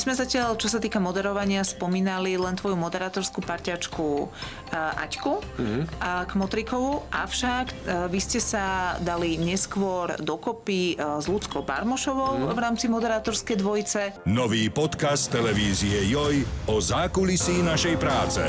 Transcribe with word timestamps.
sme 0.00 0.16
zatiaľ, 0.16 0.56
čo 0.56 0.72
sa 0.72 0.80
týka 0.80 0.96
moderovania, 0.96 1.60
spomínali 1.60 2.40
len 2.40 2.56
tvoju 2.56 2.74
moderátorskú 2.80 3.44
parťačku 3.44 4.32
Aťku 4.72 5.44
mm-hmm. 5.44 5.82
k 6.00 6.32
Motrikovu, 6.40 7.04
avšak 7.12 7.76
vy 8.08 8.18
ste 8.18 8.40
sa 8.40 8.96
dali 9.04 9.36
neskôr 9.36 10.16
dokopy 10.16 10.96
s 10.96 11.28
Ľudskou 11.28 11.62
Barmošovou 11.62 12.48
mm-hmm. 12.48 12.56
v 12.56 12.58
rámci 12.58 12.86
moderátorskej 12.88 13.56
dvojice. 13.60 14.00
Nový 14.24 14.72
podcast 14.72 15.28
televízie 15.28 16.08
Joj 16.08 16.42
o 16.72 16.80
zákulisí 16.80 17.60
našej 17.60 17.96
práce. 18.00 18.42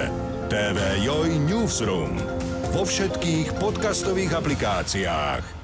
TV 0.47 0.77
Joj 1.04 1.29
Newsroom. 1.52 2.15
Vo 2.71 2.88
všetkých 2.88 3.59
podcastových 3.59 4.39
aplikáciách. 4.39 5.61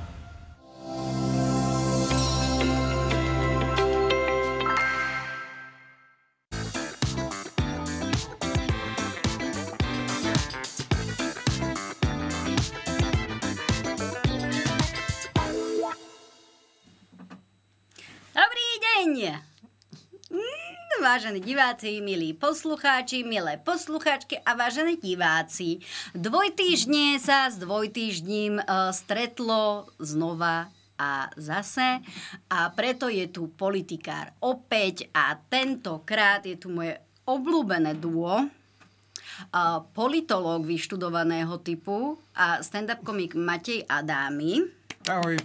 Vážení 21.17 21.41
diváci, 21.41 21.97
milí 21.97 22.37
poslucháči, 22.37 23.25
milé 23.25 23.57
poslucháčky 23.57 24.37
a 24.37 24.53
vážení 24.53 25.01
diváci. 25.01 25.81
Dvojtýždne 26.13 27.17
sa 27.17 27.49
s 27.49 27.57
dvojtýždním 27.57 28.61
uh, 28.61 28.93
stretlo 28.93 29.89
znova 29.97 30.69
a 30.93 31.33
zase 31.33 32.05
a 32.53 32.69
preto 32.69 33.09
je 33.09 33.25
tu 33.33 33.49
politikár 33.49 34.29
opäť 34.45 35.09
a 35.09 35.33
tentokrát 35.49 36.45
je 36.45 36.53
tu 36.53 36.69
moje 36.69 36.93
obľúbené 37.25 37.97
duo, 37.97 38.37
uh, 38.37 39.81
politológ 39.97 40.69
vyštudovaného 40.69 41.57
typu 41.65 42.21
a 42.37 42.61
stand-up 42.61 43.01
komik 43.01 43.33
Matej 43.33 43.89
Adámy. 43.89 44.69
Ahoj 45.09 45.41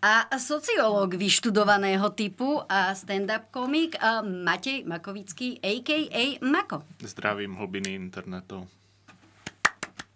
a 0.00 0.32
sociológ 0.40 1.20
vyštudovaného 1.20 2.08
typu 2.16 2.64
a 2.64 2.96
stand-up 2.96 3.52
komik 3.52 4.00
a 4.00 4.24
Matej 4.24 4.88
Makovický, 4.88 5.60
a.k.a. 5.60 6.40
Mako. 6.40 6.88
Zdravím 7.04 7.60
hlbiny 7.60 7.92
internetu. 8.00 8.64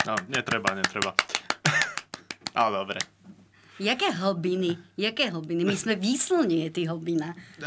No, 0.09 0.15
netreba, 0.33 0.73
netreba. 0.73 1.13
Ale 2.59 2.81
dobre. 2.81 3.01
Jaké 3.77 4.09
hlbiny? 4.09 4.81
Jaké 4.97 5.29
hlbiny? 5.29 5.69
My 5.69 5.77
sme 5.77 6.01
výslnie, 6.01 6.73
ty 6.73 6.89
hlbina. 6.89 7.37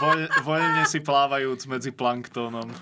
Voľ, 0.00 0.32
voľne 0.48 0.88
si 0.88 1.04
plávajúc 1.04 1.68
medzi 1.68 1.92
planktónom. 1.92 2.72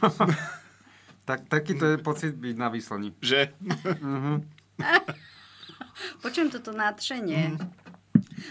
tak, 1.27 1.51
takýto 1.51 1.83
je 1.91 1.99
pocit 1.99 2.31
byť 2.31 2.55
na 2.55 2.71
výslni. 2.71 3.11
Že? 3.19 3.59
uh-huh. 3.59 4.39
Počujem 6.25 6.49
toto 6.53 6.71
nadšenie. 6.75 7.57
Mm. 7.57 7.89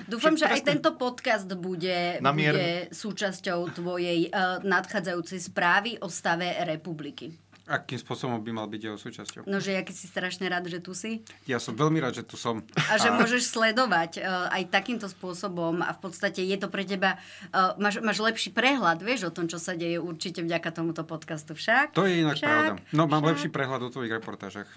Dúfam, 0.08 0.36
že 0.36 0.48
aj 0.48 0.68
tento 0.68 0.92
podcast 1.00 1.48
bude, 1.56 2.20
bude 2.20 2.92
súčasťou 2.92 3.72
tvojej 3.72 4.28
uh, 4.32 4.60
nadchádzajúcej 4.64 5.40
správy 5.40 5.96
o 6.04 6.12
stave 6.12 6.52
republiky. 6.68 7.32
Akým 7.68 8.00
spôsobom 8.00 8.40
by 8.40 8.52
mal 8.56 8.68
byť 8.72 8.80
jeho 8.80 8.96
súčasťou? 8.96 9.44
No, 9.44 9.60
že 9.60 9.76
aký 9.76 9.92
si 9.92 10.08
strašne 10.08 10.48
rád, 10.48 10.72
že 10.72 10.80
tu 10.80 10.96
si. 10.96 11.20
Ja 11.44 11.60
som 11.60 11.76
veľmi 11.76 12.00
rád, 12.00 12.16
že 12.16 12.24
tu 12.24 12.40
som. 12.40 12.64
A 12.88 12.96
že 12.96 13.12
môžeš 13.12 13.52
sledovať 13.52 14.24
uh, 14.24 14.48
aj 14.56 14.72
takýmto 14.72 15.12
spôsobom 15.12 15.84
a 15.84 15.92
v 15.92 16.00
podstate 16.00 16.48
je 16.48 16.56
to 16.56 16.72
pre 16.72 16.88
teba, 16.88 17.20
uh, 17.52 17.76
máš, 17.76 18.00
máš 18.00 18.24
lepší 18.24 18.56
prehľad, 18.56 19.04
vieš, 19.04 19.28
o 19.28 19.36
tom, 19.36 19.52
čo 19.52 19.60
sa 19.60 19.76
deje 19.76 20.00
určite 20.00 20.40
vďaka 20.48 20.72
tomuto 20.72 21.04
podcastu 21.04 21.60
však. 21.60 21.92
To 21.92 22.08
je 22.08 22.24
inak 22.24 22.40
však, 22.40 22.48
pravda. 22.48 22.72
No, 22.96 23.04
mám 23.04 23.20
však. 23.20 23.30
lepší 23.36 23.48
prehľad 23.52 23.84
o 23.84 23.92
tvojich 23.92 24.16
reportážach 24.16 24.72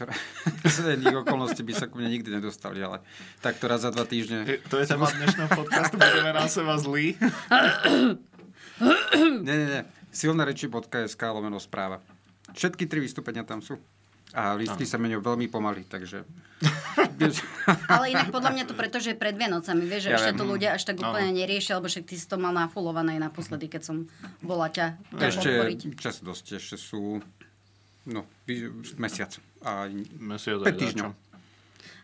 ktoré 0.00 0.16
z 0.72 0.96
iných 0.96 1.28
okolností 1.28 1.60
by 1.60 1.74
sa 1.76 1.84
ku 1.92 2.00
mne 2.00 2.16
nikdy 2.16 2.40
nedostali, 2.40 2.80
ale 2.80 3.04
tak 3.44 3.60
to 3.60 3.68
raz 3.68 3.84
za 3.84 3.92
dva 3.92 4.08
týždne. 4.08 4.48
To 4.72 4.80
je 4.80 4.88
téma 4.88 5.12
dnešného 5.12 5.50
podcastu, 5.52 6.00
budeme 6.00 6.32
na 6.32 6.48
seba 6.48 6.80
zlí. 6.80 7.20
nie, 9.44 9.56
nie, 9.60 9.68
nie. 9.68 9.82
Silné 10.08 10.48
reči.sk 10.48 11.20
lomeno 11.20 11.60
správa. 11.60 12.00
Všetky 12.56 12.88
tri 12.88 13.04
vystúpenia 13.04 13.44
tam 13.44 13.60
sú. 13.60 13.76
A 14.30 14.54
listky 14.54 14.86
sa 14.86 14.94
menujú 14.94 15.26
veľmi 15.26 15.50
pomaly, 15.50 15.82
takže... 15.90 16.22
Ale 17.90 18.14
inak 18.14 18.30
podľa 18.30 18.54
mňa 18.54 18.64
to 18.70 18.78
preto, 18.78 19.02
že 19.02 19.12
je 19.12 19.18
pred 19.18 19.34
Vianocami, 19.34 19.82
vieš, 19.90 20.06
že 20.06 20.10
ja 20.14 20.18
ešte 20.22 20.38
to 20.38 20.46
ľudia 20.46 20.78
až 20.78 20.86
tak 20.86 21.02
úplne 21.02 21.34
neriešia, 21.34 21.82
lebo 21.82 21.90
však 21.90 22.06
ty 22.06 22.14
si 22.14 22.30
to 22.30 22.38
mal 22.38 22.54
nafulované 22.54 23.18
naposledy, 23.18 23.66
keď 23.66 23.82
som 23.90 23.96
bola 24.38 24.70
ťa 24.70 25.02
Ešte 25.18 25.50
čas 25.98 26.22
dosť, 26.22 26.62
ešte 26.62 26.78
sú 26.78 27.18
no, 28.10 28.26
mesiac 28.98 29.32
a 29.62 29.86
mesiac 30.18 30.60
5 30.66 30.82
týždňov. 30.82 31.10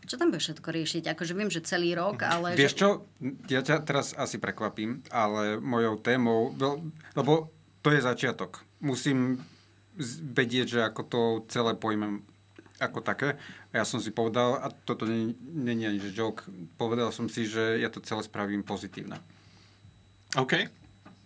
Čo 0.07 0.23
tam 0.23 0.31
bude 0.31 0.39
všetko 0.39 0.69
riešiť? 0.71 1.05
Akože 1.19 1.35
viem, 1.35 1.51
že 1.51 1.67
celý 1.67 1.99
rok, 1.99 2.23
ale... 2.23 2.55
Vieš 2.55 2.75
čo, 2.79 2.89
ja 3.51 3.59
ťa 3.59 3.83
teraz 3.83 4.15
asi 4.15 4.39
prekvapím, 4.39 5.03
ale 5.11 5.59
mojou 5.59 5.99
témou, 5.99 6.55
lebo 7.19 7.51
to 7.83 7.91
je 7.91 8.07
začiatok. 8.07 8.63
Musím 8.79 9.43
vedieť, 10.31 10.67
že 10.79 10.81
ako 10.87 11.03
to 11.11 11.21
celé 11.51 11.75
pojmem 11.75 12.23
ako 12.79 13.03
také. 13.03 13.35
A 13.73 13.83
ja 13.83 13.85
som 13.89 13.99
si 13.99 14.15
povedal, 14.15 14.63
a 14.63 14.71
toto 14.71 15.09
je 15.09 15.35
ani 15.67 15.99
joke, 16.15 16.47
povedal 16.79 17.11
som 17.11 17.27
si, 17.27 17.49
že 17.49 17.81
ja 17.83 17.91
to 17.91 18.05
celé 18.05 18.23
spravím 18.23 18.63
pozitívne. 18.63 19.19
OK. 20.37 20.71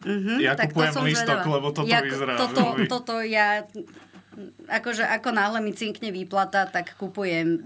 Mm-hmm, 0.01 0.39
ja 0.41 0.57
kupujem 0.57 1.05
listok, 1.05 1.45
lebo 1.45 1.77
toto 1.77 1.91
ja, 1.91 2.01
vyzerá. 2.01 2.41
Toto, 2.41 2.81
toto 2.89 3.21
ja 3.21 3.69
akože 4.69 5.05
ako 5.07 5.29
náhle 5.33 5.59
mi 5.61 5.73
cinkne 5.75 6.11
výplata, 6.11 6.67
tak 6.69 6.95
kupujem 6.97 7.61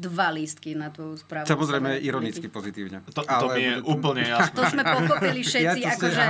dva 0.00 0.32
lístky 0.32 0.72
na 0.72 0.88
tú 0.88 1.12
správu. 1.20 1.44
Samozrejme, 1.44 2.00
ironicky 2.00 2.48
pozitívne. 2.48 3.04
To, 3.12 3.20
to 3.20 3.28
ale... 3.28 3.52
mi 3.52 3.62
je 3.68 3.74
úplne 3.84 4.24
jasné. 4.32 4.56
To 4.56 4.64
sme 4.64 4.80
pochopili 4.80 5.44
všetci. 5.44 5.80
ja 5.84 5.92
akože, 5.92 6.24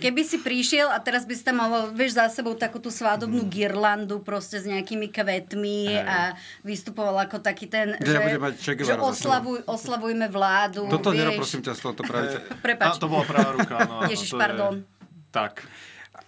keby 0.00 0.22
si 0.24 0.40
prišiel 0.40 0.88
a 0.88 0.96
teraz 0.96 1.28
by 1.28 1.34
si 1.36 1.44
tam 1.44 1.60
mal, 1.60 1.92
vieš, 1.92 2.16
za 2.16 2.32
sebou 2.32 2.56
takú 2.56 2.80
tú 2.80 2.88
svádobnú 2.88 3.44
mm. 3.44 3.52
girlandu 3.52 4.24
proste 4.24 4.56
s 4.56 4.64
nejakými 4.64 5.12
kvetmi 5.12 6.00
Hej. 6.00 6.08
a 6.08 6.18
vystupoval 6.64 7.28
ako 7.28 7.44
taký 7.44 7.68
ten, 7.68 7.92
že, 8.00 8.16
ja 8.16 8.40
mať 8.40 8.56
že 8.56 8.96
oslavuj, 8.96 9.68
oslavujme 9.68 10.24
vládu. 10.32 10.88
Toto 10.88 11.12
vieš. 11.12 11.36
prosím 11.36 11.60
ťa, 11.60 11.76
z 11.76 11.80
toho 11.84 11.92
to. 11.92 12.02
Prepač. 12.64 12.96
A 12.96 12.96
to 12.96 13.08
bola 13.12 13.24
pravá 13.28 13.52
ruka. 13.52 13.76
No, 13.84 13.96
Ježiš, 14.12 14.32
pardon. 14.32 14.80
Je... 14.80 15.28
Tak. 15.28 15.60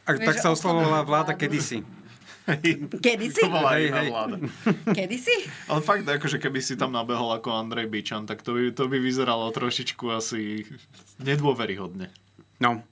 A, 0.04 0.12
tak 0.12 0.37
sa 0.37 0.53
oslavovala 0.53 1.09
vláda 1.09 1.32
kedysi. 1.32 1.99
Kedy 3.06 3.26
si? 3.30 3.42
To 3.44 3.52
bola 3.52 3.76
hej, 3.76 3.86
hej. 3.92 4.08
vláda. 4.10 4.36
Kedy 4.98 5.16
si? 5.20 5.36
Ale 5.68 5.80
fakt, 5.84 6.04
akože 6.06 6.40
keby 6.40 6.60
si 6.62 6.74
tam 6.74 6.94
nabehol 6.94 7.36
ako 7.36 7.54
Andrej 7.54 7.90
Bičan, 7.90 8.24
tak 8.24 8.42
to 8.42 8.56
by, 8.56 8.62
to 8.72 8.88
by 8.88 8.98
vyzeralo 8.98 9.50
trošičku 9.52 10.04
asi 10.10 10.64
nedôveryhodne. 11.20 12.10
No, 12.60 12.84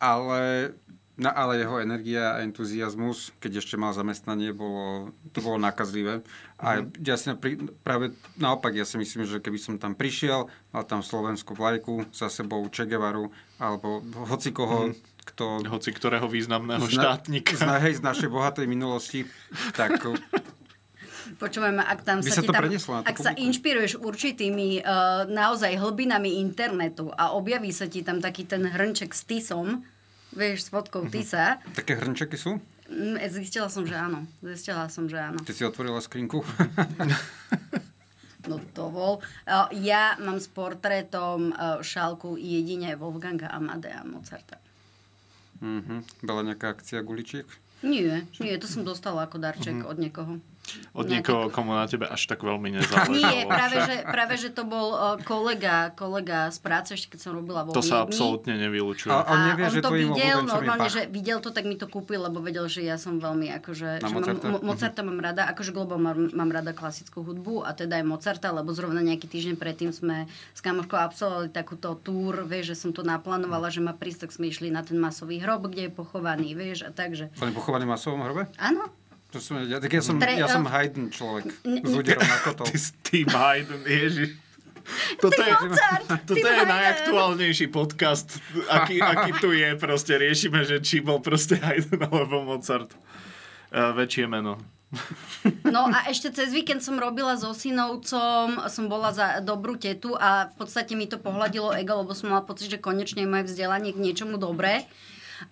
ale, 0.00 0.72
na, 1.16 1.32
ale 1.32 1.64
jeho 1.64 1.80
energia 1.80 2.36
a 2.36 2.42
entuziasmus, 2.44 3.32
keď 3.40 3.64
ešte 3.64 3.80
mal 3.80 3.96
zamestnanie, 3.96 4.52
bolo, 4.52 5.12
to 5.32 5.40
bolo 5.40 5.56
nakazlivé. 5.56 6.20
A 6.60 6.82
mm-hmm. 6.82 7.04
ja 7.04 7.16
si 7.16 7.26
napri, 7.30 7.56
práve 7.80 8.12
naopak, 8.36 8.76
ja 8.76 8.84
si 8.84 9.00
myslím, 9.00 9.24
že 9.24 9.40
keby 9.40 9.58
som 9.60 9.74
tam 9.80 9.96
prišiel, 9.96 10.50
mal 10.74 10.84
tam 10.84 11.00
slovenskú 11.00 11.56
vlajku, 11.56 12.08
za 12.12 12.28
sebou 12.28 12.66
Che 12.68 12.84
Guevaru, 12.84 13.32
alebo 13.60 14.04
hoci 14.28 14.52
koho, 14.52 14.92
mm-hmm 14.92 15.07
kto... 15.28 15.62
Hoci 15.68 15.90
ktorého 15.92 16.24
významného 16.24 16.88
zna, 16.88 17.20
štátnika. 17.20 17.52
Zna, 17.54 17.76
hej, 17.84 18.00
z 18.00 18.02
našej 18.02 18.28
bohatej 18.32 18.66
minulosti, 18.66 19.28
tak... 19.76 20.00
Počúvaj 21.36 21.72
ma, 21.76 21.84
ak 21.84 22.00
tam 22.08 22.24
sa, 22.24 22.40
sa 22.40 22.42
ti 22.42 22.48
tam, 22.48 22.64
ak 22.64 22.72
publikum. 22.72 23.20
sa 23.20 23.32
inšpiruješ 23.36 24.00
určitými 24.00 24.80
uh, 24.80 25.28
naozaj 25.28 25.76
hlbinami 25.76 26.40
internetu 26.40 27.12
a 27.12 27.36
objaví 27.36 27.68
sa 27.68 27.84
ti 27.84 28.00
tam 28.00 28.24
taký 28.24 28.48
ten 28.48 28.64
hrnček 28.64 29.12
s 29.12 29.28
tisom, 29.28 29.84
vieš, 30.32 30.66
s 30.66 30.68
fotkou 30.72 31.04
uh-huh. 31.04 31.12
tisa. 31.12 31.60
Také 31.76 32.00
hrnčeky 32.00 32.40
sú? 32.40 32.56
Mm, 32.88 33.20
zistila 33.28 33.68
som, 33.68 33.84
že 33.84 33.92
áno. 33.92 34.24
Zistila 34.40 34.88
som, 34.88 35.04
že 35.04 35.20
áno. 35.20 35.38
Ty 35.44 35.52
si 35.52 35.62
otvorila 35.68 36.00
skrinku? 36.00 36.40
no 38.48 38.56
to 38.72 38.88
bol. 38.88 39.20
Uh, 39.44 39.68
ja 39.76 40.16
mám 40.24 40.40
s 40.40 40.48
portrétom 40.48 41.52
šálku 41.84 42.40
jedine 42.40 42.96
Wolfganga 42.96 43.52
Amadea 43.52 44.00
Mozarta. 44.08 44.56
Mm-hmm. 45.58 46.22
Bola 46.22 46.42
nejaká 46.42 46.70
akcia 46.70 47.02
guličiek? 47.02 47.46
Nie, 47.80 48.26
nie, 48.38 48.58
to 48.58 48.66
som 48.66 48.82
dostala 48.82 49.22
ako 49.22 49.38
darček 49.38 49.82
Mhm. 49.82 49.86
od 49.86 49.96
niekoho. 49.98 50.32
Od 50.90 51.02
Nejaký- 51.02 51.12
niekoho, 51.12 51.42
komu 51.48 51.72
na 51.72 51.84
tebe 51.84 52.04
až 52.04 52.22
tak 52.24 52.40
veľmi 52.40 52.68
nezáležalo. 52.76 53.12
Nie, 53.12 53.44
práve 53.44 53.76
že, 53.80 53.94
práve, 54.02 54.34
že 54.36 54.48
to 54.48 54.62
bol 54.62 54.88
uh, 54.90 54.98
kolega, 55.18 55.90
kolega 55.92 56.48
z 56.48 56.58
práce, 56.58 56.90
ešte 56.92 57.10
keď 57.10 57.20
som 57.20 57.32
robila 57.32 57.62
vo 57.62 57.70
To 57.70 57.80
sa 57.80 58.00
absolútne 58.00 58.54
nevylučuje. 58.54 59.08
A- 59.08 59.24
On 59.24 59.40
nevie, 59.46 59.64
on 59.64 59.70
že 59.70 59.80
to 59.80 59.90
videl, 59.90 60.38
normálne, 60.42 60.86
že 60.86 61.06
videl 61.06 61.38
to, 61.38 61.48
tak 61.48 61.62
mi 61.62 61.74
to 61.74 61.86
kúpil, 61.86 62.20
lebo 62.20 62.38
vedel, 62.38 62.66
že 62.66 62.80
ja 62.80 62.94
som 62.94 63.16
veľmi 63.16 63.48
akože, 63.54 63.88
Na 63.96 64.04
že 64.04 64.10
mám, 64.10 64.20
Mozarta? 64.20 64.46
mo, 64.46 64.58
Mozarta 64.62 65.00
mám 65.02 65.18
rada, 65.18 65.42
akože 65.46 65.70
global 65.70 65.96
mám, 65.96 66.30
mám 66.30 66.48
rada 66.48 66.70
klasickú 66.70 67.20
hudbu 67.22 67.62
a 67.62 67.72
teda 67.72 67.96
aj 67.96 68.04
Mozarta, 68.04 68.48
lebo 68.50 68.70
zrovna 68.70 69.00
nejaký 69.00 69.26
týždeň 69.26 69.54
predtým 69.54 69.90
sme 69.90 70.24
s 70.50 70.60
kamoškou 70.60 70.96
absolvovali 70.96 71.48
takúto 71.48 71.96
túr, 71.96 72.42
vieš, 72.42 72.72
že 72.72 72.76
som 72.78 72.90
to 72.90 73.02
naplánovala, 73.02 73.68
že 73.68 73.78
ma 73.78 73.92
prísť, 73.92 74.20
tak 74.20 74.30
sme 74.30 74.46
išli 74.46 74.68
na 74.68 74.80
ten 74.80 74.96
masový 74.96 75.38
hrob, 75.38 75.66
kde 75.66 75.86
je 75.86 75.92
pochovaný, 75.92 76.52
vieš, 76.52 76.84
a 76.84 76.90
takže. 76.90 77.30
On 77.36 77.46
je 77.46 77.54
pochovaný 77.54 77.84
v 77.84 77.90
masovom 77.90 78.20
hrobe? 78.20 78.46
Áno, 78.56 78.88
To 79.28 79.38
som, 79.38 79.60
ja, 79.60 79.76
tak 79.76 79.92
ja 79.92 80.00
som, 80.00 80.16
Tre- 80.16 80.36
ja 80.36 80.48
som 80.48 80.64
eh, 80.64 80.72
Haydn 80.72 81.12
človek. 81.12 81.52
n- 81.62 81.84
S 81.84 81.92
úderom 81.92 82.22
na 82.22 82.38
toto. 82.40 82.64
Ty 82.68 82.78
Steve 82.78 83.28
Hayden, 83.28 83.84
ježiš. 83.84 84.30
Toto 85.20 85.36
je, 85.36 85.52
Mozart, 85.52 86.08
toto 86.28 86.48
je 86.48 86.62
najaktuálnejší 86.64 87.68
podcast, 87.68 88.40
aký, 88.72 88.96
aký 88.98 89.36
tu 89.36 89.52
je. 89.52 89.76
Proste 89.76 90.16
riešime, 90.16 90.64
že 90.64 90.80
či 90.80 91.04
bol 91.04 91.20
proste 91.20 91.60
Haydn 91.60 92.08
alebo 92.08 92.40
Mozart. 92.40 92.88
Uh, 93.68 93.92
väčšie 93.92 94.24
meno. 94.24 94.56
No 95.68 95.92
a 95.92 96.08
ešte 96.08 96.32
cez 96.32 96.48
víkend 96.48 96.80
som 96.80 96.96
robila 96.96 97.36
so 97.36 97.52
synovcom, 97.52 98.64
som 98.64 98.88
bola 98.88 99.12
za 99.12 99.44
dobrú 99.44 99.76
tetu 99.76 100.16
a 100.16 100.48
v 100.48 100.54
podstate 100.56 100.96
mi 100.96 101.04
to 101.04 101.20
pohľadilo 101.20 101.76
ego, 101.76 102.00
lebo 102.00 102.16
som 102.16 102.32
mala 102.32 102.40
pocit, 102.40 102.72
že 102.72 102.80
konečne 102.80 103.20
je 103.20 103.28
moje 103.28 103.44
vzdelanie 103.44 103.92
k 103.92 104.00
niečomu 104.00 104.40
dobré. 104.40 104.88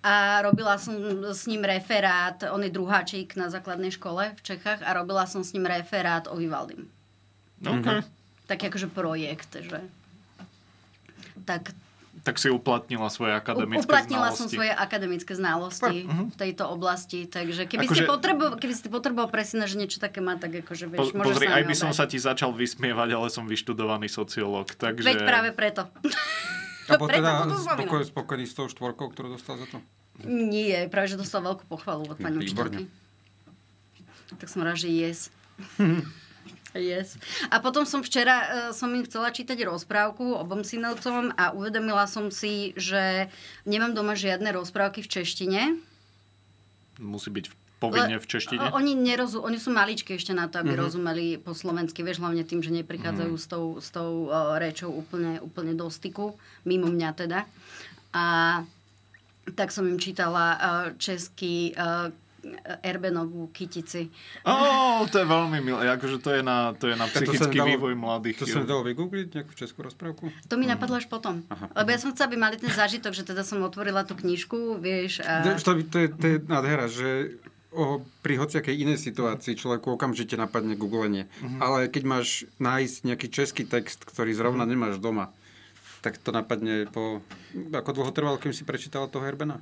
A 0.02 0.42
robila 0.42 0.78
som 0.78 0.94
s 1.30 1.46
ním 1.46 1.62
referát, 1.62 2.42
on 2.50 2.62
je 2.62 2.70
druháčik 2.70 3.38
na 3.38 3.46
základnej 3.46 3.94
škole 3.94 4.34
v 4.34 4.40
Čechách 4.42 4.82
a 4.82 4.90
robila 4.94 5.26
som 5.30 5.46
s 5.46 5.54
ním 5.54 5.66
referát 5.66 6.26
o 6.26 6.34
Vivaldim. 6.34 6.90
Okay. 7.62 8.02
Tak 8.46 8.58
akože 8.66 8.90
projekt, 8.90 9.58
že... 9.62 9.80
Tak 11.46 11.70
Tak 12.26 12.42
si 12.42 12.50
uplatnila 12.50 13.06
svoje 13.06 13.38
akademické 13.38 13.86
uplatnila 13.86 14.34
znalosti. 14.34 14.38
som 14.42 14.46
svoje 14.50 14.72
akademické 14.74 15.32
znalosti 15.38 15.98
v 16.10 16.34
tejto 16.34 16.66
oblasti, 16.66 17.22
takže 17.30 17.70
keby, 17.70 17.86
Akože- 17.86 18.02
ste, 18.02 18.10
potreboval, 18.10 18.58
keby 18.58 18.74
ste 18.74 18.88
potreboval 18.90 19.30
presne, 19.30 19.62
že 19.70 19.78
niečo 19.78 20.02
také 20.02 20.18
má, 20.18 20.34
tak 20.34 20.66
akože 20.66 20.90
vieš, 20.90 21.14
Po, 21.14 21.22
pozri, 21.22 21.46
aj 21.46 21.62
by 21.62 21.70
mňa 21.70 21.82
som 21.86 21.94
sa 21.94 22.10
ti 22.10 22.18
začal 22.18 22.50
vysmievať, 22.50 23.14
ale 23.14 23.30
som 23.30 23.46
vyštudovaný 23.46 24.10
sociológ, 24.10 24.74
takže... 24.74 25.06
Veď 25.06 25.22
práve 25.22 25.54
preto. 25.54 25.86
A 26.86 26.98
bol 26.98 27.10
Preto 27.10 27.22
teda 27.22 27.30
to 27.50 27.58
spokoj, 27.58 28.00
spokojný 28.06 28.44
s 28.46 28.54
tou 28.54 28.66
štvorkou, 28.70 29.10
ktorú 29.10 29.34
dostal 29.34 29.58
za 29.58 29.66
to? 29.66 29.78
Nie, 30.24 30.88
práve, 30.88 31.12
že 31.12 31.20
dostal 31.20 31.44
veľkú 31.44 31.66
pochvalu 31.68 32.08
od 32.08 32.16
pani 32.16 32.40
učiteľky. 32.40 32.88
Tak 34.38 34.48
som 34.50 34.62
rád, 34.64 34.80
že 34.80 34.88
yes. 34.90 35.28
yes. 36.74 37.20
A 37.50 37.60
potom 37.60 37.84
som 37.84 38.00
včera, 38.02 38.36
uh, 38.36 38.46
som 38.72 38.90
im 38.94 39.04
chcela 39.04 39.34
čítať 39.34 39.58
rozprávku 39.66 40.34
obom 40.34 40.62
synovcom 40.62 41.34
a 41.36 41.52
uvedomila 41.52 42.06
som 42.08 42.30
si, 42.30 42.74
že 42.78 43.28
nemám 43.68 43.92
doma 43.92 44.14
žiadne 44.16 44.50
rozprávky 44.54 45.02
v 45.04 45.10
češtine. 45.10 45.60
Musí 47.02 47.28
byť 47.28 47.46
v- 47.50 47.65
povinne 47.76 48.16
v 48.16 48.26
češtine? 48.26 48.72
Oni, 48.72 48.92
nerozú, 48.92 49.40
oni 49.40 49.56
sú 49.56 49.68
maličké 49.68 50.14
ešte 50.14 50.32
na 50.32 50.46
to, 50.46 50.58
aby 50.58 50.72
Mhm. 50.72 50.80
rozumeli 50.80 51.26
po 51.36 51.52
slovensky, 51.52 52.00
vieš, 52.00 52.18
hlavne 52.18 52.42
tým, 52.42 52.60
že 52.60 52.72
neprichádzajú 52.74 53.34
s 53.34 53.46
tou, 53.46 53.64
s 53.78 53.88
tou 53.90 54.26
uh, 54.26 54.56
rečou 54.56 54.90
úplne, 54.90 55.38
úplne 55.38 55.72
do 55.72 55.86
styku, 55.86 56.32
mimo 56.62 56.86
mňa 56.86 57.10
teda. 57.12 57.44
A 58.10 58.24
tak 59.52 59.70
som 59.70 59.84
im 59.84 59.96
čítala 59.96 60.44
uh, 60.50 60.58
český 60.96 61.70
uh, 61.72 62.08
Erbenovú 62.80 63.50
kytici. 63.50 64.06
Ó, 64.42 64.54
to 65.04 65.18
je 65.18 65.26
veľmi 65.26 65.58
milé. 65.60 65.90
Akože 65.90 66.22
to 66.22 66.30
je 66.30 66.42
na, 66.42 66.70
to 66.72 66.86
je 66.86 66.94
na 66.94 67.04
to 67.04 67.18
psychický 67.18 67.58
nedalo- 67.58 67.70
vývoj 67.74 67.94
mladých. 67.96 68.36
To 68.38 68.46
sa 68.46 68.62
nedalo 68.62 68.86
vygoogliť, 68.86 69.26
nejakú 69.34 69.52
českú 69.52 69.82
rozprávku? 69.82 70.30
To 70.46 70.54
mi 70.54 70.64
napadlo 70.64 70.94
až 70.94 71.06
potom. 71.06 71.42
Lebo 71.74 71.88
ja 71.88 71.98
som 71.98 72.14
chcela, 72.14 72.30
aby 72.30 72.38
mali 72.38 72.54
ten 72.54 72.70
zážitok, 72.70 73.10
že 73.10 73.26
teda 73.26 73.42
som 73.42 73.58
otvorila 73.60 74.06
tú 74.06 74.14
knižku, 74.14 74.78
vieš. 74.78 75.26
A... 75.26 75.58
To, 75.58 75.74
to, 75.74 75.96
je, 75.98 76.08
to 76.08 76.24
je 76.24 76.36
nádhera, 76.40 76.86
že 76.86 77.34
o, 77.76 77.84
pri 78.18 78.34
hociakej 78.36 78.72
inej 78.78 78.98
situácii 78.98 79.52
človeku 79.52 79.92
okamžite 79.92 80.34
napadne 80.34 80.72
googlenie. 80.72 81.28
Mhm. 81.38 81.58
Ale 81.58 81.78
keď 81.86 82.02
máš 82.04 82.28
nájsť 82.56 82.96
nejaký 83.04 83.26
český 83.28 83.62
text, 83.62 84.02
ktorý 84.02 84.32
zrovna 84.32 84.64
Mhm. 84.64 84.70
nemáš 84.70 84.96
doma, 84.96 85.28
tak 86.00 86.16
to 86.16 86.30
napadne 86.30 86.86
po... 86.86 87.20
Ako 87.52 87.92
dlho 87.92 88.10
trvalo, 88.10 88.36
kým 88.36 88.50
si 88.50 88.62
prečítala 88.62 89.06
toho 89.06 89.22
Herbena? 89.22 89.60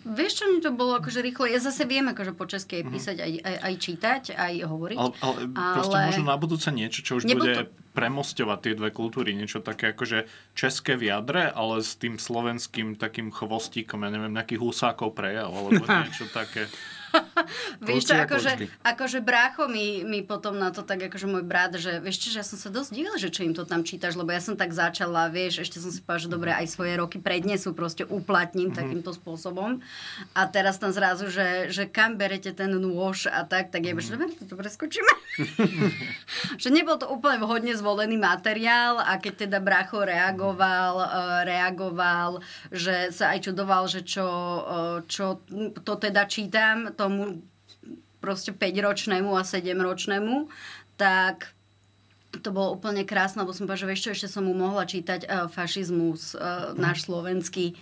Vieš, 0.00 0.32
čo 0.32 0.44
mi 0.46 0.58
to 0.58 0.70
bolo 0.70 0.94
akože 0.94 1.18
rýchlo? 1.18 1.44
Ja 1.44 1.58
zase 1.58 1.82
viem 1.82 2.06
akože 2.06 2.30
po 2.32 2.46
česky 2.46 2.80
aj 2.80 2.84
písať, 2.86 3.16
aj, 3.18 3.32
aj, 3.40 3.56
aj 3.60 3.74
čítať, 3.76 4.22
aj 4.32 4.54
hovoriť. 4.64 4.96
Ale, 4.96 5.10
ale, 5.18 5.38
ale 5.52 5.74
proste 5.74 5.96
možno 6.06 6.24
na 6.24 6.38
budúce 6.38 6.68
niečo, 6.70 7.02
čo 7.02 7.18
už 7.18 7.26
Nebol 7.26 7.42
bude 7.42 7.54
to- 7.56 7.70
premostovať 7.92 8.58
tie 8.60 8.74
dve 8.74 8.90
kultúry. 8.90 9.34
Niečo 9.34 9.58
také 9.58 9.90
akože 9.90 10.24
české 10.54 10.94
v 10.94 11.10
jadre, 11.10 11.50
ale 11.50 11.82
s 11.82 11.94
tým 11.94 12.14
slovenským 12.14 12.94
takým 12.94 13.28
chvostíkom, 13.28 13.98
ja 14.00 14.08
neviem, 14.08 14.30
nejaký 14.30 14.54
husákov 14.56 15.12
prejav, 15.12 15.50
alebo 15.50 15.82
niečo 16.06 16.30
také. 16.30 16.70
Vieš 17.80 18.04
čo, 18.04 18.14
akože, 18.14 18.52
akože 18.82 19.18
brácho 19.20 19.66
mi, 19.66 20.02
mi 20.02 20.20
potom 20.20 20.54
na 20.54 20.68
to 20.68 20.82
tak, 20.82 21.00
akože 21.02 21.24
môj 21.24 21.42
brat, 21.42 21.74
že 21.74 21.96
vieš 21.98 22.20
čo, 22.20 22.28
že 22.30 22.38
ja 22.38 22.46
som 22.46 22.58
sa 22.58 22.68
dosť 22.68 22.90
divila, 22.90 23.16
že 23.16 23.30
čo 23.30 23.42
im 23.42 23.52
to 23.52 23.64
tam 23.64 23.82
čítaš, 23.82 24.14
lebo 24.14 24.28
ja 24.28 24.38
som 24.38 24.52
tak 24.52 24.70
začala, 24.70 25.28
vieš, 25.28 25.62
ešte 25.62 25.78
som 25.78 25.88
si 25.88 25.98
povedala, 25.98 26.20
že 26.20 26.28
dobre, 26.28 26.50
aj 26.52 26.66
svoje 26.68 26.92
roky 26.94 27.18
prednesú, 27.18 27.72
proste 27.72 28.04
uplatním 28.04 28.68
Mhm. 28.68 28.76
takýmto 28.76 29.10
spôsobom. 29.12 29.80
A 30.32 30.40
teraz 30.46 30.76
tam 30.76 30.90
zrazu, 30.90 31.28
že, 31.28 31.68
že 31.68 31.86
kam 31.86 32.16
berete 32.16 32.50
ten 32.50 32.68
nôž 32.70 33.26
a 33.26 33.42
tak, 33.42 33.70
tak 33.70 33.82
Mhm. 33.82 33.98
že 33.98 34.10
dobre, 34.12 34.28
to 34.38 34.54
preskočíme. 34.54 35.12
že 36.62 36.68
nebol 36.68 36.96
to 36.96 37.06
úplne 37.06 37.38
vhodne 37.38 37.72
zvolený 37.72 38.18
materiál 38.18 38.98
a 38.98 39.16
keď 39.16 39.46
teda 39.46 39.58
brácho 39.58 40.02
reagoval, 40.02 40.94
eh, 40.98 41.08
reagoval, 41.46 42.42
že 42.68 43.10
sa 43.10 43.32
aj 43.32 43.46
čudoval, 43.46 43.86
že 43.86 44.02
čo, 44.02 44.26
eh, 44.26 44.98
čo 45.06 45.40
to 45.80 45.94
teda 45.96 46.26
čítam 46.26 46.90
tomu 46.98 47.46
proste 48.18 48.50
5-ročnému 48.50 49.30
a 49.38 49.46
7-ročnému, 49.46 50.50
tak 50.98 51.54
to 52.28 52.52
bolo 52.52 52.76
úplne 52.76 53.08
krásne, 53.08 53.40
lebo 53.40 53.56
som 53.56 53.64
povedala, 53.64 53.80
že 53.80 53.88
vieš 53.88 54.02
čo, 54.04 54.10
ešte 54.12 54.28
som 54.28 54.44
mu 54.44 54.52
mohla 54.52 54.84
čítať 54.84 55.24
uh, 55.24 55.48
fašizmus, 55.48 56.36
uh, 56.36 56.76
náš 56.76 57.08
slovenský 57.08 57.72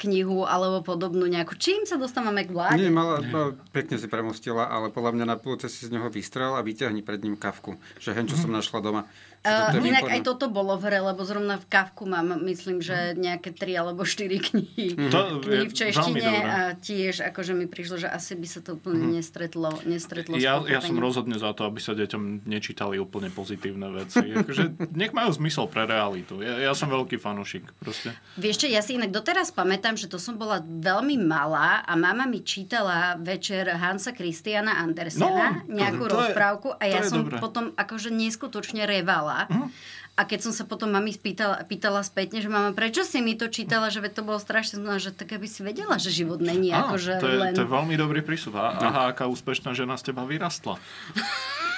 knihu, 0.00 0.48
alebo 0.48 0.80
podobnú 0.80 1.28
nejakú. 1.28 1.52
Čím 1.52 1.84
sa 1.84 2.00
dostávame 2.00 2.48
k 2.48 2.54
vláde? 2.56 2.80
Nie, 2.80 2.88
mala, 2.88 3.20
mala, 3.20 3.52
pekne 3.76 4.00
si 4.00 4.08
premostila, 4.08 4.72
ale 4.72 4.88
podľa 4.88 5.20
mňa 5.20 5.26
na 5.28 5.36
budúce 5.36 5.68
si 5.68 5.84
z 5.84 5.92
neho 5.92 6.08
vystrel 6.08 6.56
a 6.56 6.64
vyťahni 6.64 7.04
pred 7.04 7.20
ním 7.20 7.36
kavku. 7.36 7.76
Že 8.00 8.16
hen, 8.16 8.26
čo 8.26 8.40
som 8.40 8.48
našla 8.48 8.80
doma. 8.80 9.04
Uh, 9.44 9.76
inak 9.78 10.02
výborné. 10.02 10.14
aj 10.14 10.20
toto 10.24 10.48
bolo 10.48 10.72
v 10.74 10.88
hre, 10.88 11.04
lebo 11.04 11.20
zrovna 11.20 11.54
v 11.54 11.66
Kavku 11.66 12.04
mám, 12.04 12.40
myslím, 12.42 12.80
že 12.80 13.12
nejaké 13.12 13.52
tri 13.52 13.72
alebo 13.72 14.00
štyri 14.02 14.40
knihy, 14.40 14.96
To 15.12 15.38
knihy 15.38 15.68
v 15.68 15.74
češtine 15.74 16.24
a 16.40 16.58
tiež 16.72 17.20
akože 17.22 17.52
mi 17.52 17.66
prišlo, 17.66 17.96
že 17.98 18.08
asi 18.08 18.32
by 18.32 18.46
sa 18.46 18.60
to 18.60 18.74
úplne 18.74 19.04
nestretlo, 19.10 19.68
nestretlo 19.84 20.32
s 20.32 20.40
Ja, 20.40 20.56
ja 20.60 20.80
som 20.80 20.96
rozhodne 20.96 21.36
za 21.36 21.52
to, 21.52 21.64
aby 21.64 21.76
sa 21.76 21.92
deťom 21.92 22.42
nečítali 22.42 22.96
úplne 22.96 23.28
pozitívne 23.28 23.92
veci. 23.94 24.24
Akože 24.24 24.80
nech 24.90 25.12
majú 25.12 25.28
zmysel 25.30 25.66
pre 25.66 25.84
realitu. 25.84 26.40
Ja, 26.40 26.56
ja 26.58 26.72
som 26.72 26.88
veľký 26.88 27.16
fanúšik. 27.16 27.68
Proste. 27.76 28.16
Vieš 28.34 28.56
čo, 28.58 28.66
ja 28.66 28.80
si 28.80 28.96
inak 28.96 29.10
doteraz 29.10 29.50
pamätám, 29.50 29.94
že 29.94 30.06
to 30.06 30.16
som 30.16 30.34
bola 30.34 30.56
veľmi 30.60 31.20
malá 31.20 31.82
a 31.82 31.92
mama 31.94 32.24
mi 32.24 32.40
čítala 32.40 33.18
večer 33.18 33.68
Hansa 33.68 34.10
Christiana 34.10 34.80
Andersena, 34.80 35.20
No, 35.20 35.36
to- 35.60 35.74
nejakú 35.74 36.00
to 36.00 36.08
je- 36.08 36.14
rozprávku 36.16 36.68
a 36.72 36.80
to 36.80 36.88
ja 36.90 37.02
som 37.02 37.20
dobré. 37.22 37.36
potom 37.38 37.64
akože 37.74 38.08
neskutočne 38.08 38.86
revala. 38.86 39.33
Mhm. 39.50 39.68
A 40.14 40.22
keď 40.30 40.46
som 40.46 40.52
sa 40.54 40.62
potom 40.62 40.94
mami 40.94 41.10
spýtala, 41.10 41.66
pýtala 41.66 42.06
spätne, 42.06 42.38
že 42.38 42.46
mama, 42.46 42.70
prečo 42.70 43.02
si 43.02 43.18
mi 43.18 43.34
to 43.34 43.50
čítala, 43.50 43.90
že 43.90 43.98
to 44.14 44.22
bolo 44.22 44.38
strašne 44.38 44.78
znamená, 44.78 45.02
že 45.02 45.10
tak 45.10 45.34
aby 45.34 45.50
si 45.50 45.66
vedela, 45.66 45.98
že 45.98 46.14
život 46.14 46.38
není 46.38 46.70
Á, 46.70 46.86
akože 46.86 47.18
to, 47.18 47.26
je, 47.26 47.38
len... 47.42 47.50
to 47.50 47.66
je 47.66 47.70
veľmi 47.74 47.98
dobrý 47.98 48.22
prísud. 48.22 48.54
A, 48.54 48.78
aha, 48.78 49.02
aká 49.10 49.26
úspešná 49.26 49.74
žena 49.74 49.98
z 49.98 50.14
teba 50.14 50.22
vyrastla. 50.22 50.78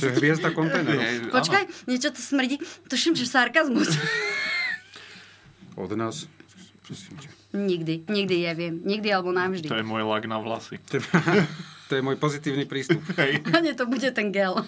To 0.00 0.08
je 0.08 0.12
hviezda 0.16 0.48
kontajnerov. 0.56 1.28
Počkaj, 1.28 1.84
niečo 1.84 2.08
to 2.08 2.20
smrdí. 2.24 2.56
Tuším, 2.88 3.12
že 3.12 3.28
sarkazmus. 3.28 4.00
Od 5.76 5.92
nás. 5.92 6.24
Prosím 6.82 7.20
ťa. 7.20 7.28
nikdy, 7.52 7.94
nikdy, 8.08 8.36
ja 8.48 8.52
viem. 8.56 8.80
Nikdy 8.80 9.08
alebo 9.12 9.30
navždy. 9.30 9.68
To 9.68 9.76
je 9.76 9.84
môj 9.84 10.08
lak 10.08 10.24
na 10.24 10.40
vlasy. 10.40 10.80
To 10.88 10.98
je, 10.98 11.02
to 11.88 11.92
je 12.00 12.02
môj 12.02 12.16
pozitívny 12.16 12.64
prístup. 12.64 13.04
Hej. 13.20 13.44
A 13.52 13.60
nie, 13.60 13.76
to 13.76 13.84
bude 13.84 14.08
ten 14.16 14.32
gel. 14.32 14.64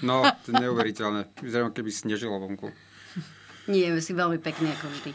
No, 0.00 0.22
to 0.42 0.48
je 0.48 0.58
neuveriteľné. 0.58 1.28
Vyzerám, 1.38 1.70
keby 1.70 1.88
snežilo 1.88 2.36
vonku. 2.36 2.72
Nie, 3.64 3.88
si 3.96 4.12
veľmi 4.12 4.36
pekný 4.36 4.68
ako 4.70 4.86
vždy. 4.90 5.10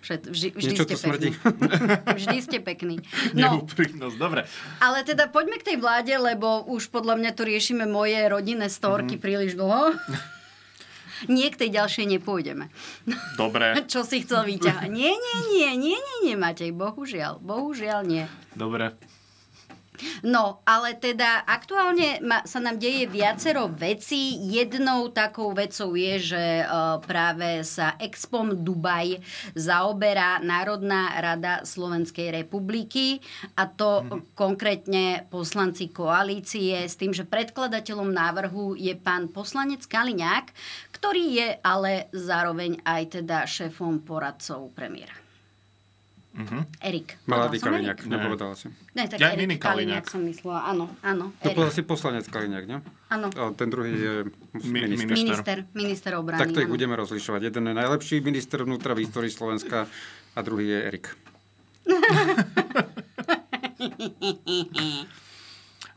Všet, 0.00 0.22
vždy, 0.26 0.48
vždy 0.54 0.70
Niečo 0.72 0.84
ste 0.86 0.96
pekný. 0.96 1.30
Vždy 2.22 2.36
ste 2.38 2.58
pekný. 2.58 2.96
No, 3.32 3.58
Neúprimnosť. 3.58 4.16
Dobre. 4.16 4.46
ale 4.78 5.02
teda 5.02 5.26
poďme 5.26 5.58
k 5.58 5.74
tej 5.74 5.76
vláde, 5.76 6.14
lebo 6.14 6.62
už 6.64 6.88
podľa 6.88 7.18
mňa 7.18 7.30
tu 7.32 7.42
riešime 7.42 7.84
moje 7.84 8.16
rodinné 8.24 8.66
storky 8.66 9.18
Mhm. 9.18 9.20
príliš 9.20 9.52
dlho. 9.54 9.90
Nie, 11.28 11.52
k 11.52 11.60
tej 11.60 11.70
ďalšej 11.74 12.06
nepôjdeme. 12.08 12.72
Dobre. 13.34 13.76
Čo 13.92 14.06
si 14.06 14.22
chcel 14.22 14.46
vyťahať? 14.46 14.88
Nie, 14.88 15.12
nie, 15.12 15.36
nie, 15.52 15.68
nie, 15.76 15.98
nie, 15.98 16.16
nie, 16.24 16.34
Matej, 16.34 16.72
bohužiaľ, 16.72 17.42
bohužiaľ 17.42 18.00
nie. 18.06 18.24
Dobre. 18.54 18.96
No, 20.26 20.60
ale 20.68 20.96
teda 20.96 21.44
aktuálne 21.46 22.20
ma, 22.20 22.44
sa 22.44 22.60
nám 22.60 22.76
deje 22.76 23.08
viacero 23.08 23.68
vecí. 23.70 24.36
Jednou 24.50 25.08
takou 25.12 25.52
vecou 25.56 25.96
je, 25.96 26.34
že 26.34 26.44
uh, 26.64 27.00
práve 27.04 27.64
sa 27.64 27.96
Expom 28.00 28.52
Dubaj 28.52 29.20
zaoberá 29.56 30.40
Národná 30.42 31.14
rada 31.18 31.62
Slovenskej 31.64 32.32
republiky 32.44 33.20
a 33.56 33.68
to 33.68 34.04
mm-hmm. 34.04 34.20
konkrétne 34.36 35.04
poslanci 35.28 35.88
koalície 35.88 36.84
s 36.84 36.96
tým, 36.96 37.14
že 37.14 37.28
predkladateľom 37.28 38.10
návrhu 38.10 38.76
je 38.76 38.92
pán 38.98 39.30
poslanec 39.30 39.84
Kaliňák, 39.86 40.52
ktorý 40.92 41.24
je 41.32 41.48
ale 41.64 42.12
zároveň 42.12 42.84
aj 42.84 43.20
teda 43.20 43.48
šéfom 43.48 44.04
poradcov 44.04 44.72
premiéra. 44.76 45.29
Mhm. 46.30 46.62
Erik. 46.78 47.18
Som 47.20 47.50
Kaliňák, 47.66 48.06
nepovedala 48.06 48.54
si. 48.54 48.70
Ne, 48.94 49.04
tak 49.04 49.18
Ja, 49.18 49.34
Erik 49.34 49.58
Kaliňák 49.58 49.58
Kaliňák. 49.58 50.04
som 50.06 50.22
myslela. 50.22 50.62
Áno, 50.64 50.86
áno. 51.00 51.34
To 51.36 51.44
Erik. 51.44 51.56
povedal 51.58 51.74
si 51.74 51.82
poslanec 51.82 52.24
Kaliňák, 52.24 52.64
nie? 52.64 52.78
Áno. 53.08 53.26
A 53.32 53.50
ten 53.52 53.66
druhý 53.66 53.90
je 53.90 54.14
Mi- 54.62 54.86
minister. 54.86 55.10
minister. 55.10 55.56
Minister, 55.72 56.10
obrany. 56.14 56.38
Tak 56.38 56.52
to 56.52 56.60
ich 56.60 56.70
budeme 56.70 56.94
rozlišovať. 56.94 57.50
Jeden 57.50 57.66
je 57.66 57.74
najlepší 57.74 58.20
minister 58.20 58.62
vnútra 58.62 58.94
v 58.94 59.02
histórii 59.02 59.28
Slovenska 59.28 59.90
a 60.30 60.38
druhý 60.40 60.70
je 60.70 60.78
Erik. 60.80 61.06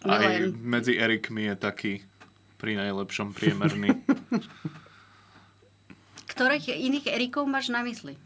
Aj 0.04 0.26
medzi 0.52 0.98
Erikmi 0.98 1.46
je 1.46 1.56
taký 1.56 1.94
pri 2.58 2.76
najlepšom 2.76 3.32
priemerný. 3.32 3.94
Ktorých 6.28 6.74
iných 6.74 7.06
Erikov 7.08 7.46
máš 7.46 7.70
na 7.70 7.86
mysli? 7.86 8.18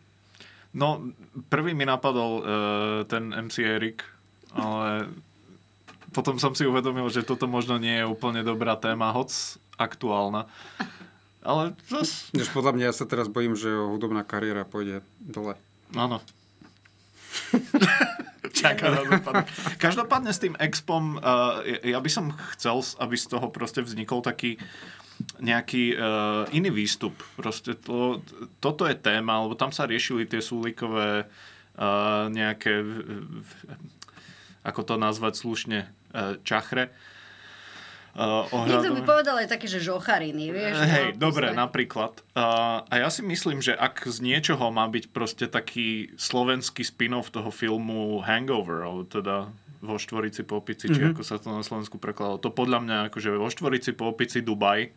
No, 0.77 1.01
prvý 1.49 1.73
mi 1.73 1.89
napadol 1.89 2.31
uh, 2.37 2.45
ten 3.09 3.33
MC 3.33 3.65
Erik, 3.65 4.05
ale 4.53 5.09
potom 6.13 6.37
som 6.37 6.53
si 6.53 6.69
uvedomil, 6.69 7.09
že 7.09 7.25
toto 7.25 7.49
možno 7.49 7.81
nie 7.81 7.97
je 7.97 8.05
úplne 8.05 8.45
dobrá 8.45 8.77
téma, 8.77 9.09
hoc 9.09 9.33
aktuálna. 9.81 10.45
Ale 11.41 11.73
zas, 11.89 12.29
Než 12.29 12.53
podľa 12.53 12.77
mňa 12.77 12.85
ja 12.91 12.93
sa 12.93 13.09
teraz 13.09 13.25
bojím, 13.25 13.57
že 13.57 13.73
jeho 13.73 13.89
hudobná 13.89 14.21
kariéra 14.21 14.69
pôjde 14.69 15.01
dole. 15.17 15.57
áno. 15.97 16.21
Čaká 18.53 18.93
na. 18.93 19.45
Každopádne 19.81 20.29
s 20.29 20.43
tým 20.43 20.53
expom, 20.61 21.17
uh, 21.17 21.65
ja 21.81 21.97
by 21.97 22.09
som 22.11 22.37
chcel, 22.53 22.85
aby 23.01 23.15
z 23.17 23.25
toho 23.33 23.49
proste 23.49 23.81
vznikol 23.81 24.21
taký 24.21 24.61
nejaký 25.37 25.93
uh, 25.93 26.45
iný 26.53 26.69
výstup. 26.69 27.13
Proste 27.33 27.73
to, 27.73 28.21
toto 28.61 28.85
je 28.85 28.93
téma, 28.93 29.41
lebo 29.41 29.57
tam 29.57 29.73
sa 29.73 29.89
riešili 29.89 30.29
tie 30.29 30.41
súlikové 30.41 31.25
uh, 31.25 32.29
nejaké, 32.29 32.85
v- 32.85 33.03
v- 33.41 33.55
ako 34.61 34.81
to 34.85 34.93
nazvať 34.97 35.33
slušne, 35.41 35.79
uh, 36.13 36.37
čachre. 36.45 36.93
Uh, 38.17 38.49
Niekto 38.49 38.97
by 38.97 39.01
ohľadom- 39.01 39.05
povedal 39.05 39.35
aj 39.45 39.49
také, 39.53 39.69
že 39.69 39.77
žochariny, 39.77 40.49
vieš? 40.49 40.73
Hej, 40.81 41.17
no, 41.17 41.29
dobre, 41.29 41.53
napríklad. 41.53 42.17
Uh, 42.33 42.81
a 42.89 42.93
ja 43.05 43.09
si 43.13 43.21
myslím, 43.21 43.61
že 43.61 43.77
ak 43.77 44.09
z 44.09 44.25
niečoho 44.25 44.73
má 44.73 44.89
byť 44.89 45.13
proste 45.13 45.45
taký 45.45 46.09
slovenský 46.17 46.81
spin-off 46.81 47.29
toho 47.29 47.53
filmu 47.53 48.17
Hangover, 48.25 48.89
alebo 48.89 49.05
teda 49.05 49.53
vo 49.85 50.01
štvorici 50.01 50.41
po 50.41 50.57
opici, 50.57 50.89
či 50.89 51.13
ako 51.13 51.21
sa 51.21 51.37
to 51.37 51.53
na 51.53 51.61
Slovensku 51.61 52.01
prekladalo. 52.01 52.41
To 52.41 52.49
podľa 52.49 52.81
mňa 52.81 52.97
akože 53.13 53.29
vo 53.37 53.45
štvorici 53.45 53.93
po 53.93 54.09
opici 54.09 54.41
Dubaj. 54.41 54.89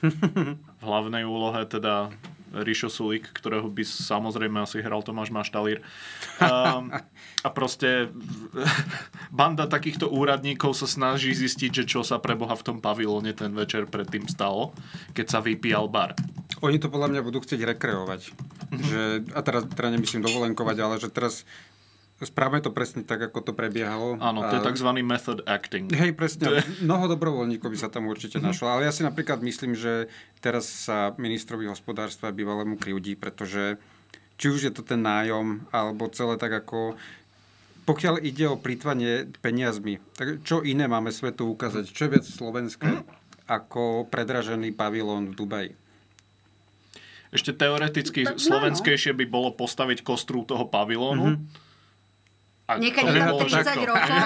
v 0.80 0.82
hlavnej 0.82 1.24
úlohe 1.28 1.64
teda 1.68 2.10
Rišo 2.50 2.90
Sulik, 2.90 3.30
ktorého 3.30 3.70
by 3.70 3.86
samozrejme 3.86 4.58
asi 4.66 4.82
hral 4.82 5.06
Tomáš 5.06 5.30
Maštalír. 5.30 5.86
Um, 6.42 6.90
a 7.46 7.48
proste 7.54 8.10
banda 9.30 9.70
takýchto 9.70 10.10
úradníkov 10.10 10.74
sa 10.74 10.90
snaží 10.90 11.30
zistiť, 11.30 11.70
že 11.82 11.84
čo 11.86 12.02
sa 12.02 12.18
pre 12.18 12.34
Boha 12.34 12.58
v 12.58 12.66
tom 12.66 12.78
pavilóne 12.82 13.30
ten 13.38 13.54
večer 13.54 13.86
predtým 13.86 14.26
stalo, 14.26 14.74
keď 15.14 15.26
sa 15.30 15.38
vypíjal 15.38 15.86
bar. 15.86 16.18
Oni 16.60 16.82
to 16.82 16.90
podľa 16.90 17.14
mňa 17.14 17.22
budú 17.22 17.38
chcieť 17.38 17.62
rekreovať. 17.78 18.20
Že, 18.70 19.00
a 19.34 19.40
teraz 19.42 19.66
teda 19.70 19.94
nemyslím 19.94 20.22
dovolenkovať, 20.22 20.76
ale 20.82 20.94
že 20.98 21.08
teraz 21.10 21.46
správame 22.22 22.58
to 22.58 22.68
presne 22.68 23.00
tak, 23.00 23.20
ako 23.22 23.40
to 23.40 23.52
prebiehalo. 23.52 24.16
Áno, 24.16 24.42
to 24.42 24.54
je 24.54 24.66
tzv. 24.66 24.88
method 25.00 25.40
acting. 25.44 25.88
Hej, 25.90 26.12
presne. 26.12 26.60
Mnoho 26.78 27.08
dobrovoľníkov 27.08 27.66
by 27.66 27.78
sa 27.78 27.88
tam 27.88 28.06
určite 28.06 28.36
Mhm. 28.36 28.44
našlo. 28.44 28.68
Ale 28.68 28.84
ja 28.84 28.92
si 28.92 29.00
napríklad 29.00 29.40
myslím, 29.40 29.72
že 29.72 30.08
teraz 30.38 30.64
sa 30.64 31.12
ministrovi 31.14 31.64
hospodárstva 31.64 32.28
bývalému 32.30 32.76
kriudí, 32.76 33.14
pretože 33.14 33.80
či 34.36 34.48
už 34.48 34.60
je 34.62 34.72
to 34.72 34.80
ten 34.80 35.00
nájom, 35.00 35.64
alebo 35.70 36.08
celé 36.08 36.36
tak 36.36 36.52
ako... 36.54 36.96
Pokiaľ 37.80 38.20
ide 38.20 38.46
o 38.46 38.54
plýtvanie 38.54 39.26
peniazmi, 39.40 39.98
tak 40.14 40.44
čo 40.44 40.60
iné 40.60 40.84
máme 40.84 41.10
svetu 41.10 41.50
ukázať? 41.50 41.88
Čo 41.88 42.06
je 42.06 42.12
viac 42.12 42.24
slovenské 42.24 42.86
Mhm. 42.86 43.02
ako 43.48 44.06
predražený 44.06 44.70
pavilón 44.70 45.32
v 45.32 45.36
Dubaji? 45.36 45.70
Ešte 47.30 47.50
teoreticky 47.52 48.26
No, 48.26 48.34
no. 48.34 48.42
slovenskejšie 48.42 49.14
by 49.14 49.24
bolo 49.24 49.50
postaviť 49.50 50.02
kostru 50.02 50.42
toho 50.42 50.66
pavilónu. 50.66 51.38
A 52.70 52.78
ju 52.78 52.90
tam 52.94 53.34
bolo 53.34 53.42
30 53.42 53.66
všetko. 53.66 53.82
rokov 53.82 54.22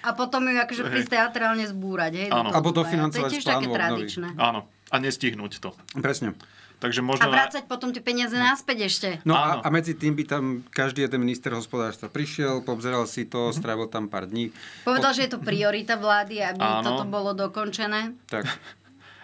a 0.00 0.08
potom 0.16 0.40
ju 0.48 0.56
akože 0.56 0.82
prísť 0.88 1.10
teatrálne 1.12 1.64
zbúrať. 1.68 2.12
Hej, 2.16 2.28
Áno. 2.32 2.48
Alebo 2.48 2.72
to 2.72 2.80
Dubaja. 2.80 2.92
financovať 2.96 3.20
To 3.20 3.28
je 3.28 3.34
tiež 3.36 3.44
také 3.44 3.66
tradičné. 3.68 4.28
Áno, 4.40 4.60
a 4.88 4.96
nestihnúť 4.96 5.52
to. 5.60 5.70
Presne. 6.00 6.32
Takže 6.80 7.04
A 7.04 7.06
možno... 7.12 7.28
na- 7.28 7.36
vrácať 7.36 7.68
potom 7.68 7.92
tie 7.92 8.00
peniaze 8.00 8.32
naspäť 8.32 8.88
ešte. 8.88 9.08
No 9.28 9.36
Áno. 9.36 9.60
a, 9.60 9.68
a 9.68 9.68
medzi 9.68 9.92
tým 9.92 10.16
by 10.16 10.24
tam 10.24 10.44
každý 10.72 11.04
jeden 11.04 11.20
minister 11.20 11.52
hospodárstva 11.52 12.08
prišiel, 12.08 12.64
pobzeral 12.64 13.04
si 13.04 13.28
to, 13.28 13.52
strávil 13.52 13.84
tam 13.92 14.08
pár 14.08 14.24
dní. 14.24 14.48
Povedal, 14.88 15.12
že 15.12 15.28
je 15.28 15.36
to 15.36 15.44
priorita 15.44 16.00
vlády, 16.00 16.40
aby 16.40 16.64
Áno. 16.64 16.80
toto 16.80 17.04
bolo 17.04 17.36
dokončené. 17.36 18.16
Tak, 18.32 18.48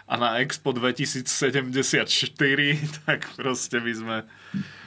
A 0.06 0.14
na 0.14 0.38
Expo 0.38 0.70
2074, 0.70 1.26
tak 3.08 3.26
proste 3.34 3.82
by 3.82 3.92
sme... 3.96 4.16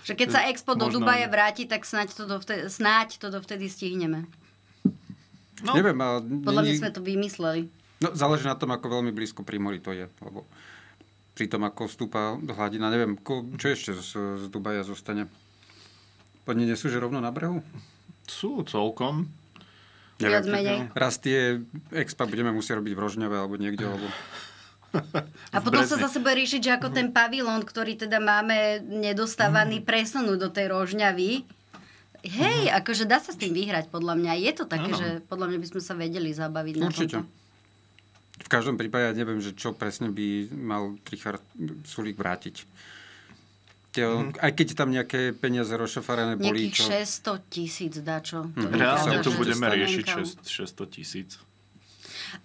Že 0.09 0.13
keď 0.17 0.27
sa 0.33 0.41
Expo 0.49 0.73
do 0.73 0.89
Možno 0.89 1.05
aj. 1.05 1.29
vráti, 1.29 1.63
tak 1.69 1.85
snáď 1.85 2.17
to 2.17 2.25
dovtedy, 2.25 2.65
snáď 2.65 3.21
to 3.21 3.29
dovtedy 3.29 3.69
stihneme. 3.69 4.25
No, 5.61 5.77
neviem, 5.77 5.99
ale... 6.01 6.25
Podľa 6.25 6.61
mňa 6.65 6.73
sme 6.81 6.91
to 6.91 7.01
vymysleli. 7.05 7.69
No, 8.01 8.15
záleží 8.17 8.47
na 8.47 8.57
tom, 8.57 8.73
ako 8.73 8.99
veľmi 8.99 9.11
blízko 9.11 9.45
pri 9.45 9.61
mori 9.61 9.77
to 9.77 9.93
je. 9.93 10.09
Lebo 10.23 10.49
pri 11.37 11.45
tom, 11.45 11.61
ako 11.67 11.85
vstúpa 11.85 12.39
hladina, 12.41 12.89
neviem, 12.89 13.19
ko, 13.19 13.45
čo 13.59 13.69
ešte 13.69 13.91
z, 13.93 14.39
z 14.39 14.45
Dubaja 14.49 14.81
zostane? 14.81 15.29
Podne 16.47 16.65
nie 16.65 16.79
sú, 16.79 16.89
že 16.89 16.97
rovno 16.97 17.21
na 17.21 17.29
brehu? 17.29 17.61
sú 18.29 18.61
celkom. 18.63 19.27
Viac 20.21 20.45
menej. 20.45 20.93
Raz 20.93 21.17
tie 21.17 21.63
expa 21.95 22.29
budeme 22.29 22.53
musieť 22.53 22.79
robiť 22.79 22.93
v 22.93 23.01
Rožňave 23.01 23.35
alebo 23.35 23.55
niekde, 23.57 23.87
alebo... 23.89 24.07
A 25.53 25.57
potom 25.65 25.85
sa 25.85 25.97
zase 25.97 26.17
bude 26.21 26.39
riešiť, 26.39 26.61
že 26.61 26.71
ako 26.75 26.89
ten 26.89 27.13
pavilón, 27.13 27.61
ktorý 27.65 27.95
teda 27.97 28.17
máme 28.17 28.81
nedostávaný, 28.85 29.85
presunúť 29.85 30.37
do 30.37 30.49
tej 30.49 30.73
rožňavy. 30.73 31.45
Hej, 32.19 32.67
akože 32.83 33.07
dá 33.07 33.23
sa 33.23 33.31
s 33.31 33.39
tým 33.39 33.55
vyhrať, 33.55 33.87
podľa 33.87 34.19
mňa. 34.19 34.31
Je 34.43 34.51
to 34.51 34.67
také, 34.67 34.91
Áno. 34.91 34.99
že 34.99 35.07
podľa 35.31 35.55
mňa 35.55 35.59
by 35.63 35.67
sme 35.71 35.81
sa 35.81 35.93
vedeli 35.95 36.29
zabaviť 36.35 36.75
na 36.75 36.87
Určite. 36.91 37.15
tomto. 37.23 37.37
V 38.39 38.49
každom 38.51 38.75
prípade 38.79 39.07
ja 39.07 39.15
neviem, 39.15 39.39
že 39.43 39.55
čo 39.55 39.75
presne 39.75 40.11
by 40.11 40.51
mal 40.51 40.95
Richard 41.11 41.43
Sulík 41.83 42.15
vrátiť. 42.19 42.63
Tie, 43.89 44.05
Aj 44.37 44.51
keď 44.53 44.67
tam 44.77 44.93
nejaké 44.93 45.33
peniaze 45.33 45.73
rozšofarené 45.73 46.37
boli, 46.37 46.69
čo... 46.69 46.87
Nejakých 46.87 47.09
600 47.49 47.51
tisíc 47.51 47.93
dačo. 47.99 48.47
To 48.53 48.67
Reálne 48.69 49.17
tu 49.25 49.33
budeme 49.33 49.65
riešiť 49.65 50.05
6, 50.45 50.45
600 50.45 50.95
tisíc. 50.95 51.29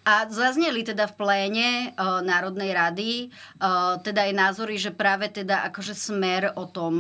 A 0.05 0.29
zazneli 0.29 0.85
teda 0.85 1.09
v 1.09 1.14
pléne 1.17 1.69
uh, 1.97 2.21
Národnej 2.21 2.71
rady 2.73 3.11
uh, 3.61 3.97
teda 4.00 4.29
aj 4.29 4.33
názory, 4.33 4.76
že 4.76 4.93
práve 4.93 5.33
teda 5.33 5.64
akože 5.73 5.97
smer 5.97 6.53
o 6.57 6.69
tom 6.69 6.93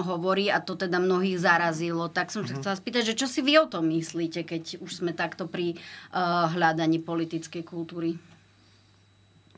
hovorí 0.00 0.52
a 0.52 0.60
to 0.60 0.76
teda 0.76 1.00
mnohých 1.00 1.40
zarazilo. 1.40 2.12
Tak 2.12 2.28
som 2.28 2.44
sa 2.44 2.56
chcela 2.56 2.76
spýtať, 2.76 3.12
že 3.12 3.18
čo 3.18 3.26
si 3.28 3.40
vy 3.40 3.60
o 3.60 3.66
tom 3.66 3.88
myslíte, 3.88 4.44
keď 4.44 4.84
už 4.84 5.02
sme 5.04 5.16
takto 5.16 5.48
pri 5.48 5.76
uh, 6.12 6.52
hľadaní 6.52 7.00
politickej 7.00 7.64
kultúry? 7.64 8.20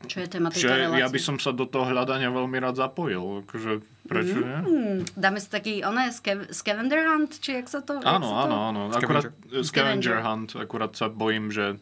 Čo 0.03 0.19
je 0.19 0.27
téma 0.27 0.51
tejto 0.51 0.67
relácie? 0.67 0.99
ja 0.99 1.07
by 1.07 1.19
som 1.19 1.39
sa 1.39 1.55
do 1.55 1.63
toho 1.63 1.87
hľadania 1.87 2.27
veľmi 2.27 2.57
rád 2.59 2.75
zapojil. 2.75 3.47
Akože, 3.47 3.79
prečo 4.03 4.35
nie? 4.43 4.59
Hmm, 4.59 4.99
dáme 5.15 5.39
si 5.39 5.47
taký, 5.47 5.79
ono 5.87 6.03
je 6.07 6.11
scav- 6.11 6.47
scavenger 6.51 7.07
hunt, 7.07 7.39
či 7.39 7.63
jak 7.63 7.67
sa 7.71 7.79
to... 7.79 8.03
Áno, 8.03 8.35
áno, 8.35 8.57
áno. 8.67 8.81
Akurát, 8.91 9.31
Scavenger. 9.31 9.63
scavenger 9.63 10.17
hunt. 10.27 10.49
Akurát 10.59 10.91
sa 10.99 11.07
bojím, 11.07 11.55
že 11.55 11.79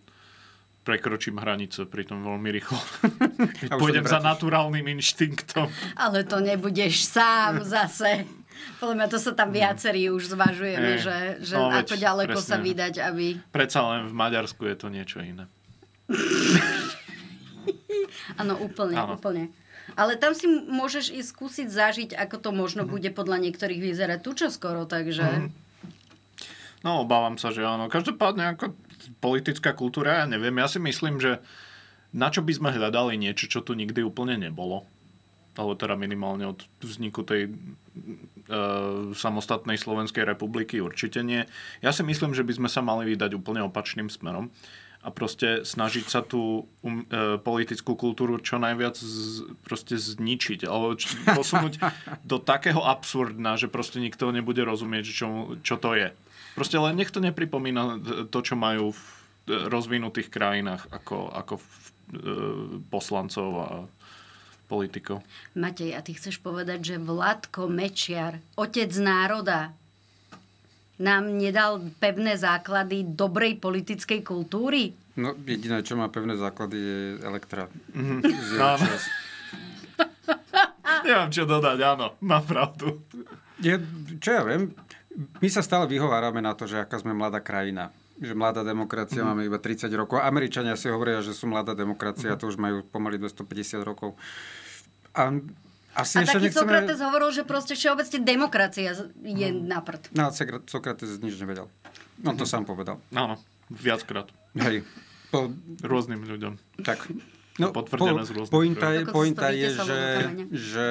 prekročím 0.81 1.37
hranice 1.37 1.85
pri 1.85 2.03
tom 2.03 2.25
veľmi 2.25 2.49
rýchlo. 2.49 2.79
Pôjdem 3.81 4.05
sa 4.05 4.17
za 4.17 4.19
naturálnym 4.25 4.85
inštinktom. 4.97 5.69
Ale 5.93 6.25
to 6.25 6.41
nebudeš 6.41 7.05
sám 7.05 7.61
zase. 7.77 8.25
Podľa 8.77 8.93
mňa 8.97 9.07
to 9.09 9.17
sa 9.17 9.31
tam 9.33 9.49
viacerí 9.49 10.09
už 10.13 10.33
zvažujeme, 10.33 10.97
Eh, 10.97 11.01
že, 11.01 11.17
že 11.41 11.55
no 11.57 11.69
veď, 11.73 11.85
ako 11.85 11.95
ďaleko 11.97 12.37
sa 12.37 12.57
presne. 12.57 12.65
vydať, 12.65 12.93
aby... 13.01 13.25
Predsa 13.49 13.79
len 13.89 14.01
v 14.09 14.13
Maďarsku 14.13 14.61
je 14.65 14.75
to 14.77 14.87
niečo 14.89 15.17
iné. 15.21 15.45
Áno, 18.41 18.57
úplne, 18.57 18.97
Áno. 18.97 19.17
úplne. 19.17 19.49
Ale 19.97 20.15
tam 20.15 20.31
si 20.31 20.47
môžeš 20.47 21.11
ísť 21.11 21.29
skúsiť 21.35 21.67
zažiť, 21.67 22.09
ako 22.15 22.35
to 22.39 22.49
možno 22.55 22.87
bude 22.87 23.11
podľa 23.11 23.43
niektorých 23.49 23.81
vyzerať 23.81 24.19
tu 24.23 24.31
čo 24.33 24.47
skoro, 24.47 24.87
takže... 24.87 25.51
No, 26.81 27.05
obávam 27.05 27.37
sa, 27.37 27.53
že 27.53 27.61
áno. 27.61 27.91
Každopádne, 27.91 28.57
ako 28.57 28.73
politická 29.19 29.73
kultúra, 29.73 30.23
ja 30.23 30.25
neviem, 30.29 30.53
ja 30.57 30.67
si 30.69 30.77
myslím, 30.77 31.17
že 31.17 31.41
na 32.11 32.27
čo 32.27 32.43
by 32.43 32.51
sme 32.51 32.69
hľadali 32.75 33.15
niečo, 33.15 33.47
čo 33.47 33.63
tu 33.63 33.71
nikdy 33.71 34.03
úplne 34.03 34.35
nebolo, 34.35 34.83
alebo 35.55 35.75
teda 35.75 35.95
minimálne 35.99 36.47
od 36.47 36.59
vzniku 36.83 37.23
tej 37.23 37.51
uh, 37.51 39.11
samostatnej 39.15 39.79
Slovenskej 39.79 40.23
republiky 40.23 40.79
určite 40.79 41.23
nie. 41.23 41.47
Ja 41.79 41.91
si 41.95 42.03
myslím, 42.03 42.35
že 42.35 42.43
by 42.43 42.53
sme 42.55 42.69
sa 42.71 42.83
mali 42.83 43.07
vydať 43.15 43.35
úplne 43.35 43.63
opačným 43.63 44.11
smerom 44.11 44.51
a 45.01 45.09
proste 45.09 45.65
snažiť 45.65 46.05
sa 46.05 46.21
tú 46.21 46.69
um, 46.85 47.01
e, 47.09 47.41
politickú 47.41 47.97
kultúru 47.97 48.37
čo 48.37 48.61
najviac 48.61 48.93
z, 49.01 49.49
proste 49.65 49.97
zničiť 49.97 50.69
alebo 50.69 50.93
č- 50.93 51.17
posunúť 51.25 51.81
do 52.31 52.37
takého 52.37 52.85
absurdna, 52.85 53.57
že 53.57 53.65
proste 53.65 53.97
nikto 53.97 54.29
nebude 54.29 54.61
rozumieť, 54.61 55.05
čo, 55.09 55.57
čo 55.65 55.81
to 55.81 55.97
je. 55.97 56.13
Proste 56.55 56.77
len 56.77 56.99
nech 56.99 57.11
to 57.11 57.23
nepripomína 57.23 57.99
to, 58.27 58.39
čo 58.43 58.59
majú 58.59 58.91
v 58.91 59.01
rozvinutých 59.47 60.29
krajinách 60.29 60.85
ako, 60.91 61.31
ako 61.33 61.53
v, 61.57 61.65
e, 61.65 61.71
poslancov 62.87 63.49
a 63.57 63.67
politikov. 64.71 65.19
Matej, 65.59 65.91
a 65.91 65.99
ty 65.99 66.15
chceš 66.15 66.39
povedať, 66.39 66.95
že 66.95 66.95
Vladko 66.95 67.67
Mečiar, 67.67 68.39
otec 68.55 68.87
národa, 69.03 69.75
nám 71.01 71.33
nedal 71.33 71.81
pevné 71.97 72.37
základy 72.37 73.01
dobrej 73.03 73.57
politickej 73.59 74.21
kultúry? 74.21 74.93
No, 75.17 75.33
jediné, 75.35 75.83
čo 75.83 75.99
má 75.99 76.07
pevné 76.07 76.39
základy, 76.39 76.77
je 76.77 77.19
Elektra. 77.25 77.67
Mm-hmm. 77.91 78.21
Nemám 81.09 81.33
čo 81.33 81.49
dodať, 81.49 81.79
áno, 81.83 82.15
má 82.23 82.39
pravdu. 82.39 83.03
Je, 83.59 83.75
čo 84.21 84.39
ja 84.39 84.45
viem, 84.45 84.71
my 85.17 85.49
sa 85.51 85.61
stále 85.65 85.87
vyhovárame 85.87 86.39
na 86.39 86.55
to, 86.55 86.67
že 86.67 86.81
aká 86.81 86.99
sme 86.99 87.15
mladá 87.15 87.43
krajina 87.43 87.91
že 88.21 88.37
mladá 88.37 88.61
demokracia, 88.61 89.25
mm. 89.25 89.27
máme 89.33 89.49
iba 89.49 89.57
30 89.57 89.89
rokov. 89.97 90.21
Američania 90.21 90.77
si 90.77 90.85
hovoria, 90.93 91.25
že 91.25 91.33
sú 91.33 91.49
mladá 91.49 91.73
demokracia, 91.73 92.37
mm. 92.37 92.37
to 92.37 92.53
už 92.53 92.61
majú 92.61 92.85
pomaly 92.85 93.17
250 93.17 93.81
rokov. 93.81 94.13
A 95.17 95.41
asi 95.91 96.21
a 96.21 96.29
taký 96.29 96.47
nechceme... 96.47 96.69
Sokrates 96.69 96.99
hovoril, 97.03 97.29
že 97.35 97.43
proste 97.43 97.73
všeobecne 97.75 98.23
demokracia 98.23 98.95
je 99.19 99.49
hmm. 99.51 99.67
na 99.67 99.83
prd. 99.83 100.15
No, 100.15 100.31
Sokrates 100.69 101.19
nič 101.19 101.35
nevedel. 101.35 101.67
On 102.23 102.37
to 102.39 102.47
hmm. 102.47 102.53
sám 102.53 102.63
povedal. 102.63 103.03
Áno, 103.11 103.35
viackrát. 103.67 104.31
Hej. 104.55 104.87
Po... 105.33 105.51
Rôznym 105.83 106.23
ľuďom. 106.23 106.55
Tak. 106.87 107.11
No, 107.59 107.75
Potvrdené 107.75 108.23
po, 108.23 108.27
z 108.27 108.31
rôznych 108.31 108.55
pointa 108.55 108.87
je, 108.95 109.01
pointa 109.11 109.47
je 109.51 109.67
že, 109.75 110.01
že 110.55 110.87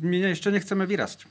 my 0.00 0.32
ešte 0.32 0.48
nechceme 0.48 0.88
vyrasť. 0.88 1.28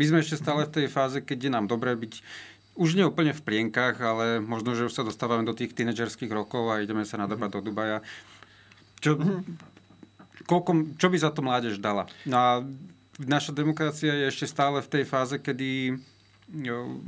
My 0.00 0.04
sme 0.08 0.18
ešte 0.24 0.40
stále 0.40 0.64
v 0.64 0.74
tej 0.82 0.86
fáze, 0.88 1.18
keď 1.20 1.38
je 1.48 1.50
nám 1.52 1.66
dobré 1.68 1.92
byť 1.96 2.24
už 2.72 2.96
nie 2.96 3.04
úplne 3.04 3.36
v 3.36 3.44
plienkach, 3.44 4.00
ale 4.00 4.40
možno, 4.40 4.72
že 4.72 4.88
už 4.88 4.96
sa 4.96 5.04
dostávame 5.04 5.44
do 5.44 5.52
tých 5.52 5.76
tínedžerských 5.76 6.32
rokov 6.32 6.72
a 6.72 6.80
ideme 6.80 7.04
sa 7.04 7.20
nadrbať 7.20 7.52
mm-hmm. 7.52 7.60
do 7.60 7.68
Dubaja. 7.68 7.98
Čo, 9.04 9.20
mm-hmm 9.20 9.72
koľko, 10.46 10.98
čo 10.98 11.06
by 11.08 11.16
za 11.18 11.30
to 11.30 11.40
mládež 11.44 11.78
dala? 11.78 12.10
No 12.26 12.36
a 12.36 12.50
naša 13.18 13.54
demokracia 13.54 14.12
je 14.12 14.30
ešte 14.30 14.46
stále 14.50 14.82
v 14.82 14.90
tej 14.90 15.04
fáze, 15.06 15.36
kedy 15.38 16.00
jo, 16.50 17.00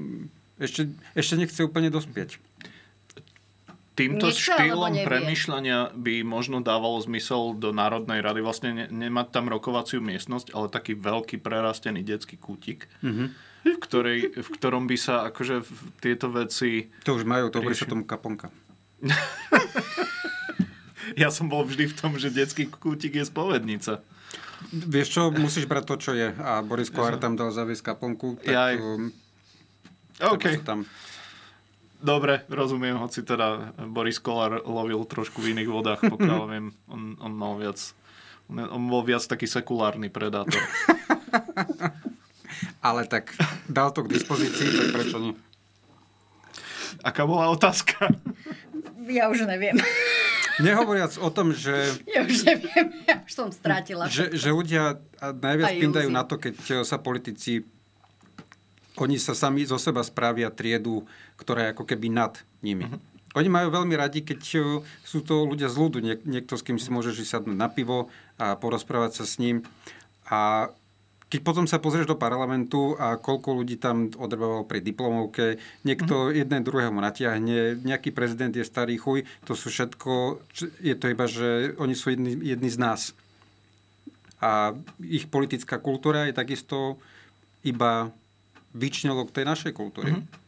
ešte, 0.61 0.91
ešte 1.17 1.35
nechce 1.37 1.61
úplne 1.65 1.91
dospieť. 1.91 2.39
Týmto 3.95 4.27
Nechce, 4.27 4.51
štýlom 4.51 5.07
premyšľania 5.07 5.95
by 5.95 6.27
možno 6.27 6.59
dávalo 6.59 6.99
zmysel 6.99 7.55
do 7.55 7.71
Národnej 7.71 8.27
rady 8.27 8.43
vlastne 8.43 8.71
ne, 8.75 8.87
nemať 8.91 9.31
tam 9.31 9.47
rokovaciu 9.47 10.03
miestnosť, 10.03 10.51
ale 10.51 10.67
taký 10.67 10.99
veľký 10.99 11.39
prerastený 11.39 12.03
detský 12.03 12.35
kútik, 12.35 12.91
mm-hmm. 13.07 13.29
v, 13.71 13.79
ktorej, 13.79 14.19
v 14.35 14.49
ktorom 14.59 14.91
by 14.91 14.97
sa 14.99 15.31
akože 15.31 15.63
tieto 16.03 16.27
veci... 16.35 16.91
To 17.07 17.15
už 17.15 17.23
majú, 17.23 17.55
to 17.55 17.63
riešim. 17.63 17.87
tomu 17.87 18.03
kaponka. 18.03 18.51
Ja 21.15 21.29
som 21.29 21.53
bol 21.53 21.63
vždy 21.69 21.93
v 21.93 21.95
tom, 21.95 22.17
že 22.17 22.33
detský 22.33 22.65
kútik 22.67 23.15
je 23.15 23.29
spovednica. 23.29 24.01
Vieš 24.73 25.09
čo, 25.13 25.23
musíš 25.31 25.69
brať 25.69 25.85
to, 25.85 25.95
čo 26.01 26.13
je. 26.17 26.33
A 26.41 26.65
Boris 26.65 26.89
Kohár 26.89 27.21
tam 27.21 27.37
dal 27.37 27.53
zaviesť 27.53 27.93
kaplnku. 27.93 28.41
Tak, 28.41 28.49
Jaj. 28.49 28.75
Um, 28.81 29.13
OK. 30.33 30.45
Tam... 30.65 30.89
Dobre, 32.05 32.45
rozumiem, 32.53 33.01
hoci 33.01 33.25
teda 33.25 33.73
Boris 33.89 34.21
Kolár 34.21 34.61
lovil 34.69 35.01
trošku 35.09 35.41
v 35.41 35.57
iných 35.57 35.71
vodách, 35.73 36.01
pokiaľ 36.05 36.41
viem, 36.53 36.77
on, 36.85 37.17
on 37.17 37.33
mal 37.33 37.57
viac, 37.57 37.81
on, 38.53 38.61
on 38.61 38.83
bol 38.93 39.01
viac 39.01 39.25
taký 39.25 39.49
sekulárny 39.49 40.13
predátor. 40.13 40.61
Ale 42.85 43.09
tak 43.09 43.33
dal 43.73 43.89
to 43.97 44.05
k 44.05 44.21
dispozícii, 44.21 44.69
tak 44.69 44.87
prečo 44.93 45.17
nie? 45.17 45.33
Aká 47.01 47.25
bola 47.25 47.49
otázka? 47.49 48.13
Ja 49.09 49.33
už 49.33 49.49
neviem. 49.49 49.81
Nehovoriac 50.61 51.17
o 51.19 51.33
tom, 51.33 51.57
že... 51.57 51.73
Ja 52.05 52.23
už 52.29 52.45
neviem, 52.45 53.01
ja 53.09 53.25
už 53.25 53.33
som 53.33 53.49
strátila. 53.49 54.13
Že, 54.13 54.37
že 54.37 54.49
ľudia 54.53 55.01
najviac 55.19 55.73
pindajú 55.81 56.09
na 56.13 56.23
to, 56.29 56.37
keď 56.37 56.85
sa 56.85 57.01
politici 57.01 57.65
oni 58.95 59.19
sa 59.19 59.35
sami 59.35 59.67
zo 59.67 59.75
seba 59.81 60.07
správia 60.07 60.55
triedu, 60.55 61.03
ktorá 61.35 61.67
je 61.67 61.73
ako 61.75 61.85
keby 61.85 62.09
nad 62.15 62.39
nimi. 62.63 62.87
Uh-huh. 62.87 63.03
Oni 63.35 63.51
majú 63.51 63.75
veľmi 63.75 63.99
radi, 63.99 64.23
keď 64.23 64.41
sú 65.03 65.19
to 65.27 65.43
ľudia 65.43 65.67
z 65.67 65.75
ľudu, 65.75 65.99
Niek- 65.99 66.23
niekto, 66.23 66.55
s 66.55 66.63
kým 66.63 66.79
si 66.79 66.95
môžeš 66.95 67.27
sadnúť 67.27 67.59
na 67.59 67.67
pivo 67.67 68.07
a 68.39 68.55
porozprávať 68.55 69.19
sa 69.19 69.25
s 69.27 69.43
ním. 69.43 69.67
A 70.31 70.71
keď 71.27 71.43
potom 71.43 71.67
sa 71.67 71.83
pozrieš 71.83 72.07
do 72.07 72.15
parlamentu 72.15 72.95
a 72.95 73.19
koľko 73.19 73.59
ľudí 73.59 73.75
tam 73.75 74.07
odrbával 74.15 74.63
pri 74.71 74.79
diplomovke, 74.79 75.59
niekto 75.83 76.31
mm-hmm. 76.31 76.39
jeden 76.39 76.61
druhého 76.63 76.95
natiahne, 76.95 77.83
nejaký 77.83 78.15
prezident 78.15 78.55
je 78.55 78.63
starý 78.63 78.95
chuj, 78.95 79.27
to 79.43 79.59
sú 79.59 79.67
všetko, 79.67 80.39
je 80.79 80.95
to 80.95 81.11
iba, 81.11 81.27
že 81.27 81.75
oni 81.75 81.99
sú 81.99 82.15
jedni, 82.15 82.39
jedni 82.39 82.71
z 82.71 82.79
nás. 82.79 83.19
A 84.39 84.79
ich 85.03 85.27
politická 85.27 85.83
kultúra 85.83 86.31
je 86.31 86.39
takisto 86.39 87.03
iba 87.67 88.15
vyčnelok 88.75 89.31
tej 89.31 89.47
našej 89.47 89.73
kultúry. 89.73 90.13
Mm-hmm. 90.13 90.43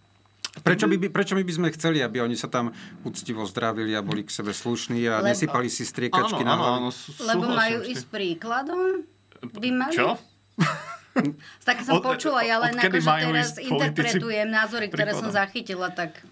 Prečo, 0.57 0.89
by, 0.89 0.97
prečo 1.13 1.37
my 1.37 1.45
by 1.45 1.53
sme 1.53 1.69
chceli, 1.77 2.01
aby 2.01 2.25
oni 2.25 2.33
sa 2.33 2.49
tam 2.49 2.73
úctivo 3.05 3.45
zdravili 3.45 3.93
a 3.93 4.01
boli 4.01 4.25
k 4.25 4.33
sebe 4.33 4.57
slušní 4.57 5.05
a 5.05 5.21
Lebo... 5.21 5.29
nesypali 5.29 5.69
si 5.69 5.85
striekačky 5.85 6.41
áno, 6.41 6.49
na 6.49 6.55
áno, 6.57 6.65
áno, 6.81 6.89
Lebo 7.29 7.45
majú 7.53 7.79
ísť 7.85 8.05
príkladom? 8.09 9.05
By 9.53 9.69
mali? 9.69 9.93
Čo? 9.93 10.17
tak 11.69 11.85
som 11.85 12.01
od, 12.01 12.05
počula, 12.09 12.41
ja 12.41 12.57
len 12.57 12.73
akože 12.73 13.05
teraz 13.05 13.61
interpretujem 13.61 14.49
názory, 14.49 14.89
ktoré 14.89 15.13
príkladom. 15.13 15.29
som 15.29 15.37
zachytila, 15.37 15.93
tak... 15.93 16.25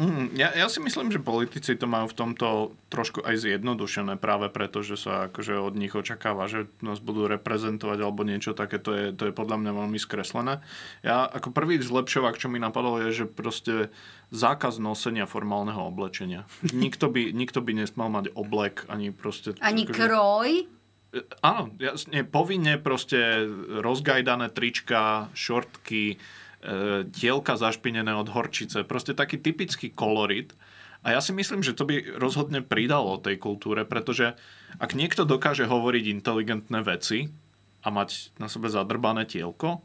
Mm, 0.00 0.32
ja, 0.32 0.48
ja 0.56 0.64
si 0.72 0.80
myslím, 0.80 1.12
že 1.12 1.20
politici 1.20 1.76
to 1.76 1.84
majú 1.84 2.08
v 2.08 2.16
tomto 2.16 2.72
trošku 2.88 3.20
aj 3.20 3.36
zjednodušené 3.44 4.16
práve 4.16 4.48
preto, 4.48 4.80
že 4.80 4.96
sa 4.96 5.28
akože 5.28 5.60
od 5.60 5.76
nich 5.76 5.92
očakáva, 5.92 6.48
že 6.48 6.72
nás 6.80 7.04
budú 7.04 7.28
reprezentovať 7.28 8.00
alebo 8.00 8.24
niečo 8.24 8.56
také, 8.56 8.80
to 8.80 8.96
je, 8.96 9.06
to 9.12 9.28
je 9.28 9.36
podľa 9.36 9.60
mňa 9.60 9.72
veľmi 9.76 10.00
skreslené. 10.00 10.64
Ja 11.04 11.28
ako 11.28 11.52
prvý 11.52 11.76
zlepšovák, 11.84 12.40
čo 12.40 12.48
mi 12.48 12.56
napadlo, 12.56 12.96
je, 13.04 13.12
že 13.12 13.26
proste 13.28 13.92
zákaz 14.32 14.80
nosenia 14.80 15.28
formálneho 15.28 15.84
oblečenia. 15.84 16.48
Nikto 16.72 17.12
by, 17.12 17.30
nikto 17.44 17.60
by 17.60 17.84
nesmal 17.84 18.08
mať 18.08 18.32
oblek, 18.32 18.88
ani 18.88 19.12
proste... 19.12 19.52
Ani 19.60 19.84
akože, 19.84 20.00
kroj? 20.00 20.50
Áno, 21.44 21.74
jasne, 21.82 22.22
povinne 22.22 22.78
proste 22.78 23.42
rozgajdané 23.82 24.48
trička, 24.54 25.28
šortky, 25.34 26.14
e, 26.14 26.18
dielka 27.08 27.56
zašpinené 27.56 28.12
od 28.12 28.28
horčice, 28.28 28.84
proste 28.84 29.16
taký 29.16 29.40
typický 29.40 29.88
kolorit. 29.88 30.52
A 31.00 31.16
ja 31.16 31.20
si 31.24 31.32
myslím, 31.32 31.64
že 31.64 31.72
to 31.72 31.88
by 31.88 32.20
rozhodne 32.20 32.60
pridalo 32.60 33.16
tej 33.16 33.40
kultúre, 33.40 33.88
pretože 33.88 34.36
ak 34.76 34.92
niekto 34.92 35.24
dokáže 35.24 35.64
hovoriť 35.64 36.04
inteligentné 36.12 36.84
veci 36.84 37.32
a 37.80 37.88
mať 37.88 38.36
na 38.36 38.52
sebe 38.52 38.68
zadrbané 38.68 39.24
tielko 39.24 39.80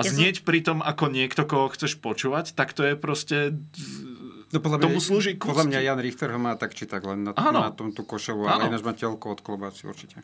a 0.00 0.02
ja 0.02 0.10
znieť 0.10 0.42
som... 0.42 0.46
pri 0.48 0.58
tom 0.64 0.78
ako 0.82 1.04
niekto, 1.12 1.46
koho 1.46 1.70
chceš 1.70 2.02
počúvať, 2.02 2.56
tak 2.58 2.74
to 2.74 2.82
je 2.82 2.94
proste 2.98 3.54
No, 4.46 4.62
podľa 4.62 4.78
tomu 4.78 5.02
mňa, 5.02 5.06
slúži 5.10 5.32
kusti. 5.34 5.50
Podľa 5.50 5.66
mňa 5.74 5.80
Jan 5.82 6.00
Richter 6.00 6.30
ho 6.30 6.38
má 6.38 6.54
tak 6.54 6.70
či 6.70 6.86
tak 6.86 7.02
len 7.02 7.26
na, 7.26 7.34
na 7.34 7.74
tom 7.74 7.90
tú 7.90 8.06
košelu, 8.06 8.46
ale 8.46 8.70
ináč 8.70 8.86
má 8.86 8.94
telko 8.94 9.34
od 9.34 9.42
klobáci 9.42 9.90
určite. 9.90 10.22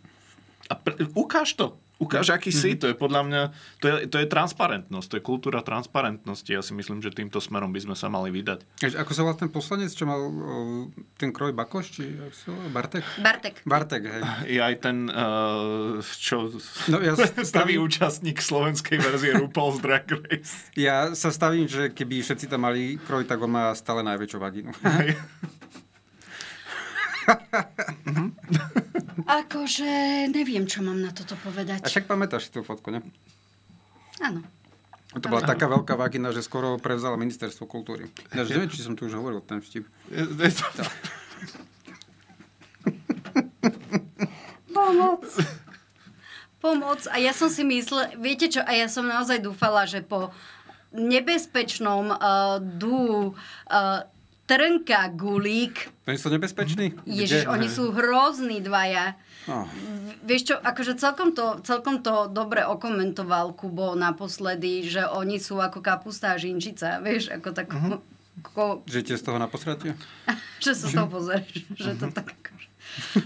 A 0.70 0.74
pre, 0.78 0.94
ukáž 1.14 1.58
to. 1.58 1.74
Ukáž, 2.02 2.34
aký 2.34 2.50
mm-hmm. 2.50 2.74
si. 2.74 2.80
To 2.82 2.90
je 2.90 2.98
podľa 2.98 3.22
mňa, 3.22 3.42
to 3.78 3.86
je, 3.86 4.10
to 4.10 4.18
je 4.18 4.26
transparentnosť, 4.26 5.06
to 5.06 5.14
je 5.18 5.22
kultúra 5.22 5.62
transparentnosti. 5.62 6.50
Ja 6.50 6.58
si 6.58 6.74
myslím, 6.74 6.98
že 6.98 7.14
týmto 7.14 7.38
smerom 7.38 7.70
by 7.70 7.78
sme 7.78 7.94
sa 7.94 8.10
mali 8.10 8.34
vydať. 8.34 8.66
Ako 8.98 9.14
sa 9.14 9.22
volá 9.22 9.38
ten 9.38 9.46
poslanec, 9.46 9.94
čo 9.94 10.02
mal 10.02 10.18
ten 11.14 11.30
kroj 11.30 11.54
Bakoš, 11.54 11.94
či 11.94 12.18
Bartek? 12.74 13.06
Bartek. 13.22 13.62
Bartek, 13.62 14.02
hej. 14.02 14.22
Je 14.50 14.58
aj 14.58 14.74
ten, 14.82 15.06
uh, 15.14 16.02
čo, 16.02 16.50
no, 16.90 16.98
ja 16.98 17.14
stavím... 17.46 17.86
účastník 17.86 18.42
slovenskej 18.42 18.98
verzie 18.98 19.30
RuPaul's 19.38 19.78
Drag 19.78 20.10
Race. 20.10 20.74
Ja 20.74 21.14
sa 21.14 21.30
stavím, 21.30 21.70
že 21.70 21.94
keby 21.94 22.26
všetci 22.26 22.50
tam 22.50 22.66
mali 22.66 22.98
kroj, 22.98 23.30
tak 23.30 23.38
on 23.38 23.54
má 23.54 23.70
stále 23.78 24.02
najväčšiu 24.02 24.38
vagínu. 24.42 24.74
Akože 29.26 30.26
neviem, 30.30 30.64
čo 30.66 30.82
mám 30.82 30.98
na 31.02 31.10
toto 31.14 31.36
povedať. 31.40 31.82
A 31.82 31.88
však 31.88 32.06
pamätáš 32.06 32.50
tú 32.50 32.62
fotku, 32.66 32.90
ne? 32.90 33.00
Áno. 34.22 34.42
To 35.12 35.28
bola 35.28 35.44
taká 35.44 35.68
veľká 35.68 35.92
vagina, 35.92 36.32
že 36.32 36.40
skoro 36.40 36.80
prevzala 36.80 37.20
ministerstvo 37.20 37.68
kultúry. 37.68 38.08
Ja 38.32 38.48
neviem, 38.48 38.72
či 38.72 38.80
som 38.80 38.96
tu 38.96 39.04
už 39.04 39.20
hovoril 39.20 39.44
ten 39.44 39.60
vtip. 39.60 39.84
Pomoc. 44.72 45.28
Pomoc. 46.64 47.00
A 47.12 47.20
ja 47.20 47.36
som 47.36 47.52
si 47.52 47.60
myslela, 47.60 48.16
viete 48.16 48.48
čo, 48.48 48.64
a 48.64 48.72
ja 48.72 48.88
som 48.88 49.04
naozaj 49.04 49.44
dúfala, 49.44 49.84
že 49.84 50.00
po 50.00 50.32
nebezpečnom 50.96 52.12
uh, 52.12 52.56
dú 52.60 53.32
uh, 53.32 54.08
Trnka 54.52 55.08
Gulík. 55.16 55.88
Oni 56.04 56.20
sú 56.20 56.28
nebezpeční? 56.28 56.92
Ježiš, 57.08 57.48
Kde? 57.48 57.52
oni 57.56 57.68
sú 57.72 57.88
hrozní 57.88 58.60
dvaja. 58.60 59.16
Oh. 59.48 59.64
Vieš 60.28 60.52
čo, 60.52 60.54
akože 60.60 61.00
celkom 61.00 61.32
to, 61.32 61.64
celkom 61.64 62.04
to 62.04 62.28
dobre 62.28 62.60
okomentoval 62.60 63.56
Kubo 63.56 63.96
naposledy, 63.96 64.84
že 64.84 65.08
oni 65.08 65.40
sú 65.40 65.56
ako 65.56 65.80
kapusta 65.80 66.36
a 66.36 66.40
žinčica, 66.40 67.00
vieš, 67.00 67.32
ako 67.32 67.48
tak... 67.56 67.72
Uh-huh. 67.72 67.96
Ako, 68.44 68.84
Žijete 68.84 69.16
z 69.16 69.24
toho 69.24 69.40
na 69.40 69.48
posratie? 69.48 69.96
že 70.64 70.76
sa 70.76 70.84
z 70.84 71.00
toho 71.00 71.08
pozrieš, 71.08 71.64
že 71.88 71.96
to 71.96 72.12
tak 72.12 72.28
akože... 72.28 72.68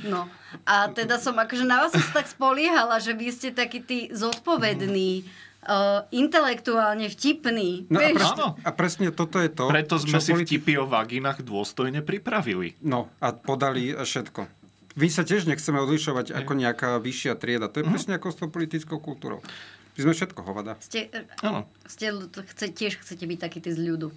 No. 0.07 0.31
A 0.63 0.95
teda 0.95 1.19
som 1.19 1.35
akože 1.35 1.67
na 1.67 1.83
vás 1.83 1.91
som 1.91 1.99
sa 2.07 2.23
tak 2.23 2.31
spoliehala, 2.31 3.03
že 3.03 3.19
vy 3.19 3.35
ste 3.35 3.51
takí 3.51 3.83
tí 3.83 4.15
zodpovední, 4.15 5.27
uh, 5.67 6.07
intelektuálne 6.11 7.11
vtipní. 7.11 7.91
No 7.91 7.99
a, 7.99 8.07
vieš? 8.07 8.17
presne, 8.17 8.33
Áno. 8.33 8.49
a 8.57 8.71
presne 8.71 9.07
toto 9.11 9.37
je 9.37 9.51
to, 9.51 9.67
Preto 9.67 9.99
sme 9.99 10.19
si 10.19 10.31
politi- 10.31 10.57
vtipy 10.57 10.79
o 10.79 10.87
vaginách 10.87 11.43
dôstojne 11.43 12.01
pripravili. 12.01 12.79
No 12.81 13.11
a 13.19 13.35
podali 13.35 13.93
všetko. 13.93 14.47
My 14.97 15.13
sa 15.13 15.29
tiež 15.29 15.45
nechceme 15.45 15.77
odlišovať 15.77 16.33
ako 16.33 16.53
nejaká 16.57 16.97
vyššia 16.97 17.37
trieda. 17.37 17.69
To 17.69 17.83
je 17.83 17.85
presne 17.85 18.17
ako 18.17 18.33
s 18.33 18.37
tou 18.41 18.49
politickou 18.49 18.97
kultúrou. 18.97 19.45
My 19.97 20.09
sme 20.09 20.13
všetko 20.13 20.41
hovada. 20.41 20.77
Ste, 20.81 21.09
eh, 21.09 21.63
ste, 21.85 22.13
chce, 22.53 22.67
tiež 22.73 23.01
chcete 23.01 23.25
byť 23.25 23.39
taký 23.41 23.61
z 23.61 23.77
ľudu. 23.77 24.09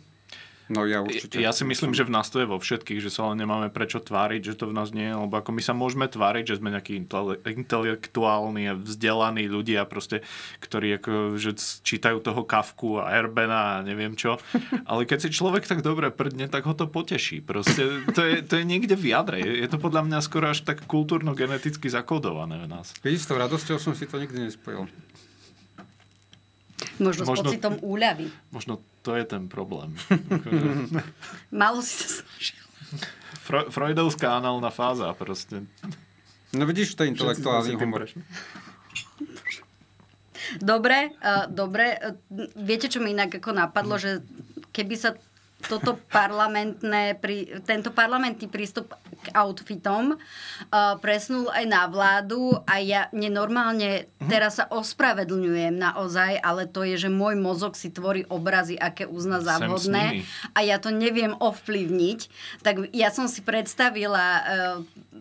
No 0.73 0.89
ja 0.89 1.05
určite. 1.05 1.37
Ja 1.37 1.53
si 1.53 1.65
myslím, 1.65 1.93
že 1.93 2.05
v 2.05 2.13
nás 2.13 2.29
to 2.33 2.41
je 2.41 2.49
vo 2.49 2.57
všetkých, 2.57 2.99
že 3.01 3.13
sa 3.13 3.29
len 3.29 3.41
nemáme 3.41 3.69
prečo 3.69 4.01
tváriť, 4.01 4.53
že 4.53 4.57
to 4.57 4.69
v 4.69 4.77
nás 4.77 4.89
nie 4.89 5.05
je, 5.09 5.15
lebo 5.15 5.37
ako 5.37 5.53
my 5.53 5.61
sa 5.61 5.77
môžeme 5.77 6.09
tváriť, 6.09 6.43
že 6.49 6.57
sme 6.57 6.73
nejakí 6.73 6.97
intele- 6.97 7.41
intelektuálni 7.45 8.73
a 8.73 8.73
vzdelaní 8.73 9.45
ľudia 9.45 9.85
proste, 9.85 10.25
ktorí 10.61 10.97
ako, 10.97 11.37
že 11.37 11.53
čítajú 11.85 12.21
toho 12.25 12.41
Kafku 12.41 12.97
a 12.97 13.13
Erbena 13.13 13.79
a 13.79 13.85
neviem 13.85 14.17
čo. 14.17 14.41
Ale 14.89 15.05
keď 15.05 15.29
si 15.29 15.29
človek 15.33 15.69
tak 15.69 15.85
dobre 15.85 16.09
prdne, 16.09 16.49
tak 16.49 16.65
ho 16.65 16.73
to 16.73 16.89
poteší. 16.89 17.41
Proste 17.45 18.05
to 18.13 18.21
je, 18.25 18.41
to 18.41 18.57
je 18.57 18.65
niekde 18.65 18.97
v 18.97 19.13
jadre. 19.13 19.37
Je 19.41 19.59
je 19.59 19.67
to 19.67 19.77
podľa 19.77 20.07
mňa 20.07 20.19
skoro 20.23 20.49
až 20.49 20.63
tak 20.63 20.87
kultúrno-geneticky 20.87 21.91
zakodované 21.91 22.63
v 22.63 22.67
nás. 22.71 22.95
Vidíš, 23.03 23.27
s 23.27 23.29
tou 23.29 23.37
radosťou 23.37 23.77
som 23.77 23.93
si 23.93 24.07
to 24.07 24.15
nikdy 24.17 24.49
nespojil. 24.49 24.87
Možno, 26.99 27.23
Možno- 27.27 27.47
s 27.47 27.55
pocitom 27.55 27.73
úľavy. 27.83 28.31
Možno 28.51 28.79
to 29.03 29.15
je 29.15 29.23
ten 29.23 29.47
problém. 29.47 29.95
Malo 31.63 31.79
si 31.83 31.93
sa 31.95 32.23
snažil. 32.23 32.59
Fro- 33.43 33.69
Freudovská 33.71 34.37
análna 34.37 34.69
fáza 34.69 35.11
proste. 35.15 35.63
No 36.51 36.65
vidíš, 36.65 36.97
to 36.97 37.05
je 37.05 37.13
intelektuálny 37.13 37.77
humor. 37.77 38.09
Dobre, 40.57 41.13
uh, 41.21 41.45
dobre. 41.45 41.93
Uh, 42.01 42.49
viete, 42.57 42.89
čo 42.89 42.97
mi 42.97 43.13
inak 43.13 43.37
ako 43.37 43.53
napadlo, 43.53 44.01
že 44.01 44.25
keby 44.73 44.95
sa 44.97 45.13
toto 45.67 45.99
parlamentné, 46.07 47.19
pri, 47.19 47.59
tento 47.67 47.91
parlamentný 47.91 48.47
prístup 48.47 48.95
k 49.19 49.27
outfitom 49.35 50.15
uh, 50.15 50.95
presnul 51.03 51.51
aj 51.51 51.65
na 51.67 51.83
vládu 51.91 52.55
a 52.63 52.79
ja 52.79 53.11
nenormálne 53.11 54.07
teraz 54.31 54.63
sa 54.63 54.71
ospravedlňujem 54.71 55.75
naozaj, 55.75 56.39
ale 56.39 56.63
to 56.63 56.87
je, 56.87 56.95
že 56.95 57.09
môj 57.11 57.35
mozog 57.35 57.75
si 57.75 57.91
tvorí 57.91 58.23
obrazy, 58.31 58.79
aké 58.79 59.03
uzna 59.03 59.43
za 59.43 59.59
vhodné 59.59 60.23
a 60.55 60.59
ja 60.63 60.79
to 60.79 60.95
neviem 60.95 61.35
ovplyvniť. 61.35 62.19
Tak 62.63 62.95
ja 62.95 63.11
som 63.11 63.27
si 63.27 63.43
predstavila 63.43 64.25
uh, 64.39 64.43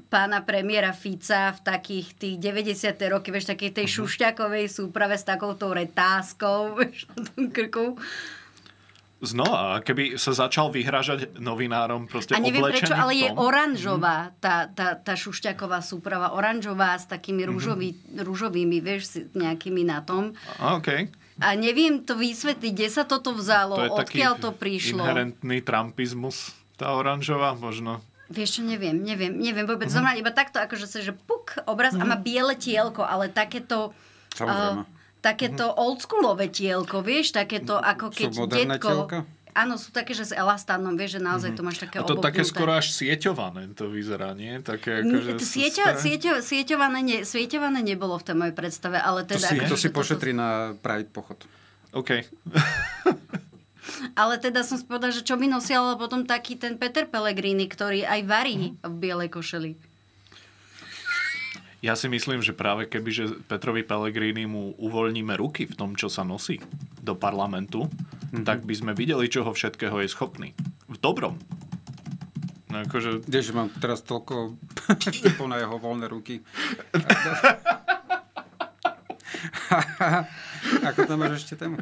pána 0.09 0.40
premiéra 0.46 0.94
Fica 0.94 1.53
v 1.53 1.61
takých 1.66 2.07
tých 2.16 2.37
90. 2.40 2.94
roky, 3.11 3.29
vieš, 3.35 3.51
takej 3.53 3.74
tej 3.74 3.87
šušťakovej 3.90 4.70
súprave 4.70 5.18
s 5.18 5.27
takouto 5.27 5.74
retázkou, 5.74 6.59
vieš, 6.79 7.11
na 7.12 7.27
tom 7.27 7.51
krku. 7.51 7.98
Znova, 9.18 9.83
keby 9.83 10.14
sa 10.14 10.31
začal 10.31 10.70
vyhražať 10.70 11.42
novinárom 11.42 12.07
proste 12.07 12.38
A 12.38 12.38
neviem 12.38 12.62
prečo, 12.62 12.94
ale 12.94 13.18
je 13.18 13.28
oranžová 13.35 14.31
tá, 14.38 14.70
tá, 14.70 14.94
tá 14.94 15.18
šušťaková 15.18 15.83
súprava. 15.83 16.38
Oranžová 16.38 16.94
s 16.94 17.11
takými 17.11 17.42
rúžový, 17.42 17.98
rúžovými, 18.14 18.78
vieš, 18.78 19.26
nejakými 19.35 19.83
na 19.83 20.07
tom. 20.07 20.38
A, 20.62 20.78
OK. 20.78 21.11
A 21.42 21.48
neviem 21.59 21.98
to 22.07 22.14
vysvetliť, 22.14 22.70
kde 22.70 22.88
sa 22.94 23.02
toto 23.02 23.35
vzalo, 23.35 23.74
To 23.74 23.98
odkiaľ 23.98 24.38
to 24.38 24.50
prišlo. 24.54 25.02
inherentný 25.02 25.66
trumpizmus, 25.66 26.54
tá 26.78 26.94
oranžová 26.94 27.59
možno. 27.59 27.98
Vieš 28.31 28.61
čo, 28.61 28.62
neviem, 28.62 29.02
neviem, 29.02 29.35
neviem 29.35 29.66
vôbec. 29.66 29.90
Uh-huh. 29.90 30.14
iba 30.14 30.31
takto, 30.31 30.62
akože 30.62 30.87
sa, 30.87 31.02
že 31.02 31.11
puk, 31.11 31.59
obraz 31.66 31.98
uh-huh. 31.98 32.07
a 32.07 32.11
má 32.14 32.16
biele 32.18 32.54
tielko, 32.54 33.02
ale 33.02 33.35
takéto... 33.35 33.90
Samozrejme. 34.38 34.87
Uh, 34.87 34.97
takéto 35.28 35.68
oldschoolové 35.68 36.48
tielko, 36.48 37.04
vieš, 37.04 37.36
takéto 37.36 37.76
ako 37.76 38.08
keď 38.08 38.30
detko... 38.48 38.88
tielka? 38.88 39.18
Áno, 39.58 39.74
sú 39.74 39.90
také, 39.90 40.14
že 40.14 40.22
s 40.22 40.30
elastánom, 40.30 40.94
vieš, 40.94 41.18
že 41.18 41.20
naozaj 41.24 41.50
to 41.58 41.66
máš 41.66 41.82
také 41.82 41.98
A 41.98 42.06
to 42.06 42.22
také 42.22 42.46
skoro 42.46 42.78
až 42.78 42.94
sieťované 42.94 43.74
to 43.74 43.90
vyzerá, 43.90 44.30
nie? 44.30 44.62
Také 44.62 45.02
N- 45.02 45.10
akože... 45.10 45.30
Sieťo, 45.42 45.84
sieťo, 45.98 46.32
sieťované, 46.38 46.98
ne, 47.02 47.18
sieťované 47.26 47.82
nebolo 47.82 48.14
v 48.22 48.24
tej 48.30 48.36
mojej 48.38 48.54
predstave, 48.54 49.02
ale 49.02 49.26
To 49.26 49.34
teda... 49.34 49.46
si, 49.50 49.54
akože 49.58 49.66
to 49.66 49.74
si 49.74 49.88
toto- 49.90 49.98
pošetri 49.98 50.30
na 50.30 50.78
Pride 50.78 51.10
pochod. 51.10 51.42
OK. 51.90 52.22
Ale 54.14 54.38
teda 54.38 54.62
som 54.62 54.78
si 54.78 54.84
povedala, 54.86 55.10
že 55.10 55.26
čo 55.26 55.34
by 55.34 55.50
nosil 55.50 55.96
potom 55.98 56.22
taký 56.22 56.54
ten 56.54 56.78
Peter 56.78 57.08
Pellegrini, 57.08 57.66
ktorý 57.66 58.06
aj 58.06 58.20
varí 58.30 58.78
v 58.78 58.94
bielej 58.94 59.32
košeli. 59.32 59.74
Ja 61.78 61.94
si 61.94 62.10
myslím, 62.10 62.42
že 62.42 62.50
práve 62.58 62.90
keby, 62.90 63.10
že 63.14 63.24
Petrovi 63.46 63.86
Pellegrini 63.86 64.50
mu 64.50 64.74
uvoľníme 64.82 65.38
ruky 65.38 65.62
v 65.70 65.78
tom, 65.78 65.94
čo 65.94 66.10
sa 66.10 66.26
nosí 66.26 66.58
do 66.98 67.14
parlamentu, 67.14 67.86
mm-hmm. 67.86 68.42
tak 68.42 68.66
by 68.66 68.74
sme 68.74 68.92
videli, 68.98 69.30
čoho 69.30 69.54
všetkého 69.54 70.02
je 70.02 70.10
schopný. 70.10 70.58
V 70.90 70.98
dobrom. 70.98 71.38
No 72.66 72.82
akože... 72.82 73.22
Vieš, 73.30 73.54
že 73.54 73.54
mám 73.54 73.70
teraz 73.78 74.02
toľko 74.02 74.58
na 75.46 75.62
jeho 75.62 75.78
voľné 75.78 76.10
ruky. 76.10 76.42
Ako 80.82 81.06
tam 81.06 81.22
máš 81.22 81.46
ešte 81.46 81.62
tému? 81.62 81.78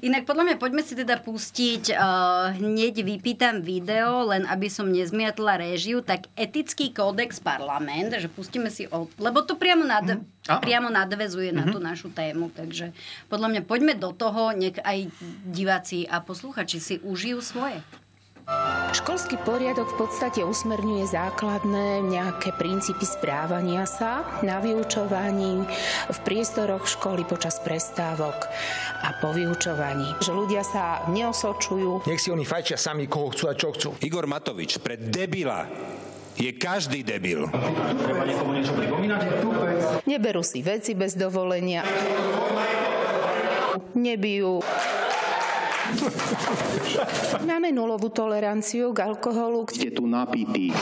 Inak 0.00 0.24
podľa 0.24 0.52
mňa 0.52 0.56
poďme 0.56 0.82
si 0.82 0.94
teda 0.94 1.20
pustiť 1.20 1.92
uh, 1.92 2.56
hneď 2.56 3.04
vypýtam 3.04 3.60
video, 3.60 4.26
len 4.28 4.48
aby 4.48 4.70
som 4.70 4.88
nezmiatla 4.88 5.60
réžiu, 5.60 6.00
tak 6.00 6.30
etický 6.38 6.90
kódex 6.94 7.38
parlament, 7.42 8.14
že 8.16 8.30
pustíme 8.30 8.70
si, 8.72 8.88
od, 8.88 9.10
lebo 9.20 9.42
to 9.44 9.58
priamo, 9.58 9.84
nad, 9.84 10.04
áno. 10.06 10.24
priamo 10.62 10.88
nadvezuje 10.88 11.50
na 11.52 11.68
tú 11.68 11.78
našu 11.82 12.10
tému, 12.12 12.50
takže 12.54 12.94
podľa 13.28 13.48
mňa 13.52 13.62
poďme 13.68 13.94
do 13.98 14.14
toho, 14.14 14.54
nech 14.56 14.78
aj 14.80 15.10
diváci 15.48 16.06
a 16.06 16.22
posluchači 16.22 16.78
si 16.78 16.94
užijú 17.02 17.42
svoje. 17.42 17.82
Školský 18.96 19.36
poriadok 19.44 19.92
v 19.92 20.08
podstate 20.08 20.40
usmerňuje 20.40 21.04
základné 21.04 22.00
nejaké 22.00 22.56
princípy 22.56 23.04
správania 23.04 23.84
sa 23.84 24.24
na 24.40 24.56
vyučovaní 24.56 25.68
v 26.08 26.18
priestoroch 26.24 26.88
školy 26.88 27.28
počas 27.28 27.60
prestávok 27.60 28.48
a 29.04 29.12
po 29.20 29.36
vyučovaní. 29.36 30.16
Že 30.24 30.32
ľudia 30.32 30.64
sa 30.64 31.04
neosočujú, 31.12 32.08
Nech 32.08 32.24
si 32.24 32.32
oni 32.32 32.48
fajčia 32.48 32.80
sami, 32.80 33.04
koho 33.04 33.36
chcú 33.36 33.44
a 33.52 33.54
čo 33.54 33.76
chcú. 33.76 33.90
Igor 34.00 34.24
Matovič, 34.24 34.80
pre 34.80 34.96
debila 34.96 35.68
je 36.40 36.56
každý 36.56 37.04
debil. 37.04 37.44
neberú 40.08 40.40
si 40.40 40.64
veci 40.64 40.96
bez 40.96 41.12
dovolenia, 41.20 41.84
nebijú. 43.92 44.64
Máme 47.46 47.70
nulovú 47.70 48.10
toleranciu 48.10 48.90
k 48.90 49.06
alkoholu, 49.06 49.68
ste 49.70 49.92
tu 49.94 50.06
napití. 50.08 50.72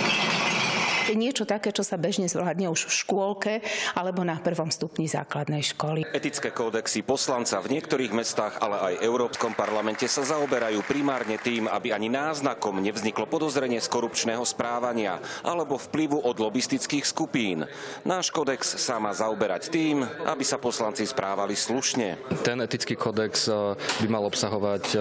Niečo 1.12 1.44
také, 1.44 1.68
čo 1.76 1.84
sa 1.84 2.00
bežne 2.00 2.24
zvládne 2.24 2.72
už 2.72 2.88
v 2.88 2.92
škôlke 3.04 3.52
alebo 3.92 4.24
na 4.24 4.40
prvom 4.40 4.72
stupni 4.72 5.04
základnej 5.04 5.60
školy. 5.60 6.08
Etické 6.16 6.48
kódexy 6.48 7.04
poslanca 7.04 7.60
v 7.60 7.76
niektorých 7.76 8.16
mestách, 8.16 8.56
ale 8.64 8.96
aj 8.96 9.04
Európskom 9.04 9.52
parlamente 9.52 10.08
sa 10.08 10.24
zaoberajú 10.24 10.80
primárne 10.88 11.36
tým, 11.36 11.68
aby 11.68 11.92
ani 11.92 12.08
náznakom 12.08 12.80
nevzniklo 12.80 13.28
podozrenie 13.28 13.82
z 13.82 13.92
korupčného 13.92 14.46
správania 14.46 15.20
alebo 15.44 15.76
vplyvu 15.76 16.24
od 16.24 16.36
lobistických 16.40 17.04
skupín. 17.04 17.68
Náš 18.06 18.30
kódex 18.30 18.78
sa 18.80 18.96
má 19.02 19.10
zaoberať 19.12 19.68
tým, 19.68 20.06
aby 20.24 20.44
sa 20.46 20.56
poslanci 20.56 21.04
správali 21.04 21.58
slušne. 21.58 22.16
Ten 22.46 22.62
etický 22.62 22.94
kódex 22.94 23.50
e, 23.50 23.74
by 23.74 24.08
mal 24.08 24.24
obsahovať 24.28 24.84
e, 24.94 24.98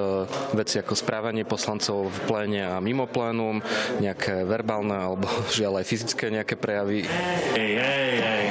veci 0.57 0.81
ako 0.81 0.97
správanie 0.97 1.45
poslancov 1.45 2.09
v 2.09 2.19
pléne 2.25 2.61
a 2.65 2.81
mimo 2.81 3.05
plénum, 3.05 3.61
nejaké 4.01 4.43
verbálne 4.43 4.95
alebo 4.95 5.29
žiaľ 5.57 5.83
aj 5.83 5.92
fyzické 5.93 6.34
nejaké 6.34 6.58
prejavy. 6.58 7.06
Ej, 7.53 7.71
ej, 7.77 8.13
ej. 8.17 8.42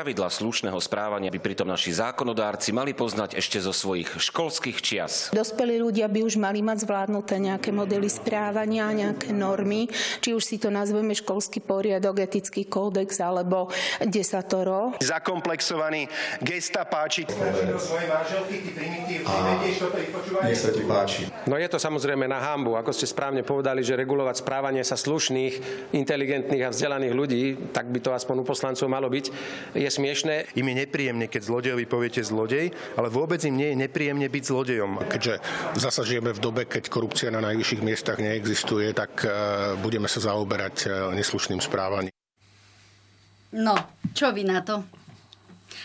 Pravidlá 0.00 0.32
slušného 0.32 0.80
správania 0.80 1.28
by 1.28 1.36
pritom 1.36 1.68
naši 1.68 1.92
zákonodárci 1.92 2.72
mali 2.72 2.96
poznať 2.96 3.36
ešte 3.36 3.60
zo 3.60 3.68
svojich 3.68 4.08
školských 4.16 4.80
čias. 4.80 5.28
Dospelí 5.28 5.76
ľudia 5.76 6.08
by 6.08 6.24
už 6.24 6.40
mali 6.40 6.64
mať 6.64 6.88
zvládnuté 6.88 7.36
nejaké 7.36 7.68
modely 7.68 8.08
správania, 8.08 8.88
nejaké 8.96 9.28
normy, 9.28 9.92
či 10.24 10.32
už 10.32 10.40
si 10.40 10.56
to 10.56 10.72
nazveme 10.72 11.12
školský 11.12 11.60
poriadok, 11.60 12.16
etický 12.16 12.64
kódex 12.64 13.20
alebo 13.20 13.68
desatoro. 14.00 14.96
Zakomplexovaný 15.04 16.08
gestapáči. 16.40 17.28
Nech 20.40 20.56
sa 20.64 20.72
ti 20.72 20.80
páči. 20.88 21.28
No 21.44 21.60
je 21.60 21.68
to 21.68 21.76
samozrejme 21.76 22.24
na 22.24 22.40
hambu, 22.40 22.72
ako 22.80 22.96
ste 22.96 23.04
správne 23.04 23.44
povedali, 23.44 23.84
že 23.84 24.00
regulovať 24.00 24.40
správanie 24.40 24.80
sa 24.80 24.96
slušných, 24.96 25.92
inteligentných 25.92 26.64
a 26.64 26.72
vzdelaných 26.72 27.12
ľudí, 27.12 27.68
tak 27.76 27.92
by 27.92 28.00
to 28.00 28.16
aspoň 28.16 28.40
u 28.40 28.48
poslancov 28.48 28.88
malo 28.88 29.12
byť, 29.12 29.26
je 29.76 29.89
smiešné. 29.90 30.54
Im 30.54 30.66
je 30.70 30.74
nepríjemne, 30.86 31.26
keď 31.26 31.42
zlodejovi 31.44 31.84
poviete 31.84 32.22
zlodej, 32.22 32.70
ale 32.94 33.08
vôbec 33.10 33.42
im 33.44 33.58
nie 33.58 33.74
je 33.74 33.80
nepríjemne 33.82 34.26
byť 34.30 34.44
zlodejom. 34.46 35.02
Keďže 35.10 35.34
zasa 35.76 36.06
žijeme 36.06 36.30
v 36.30 36.40
dobe, 36.40 36.62
keď 36.64 36.86
korupcia 36.88 37.28
na 37.34 37.42
najvyšších 37.42 37.82
miestach 37.82 38.22
neexistuje, 38.22 38.94
tak 38.94 39.26
uh, 39.26 39.74
budeme 39.82 40.06
sa 40.06 40.22
zaoberať 40.22 40.76
uh, 40.86 40.92
neslušným 41.12 41.58
správaním. 41.58 42.14
No, 43.50 43.74
čo 44.14 44.30
vy 44.30 44.46
na 44.46 44.62
to? 44.62 44.86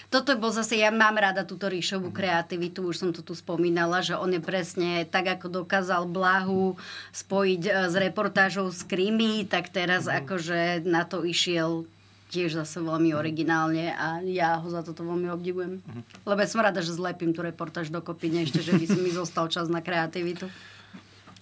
Toto 0.09 0.37
bol 0.37 0.53
zase, 0.53 0.77
ja 0.79 0.93
mám 0.93 1.17
rada 1.17 1.45
túto 1.45 1.65
ríšovú 1.65 2.13
kreativitu, 2.13 2.85
už 2.85 2.95
som 3.01 3.09
to 3.11 3.25
tu 3.25 3.33
spomínala, 3.33 4.05
že 4.05 4.13
on 4.17 4.31
je 4.33 4.41
presne 4.41 5.05
tak, 5.05 5.27
ako 5.39 5.65
dokázal 5.65 6.05
Blahu 6.05 6.77
spojiť 7.13 7.61
e, 7.65 7.71
s 7.89 7.95
reportážou 7.97 8.69
z 8.69 8.81
Krymy, 8.85 9.49
tak 9.49 9.73
teraz 9.73 10.05
mm. 10.05 10.13
akože 10.23 10.59
na 10.85 11.03
to 11.03 11.25
išiel 11.25 11.89
tiež 12.35 12.59
zase 12.59 12.83
veľmi 12.83 13.15
originálne 13.15 13.95
a 13.95 14.19
ja 14.27 14.59
ho 14.59 14.67
za 14.67 14.83
toto 14.83 15.07
veľmi 15.07 15.31
obdivujem. 15.31 15.79
Mm. 15.79 16.03
Lebo 16.27 16.39
ja 16.43 16.51
som 16.51 16.59
rada, 16.59 16.83
že 16.83 16.91
zlepím 16.91 17.31
tú 17.31 17.39
reportáž 17.39 17.87
dokopy, 17.87 18.27
nie 18.27 18.43
ešte, 18.43 18.59
že 18.59 18.75
by 18.75 18.83
si 18.83 18.99
mi 18.99 19.11
zostal 19.15 19.47
čas 19.47 19.71
na 19.71 19.79
kreativitu. 19.79 20.51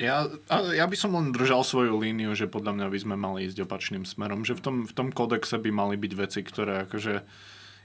Ja, 0.02 0.26
ja 0.74 0.86
by 0.90 0.98
som 0.98 1.14
len 1.14 1.30
držal 1.30 1.62
svoju 1.62 1.98
líniu, 2.02 2.34
že 2.34 2.50
podľa 2.50 2.74
mňa 2.78 2.88
by 2.90 3.00
sme 3.02 3.16
mali 3.18 3.46
ísť 3.46 3.62
opačným 3.66 4.06
smerom. 4.10 4.42
Že 4.42 4.58
v 4.58 4.62
tom, 4.62 4.76
v 4.90 4.94
tom 4.94 5.08
kodexe 5.14 5.58
by 5.62 5.70
mali 5.70 5.96
byť 6.02 6.14
veci, 6.18 6.42
ktoré 6.42 6.90
akože 6.90 7.22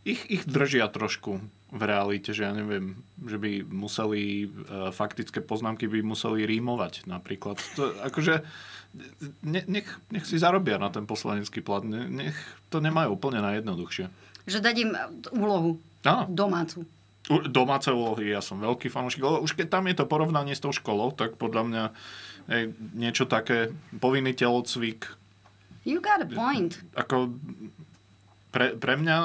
ich, 0.09 0.25
ich 0.33 0.43
držia 0.49 0.89
trošku 0.89 1.37
v 1.69 1.83
realite, 1.85 2.33
že 2.33 2.49
ja 2.49 2.53
neviem, 2.57 2.97
že 3.29 3.37
by 3.37 3.61
museli, 3.69 4.49
uh, 4.49 4.89
faktické 4.89 5.45
poznámky 5.45 5.85
by 5.85 6.01
museli 6.01 6.49
rímovať 6.49 7.05
napríklad. 7.05 7.61
To, 7.77 7.93
akože, 8.01 8.41
ne, 9.43 9.61
nech, 9.67 9.89
nech 10.11 10.25
si 10.25 10.39
zarobia 10.39 10.79
na 10.79 10.93
ten 10.93 11.07
poslanecký 11.07 11.61
plat, 11.65 11.83
ne, 11.83 12.07
nech 12.07 12.37
to 12.73 12.79
nemajú 12.79 13.15
úplne 13.15 13.43
najjednoduchšie. 13.43 14.07
Že 14.49 14.59
dať 14.65 14.77
im 14.81 14.91
úlohu. 15.37 15.77
Áno. 16.05 16.25
Domácu. 16.31 16.87
Domáce 17.29 17.93
úlohy, 17.93 18.33
ja 18.33 18.41
som 18.41 18.57
veľký 18.57 18.89
fanúšik, 18.89 19.21
ale 19.21 19.45
už 19.45 19.53
keď 19.53 19.69
tam 19.69 19.85
je 19.85 20.01
to 20.01 20.09
porovnanie 20.09 20.57
s 20.57 20.65
tou 20.65 20.73
školou, 20.73 21.13
tak 21.13 21.37
podľa 21.37 21.63
mňa 21.69 21.85
je 22.49 22.73
niečo 22.97 23.29
také, 23.29 23.77
povinný 24.01 24.33
telocvik. 24.33 25.13
You 25.85 26.01
got 26.01 26.25
a 26.25 26.29
point. 26.29 26.81
Ako, 26.97 27.37
pre, 28.49 28.77
pre 28.77 28.95
mňa, 28.97 29.17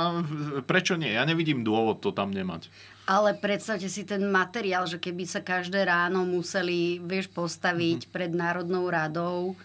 prečo 0.68 1.00
nie? 1.00 1.16
Ja 1.16 1.24
nevidím 1.24 1.64
dôvod 1.64 2.04
to 2.04 2.12
tam 2.12 2.32
nemať. 2.32 2.68
Ale 3.04 3.36
predstavte 3.36 3.92
si 3.92 4.08
ten 4.08 4.24
materiál, 4.32 4.88
že 4.88 4.96
keby 4.96 5.28
sa 5.28 5.44
každé 5.44 5.84
ráno 5.84 6.24
museli, 6.24 7.04
vieš, 7.04 7.28
postaviť 7.36 8.08
mm-hmm. 8.08 8.16
pred 8.16 8.32
Národnou 8.32 8.88
radou 8.88 9.60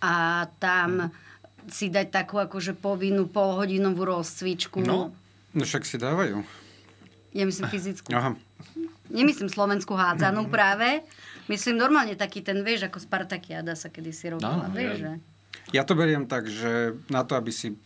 a 0.00 0.48
tam 0.56 1.12
mm-hmm. 1.12 1.68
si 1.68 1.92
dať 1.92 2.08
takú 2.08 2.40
akože 2.40 2.72
povinnú 2.80 3.28
polhodinovú 3.28 4.08
rozcvičku. 4.08 4.80
No, 4.80 5.12
no 5.52 5.62
však 5.64 5.84
si 5.84 6.00
dávajú. 6.00 6.40
Ja 7.36 7.44
myslím 7.44 7.68
fyzickú. 7.68 8.08
Aha. 8.16 8.32
Nemyslím 9.12 9.52
slovenskú 9.52 9.92
hádzanú 9.92 10.48
mm-hmm. 10.48 10.56
práve. 10.56 11.04
Myslím 11.48 11.80
normálne 11.80 12.16
taký 12.16 12.40
ten, 12.40 12.60
vieš, 12.64 12.88
ako 12.88 13.00
Spartakiada 13.04 13.72
sa 13.72 13.88
kedysi 13.92 14.36
robila, 14.36 14.68
no, 14.68 14.72
vieš, 14.72 14.96
ja... 14.96 15.00
že? 15.00 15.12
Ja 15.68 15.82
to 15.84 15.92
beriem 15.92 16.24
tak, 16.24 16.48
že 16.48 16.96
na 17.12 17.24
to, 17.24 17.36
aby 17.36 17.52
si 17.52 17.76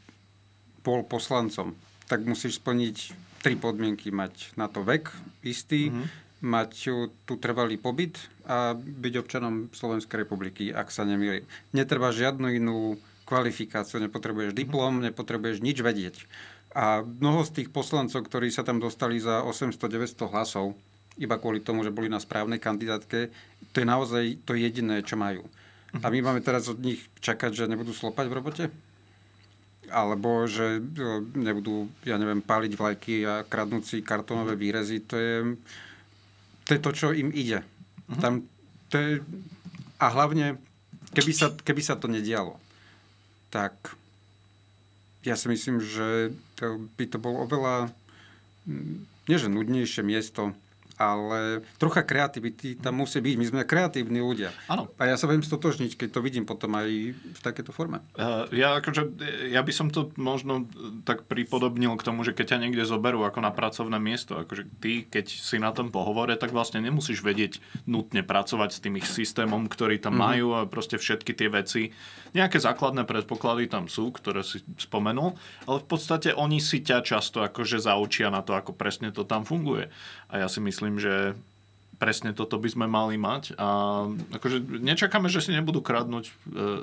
bol 0.83 1.07
poslancom, 1.07 1.75
tak 2.11 2.27
musíš 2.27 2.59
splniť 2.59 3.15
tri 3.43 3.55
podmienky. 3.59 4.11
Mať 4.15 4.55
na 4.59 4.67
to 4.71 4.83
vek 4.87 5.11
istý, 5.43 5.91
mm-hmm. 5.91 6.07
mať 6.43 6.71
tu 7.27 7.35
trvalý 7.39 7.79
pobyt 7.79 8.19
a 8.47 8.75
byť 8.79 9.15
občanom 9.19 9.71
Slovenskej 9.71 10.27
republiky, 10.27 10.75
ak 10.75 10.91
sa 10.91 11.07
nemýlim. 11.07 11.47
Netreba 11.75 12.15
žiadnu 12.15 12.47
inú 12.59 12.99
kvalifikáciu, 13.27 14.03
nepotrebuješ 14.03 14.55
diplom, 14.55 14.99
mm-hmm. 14.99 15.15
nepotrebuješ 15.15 15.59
nič 15.63 15.79
vedieť. 15.83 16.17
A 16.73 17.05
mnoho 17.05 17.45
z 17.45 17.63
tých 17.63 17.69
poslancov, 17.69 18.25
ktorí 18.25 18.49
sa 18.49 18.65
tam 18.65 18.81
dostali 18.81 19.21
za 19.21 19.45
800-900 19.45 20.33
hlasov, 20.33 20.73
iba 21.21 21.37
kvôli 21.37 21.61
tomu, 21.61 21.85
že 21.85 21.93
boli 21.93 22.09
na 22.09 22.17
správnej 22.17 22.57
kandidátke, 22.57 23.29
to 23.73 23.77
je 23.77 23.87
naozaj 23.87 24.41
to 24.49 24.57
jediné, 24.57 25.05
čo 25.05 25.21
majú. 25.21 25.45
A 26.01 26.09
my 26.09 26.25
máme 26.25 26.41
teraz 26.41 26.73
od 26.73 26.81
nich 26.81 27.05
čakať, 27.21 27.53
že 27.53 27.69
nebudú 27.69 27.93
slopať 27.93 28.25
v 28.25 28.37
robote? 28.41 28.65
Alebo 29.91 30.47
že 30.47 30.79
nebudú, 31.35 31.91
ja 32.07 32.21
neviem, 32.21 32.45
páliť 32.45 32.73
vlajky 32.79 33.15
a 33.27 33.43
kradnúť 33.43 33.83
si 33.83 33.97
kartónové 34.05 34.55
výrezy. 34.55 35.03
To 35.11 35.17
je, 35.19 35.35
to 36.65 36.71
je 36.77 36.81
to, 36.81 36.91
čo 36.95 37.07
im 37.11 37.35
ide. 37.35 37.65
Uh-huh. 37.65 38.21
Tam, 38.23 38.33
to 38.93 38.95
je, 39.01 39.11
a 39.99 40.07
hlavne, 40.11 40.61
keby 41.15 41.33
sa, 41.35 41.51
keby 41.51 41.83
sa 41.83 41.99
to 41.99 42.07
nedialo, 42.07 42.59
tak 43.51 43.75
ja 45.23 45.39
si 45.39 45.47
myslím, 45.51 45.79
že 45.79 46.35
to 46.59 46.83
by 46.99 47.05
to 47.07 47.19
bolo 47.23 47.47
oveľa, 47.47 47.95
nie 49.27 49.37
že 49.39 49.51
nudnejšie 49.51 50.03
miesto, 50.03 50.55
ale 51.01 51.65
trocha 51.81 52.05
kreativity 52.05 52.77
tam 52.77 53.01
musí 53.01 53.19
byť. 53.19 53.35
My 53.39 53.47
sme 53.49 53.61
kreatívni 53.69 54.21
ľudia. 54.21 54.53
Áno. 54.69 54.93
A 55.01 55.09
ja 55.09 55.17
sa 55.17 55.29
viem 55.29 55.41
stotožniť, 55.41 55.97
keď 55.97 56.09
to 56.13 56.21
vidím 56.21 56.45
potom 56.45 56.73
aj 56.77 56.89
v 57.17 57.41
takéto 57.41 57.73
forme. 57.73 58.05
Uh, 58.15 58.45
ja, 58.53 58.77
akože, 58.79 59.17
ja 59.51 59.65
by 59.65 59.73
som 59.73 59.89
to 59.89 60.13
možno 60.21 60.69
tak 61.09 61.25
pripodobnil 61.27 61.97
k 61.97 62.07
tomu, 62.07 62.23
že 62.23 62.37
keď 62.37 62.57
ťa 62.57 62.63
niekde 62.69 62.85
zoberú 62.85 63.25
ako 63.25 63.41
na 63.41 63.51
pracovné 63.51 63.97
miesto, 63.97 64.37
akože 64.37 64.69
ty, 64.79 65.09
keď 65.09 65.27
si 65.29 65.57
na 65.57 65.73
tom 65.73 65.89
pohovore, 65.89 66.37
tak 66.37 66.53
vlastne 66.53 66.85
nemusíš 66.85 67.25
vedieť 67.25 67.59
nutne 67.89 68.21
pracovať 68.21 68.71
s 68.73 68.83
tým 68.83 69.01
ich 69.01 69.09
systémom, 69.09 69.67
ktorý 69.67 69.99
tam 69.99 70.17
mm-hmm. 70.17 70.29
majú 70.29 70.47
a 70.57 70.69
proste 70.69 71.01
všetky 71.01 71.33
tie 71.33 71.49
veci. 71.49 71.83
Nejaké 72.33 72.57
základné 72.57 73.05
predpoklady 73.05 73.69
tam 73.69 73.93
sú, 73.93 74.09
ktoré 74.09 74.41
si 74.41 74.65
spomenul, 74.81 75.37
ale 75.69 75.79
v 75.85 75.87
podstate 75.87 76.33
oni 76.33 76.65
si 76.65 76.81
ťa 76.81 77.05
často 77.05 77.45
akože 77.45 77.77
zaučia 77.77 78.33
na 78.33 78.41
to, 78.41 78.57
ako 78.57 78.73
presne 78.73 79.13
to 79.13 79.29
tam 79.29 79.45
funguje. 79.45 79.93
A 80.33 80.41
ja 80.41 80.49
si 80.49 80.65
myslím, 80.65 80.92
že 80.97 81.37
presne 82.03 82.35
toto 82.35 82.59
by 82.59 82.67
sme 82.67 82.87
mali 82.91 83.15
mať 83.15 83.55
a 83.55 84.03
akože 84.35 84.83
nečakáme, 84.83 85.31
že 85.31 85.39
si 85.39 85.55
nebudú 85.55 85.79
kradnúť 85.87 86.25
e, 86.27 86.33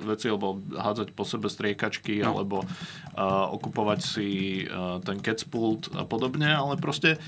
veci 0.07 0.31
alebo 0.31 0.63
hádzať 0.71 1.11
po 1.11 1.27
sebe 1.27 1.51
striekačky 1.51 2.23
no. 2.23 2.39
alebo 2.39 2.63
uh, 2.63 3.51
okupovať 3.51 3.99
si 3.99 4.29
uh, 4.63 5.03
ten 5.03 5.19
kecpult 5.19 5.91
a 5.91 6.07
podobne, 6.07 6.47
ale 6.47 6.79
proste 6.79 7.19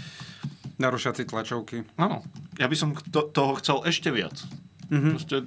narušať 0.80 1.13
si 1.20 1.24
tlačovky. 1.28 1.84
Áno. 2.00 2.24
Ja 2.56 2.72
by 2.72 2.76
som 2.80 2.96
to, 2.96 3.28
toho 3.28 3.60
chcel 3.60 3.84
ešte 3.84 4.08
viac. 4.08 4.39
Mm-hmm. 4.88 5.12
Proste 5.12 5.38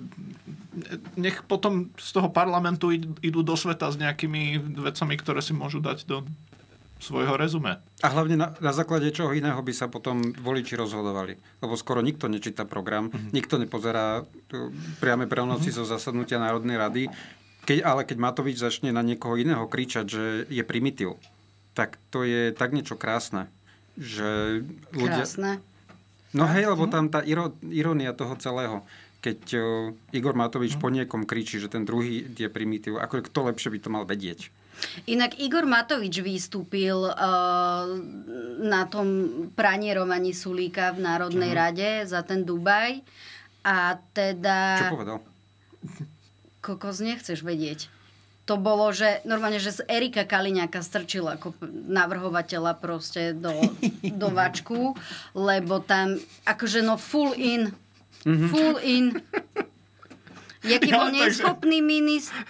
nech 1.14 1.40
potom 1.46 1.94
z 1.96 2.10
toho 2.12 2.28
parlamentu 2.28 2.90
idú 3.22 3.40
do 3.40 3.54
sveta 3.54 3.88
s 3.88 3.96
nejakými 3.96 4.58
vecami, 4.84 5.14
ktoré 5.16 5.40
si 5.40 5.56
môžu 5.56 5.78
dať 5.80 6.04
do 6.04 6.26
svojho 7.04 7.36
rezume. 7.36 7.84
A 8.00 8.08
hlavne 8.08 8.40
na, 8.40 8.48
na 8.56 8.72
základe 8.72 9.12
čoho 9.12 9.36
iného 9.36 9.60
by 9.60 9.72
sa 9.76 9.92
potom 9.92 10.24
voliči 10.40 10.72
rozhodovali. 10.80 11.36
Lebo 11.60 11.76
skoro 11.76 12.00
nikto 12.00 12.32
nečíta 12.32 12.64
program, 12.64 13.12
mm-hmm. 13.12 13.30
nikto 13.36 13.60
nepozerá 13.60 14.24
priame 15.04 15.28
prenoci 15.28 15.68
mm-hmm. 15.68 15.84
zo 15.84 15.92
zasadnutia 15.92 16.40
Národnej 16.40 16.80
rady. 16.80 17.02
Keď, 17.68 17.78
ale 17.84 18.08
keď 18.08 18.16
Matovič 18.16 18.56
začne 18.56 18.92
na 18.92 19.04
niekoho 19.04 19.36
iného 19.36 19.68
kričať, 19.68 20.04
že 20.08 20.24
je 20.48 20.64
primitív, 20.64 21.20
tak 21.76 22.00
to 22.08 22.24
je 22.24 22.56
tak 22.56 22.72
niečo 22.72 22.96
krásne. 22.96 23.52
Že 24.00 24.62
ľudia... 24.96 25.24
Krásne? 25.24 25.60
No 26.34 26.50
hej, 26.50 26.66
lebo 26.66 26.90
tam 26.90 27.12
tá 27.12 27.22
irónia 27.68 28.16
toho 28.16 28.34
celého 28.40 28.80
keď 29.24 29.56
Igor 30.12 30.36
Matovič 30.36 30.76
po 30.76 30.92
niekom 30.92 31.24
kričí, 31.24 31.56
že 31.56 31.72
ten 31.72 31.88
druhý 31.88 32.28
je 32.28 32.44
primitív, 32.52 33.00
ako 33.00 33.24
kto 33.24 33.48
lepšie 33.48 33.72
by 33.72 33.78
to 33.80 33.88
mal 33.88 34.04
vedieť. 34.04 34.52
Inak 35.10 35.38
Igor 35.40 35.64
Matovič 35.64 36.20
vystúpil 36.22 36.96
uh, 36.96 37.84
na 38.62 38.82
tom 38.90 39.06
pranierovaní 39.52 40.32
Sulíka 40.32 40.94
v 40.94 41.04
Národnej 41.04 41.52
uh-huh. 41.52 41.62
rade 41.62 41.90
za 42.06 42.22
ten 42.22 42.46
Dubaj 42.46 43.02
a 43.64 43.98
teda... 44.12 44.56
Čo 44.80 44.94
povedal? 44.94 45.18
Kokos, 46.64 47.04
nechceš 47.04 47.44
vedieť. 47.44 47.92
To 48.44 48.60
bolo, 48.60 48.92
že 48.92 49.24
normálne, 49.24 49.56
že 49.56 49.72
z 49.72 49.88
Erika 49.88 50.28
Kaliňáka 50.28 50.84
strčil 50.84 51.24
ako 51.24 51.56
navrhovateľa 51.88 52.76
proste 52.76 53.32
do, 53.32 53.56
do 54.04 54.28
vačku, 54.28 54.92
lebo 55.32 55.80
tam 55.80 56.20
akože 56.44 56.84
no 56.84 57.00
full 57.00 57.32
in 57.32 57.72
Mm-hmm. 58.24 58.48
Full 58.48 58.76
in. 58.80 59.04
Jaký 60.72 60.90
bol 60.96 61.12
neschopný 61.12 61.84
minister. 61.84 62.40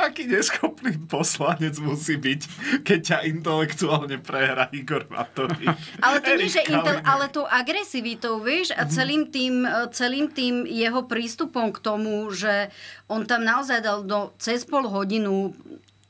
Aký 0.00 0.24
neschopný 0.26 0.96
poslanec 1.06 1.76
musí 1.80 2.16
byť, 2.16 2.40
keď 2.82 3.00
ťa 3.00 3.18
intelektuálne 3.28 4.16
prehrá 4.20 4.68
Igor 4.72 5.04
Matovič. 5.08 6.00
Ale 6.00 6.18
to 6.24 6.30
nie, 6.36 6.48
že 6.48 6.64
intel, 6.66 6.98
ale 7.04 7.28
tou 7.28 7.44
agresivitou, 7.44 8.40
vieš, 8.40 8.72
a 8.74 8.88
celým 8.88 9.28
tým, 9.28 9.64
celým 9.92 10.32
tým 10.32 10.64
jeho 10.64 11.04
prístupom 11.04 11.70
k 11.72 11.78
tomu, 11.80 12.28
že 12.32 12.72
on 13.08 13.28
tam 13.28 13.44
naozaj 13.44 13.78
dal 13.84 14.00
do, 14.02 14.32
cez 14.40 14.64
pol 14.64 14.88
hodinu 14.88 15.52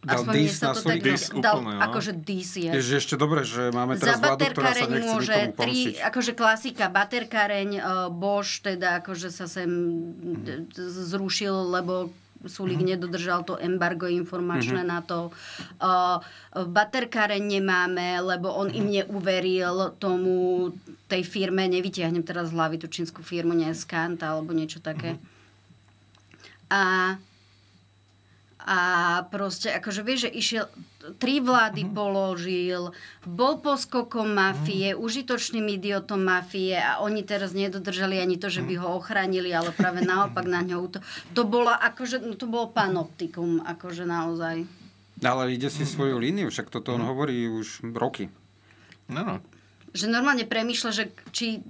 Dal 0.05 0.21
Aspoň 0.21 0.33
dis 0.37 0.61
na 0.61 0.73
tak 0.77 1.01
Dis 1.01 1.23
dal, 1.33 1.57
úplne, 1.65 1.81
no. 1.81 1.85
akože 1.89 2.13
dis 2.13 2.51
je. 2.61 2.69
Je 2.69 2.83
že 2.85 2.95
ešte 3.01 3.17
dobre, 3.17 3.41
že 3.41 3.73
máme 3.73 3.97
Za 3.97 4.05
teraz 4.05 4.17
vládu, 4.21 4.45
ktorá 4.53 4.73
sa 4.77 4.85
nechce 4.85 5.09
môže 5.09 5.33
nikomu 5.33 5.57
tri, 5.57 5.79
akože 5.97 6.33
klasika, 6.37 6.85
baterkáreň, 6.93 7.69
uh, 7.81 7.85
Bož 8.13 8.61
teda 8.61 9.01
akože 9.01 9.33
sa 9.33 9.49
sem 9.49 9.65
d- 10.45 10.69
zrušil, 11.09 11.57
lebo 11.73 12.13
Sulik 12.47 12.81
nedodržal 12.81 13.43
to 13.43 13.57
embargo 13.57 14.07
informačné 14.07 14.85
Mhm. 14.85 14.89
na 14.89 15.01
to. 15.01 15.33
Uh, 15.81 16.21
baterkáreň 16.55 17.41
nemáme, 17.41 18.21
lebo 18.21 18.53
on 18.53 18.71
im 18.71 18.87
neuveril 18.91 19.97
tomu 19.99 20.71
tej 21.09 21.23
firme, 21.25 21.67
nevytiahnem 21.69 22.23
teraz 22.23 22.51
z 22.51 22.57
hlavy 22.57 22.77
tú 22.79 22.87
čínsku 22.87 23.23
firmu, 23.23 23.53
nie 23.53 23.73
Skant 23.75 24.23
alebo 24.23 24.53
niečo 24.53 24.79
také. 24.79 25.17
A 26.71 27.15
a 28.65 28.79
proste, 29.29 29.69
akože 29.69 30.01
vieš, 30.01 30.21
že 30.25 30.31
išiel, 30.33 30.65
tri 31.21 31.41
vlády 31.41 31.85
položil, 31.85 32.91
bol 33.23 33.61
poskokom 33.61 34.33
mafie, 34.33 34.97
užitočným 34.97 35.77
idiotom 35.77 36.25
mafie 36.25 36.77
a 36.77 37.01
oni 37.05 37.21
teraz 37.21 37.53
nedodržali 37.53 38.17
ani 38.17 38.41
to, 38.41 38.49
že 38.49 38.65
by 38.65 38.81
ho 38.81 38.97
ochránili, 38.97 39.53
ale 39.53 39.71
práve 39.77 40.01
naopak 40.01 40.49
na 40.49 40.65
ňou. 40.65 40.89
To, 40.89 40.99
to 41.37 41.43
bolo 41.45 41.69
akože, 41.69 42.25
no 42.25 42.35
to 42.35 42.49
bolo 42.49 42.73
panoptikum, 42.73 43.61
akože 43.65 44.09
naozaj. 44.09 44.65
Ale 45.21 45.43
ide 45.53 45.69
si 45.69 45.85
svoju 45.85 46.17
líniu, 46.19 46.49
však 46.49 46.73
toto 46.73 46.97
on 46.97 47.05
hovorí 47.05 47.49
už 47.49 47.85
roky. 47.95 48.33
No, 49.09 49.21
no. 49.23 49.35
Že 49.95 50.11
normálne 50.11 50.43
premýšľa, 50.49 50.91
že 50.91 51.05
či 51.31 51.63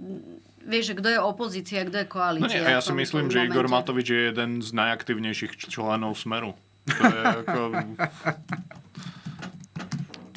vieš, 0.64 0.94
že 0.94 0.99
kto 0.99 1.09
je 1.12 1.18
opozícia, 1.20 1.85
kto 1.85 1.97
je 2.03 2.07
No 2.09 2.12
koalícia. 2.14 2.57
nie, 2.57 2.64
a 2.64 2.81
ja 2.81 2.83
si 2.83 2.97
myslím, 2.97 3.29
že 3.29 3.44
Igor 3.44 3.68
momente. 3.68 3.75
Matovič 3.92 4.07
je 4.09 4.20
jeden 4.33 4.64
z 4.64 4.70
najaktívnejších 4.73 5.61
členov 5.68 6.16
Smeru. 6.16 6.57
To 6.88 7.03
je 7.05 7.20
ako... 7.44 7.61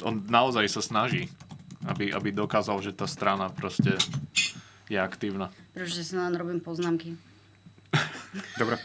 On 0.04 0.22
naozaj 0.26 0.66
sa 0.70 0.82
snaží, 0.82 1.30
aby, 1.86 2.10
aby 2.12 2.34
dokázal, 2.34 2.82
že 2.82 2.94
tá 2.94 3.06
strana 3.06 3.50
proste 3.50 3.94
je 4.88 4.98
aktívna. 4.98 5.52
Pretože 5.72 6.02
si 6.04 6.14
len 6.16 6.34
robím 6.34 6.60
poznámky. 6.60 7.16
Dobre. 8.60 8.76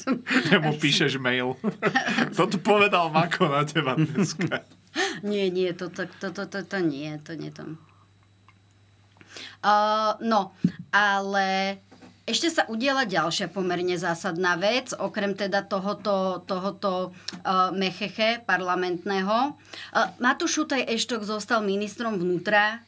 Mu 0.64 0.72
píšeš 0.80 1.20
mail. 1.20 1.56
To 2.36 2.48
tu 2.48 2.56
povedal 2.56 3.12
Mako 3.12 3.52
na 3.52 3.62
teba 3.68 3.92
dneska. 3.94 4.64
Nie, 5.20 5.52
nie, 5.52 5.76
to, 5.76 5.92
to, 5.92 6.08
to, 6.08 6.32
to, 6.32 6.48
to, 6.48 6.60
to 6.64 6.78
nie, 6.80 7.20
to 7.20 7.36
nie 7.36 7.52
to. 7.52 7.76
Uh, 9.60 10.16
no, 10.24 10.56
ale 10.88 11.78
ešte 12.26 12.50
sa 12.50 12.66
udiela 12.66 13.06
ďalšia 13.06 13.46
pomerne 13.46 13.94
zásadná 13.94 14.58
vec, 14.58 14.90
okrem 14.98 15.38
teda 15.38 15.62
tohoto, 15.62 16.42
tohoto 16.42 17.14
uh, 17.46 17.70
mecheche 17.70 18.42
parlamentného. 18.42 19.54
Uh, 19.94 20.10
Matúš 20.18 20.58
Šutaj 20.58 20.90
Eštok 20.90 21.22
zostal 21.22 21.62
ministrom 21.62 22.18
vnútra. 22.18 22.82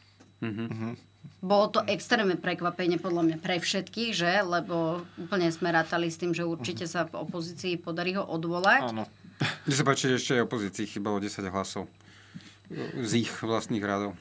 Bolo 1.38 1.70
to 1.70 1.80
extrémne 1.86 2.34
prekvapenie 2.34 2.98
podľa 2.98 3.22
mňa 3.22 3.36
pre 3.38 3.62
všetkých, 3.62 4.10
že? 4.10 4.42
Lebo 4.42 5.06
úplne 5.14 5.54
sme 5.54 5.70
rátali 5.70 6.10
s 6.10 6.18
tým, 6.18 6.34
že 6.34 6.42
určite 6.42 6.90
sa 6.90 7.06
v 7.06 7.22
opozícii 7.22 7.78
podarí 7.78 8.18
ho 8.18 8.26
odvolať. 8.26 8.90
Áno. 8.90 9.06
Mne 9.38 9.74
sa 9.74 9.86
páči, 9.86 10.10
že 10.10 10.18
ešte 10.18 10.34
aj 10.34 10.50
opozícii 10.50 10.90
chýbalo 10.90 11.22
10 11.22 11.46
hlasov 11.54 11.86
z 12.74 13.12
ich 13.22 13.30
vlastných 13.38 13.86
radov. 13.86 14.18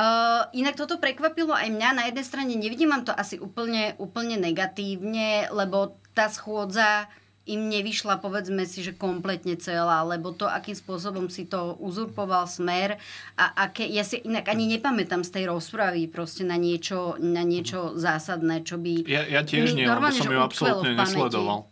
Uh, 0.00 0.48
inak 0.56 0.80
toto 0.80 0.96
prekvapilo 0.96 1.52
aj 1.52 1.68
mňa. 1.68 1.88
Na 1.92 2.04
jednej 2.08 2.24
strane 2.24 2.56
nevnímam 2.56 3.04
to 3.04 3.12
asi 3.12 3.36
úplne, 3.36 3.92
úplne 4.00 4.40
negatívne, 4.40 5.52
lebo 5.52 6.00
tá 6.16 6.32
schôdza 6.32 7.04
im 7.48 7.68
nevyšla, 7.68 8.20
povedzme 8.20 8.62
si, 8.68 8.84
že 8.84 8.92
kompletne 8.94 9.56
celá, 9.56 10.04
lebo 10.04 10.30
to, 10.30 10.46
akým 10.46 10.76
spôsobom 10.76 11.26
si 11.32 11.48
to 11.48 11.74
uzurpoval 11.82 12.44
smer 12.44 13.00
a 13.34 13.66
aké, 13.66 13.88
ja 13.88 14.04
si 14.04 14.20
inak 14.22 14.46
ani 14.52 14.68
nepamätám 14.76 15.24
z 15.24 15.40
tej 15.40 15.44
rozpravy 15.50 16.06
proste 16.06 16.44
na 16.44 16.60
niečo, 16.60 17.16
na 17.18 17.42
niečo 17.42 17.96
zásadné, 17.96 18.62
čo 18.62 18.76
by... 18.78 19.08
Ja, 19.08 19.24
ja 19.26 19.40
tiež 19.42 19.72
nie, 19.72 19.88
lebo 19.88 20.12
som 20.12 20.30
ju 20.30 20.40
absolútne 20.40 20.94
nesledoval. 20.94 21.66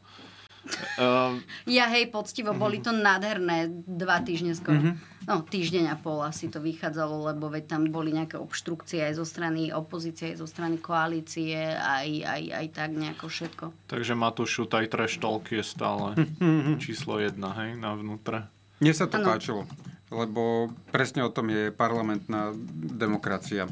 Uh, 0.97 1.39
Ja 1.65 1.89
hej, 1.89 2.09
poctivo, 2.09 2.53
boli 2.53 2.79
to 2.79 2.91
nádherné 2.91 3.69
dva 3.85 4.21
týždne 4.21 4.53
skoro. 4.53 4.79
Mhm. 4.79 4.93
No, 5.29 5.45
týždeň 5.45 5.93
a 5.93 5.97
pol 6.01 6.25
asi 6.25 6.49
to 6.49 6.57
vychádzalo, 6.57 7.29
lebo 7.29 7.53
veď 7.53 7.69
tam 7.69 7.83
boli 7.93 8.17
nejaké 8.17 8.41
obštrukcie 8.41 9.05
aj 9.05 9.21
zo 9.21 9.29
strany 9.29 9.69
opozície, 9.69 10.33
aj 10.33 10.41
zo 10.41 10.49
strany 10.49 10.81
koalície, 10.81 11.53
aj, 11.77 12.09
aj, 12.25 12.43
aj 12.49 12.67
tak 12.73 12.91
nejako 12.97 13.29
všetko. 13.29 13.65
takže 13.93 14.17
Matúš 14.17 14.57
Šutaj 14.57 14.89
trash 14.89 15.21
talk 15.21 15.53
je 15.53 15.61
stále 15.61 16.17
číslo 16.85 17.21
jedna, 17.21 17.53
hej, 17.61 17.77
na 17.77 17.93
vnútre. 17.93 18.49
Mne 18.81 18.93
sa 18.97 19.05
to 19.05 19.21
Áno. 19.21 19.29
páčilo, 19.29 19.63
lebo 20.09 20.73
presne 20.89 21.21
o 21.21 21.29
tom 21.29 21.53
je 21.53 21.77
parlamentná 21.77 22.57
demokracia. 22.73 23.69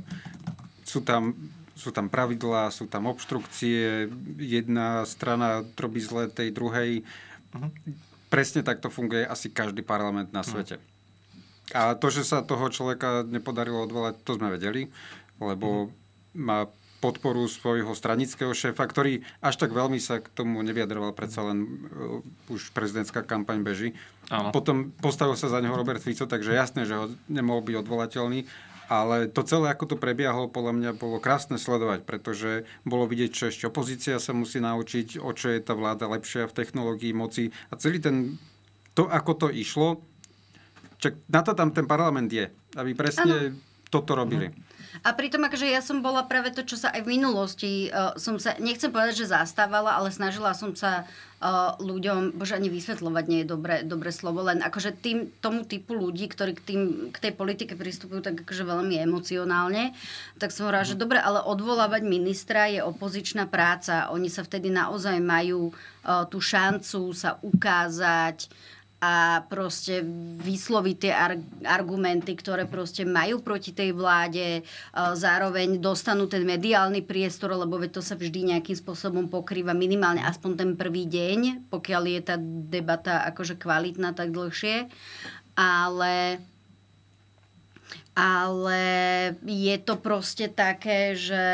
Sú 0.85 1.01
tam, 1.01 1.33
sú 1.77 1.93
tam 1.93 2.09
pravidlá, 2.09 2.73
sú 2.73 2.89
tam 2.89 3.05
obštrukcie, 3.13 4.09
jedna 4.41 5.05
strana 5.05 5.61
robí 5.77 6.01
zle 6.01 6.33
tej 6.33 6.49
druhej. 6.51 7.05
Presne 8.33 8.65
takto 8.65 8.89
funguje 8.89 9.29
asi 9.29 9.53
každý 9.53 9.85
parlament 9.85 10.33
na 10.33 10.41
svete. 10.41 10.81
A 11.77 11.93
to, 11.93 12.09
že 12.09 12.25
sa 12.25 12.41
toho 12.41 12.73
človeka 12.73 13.29
nepodarilo 13.29 13.85
odvolať, 13.85 14.25
to 14.25 14.41
sme 14.41 14.49
vedeli, 14.49 14.89
lebo 15.37 15.93
má 16.33 16.65
podporu 16.97 17.45
svojho 17.45 17.93
stranického 17.93 18.57
šéfa, 18.57 18.89
ktorý 18.89 19.21
až 19.45 19.61
tak 19.61 19.71
veľmi 19.77 20.01
sa 20.01 20.25
k 20.25 20.33
tomu 20.33 20.65
nevyjadroval, 20.65 21.13
predsa 21.13 21.45
len 21.45 21.87
uh, 21.93 22.25
už 22.49 22.73
prezidentská 22.73 23.21
kampaň 23.21 23.61
beží. 23.61 23.93
Áno. 24.33 24.49
Potom 24.51 24.91
postavil 25.05 25.37
sa 25.37 25.53
za 25.53 25.61
neho 25.61 25.77
Robert 25.77 26.01
Fico, 26.01 26.25
takže 26.25 26.57
jasné, 26.57 26.89
že 26.89 26.97
ho 26.97 27.13
nemohol 27.29 27.63
byť 27.63 27.75
odvolateľný, 27.85 28.49
ale 28.87 29.31
to 29.31 29.43
celé, 29.43 29.71
ako 29.71 29.95
to 29.95 29.97
prebiehalo, 29.99 30.51
podľa 30.51 30.73
mňa 30.79 30.91
bolo 30.99 31.23
krásne 31.23 31.59
sledovať, 31.59 32.07
pretože 32.07 32.65
bolo 32.87 33.07
vidieť, 33.07 33.31
čo 33.31 33.45
ešte 33.51 33.65
opozícia 33.67 34.19
sa 34.23 34.33
musí 34.33 34.63
naučiť, 34.63 35.19
o 35.21 35.31
čo 35.35 35.51
je 35.51 35.61
tá 35.63 35.75
vláda 35.75 36.07
lepšia 36.07 36.47
v 36.47 36.57
technológii, 36.57 37.13
moci. 37.15 37.55
A 37.71 37.79
celý 37.79 37.99
ten, 37.99 38.39
to, 38.95 39.11
ako 39.11 39.47
to 39.47 39.49
išlo, 39.51 40.03
Čak 40.97 41.29
na 41.29 41.41
to 41.45 41.53
tam 41.53 41.71
ten 41.73 41.85
parlament 41.85 42.33
je, 42.33 42.49
aby 42.77 42.97
presne 42.97 43.53
toto 43.93 44.17
robili. 44.17 44.49
A 45.05 45.13
pritom 45.13 45.45
akože 45.45 45.69
ja 45.69 45.85
som 45.85 46.01
bola 46.01 46.25
práve 46.25 46.57
to, 46.57 46.65
čo 46.65 46.81
sa 46.81 46.89
aj 46.89 47.05
v 47.05 47.21
minulosti 47.21 47.93
uh, 47.93 48.17
som 48.17 48.41
sa, 48.41 48.57
nechcem 48.57 48.89
povedať, 48.89 49.25
že 49.25 49.37
zastávala, 49.37 49.93
ale 49.93 50.09
snažila 50.09 50.57
som 50.57 50.73
sa 50.73 51.05
ľuďom, 51.77 52.33
bože 52.33 52.57
ani 52.57 52.73
vysvetľovať 52.73 53.25
nie 53.29 53.45
je 53.45 53.49
dobre, 53.53 53.85
dobre 53.85 54.09
slovo, 54.09 54.41
len 54.49 54.65
akože 54.65 54.97
tým, 54.97 55.29
tomu 55.45 55.69
typu 55.69 55.93
ľudí, 55.93 56.33
ktorí 56.33 56.57
k, 56.57 56.63
tým, 56.65 56.83
k 57.13 57.17
tej 57.21 57.33
politike 57.37 57.77
pristupujú 57.77 58.25
tak 58.25 58.41
akože 58.41 58.65
veľmi 58.65 58.97
emocionálne, 59.05 59.93
tak 60.41 60.49
som 60.49 60.65
hovorila, 60.65 60.89
že 60.89 60.97
dobre, 60.97 61.21
ale 61.21 61.45
odvolávať 61.45 62.03
ministra 62.09 62.73
je 62.73 62.81
opozičná 62.81 63.53
práca. 63.53 64.09
Oni 64.17 64.33
sa 64.33 64.49
vtedy 64.49 64.73
naozaj 64.73 65.21
majú 65.21 65.77
uh, 65.77 66.25
tú 66.25 66.41
šancu 66.41 67.13
sa 67.13 67.37
ukázať, 67.45 68.49
a 68.97 69.45
proste 69.53 70.01
vysloviť 70.41 70.97
tie 70.97 71.13
ar- 71.13 71.45
argumenty, 71.69 72.33
ktoré 72.33 72.65
proste 72.65 73.05
majú 73.05 73.45
proti 73.45 73.77
tej 73.77 73.93
vláde, 73.93 74.61
e, 74.61 74.63
zároveň 74.97 75.77
dostanú 75.77 76.25
ten 76.25 76.49
mediálny 76.49 77.05
priestor, 77.05 77.53
lebo 77.53 77.77
to 77.93 78.01
sa 78.01 78.17
vždy 78.17 78.57
nejakým 78.57 78.73
spôsobom 78.73 79.29
pokrýva 79.29 79.77
minimálne 79.77 80.25
aspoň 80.25 80.51
ten 80.57 80.71
prvý 80.81 81.05
deň, 81.05 81.69
pokiaľ 81.69 82.03
je 82.09 82.21
tá 82.25 82.37
debata 82.73 83.21
akože 83.29 83.61
kvalitná 83.61 84.17
tak 84.17 84.33
dlhšie. 84.33 84.89
Ale 85.57 86.41
ale 88.17 88.81
je 89.45 89.77
to 89.77 90.01
proste 90.01 90.57
také, 90.57 91.13
že, 91.13 91.49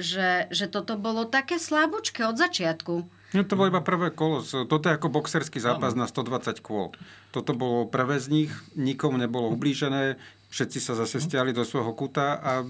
že, 0.00 0.48
že 0.48 0.64
toto 0.64 0.96
bolo 0.96 1.28
také 1.28 1.60
slabúčke 1.60 2.24
od 2.24 2.40
začiatku. 2.40 3.04
No 3.36 3.44
to 3.44 3.54
bolo 3.54 3.68
iba 3.68 3.84
prvé 3.84 4.08
kolo. 4.16 4.40
Toto 4.40 4.88
je 4.88 4.96
ako 4.96 5.12
boxerský 5.12 5.60
zápas 5.60 5.92
na 5.92 6.08
120 6.08 6.64
kôl. 6.64 6.96
Toto 7.30 7.52
bolo 7.52 7.84
prvé 7.84 8.16
z 8.16 8.32
nich, 8.32 8.52
nikomu 8.72 9.20
nebolo 9.20 9.52
ublížené, 9.52 10.16
všetci 10.48 10.78
sa 10.80 10.96
zase 10.96 11.20
stiali 11.20 11.52
do 11.52 11.62
svojho 11.68 11.92
kuta 11.92 12.40
a 12.40 12.64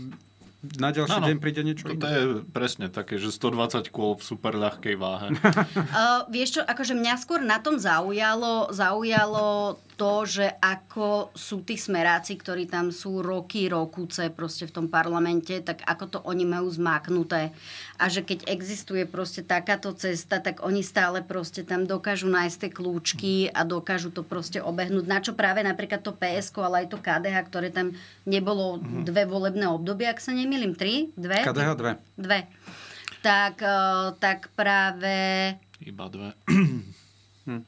na 0.74 0.90
ďalší 0.90 1.22
Áno. 1.22 1.28
deň 1.30 1.36
príde 1.38 1.62
niečo 1.62 1.86
To 1.86 1.94
je 1.94 2.42
presne 2.50 2.90
také, 2.90 3.22
že 3.22 3.30
120 3.30 3.86
kôl 3.94 4.18
v 4.18 4.22
super 4.26 4.58
ľahkej 4.58 4.96
váhe. 4.98 5.28
Uh, 5.96 6.26
vieš 6.28 6.58
čo, 6.58 6.62
akože 6.66 6.92
mňa 6.98 7.14
skôr 7.16 7.40
na 7.40 7.62
tom 7.62 7.78
zaujalo, 7.78 8.68
zaujalo 8.74 9.78
to, 9.96 10.28
že 10.28 10.46
ako 10.60 11.32
sú 11.32 11.64
tí 11.64 11.80
smeráci, 11.80 12.36
ktorí 12.36 12.68
tam 12.68 12.92
sú 12.92 13.24
roky, 13.24 13.64
rokuce 13.72 14.28
proste 14.28 14.68
v 14.68 14.74
tom 14.76 14.86
parlamente, 14.92 15.56
tak 15.64 15.80
ako 15.88 16.04
to 16.12 16.18
oni 16.28 16.44
majú 16.44 16.68
zmáknuté. 16.68 17.56
A 17.96 18.12
že 18.12 18.20
keď 18.20 18.44
existuje 18.44 19.08
proste 19.08 19.40
takáto 19.40 19.96
cesta, 19.96 20.44
tak 20.44 20.60
oni 20.60 20.84
stále 20.84 21.24
proste 21.24 21.64
tam 21.64 21.88
dokážu 21.88 22.28
nájsť 22.28 22.56
tie 22.60 22.70
kľúčky 22.70 23.34
a 23.48 23.64
dokážu 23.64 24.12
to 24.12 24.20
proste 24.20 24.60
obehnúť. 24.60 25.08
Na 25.08 25.24
čo 25.24 25.32
práve 25.32 25.64
napríklad 25.64 26.04
to 26.04 26.12
PSK, 26.12 26.56
ale 26.60 26.84
aj 26.84 26.92
to 26.92 27.00
KDH, 27.00 27.36
ktoré 27.48 27.68
tam 27.72 27.96
nebolo 28.28 28.76
mm-hmm. 28.76 29.02
dve 29.08 29.24
volebné 29.24 29.64
obdobia, 29.64 30.12
ak 30.12 30.20
sa 30.20 30.36
nemýlim, 30.36 30.76
tri? 30.76 31.08
Dve? 31.16 31.40
KDH 31.40 31.68
dve. 31.72 31.92
Dve. 32.20 32.40
Tak, 33.24 33.64
uh, 33.64 34.12
tak 34.20 34.52
práve... 34.52 35.56
Iba 35.80 36.04
dve. 36.12 36.36
hm. 37.48 37.64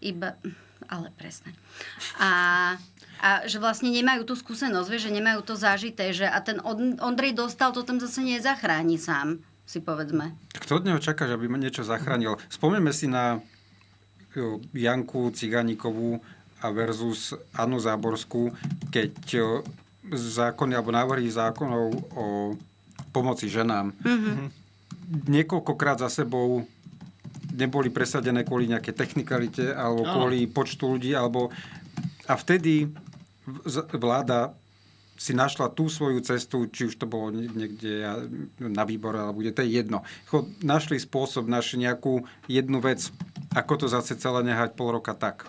Iba 0.00 0.34
ale 0.92 1.08
presne. 1.16 1.56
A, 2.20 2.76
a 3.24 3.28
že 3.48 3.56
vlastne 3.56 3.88
nemajú 3.88 4.28
tú 4.28 4.36
skúsenosť, 4.36 4.88
vieš, 4.92 5.08
že 5.08 5.16
nemajú 5.16 5.40
to 5.40 5.56
zažité, 5.56 6.12
že 6.12 6.28
a 6.28 6.36
ten 6.44 6.60
Ondrej 7.00 7.32
dostal, 7.32 7.72
to 7.72 7.80
tam 7.80 7.96
zase 7.96 8.20
nezachráni 8.20 9.00
sám, 9.00 9.40
si 9.64 9.80
povedzme. 9.80 10.36
Kto 10.52 10.84
od 10.84 10.84
neho 10.84 11.00
čaká, 11.00 11.24
že 11.24 11.40
ma 11.40 11.56
niečo 11.56 11.80
zachránil? 11.80 12.36
Spomneme 12.52 12.92
si 12.92 13.08
na 13.08 13.40
Janku 14.76 15.32
Ciganíkovú 15.32 16.20
a 16.60 16.70
versus 16.70 17.32
Anu 17.56 17.80
Záborskú, 17.80 18.52
keď 18.92 19.12
zákony 20.12 20.76
alebo 20.76 20.92
návrhy 20.92 21.26
zákonov 21.32 21.86
o 22.14 22.26
pomoci 23.12 23.46
ženám 23.46 23.92
mm-hmm. 23.92 24.48
niekoľkokrát 25.30 26.00
za 26.00 26.08
sebou 26.08 26.64
neboli 27.52 27.92
presadené 27.92 28.42
kvôli 28.42 28.66
nejaké 28.68 28.96
technikalite 28.96 29.70
alebo 29.72 30.08
kvôli 30.08 30.48
počtu 30.48 30.96
ľudí. 30.96 31.12
Alebo... 31.12 31.52
A 32.26 32.34
vtedy 32.34 32.88
vláda 33.92 34.56
si 35.22 35.38
našla 35.38 35.70
tú 35.70 35.86
svoju 35.86 36.18
cestu, 36.24 36.66
či 36.66 36.90
už 36.90 36.98
to 36.98 37.06
bolo 37.06 37.30
niekde 37.30 38.02
na 38.58 38.82
výbore, 38.82 39.22
alebo 39.22 39.38
bude, 39.38 39.54
to 39.54 39.62
je 39.62 39.78
jedno. 39.78 40.02
Našli 40.66 40.98
spôsob, 40.98 41.46
našli 41.46 41.86
nejakú 41.86 42.26
jednu 42.50 42.82
vec, 42.82 43.06
ako 43.54 43.86
to 43.86 43.86
zase 43.86 44.18
celé 44.18 44.42
nehať 44.42 44.74
pol 44.74 44.90
roka 44.90 45.14
tak. 45.14 45.46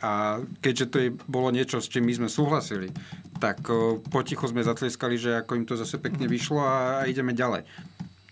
A 0.00 0.40
keďže 0.64 0.86
to 0.88 0.96
je, 0.98 1.08
bolo 1.28 1.52
niečo, 1.52 1.78
s 1.78 1.92
čím 1.92 2.08
my 2.08 2.24
sme 2.24 2.28
súhlasili, 2.32 2.88
tak 3.36 3.60
potichu 4.08 4.48
sme 4.48 4.64
zatlieskali, 4.64 5.20
že 5.20 5.44
ako 5.44 5.60
im 5.60 5.68
to 5.68 5.76
zase 5.76 6.00
pekne 6.00 6.24
vyšlo 6.24 6.64
a 6.64 7.04
ideme 7.04 7.36
ďalej 7.36 7.68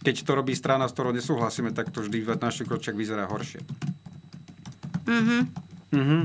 keď 0.00 0.16
to 0.24 0.32
robí 0.32 0.56
strana, 0.56 0.88
s 0.88 0.96
ktorou 0.96 1.12
nesúhlasíme, 1.12 1.76
tak 1.76 1.92
to 1.92 2.00
vždy 2.04 2.24
v 2.24 2.28
našich 2.40 2.68
kročiach 2.68 2.96
vyzerá 2.96 3.28
horšie. 3.28 3.60
Mhm. 5.04 5.38
Mhm. 5.92 6.20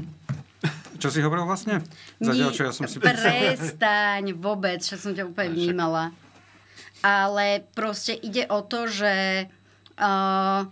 Čo 0.96 1.12
si 1.12 1.20
hovoril 1.20 1.44
vlastne? 1.44 1.84
Zatiaľ, 2.24 2.50
čo 2.56 2.64
ja 2.66 2.72
som 2.72 2.88
si 2.88 2.98
Prestaň 2.98 4.32
vôbec, 4.34 4.80
čo 4.80 4.96
som 4.96 5.12
ťa 5.12 5.28
úplne 5.28 5.52
vnímala. 5.52 6.16
Ale 7.04 7.68
proste 7.76 8.16
ide 8.16 8.48
o 8.50 8.64
to, 8.66 8.90
že 8.90 9.46
uh, 10.00 10.66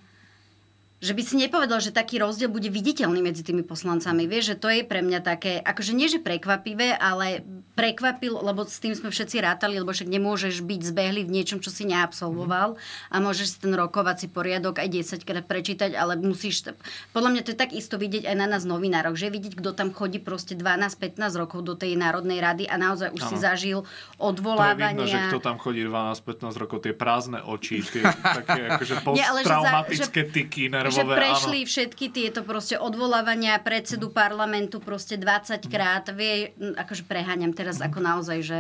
že 1.03 1.11
by 1.11 1.21
si 1.27 1.35
nepovedal, 1.35 1.83
že 1.83 1.91
taký 1.91 2.23
rozdiel 2.23 2.47
bude 2.47 2.71
viditeľný 2.71 3.19
medzi 3.19 3.43
tými 3.43 3.67
poslancami. 3.67 4.23
Vieš, 4.23 4.55
že 4.55 4.59
to 4.63 4.71
je 4.71 4.87
pre 4.87 5.03
mňa 5.03 5.19
také, 5.19 5.59
akože 5.59 5.91
nie, 5.91 6.07
že 6.07 6.23
prekvapivé, 6.23 6.95
ale 6.95 7.43
prekvapil, 7.75 8.39
lebo 8.39 8.63
s 8.63 8.79
tým 8.79 8.95
sme 8.95 9.11
všetci 9.11 9.43
rátali, 9.43 9.81
lebo 9.81 9.91
však 9.91 10.07
nemôžeš 10.07 10.63
byť 10.63 10.81
zbehli 10.93 11.27
v 11.27 11.33
niečom, 11.33 11.59
čo 11.59 11.73
si 11.73 11.83
neabsolvoval 11.89 12.79
a 13.11 13.15
môžeš 13.19 13.47
si 13.51 13.57
ten 13.59 13.73
rokovací 13.75 14.31
poriadok 14.31 14.79
aj 14.79 14.93
10 15.19 15.27
krát 15.27 15.43
prečítať, 15.43 15.91
ale 15.91 16.15
musíš... 16.15 16.71
Podľa 17.11 17.29
mňa 17.35 17.41
to 17.43 17.51
je 17.51 17.57
tak 17.59 17.75
isto 17.75 17.99
vidieť 17.99 18.29
aj 18.29 18.35
na 18.39 18.47
nás 18.47 18.63
novinároch, 18.63 19.19
že 19.19 19.27
vidieť, 19.27 19.59
kto 19.59 19.75
tam 19.75 19.91
chodí 19.91 20.23
proste 20.23 20.55
12-15 20.55 21.19
rokov 21.35 21.67
do 21.67 21.75
tej 21.75 21.99
Národnej 21.99 22.39
rady 22.39 22.63
a 22.69 22.79
naozaj 22.79 23.11
už 23.11 23.27
ano. 23.27 23.29
si 23.33 23.35
zažil 23.41 23.79
odvolávania. 24.21 24.95
To 24.95 25.03
je 25.03 25.11
vidno, 25.11 25.19
že 25.19 25.19
kto 25.33 25.39
tam 25.43 25.57
chodí 25.59 25.81
12-15 25.83 26.61
rokov, 26.63 26.77
tie 26.85 26.93
prázdne 26.95 27.41
oči, 27.43 27.81
tie 27.83 28.05
také 28.39 28.69
akože 28.69 28.95
posttraumatické 29.03 30.21
tyky, 30.29 30.69
nervové 30.69 30.92
že 30.93 31.03
prešli 31.03 31.59
áno. 31.65 31.69
všetky 31.69 32.05
tieto 32.13 32.45
proste 32.45 32.77
odvolávania 32.77 33.57
predsedu 33.59 34.13
parlamentu 34.13 34.77
proste 34.77 35.17
20 35.17 35.65
krát. 35.67 36.05
Vie, 36.13 36.53
akože 36.77 37.09
preháňam 37.09 37.57
teraz 37.57 37.81
ako 37.81 37.99
naozaj, 37.99 38.39
že 38.45 38.59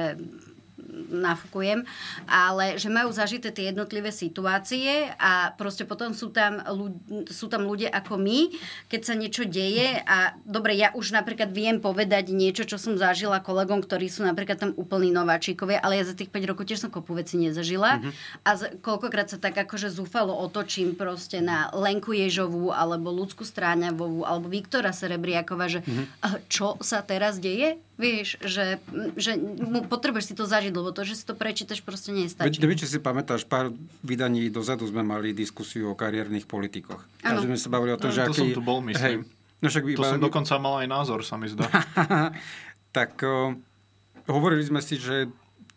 nafúkujem, 1.09 1.83
ale 2.29 2.77
že 2.77 2.89
majú 2.89 3.09
zažité 3.09 3.49
tie 3.49 3.73
jednotlivé 3.73 4.13
situácie 4.13 5.09
a 5.17 5.51
proste 5.57 5.83
potom 5.83 6.13
sú 6.13 6.29
tam, 6.29 6.61
sú 7.27 7.49
tam 7.49 7.65
ľudia 7.65 7.89
ako 7.89 8.21
my, 8.21 8.53
keď 8.87 9.01
sa 9.01 9.13
niečo 9.17 9.43
deje 9.49 9.99
a 10.05 10.37
dobre, 10.45 10.77
ja 10.77 10.93
už 10.93 11.13
napríklad 11.13 11.49
viem 11.49 11.81
povedať 11.81 12.29
niečo, 12.29 12.63
čo 12.63 12.77
som 12.77 12.95
zažila 12.95 13.41
kolegom, 13.41 13.81
ktorí 13.81 14.07
sú 14.07 14.23
napríklad 14.23 14.57
tam 14.61 14.71
úplní 14.77 15.09
nováčikovia, 15.09 15.81
ale 15.81 15.99
ja 15.99 16.05
za 16.05 16.15
tých 16.17 16.29
5 16.29 16.49
rokov 16.49 16.69
tiež 16.69 16.85
som 16.85 16.93
kopu 16.93 17.17
veci 17.17 17.41
nezažila 17.41 17.99
mm-hmm. 17.99 18.13
a 18.45 18.49
z, 18.53 18.61
koľkokrát 18.79 19.27
sa 19.33 19.37
tak 19.41 19.57
akože 19.57 19.89
zúfalo 19.89 20.33
otočím 20.33 20.93
proste 20.93 21.41
na 21.41 21.73
Lenku 21.73 22.13
Ježovú 22.13 22.69
alebo 22.69 23.09
Ľudsku 23.09 23.41
Stráňavovú 23.41 24.25
alebo 24.25 24.47
Viktora 24.49 24.93
Serebriakova, 24.93 25.65
že 25.69 25.81
mm-hmm. 25.81 26.47
čo 26.47 26.77
sa 26.79 27.01
teraz 27.01 27.41
deje? 27.41 27.81
Vieš, 27.93 28.41
že, 28.41 28.81
že 29.13 29.37
potrebuješ 29.85 30.33
si 30.33 30.35
to 30.35 30.49
zažiť, 30.49 30.73
lebo 30.73 30.89
to, 30.89 31.05
že 31.05 31.13
si 31.13 31.23
to 31.29 31.37
prečítaš, 31.37 31.85
proste 31.85 32.09
nestačí. 32.09 32.57
Veď, 32.57 32.81
či 32.81 32.89
si 32.89 32.97
pamätáš, 32.97 33.45
pár 33.45 33.69
vydaní 34.01 34.49
dozadu 34.49 34.89
sme 34.89 35.05
mali 35.05 35.29
diskusiu 35.29 35.93
o 35.93 35.95
kariérnych 35.95 36.49
politikoch. 36.49 37.05
A 37.21 37.37
sme 37.37 37.53
sa 37.53 37.69
bavili 37.69 37.93
o 37.93 37.99
tom, 38.01 38.09
že 38.09 38.25
to 38.25 38.33
aký... 38.33 38.41
som 38.41 38.57
tu 38.57 38.63
bol, 38.65 38.81
myslím. 38.89 39.21
Hej, 39.21 39.61
no 39.61 39.65
však 39.69 39.83
to 39.85 39.93
iba... 39.93 40.09
som 40.09 40.21
dokonca 40.21 40.53
mal 40.57 40.81
aj 40.81 40.87
názor, 40.89 41.21
sa 41.21 41.37
mi 41.37 41.45
zdá. 41.53 41.69
tak 42.97 43.21
o, 43.21 43.61
hovorili 44.25 44.65
sme 44.65 44.81
si, 44.81 44.97
že 44.97 45.29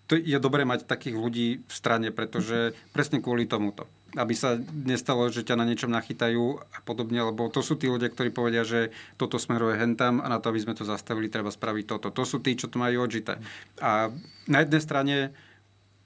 to 0.08 0.16
je 0.16 0.38
dobré 0.40 0.64
mať 0.64 0.88
takých 0.88 1.20
ľudí 1.20 1.48
v 1.68 1.72
strane, 1.72 2.14
pretože 2.16 2.72
presne 2.96 3.20
kvôli 3.20 3.44
tomuto 3.44 3.84
aby 4.16 4.34
sa 4.34 4.56
nestalo, 4.72 5.28
že 5.28 5.44
ťa 5.44 5.60
na 5.60 5.68
niečom 5.68 5.92
nachytajú 5.92 6.58
a 6.58 6.78
podobne, 6.82 7.20
lebo 7.20 7.52
to 7.52 7.60
sú 7.60 7.76
tí 7.76 7.86
ľudia, 7.86 8.08
ktorí 8.08 8.32
povedia, 8.32 8.64
že 8.64 8.90
toto 9.20 9.36
smeruje 9.36 9.76
hentam 9.76 10.24
a 10.24 10.32
na 10.32 10.40
to, 10.40 10.48
aby 10.48 10.64
sme 10.64 10.74
to 10.74 10.88
zastavili, 10.88 11.28
treba 11.28 11.52
spraviť 11.52 11.84
toto. 11.84 12.08
To 12.08 12.24
sú 12.24 12.40
tí, 12.40 12.56
čo 12.56 12.72
to 12.72 12.80
majú 12.80 13.04
odžité. 13.04 13.36
A 13.78 14.08
na 14.48 14.58
jednej 14.64 14.80
strane 14.80 15.16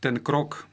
ten 0.03 0.19
krok 0.19 0.67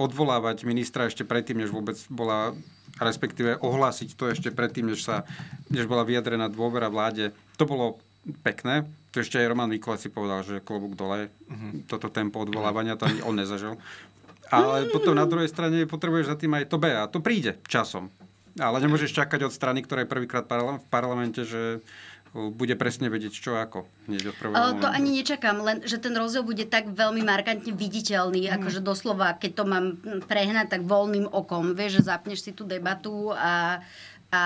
odvolávať 0.00 0.64
ministra 0.64 1.12
ešte 1.12 1.28
predtým, 1.28 1.60
než 1.60 1.76
vôbec 1.76 2.00
bola, 2.08 2.56
respektíve 2.96 3.60
ohlásiť 3.60 4.16
to 4.16 4.32
ešte 4.32 4.48
predtým, 4.48 4.88
než, 4.88 5.04
sa, 5.04 5.28
než 5.68 5.84
bola 5.84 6.08
vyjadrená 6.08 6.48
dôvera 6.48 6.88
vláde, 6.88 7.36
to 7.60 7.68
bolo 7.68 8.00
pekné. 8.40 8.88
To 9.12 9.20
ešte 9.20 9.36
aj 9.42 9.50
Roman 9.50 9.68
Mikulec 9.68 10.00
si 10.00 10.08
povedal, 10.08 10.46
že 10.46 10.62
klobúk 10.62 10.94
dole, 10.94 11.28
uh-huh. 11.28 11.84
toto 11.90 12.08
tempo 12.08 12.40
odvolávania, 12.40 12.96
to 12.96 13.10
ani 13.10 13.20
on 13.26 13.36
nezažil. 13.36 13.76
Ale 14.50 14.90
potom 14.90 15.14
na 15.14 15.26
druhej 15.26 15.46
strane 15.46 15.86
potrebuješ 15.86 16.30
za 16.30 16.36
tým 16.36 16.52
aj 16.58 16.68
to 16.68 16.76
B 16.76 16.90
a 16.90 17.06
to 17.06 17.22
príde 17.22 17.62
časom. 17.70 18.10
Ale 18.58 18.82
nemôžeš 18.82 19.14
čakať 19.14 19.46
od 19.46 19.54
strany, 19.54 19.86
ktorá 19.86 20.02
je 20.02 20.10
prvýkrát 20.10 20.44
v 20.50 20.86
parlamente, 20.90 21.46
že 21.46 21.80
bude 22.30 22.78
presne 22.78 23.10
vedieť, 23.10 23.32
čo 23.34 23.58
ako. 23.58 23.90
to 24.78 24.86
ani 24.86 25.18
nečakám, 25.18 25.56
len 25.66 25.82
že 25.82 25.98
ten 25.98 26.14
rozdiel 26.14 26.46
bude 26.46 26.62
tak 26.70 26.86
veľmi 26.94 27.26
markantne 27.26 27.74
viditeľný, 27.74 28.46
mm. 28.46 28.54
akože 28.62 28.80
doslova, 28.86 29.34
keď 29.34 29.50
to 29.58 29.64
mám 29.66 29.98
prehnať 30.30 30.78
tak 30.78 30.82
voľným 30.86 31.26
okom, 31.26 31.74
vieš, 31.74 32.02
že 32.02 32.14
zapneš 32.14 32.46
si 32.46 32.54
tú 32.54 32.62
debatu 32.62 33.34
a 33.34 33.82
a 34.30 34.44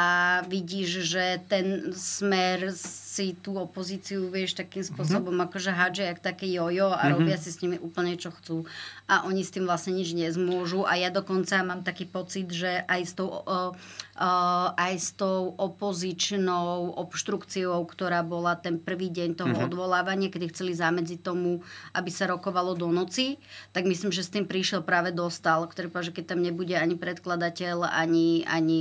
vidíš, 0.49 1.05
že 1.05 1.45
ten 1.45 1.93
smer 1.93 2.73
si 2.73 3.37
tú 3.37 3.61
opozíciu, 3.61 4.33
vieš, 4.33 4.57
takým 4.57 4.81
mhm. 4.81 4.89
spôsobom 4.91 5.37
mm-hmm. 5.37 5.47
akože 5.53 5.71
hádže 5.71 6.05
jak 6.09 6.21
také 6.25 6.49
jojo 6.49 6.89
a 6.89 7.05
mm-hmm. 7.05 7.13
robia 7.15 7.37
si 7.37 7.53
s 7.53 7.61
nimi 7.61 7.77
úplne 7.77 8.17
čo 8.17 8.33
chcú. 8.33 8.65
A 9.05 9.29
oni 9.29 9.45
s 9.45 9.53
tým 9.53 9.69
vlastne 9.69 9.93
nič 9.93 10.17
nezmôžu 10.17 10.89
a 10.89 10.97
ja 10.97 11.13
dokonca 11.13 11.61
mám 11.61 11.85
taký 11.85 12.09
pocit, 12.09 12.49
že 12.49 12.81
aj 12.89 13.01
s 13.05 13.13
tou, 13.13 13.29
uh, 13.29 13.77
uh, 14.17 14.69
aj 14.75 14.95
s 14.97 15.13
tou 15.13 15.53
opozičnou 15.53 16.97
obštrukciou, 16.97 17.85
ktorá 17.85 18.25
bola 18.25 18.57
ten 18.57 18.81
prvý 18.81 19.13
deň 19.13 19.37
toho 19.37 19.53
mm-hmm. 19.53 19.69
odvolávania, 19.69 20.33
kedy 20.33 20.49
chceli 20.49 20.73
zamedziť 20.73 21.21
tomu, 21.21 21.61
aby 21.93 22.09
sa 22.09 22.25
rokovalo 22.25 22.73
do 22.73 22.89
noci, 22.89 23.37
tak 23.77 23.85
myslím, 23.85 24.11
že 24.17 24.25
s 24.25 24.33
tým 24.33 24.49
prišiel 24.49 24.81
práve 24.81 25.13
dostal, 25.13 25.69
ktorý 25.69 25.93
povedal, 25.93 26.09
že 26.09 26.17
keď 26.17 26.25
tam 26.33 26.41
nebude 26.41 26.73
ani 26.73 26.97
predkladateľ, 26.97 27.85
ani, 27.85 28.49
ani 28.49 28.81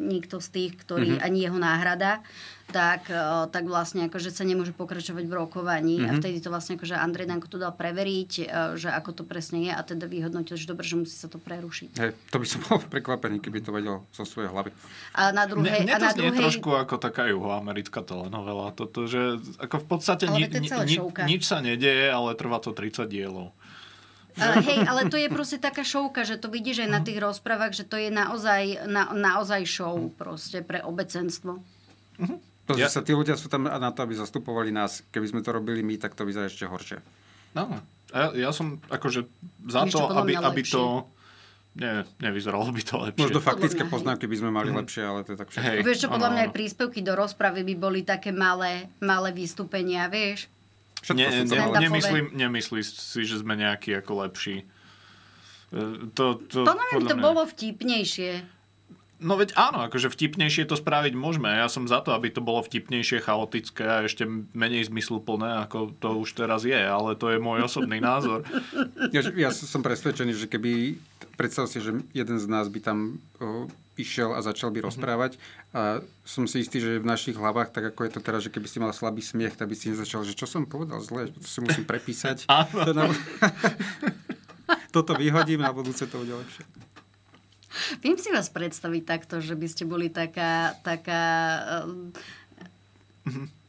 nikto 0.00 0.42
z 0.42 0.48
tých, 0.50 0.72
ktorý, 0.80 1.16
mm-hmm. 1.16 1.26
ani 1.26 1.38
jeho 1.46 1.58
náhrada, 1.58 2.20
tak, 2.70 3.10
e, 3.10 3.50
tak 3.50 3.66
vlastne 3.66 4.06
akože 4.06 4.30
sa 4.30 4.46
nemôže 4.46 4.70
pokračovať 4.72 5.26
v 5.26 5.34
rokovaní 5.34 5.98
mm-hmm. 5.98 6.08
a 6.08 6.12
mhm. 6.14 6.18
vtedy 6.22 6.38
to 6.38 6.48
vlastne 6.48 6.78
akože 6.78 6.94
Andrej 6.94 7.26
Danko 7.26 7.50
to 7.50 7.58
dal 7.58 7.74
preveriť, 7.74 8.32
e, 8.40 8.44
že 8.78 8.88
ako 8.88 9.10
to 9.20 9.22
presne 9.26 9.66
je 9.66 9.72
a 9.74 9.82
teda 9.82 10.06
vyhodnotil, 10.06 10.54
že 10.54 10.70
dobre, 10.70 10.86
že 10.86 10.96
musí 10.96 11.18
sa 11.18 11.26
to 11.26 11.42
prerušiť. 11.42 11.90
Hey, 11.98 12.14
to 12.30 12.38
by 12.38 12.46
som 12.46 12.62
bol 12.70 12.78
prekvapený, 12.78 13.42
keby 13.42 13.60
to 13.60 13.74
vedel 13.74 14.06
zo 14.14 14.22
svojej 14.22 14.48
hlavy. 14.48 14.70
A 15.18 15.34
na 15.34 15.44
druhej... 15.44 15.84
To 15.84 15.94
a 15.94 15.98
na 15.98 16.14
druhej... 16.14 16.38
trošku 16.38 16.70
ako 16.78 16.96
taká 17.02 17.26
juhoamerická 17.28 18.06
telenovela, 18.06 18.70
toto, 18.72 19.10
že 19.10 19.42
ako 19.58 19.76
v 19.82 19.86
podstate 19.90 20.24
ni, 20.30 20.46
ni, 20.46 20.70
ni, 20.70 20.96
nič 21.26 21.42
sa 21.44 21.58
nedeje, 21.58 22.08
ale 22.08 22.38
trvá 22.38 22.62
to 22.62 22.70
30 22.70 23.10
dielov. 23.10 23.50
Uh, 24.40 24.64
hej, 24.64 24.78
ale 24.88 25.12
to 25.12 25.20
je 25.20 25.28
proste 25.28 25.60
taká 25.60 25.84
šovka, 25.84 26.24
že 26.24 26.40
to 26.40 26.48
vidíš 26.48 26.88
aj 26.88 26.90
na 26.90 27.00
tých 27.04 27.20
rozprávach, 27.20 27.76
že 27.76 27.84
to 27.84 28.00
je 28.00 28.08
naozaj, 28.08 28.88
na, 28.88 29.12
naozaj 29.12 29.68
show 29.68 30.08
proste 30.16 30.64
pre 30.64 30.80
obecenstvo. 30.80 31.60
Uh-huh. 31.60 32.38
Pozri 32.64 32.82
ja... 32.82 32.88
sa, 32.88 33.04
tí 33.04 33.12
ľudia 33.12 33.36
sú 33.36 33.52
tam 33.52 33.68
na 33.68 33.90
to, 33.92 34.00
aby 34.00 34.16
zastupovali 34.16 34.72
nás. 34.72 35.04
Keby 35.12 35.26
sme 35.28 35.40
to 35.44 35.52
robili 35.52 35.84
my, 35.84 36.00
tak 36.00 36.16
to 36.16 36.24
vyzerá 36.24 36.48
ešte 36.48 36.64
horšie. 36.64 36.98
No, 37.52 37.68
ja, 38.14 38.48
ja 38.48 38.50
som 38.50 38.80
akože 38.88 39.28
za 39.68 39.84
to, 39.90 40.08
aby, 40.16 40.38
aby 40.40 40.62
to... 40.64 41.04
Nie, 41.70 42.02
nevyzeralo 42.18 42.66
by 42.74 42.82
to 42.82 42.98
lepšie. 42.98 43.30
Možno 43.30 43.38
faktické 43.38 43.86
poznámky 43.86 44.26
by 44.26 44.36
sme 44.42 44.50
mali 44.50 44.74
mm. 44.74 44.78
lepšie, 44.82 45.02
ale 45.06 45.22
to 45.22 45.34
je 45.34 45.38
tak 45.38 45.54
všetko. 45.54 45.70
Hej, 45.70 45.78
vieš 45.86 45.98
čo, 46.02 46.08
podľa 46.10 46.30
mňa 46.34 46.42
aj 46.46 46.50
príspevky 46.50 46.98
do 46.98 47.14
rozpravy 47.14 47.62
by 47.62 47.74
boli 47.78 48.02
také 48.02 48.34
malé, 48.34 48.90
malé 48.98 49.30
vystúpenia, 49.30 50.10
vieš? 50.10 50.50
Nie, 51.16 51.32
ne, 51.48 51.64
nemyslím, 51.80 52.36
nemyslí 52.36 52.80
si, 52.84 53.24
že 53.24 53.40
sme 53.40 53.56
nejaký 53.56 53.96
ako 54.04 54.28
lepší. 54.28 54.68
E, 55.72 56.10
to, 56.12 56.36
to, 56.44 56.66
podľa 56.66 56.86
mňa 56.86 56.98
to 57.08 57.16
mňa... 57.16 57.24
bolo 57.24 57.42
vtipnejšie. 57.48 58.32
No 59.20 59.36
veď 59.36 59.52
áno, 59.52 59.84
akože 59.84 60.08
vtipnejšie 60.08 60.64
to 60.64 60.80
spraviť 60.80 61.12
môžeme. 61.12 61.52
Ja 61.52 61.68
som 61.68 61.84
za 61.84 62.00
to, 62.00 62.16
aby 62.16 62.32
to 62.32 62.40
bolo 62.40 62.64
vtipnejšie, 62.64 63.20
chaotické 63.20 63.84
a 63.84 64.04
ešte 64.08 64.24
menej 64.56 64.88
zmysluplné, 64.88 65.68
ako 65.68 65.92
to 66.00 66.16
už 66.24 66.32
teraz 66.32 66.64
je, 66.64 66.80
ale 66.80 67.12
to 67.20 67.28
je 67.28 67.36
môj 67.36 67.68
osobný 67.68 68.00
názor. 68.10 68.48
Ja, 69.12 69.20
ja 69.20 69.52
som 69.52 69.84
presvedčený, 69.84 70.32
že 70.32 70.48
keby, 70.48 70.96
predstav 71.36 71.68
si, 71.68 71.84
že 71.84 72.00
jeden 72.16 72.38
z 72.40 72.46
nás 72.48 72.72
by 72.72 72.80
tam 72.80 73.20
o, 73.36 73.68
išiel 74.00 74.32
a 74.32 74.40
začal 74.40 74.72
by 74.72 74.80
mhm. 74.80 74.86
rozprávať 74.88 75.32
a 75.70 76.02
som 76.26 76.50
si 76.50 76.66
istý, 76.66 76.82
že 76.82 76.98
v 76.98 77.06
našich 77.06 77.38
hlavách, 77.38 77.70
tak 77.70 77.94
ako 77.94 78.02
je 78.02 78.12
to 78.18 78.20
teraz, 78.20 78.42
že 78.42 78.50
keby 78.50 78.66
si 78.66 78.82
mal 78.82 78.90
slabý 78.90 79.22
smiech, 79.22 79.54
tak 79.54 79.70
by 79.70 79.78
si 79.78 79.94
nezačal, 79.94 80.26
že 80.26 80.34
čo 80.34 80.50
som 80.50 80.66
povedal 80.66 80.98
zle, 80.98 81.30
to 81.30 81.46
si 81.46 81.62
musím 81.62 81.86
prepísať. 81.86 82.50
Toto 84.94 85.14
vyhodím 85.14 85.62
a 85.62 85.70
budúce 85.70 86.10
to 86.10 86.26
bude 86.26 86.34
lepšie. 86.34 86.66
Viem 88.02 88.18
si 88.18 88.34
vás 88.34 88.50
predstaviť 88.50 89.02
takto, 89.06 89.38
že 89.38 89.54
by 89.54 89.66
ste 89.70 89.86
boli 89.86 90.10
taká, 90.10 90.74
taká 90.82 91.22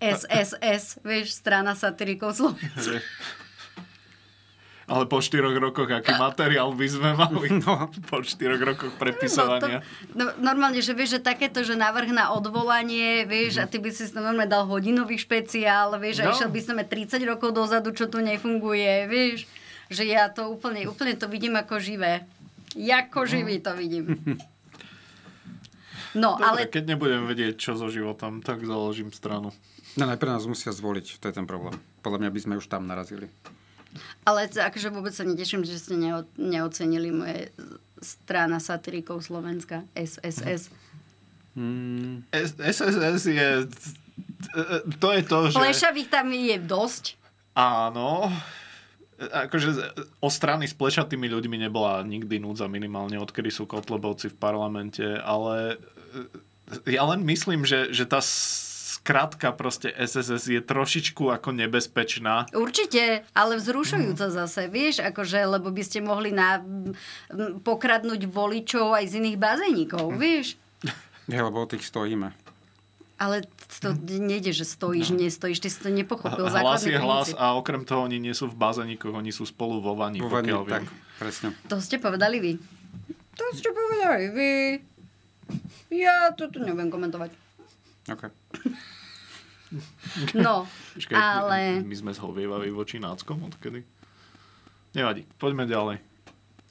SSS, 0.01 1.05
vieš, 1.05 1.37
strana 1.37 1.77
satirikov 1.77 2.33
Slovenska. 2.33 2.97
Ale 4.91 5.07
po 5.07 5.23
štyroch 5.23 5.55
rokoch, 5.55 5.87
aký 5.87 6.11
materiál 6.19 6.75
by 6.75 6.87
sme 6.91 7.15
mali? 7.15 7.47
No. 7.63 7.87
Po 8.11 8.19
štyroch 8.19 8.59
rokoch 8.59 8.91
prepisovania. 8.99 9.79
No, 10.11 10.27
to, 10.27 10.35
no, 10.35 10.51
normálne, 10.51 10.83
že 10.83 10.91
vieš, 10.91 11.15
že 11.15 11.19
takéto, 11.23 11.63
že 11.63 11.79
návrh 11.79 12.11
na 12.11 12.35
odvolanie, 12.35 13.23
vieš, 13.23 13.55
mm. 13.55 13.61
a 13.63 13.65
ty 13.71 13.77
by 13.79 13.87
si 13.87 14.03
normálne 14.11 14.51
dal 14.51 14.67
hodinový 14.67 15.15
špeciál, 15.15 15.95
vieš, 15.95 16.19
no. 16.19 16.27
a 16.27 16.35
išiel 16.35 16.51
by 16.51 16.59
sme 16.59 16.81
30 16.83 17.23
rokov 17.23 17.55
dozadu, 17.55 17.95
čo 17.95 18.11
tu 18.11 18.19
nefunguje, 18.19 19.07
vieš. 19.07 19.47
Že 19.87 20.03
ja 20.11 20.27
to 20.27 20.51
úplne, 20.51 20.83
úplne 20.91 21.15
to 21.15 21.31
vidím 21.31 21.55
ako 21.55 21.79
živé. 21.79 22.27
Jako 22.75 23.23
živý 23.23 23.63
to 23.63 23.71
vidím. 23.71 24.11
No, 26.11 26.35
Dobre, 26.35 26.67
ale... 26.67 26.67
keď 26.67 26.91
nebudem 26.91 27.23
vedieť, 27.23 27.55
čo 27.55 27.79
so 27.79 27.87
životom, 27.87 28.43
tak 28.43 28.67
založím 28.67 29.15
stranu. 29.15 29.55
No 29.95 30.03
najprv 30.03 30.35
nás 30.35 30.43
musia 30.43 30.75
zvoliť, 30.75 31.23
to 31.23 31.31
je 31.31 31.39
ten 31.39 31.47
problém. 31.47 31.79
Podľa 32.03 32.27
mňa 32.27 32.31
by 32.35 32.39
sme 32.43 32.53
už 32.59 32.67
tam 32.67 32.83
narazili. 32.83 33.31
Ale 34.23 34.47
akože 34.47 34.87
vôbec 34.93 35.13
sa 35.15 35.25
neteším, 35.25 35.65
že 35.65 35.79
ste 35.79 35.95
neo, 35.97 36.27
neocenili 36.37 37.09
moje 37.09 37.49
strana 38.01 38.57
satirikov 38.57 39.21
Slovenska, 39.21 39.85
SSS. 39.93 40.73
Hmm. 41.53 42.25
SSS 42.33 43.21
je... 43.27 43.49
To 44.97 45.07
je 45.13 45.21
to, 45.21 45.37
že... 45.51 45.55
Plešavých 45.59 46.09
tam 46.09 46.33
je 46.33 46.57
dosť. 46.57 47.19
Áno 47.53 48.31
akože 49.21 49.93
o 50.17 50.29
strany 50.33 50.65
s 50.65 50.73
plešatými 50.73 51.29
ľuďmi 51.29 51.61
nebola 51.61 52.01
nikdy 52.01 52.41
núdza 52.41 52.65
minimálne, 52.65 53.21
odkedy 53.21 53.53
sú 53.53 53.69
Kotlebovci 53.69 54.33
v 54.33 54.39
parlamente, 54.41 55.05
ale 55.21 55.77
ja 56.89 57.05
len 57.05 57.21
myslím, 57.29 57.67
že, 57.67 57.93
že 57.93 58.09
tá 58.09 58.17
skratka 58.91 59.55
proste 59.55 59.87
SSS 59.95 60.51
je 60.51 60.59
trošičku 60.59 61.31
ako 61.31 61.55
nebezpečná. 61.55 62.51
Určite, 62.51 63.23
ale 63.31 63.55
vzrušujúca 63.55 64.27
mm. 64.27 64.35
zase, 64.35 64.67
vieš, 64.67 64.99
akože, 64.99 65.39
lebo 65.47 65.71
by 65.71 65.83
ste 65.87 66.03
mohli 66.03 66.35
na, 66.35 66.59
pokradnúť 67.63 68.27
voličov 68.27 68.91
aj 68.91 69.05
z 69.07 69.13
iných 69.23 69.37
bazénikov, 69.39 70.11
mm. 70.11 70.19
vieš. 70.19 70.59
Ja, 71.31 71.47
lebo 71.47 71.63
o 71.63 71.69
tých 71.69 71.87
stojíme. 71.87 72.35
Ale 73.21 73.45
to 73.79 73.93
nejde, 74.17 74.49
že 74.49 74.65
stojíš, 74.65 75.13
no. 75.13 75.21
nestojíš, 75.21 75.61
ty 75.61 75.69
si 75.69 75.77
to 75.77 75.93
nepochopil. 75.93 76.49
Hlas 76.49 76.83
je 76.83 76.97
hlas 76.97 77.31
a 77.37 77.53
okrem 77.53 77.85
toho 77.85 78.09
oni 78.09 78.17
nie 78.17 78.33
sú 78.33 78.49
v 78.49 78.57
bazénikoch, 78.57 79.13
oni 79.13 79.29
sú 79.29 79.45
spolu 79.45 79.77
vo 79.77 79.93
vani, 79.93 80.19
vo 80.19 80.27
vani 80.27 80.49
pokiaľ 80.49 80.61
tak, 80.65 80.83
viem. 80.89 81.21
presne. 81.21 81.47
To 81.69 81.77
ste 81.77 82.01
povedali 82.01 82.41
vy. 82.41 82.51
To 83.37 83.45
ste 83.53 83.69
povedali 83.69 84.25
vy. 84.33 84.53
Ja 85.93 86.33
to 86.33 86.49
tu 86.49 86.65
nebudem 86.65 86.89
komentovať. 86.89 87.29
OK. 88.09 88.40
No, 90.35 90.67
Počkej, 90.95 91.15
ale... 91.15 91.79
My 91.83 91.95
sme 91.95 92.11
zhovievaví 92.11 92.69
voči 92.75 92.99
náckom 92.99 93.47
odkedy? 93.47 93.83
Nevadí, 94.91 95.23
poďme 95.39 95.63
ďalej. 95.63 95.97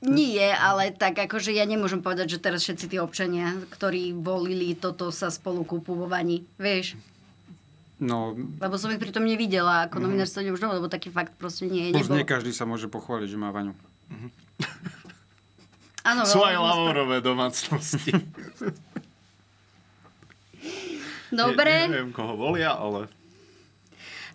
Nie, 0.01 0.57
ale 0.57 0.97
tak 0.97 1.21
akože 1.21 1.53
ja 1.53 1.69
nemôžem 1.69 2.01
povedať, 2.01 2.37
že 2.37 2.39
teraz 2.41 2.65
všetci 2.65 2.87
tí 2.89 2.97
občania, 2.97 3.53
ktorí 3.69 4.17
volili 4.17 4.73
toto 4.73 5.13
sa 5.13 5.29
spolu 5.29 5.61
vani, 6.09 6.49
vieš? 6.57 6.97
No, 8.01 8.33
lebo 8.33 8.81
som 8.81 8.89
ich 8.89 8.97
pritom 8.97 9.29
nevidela, 9.29 9.85
ako 9.85 10.01
mm-hmm. 10.01 10.25
novinár 10.25 10.57
už 10.57 10.61
lebo 10.81 10.89
taký 10.89 11.13
fakt 11.13 11.37
proste 11.37 11.69
nie 11.69 11.93
je. 11.93 12.01
Už 12.01 12.09
nie 12.09 12.25
každý 12.25 12.49
sa 12.49 12.65
môže 12.65 12.89
pochváliť, 12.89 13.29
že 13.29 13.37
má 13.37 13.53
vaňu. 13.53 13.77
Mm-hmm. 14.09 14.31
Áno, 16.01 16.25
Sú 16.25 16.41
aj 16.41 16.57
lavorové 16.57 17.21
domácnosti. 17.21 18.17
Dobre. 21.31 21.87
Ne, 21.87 21.95
neviem, 21.95 22.13
koho 22.15 22.35
volia, 22.35 22.75
ale... 22.75 23.07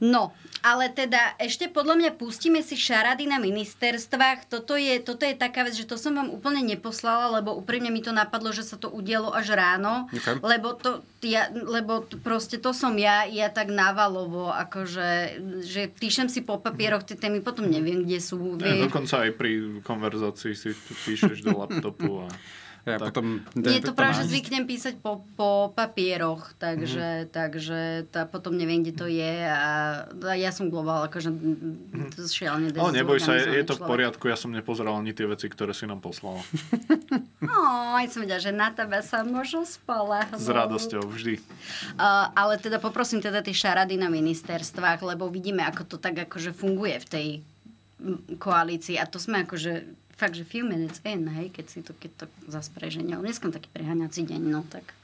No, 0.03 0.35
ale 0.65 0.89
teda 0.89 1.37
ešte 1.39 1.69
podľa 1.69 1.95
mňa 1.95 2.11
pustíme 2.17 2.59
si 2.65 2.75
šarady 2.75 3.29
na 3.29 3.37
ministerstvách. 3.37 4.49
Toto 4.49 4.73
je, 4.75 4.97
toto 4.99 5.23
je 5.23 5.37
taká 5.37 5.61
vec, 5.61 5.77
že 5.77 5.85
to 5.85 5.95
som 5.95 6.17
vám 6.17 6.33
úplne 6.33 6.65
neposlala, 6.65 7.37
lebo 7.39 7.53
úprimne 7.55 7.93
mi 7.93 8.01
to 8.01 8.09
napadlo, 8.09 8.49
že 8.49 8.65
sa 8.65 8.75
to 8.75 8.89
udialo 8.89 9.29
až 9.29 9.55
ráno. 9.55 10.09
Okay. 10.09 10.41
Lebo, 10.41 10.73
to, 10.75 11.05
ja, 11.21 11.47
lebo 11.53 12.03
to, 12.03 12.17
proste 12.17 12.57
to 12.57 12.73
som 12.73 12.97
ja, 12.97 13.23
ja 13.29 13.53
tak 13.53 13.69
návalovo, 13.69 14.51
akože, 14.51 15.39
že 15.63 15.87
píšem 15.87 16.27
si 16.27 16.41
po 16.41 16.57
papieroch 16.57 17.05
tie 17.05 17.15
témy, 17.15 17.39
potom 17.39 17.69
neviem, 17.69 18.03
kde 18.03 18.19
sú. 18.19 18.57
Ja, 18.59 18.75
dokonca 18.89 19.21
aj 19.21 19.31
pri 19.37 19.79
konverzácii 19.85 20.53
si 20.57 20.73
píšeš 21.07 21.45
do 21.45 21.55
laptopu 21.55 22.25
a... 22.25 22.29
Ja 22.85 23.01
tak. 23.01 23.17
potom 23.17 23.41
Nie, 23.57 23.81
to 23.81 23.97
práve, 23.97 24.21
že 24.21 24.29
zvyknem 24.29 24.69
písať 24.69 25.01
po, 25.01 25.25
po 25.33 25.73
papieroch, 25.73 26.53
takže, 26.61 27.25
mm-hmm. 27.25 27.33
takže 27.33 27.79
tá, 28.13 28.29
potom 28.29 28.53
neviem, 28.53 28.85
kde 28.85 28.93
to 28.93 29.09
je 29.09 29.35
a, 29.41 30.05
a 30.05 30.33
ja 30.37 30.53
som 30.53 30.69
globál, 30.69 31.09
akože 31.09 31.33
mm-hmm. 31.33 32.29
šialne 32.29 32.69
Ale 32.77 32.93
neboj 32.93 33.17
sa, 33.17 33.41
je, 33.41 33.57
je 33.57 33.65
to 33.65 33.81
v 33.81 33.89
poriadku, 33.89 34.29
ja 34.29 34.37
som 34.37 34.53
nepozeral 34.53 35.01
ani 35.01 35.17
tie 35.17 35.25
veci, 35.25 35.49
ktoré 35.49 35.73
si 35.73 35.89
nám 35.89 35.97
poslal. 35.97 36.37
no, 37.49 37.57
aj 37.97 38.13
som 38.13 38.21
vedela, 38.21 38.37
že 38.37 38.53
na 38.53 38.69
tebe 38.69 39.01
sa 39.01 39.25
môžu 39.25 39.65
spolahnúť. 39.65 40.45
S 40.45 40.53
radosťou, 40.53 41.09
vždy. 41.09 41.41
Uh, 41.97 42.29
ale 42.37 42.61
teda 42.61 42.77
poprosím 42.77 43.17
teda 43.17 43.41
tie 43.41 43.57
šarady 43.57 43.97
na 43.97 44.13
ministerstvách, 44.13 45.01
lebo 45.01 45.25
vidíme, 45.25 45.65
ako 45.65 45.89
to 45.89 45.97
tak 45.97 46.29
akože 46.29 46.53
funguje 46.53 47.01
v 47.01 47.07
tej 47.09 47.27
koalícii 48.37 49.01
a 49.01 49.09
to 49.09 49.17
sme 49.17 49.47
akože 49.47 50.04
fakt, 50.15 50.35
že 50.35 50.47
few 50.47 50.63
minutes 50.63 51.03
in, 51.03 51.27
hej, 51.27 51.51
keď 51.51 51.65
si 51.67 51.79
to, 51.83 51.91
keď 51.95 52.11
to 52.23 52.25
zase 52.47 52.71
preženia. 52.71 53.19
Dneska 53.19 53.51
taký 53.51 53.67
preháňací 53.71 54.23
deň, 54.23 54.41
no 54.47 54.63
tak 54.67 54.95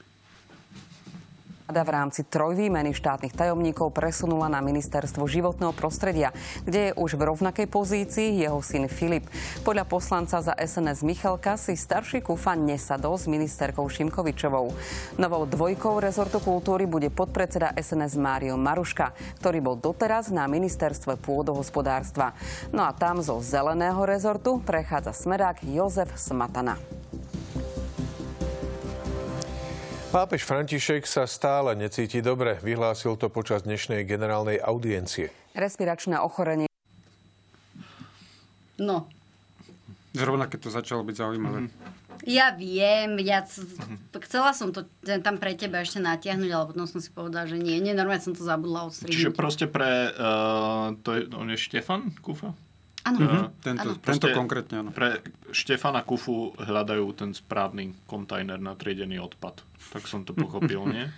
Vláda 1.72 1.88
v 1.88 1.96
rámci 2.04 2.20
trojvýmeny 2.28 2.92
štátnych 2.92 3.32
tajomníkov 3.32 3.96
presunula 3.96 4.44
na 4.52 4.60
ministerstvo 4.60 5.24
životného 5.24 5.72
prostredia, 5.72 6.28
kde 6.68 6.92
je 6.92 6.96
už 7.00 7.16
v 7.16 7.32
rovnakej 7.32 7.64
pozícii 7.64 8.44
jeho 8.44 8.60
syn 8.60 8.92
Filip. 8.92 9.24
Podľa 9.64 9.88
poslanca 9.88 10.44
za 10.44 10.52
SNS 10.52 11.00
Michalka 11.00 11.56
si 11.56 11.72
starší 11.72 12.20
Kufa 12.20 12.52
nesadol 12.60 13.16
s 13.16 13.24
ministerkou 13.24 13.88
Šimkovičovou. 13.88 14.68
Novou 15.16 15.48
dvojkou 15.48 15.96
rezortu 15.96 16.44
kultúry 16.44 16.84
bude 16.84 17.08
podpredseda 17.08 17.72
SNS 17.72 18.20
Mário 18.20 18.60
Maruška, 18.60 19.16
ktorý 19.40 19.64
bol 19.64 19.80
doteraz 19.80 20.28
na 20.28 20.44
ministerstve 20.44 21.16
pôdohospodárstva. 21.24 22.36
No 22.68 22.84
a 22.84 22.92
tam 22.92 23.24
zo 23.24 23.40
zeleného 23.40 24.04
rezortu 24.04 24.60
prechádza 24.60 25.16
smerák 25.16 25.64
Jozef 25.64 26.20
Smatana. 26.20 26.76
Pápež 30.12 30.44
František 30.44 31.08
sa 31.08 31.24
stále 31.24 31.72
necíti 31.72 32.20
dobre. 32.20 32.60
Vyhlásil 32.60 33.16
to 33.16 33.32
počas 33.32 33.64
dnešnej 33.64 34.04
generálnej 34.04 34.60
audiencie. 34.60 35.32
Respiračné 35.56 36.20
ochorenie. 36.20 36.68
No. 38.76 39.08
Zrovna 40.12 40.52
keď 40.52 40.68
to 40.68 40.70
začalo 40.70 41.00
byť 41.08 41.16
zaujímavé. 41.16 41.58
Mm-hmm. 41.64 42.28
Ja 42.28 42.52
viem, 42.52 43.24
ja 43.24 43.40
c- 43.48 43.64
chcela 44.28 44.52
som 44.52 44.68
to 44.68 44.84
tam 45.00 45.40
pre 45.40 45.56
teba 45.56 45.80
ešte 45.80 45.96
natiahnuť, 46.04 46.50
ale 46.52 46.64
potom 46.68 46.84
som 46.84 47.00
si 47.00 47.08
povedala, 47.08 47.48
že 47.48 47.56
nie, 47.56 47.80
nie, 47.80 47.96
normálne 47.96 48.20
som 48.20 48.36
to 48.36 48.44
zabudla 48.44 48.92
odstrihnúť. 48.92 49.16
Čiže 49.16 49.32
proste 49.32 49.64
pre, 49.64 50.12
uh, 50.12 50.92
to 51.00 51.16
je, 51.16 51.20
on 51.32 51.48
je 51.48 51.56
Štefan 51.56 52.12
Kufa? 52.20 52.52
Áno. 53.02 53.18
Mhm. 53.18 53.58
Tento, 53.62 53.88
tento 53.98 54.26
konkrétne, 54.30 54.86
áno. 54.86 54.90
Pre 54.94 55.18
Štefana 55.50 56.06
Kufu 56.06 56.54
hľadajú 56.54 57.06
ten 57.18 57.34
správny 57.34 57.94
kontajner 58.06 58.62
na 58.62 58.78
triedený 58.78 59.18
odpad. 59.18 59.62
Tak 59.90 60.06
som 60.06 60.22
to 60.22 60.30
pochopil, 60.32 60.86
nie? 60.86 61.10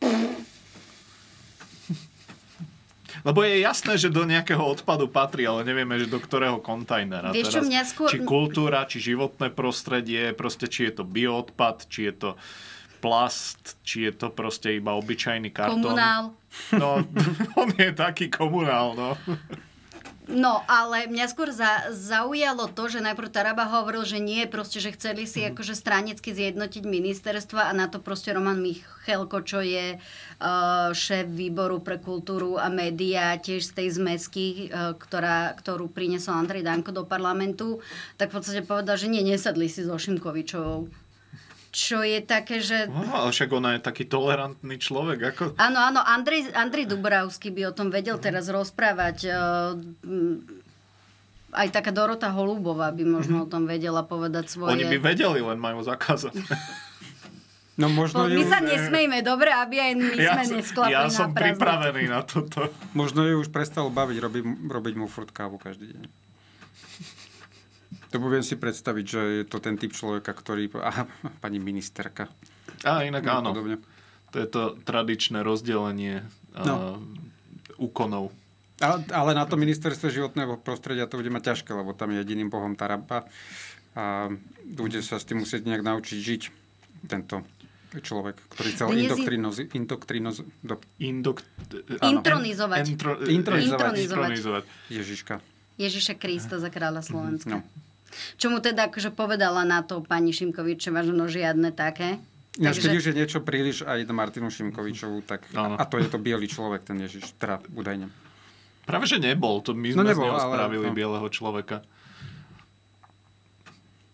Lebo 3.26 3.44
je 3.44 3.60
jasné, 3.60 4.00
že 4.00 4.08
do 4.08 4.24
nejakého 4.24 4.62
odpadu 4.62 5.04
patrí, 5.10 5.44
ale 5.44 5.64
nevieme, 5.66 5.98
že 6.00 6.08
do 6.08 6.16
ktorého 6.16 6.62
kontajnera. 6.62 7.34
Vieš, 7.34 7.52
teraz, 7.52 7.68
mňa 7.68 7.82
skôr... 7.84 8.08
Či 8.08 8.24
kultúra, 8.24 8.88
či 8.88 9.02
životné 9.12 9.52
prostredie, 9.52 10.32
proste 10.32 10.70
či 10.70 10.88
je 10.88 11.02
to 11.02 11.04
bioodpad, 11.04 11.90
či 11.90 12.08
je 12.08 12.14
to 12.16 12.30
plast, 13.00 13.80
či 13.84 14.08
je 14.08 14.12
to 14.12 14.28
proste 14.32 14.76
iba 14.76 14.92
obyčajný 14.96 15.50
kartón. 15.52 15.84
Komunál. 15.84 16.36
No, 16.76 17.00
on 17.60 17.68
je 17.76 17.90
taký 17.92 18.28
komunál, 18.28 18.92
no. 18.96 19.16
No, 20.30 20.62
ale 20.70 21.10
mňa 21.10 21.26
skôr 21.26 21.50
za, 21.50 21.90
zaujalo 21.90 22.70
to, 22.70 22.86
že 22.86 23.02
najprv 23.02 23.34
Taraba 23.34 23.66
hovoril, 23.66 24.06
že 24.06 24.22
nie, 24.22 24.46
proste, 24.46 24.78
že 24.78 24.94
chceli 24.94 25.26
si 25.26 25.42
Mhm. 25.42 25.58
akože 25.58 25.74
stranicky 25.74 26.30
zjednotiť 26.30 26.86
ministerstva 26.86 27.66
a 27.66 27.72
na 27.74 27.90
to 27.90 27.98
proste 27.98 28.30
Roman 28.30 28.62
Michelko, 28.62 29.42
čo 29.42 29.58
je 29.58 29.98
uh, 29.98 30.94
šéf 30.94 31.26
výboru 31.26 31.82
pre 31.82 31.98
kultúru 31.98 32.62
a 32.62 32.70
médiá, 32.70 33.34
tiež 33.42 33.74
z 33.74 33.82
tej 33.82 33.88
zmesky, 33.98 34.70
uh, 34.70 34.94
ktorá, 34.94 35.50
ktorú 35.58 35.90
priniesol 35.90 36.38
Andrej 36.38 36.62
Danko 36.62 36.94
do 36.94 37.02
parlamentu, 37.02 37.82
tak 38.14 38.30
v 38.30 38.38
podstate 38.38 38.62
povedal, 38.62 38.94
že 38.94 39.10
nie, 39.10 39.26
nesadli 39.26 39.66
si 39.66 39.82
so 39.82 39.98
Šimkovičovou. 39.98 40.99
Čo 41.70 42.02
je 42.02 42.18
také, 42.18 42.58
že... 42.58 42.90
No, 42.90 43.06
ale 43.14 43.30
však 43.30 43.50
ona 43.54 43.78
je 43.78 43.80
taký 43.86 44.02
tolerantný 44.02 44.74
človek. 44.74 45.18
Ako... 45.34 45.42
Áno, 45.54 45.78
áno, 45.78 46.02
Andrej, 46.02 46.50
Andrej 46.50 46.90
Dubravský 46.90 47.54
by 47.54 47.70
o 47.70 47.72
tom 47.72 47.94
vedel 47.94 48.18
teraz 48.18 48.50
rozprávať. 48.50 49.30
Mm, 50.02 50.42
aj 51.54 51.68
taká 51.70 51.94
Dorota 51.94 52.30
Holubová 52.30 52.90
by 52.90 53.02
možno 53.06 53.46
o 53.46 53.50
tom 53.50 53.70
vedela 53.70 54.02
povedať 54.02 54.50
svoje. 54.50 54.74
Oni 54.74 54.86
by 54.86 54.98
vedeli, 54.98 55.38
len 55.38 55.58
majú 55.58 55.82
zakázať. 55.82 56.34
No 57.80 57.88
možno 57.88 58.28
my 58.28 58.44
sa 58.44 58.60
nesmejme, 58.60 59.24
dobre, 59.24 59.48
aby 59.48 59.80
aj 59.80 59.92
my 59.96 60.14
sme 60.20 60.44
som- 60.44 60.56
nesklapli 60.60 60.92
ja 60.92 61.08
na 61.08 61.12
som 61.14 61.32
prázdno. 61.32 61.56
pripravený 61.56 62.04
na 62.12 62.20
toto. 62.20 62.68
Možno 62.92 63.24
ju 63.24 63.40
už 63.40 63.48
prestalo 63.48 63.88
baviť 63.88 64.16
robiť, 64.20 64.42
robiť 64.68 64.94
mu 65.00 65.08
furt 65.08 65.32
kávu 65.32 65.56
každý 65.56 65.96
deň. 65.96 66.04
To 68.10 68.18
viem 68.26 68.42
si 68.42 68.58
predstaviť, 68.58 69.04
že 69.06 69.20
je 69.40 69.44
to 69.46 69.62
ten 69.62 69.78
typ 69.78 69.94
človeka, 69.94 70.34
ktorý... 70.34 70.66
Aha, 70.82 71.06
pani 71.38 71.62
ministerka. 71.62 72.26
A 72.82 73.06
inak 73.06 73.22
No, 73.22 73.32
áno. 73.42 73.48
podobne. 73.54 73.76
To 74.30 74.36
je 74.38 74.48
to 74.50 74.62
tradičné 74.86 75.42
rozdelenie 75.42 76.22
No. 76.50 76.64
no. 76.66 76.76
úkonov. 77.78 78.34
Ale, 78.80 79.04
ale 79.12 79.30
na 79.36 79.44
to 79.44 79.60
ministerstve 79.60 80.08
životného 80.08 80.56
prostredia 80.58 81.04
to 81.06 81.20
bude 81.20 81.28
mať 81.28 81.52
ťažké, 81.54 81.70
lebo 81.76 81.92
tam 81.92 82.10
je 82.10 82.24
jediným 82.24 82.48
bohom 82.48 82.72
Taraba 82.74 83.28
a 83.92 84.32
bude 84.64 84.98
sa 85.04 85.20
s 85.20 85.28
tým 85.28 85.44
musieť 85.44 85.68
nejak 85.68 85.84
naučiť 85.84 86.18
žiť 86.18 86.42
tento 87.06 87.44
človek, 87.90 88.38
ktorý 88.54 88.68
chcel 88.72 88.86
indoktrinoz, 88.94 89.56
indoktrinoz, 89.74 90.36
do, 90.62 90.78
Indok... 91.02 91.42
Intronizovať. 91.98 92.86
Entro... 92.86 93.18
intronizovať. 93.18 93.98
Intronizovať. 94.06 94.64
Ježiška. 94.88 95.34
Ježiša 95.76 96.14
Krista 96.16 96.56
za 96.62 96.70
kráľa 96.70 97.02
Slovenska. 97.02 97.60
No. 97.60 97.89
Čo 98.36 98.48
mu 98.48 98.58
teda 98.58 98.86
akože 98.86 99.10
povedala 99.10 99.62
na 99.62 99.80
to 99.80 100.00
pani 100.00 100.30
Šimkovičová, 100.30 101.02
že 101.02 101.10
no 101.10 101.26
žiadne 101.26 101.70
také. 101.70 102.18
Ináč, 102.54 102.78
keď 102.78 102.94
už 102.94 103.06
je 103.06 103.14
niečo 103.14 103.38
príliš 103.40 103.82
aj 103.82 104.04
na 104.04 104.12
Martinu 104.12 104.48
Šimkovičovú, 104.48 105.22
tak 105.22 105.46
Áno. 105.52 105.74
a 105.74 105.84
to 105.84 105.96
je 105.96 106.06
to 106.06 106.18
biely 106.18 106.44
človek, 106.44 106.82
ten 106.82 106.98
Ježiš, 106.98 107.32
teda 107.36 107.62
údajne. 107.70 108.10
Práve, 108.82 109.06
že 109.06 109.16
nebol. 109.16 109.62
To 109.62 109.70
my 109.70 109.94
No 109.94 110.02
sme 110.02 110.10
nebol, 110.10 110.26
z 110.26 110.28
neho 110.28 110.36
ale- 110.36 110.50
spravili 110.50 110.86
no. 110.86 110.92
bieleho 110.92 111.26
človeka. 111.26 111.86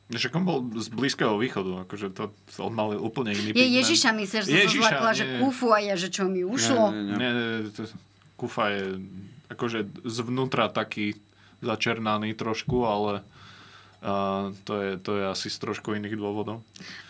Však 0.07 0.38
on 0.38 0.44
bol 0.47 0.59
z 0.76 0.86
Blízkeho 0.86 1.34
východu, 1.34 1.82
akože 1.82 2.14
to, 2.14 2.30
on 2.62 2.70
mal 2.70 2.94
úplne 2.94 3.34
iný 3.34 3.51
Je. 3.51 3.66
Ježiša 3.82 4.14
myslíš, 4.14 4.38
že 4.38 4.47
som 4.47 4.61
Ježiša, 4.62 4.82
zlakla, 4.86 5.11
že 5.11 5.24
nie. 5.26 5.38
kufu 5.42 5.68
a 5.74 5.78
ja, 5.82 5.94
že 5.99 6.09
čo 6.09 6.30
mi 6.30 6.47
ušlo. 6.47 6.94
Nie, 6.94 7.18
nie, 7.18 7.30
nie, 7.34 7.74
to, 7.74 7.90
kufa 8.38 8.70
je 8.70 9.03
akože 9.51 9.78
zvnútra 10.05 10.70
taký 10.70 11.18
začernaný 11.59 12.38
trošku, 12.38 12.86
ale 12.86 13.26
uh, 14.01 14.53
to, 14.64 14.72
je, 14.76 14.90
to 14.99 15.11
je 15.16 15.24
asi 15.26 15.49
z 15.49 15.57
trošku 15.59 15.92
iných 15.92 16.16
dôvodov. 16.16 16.61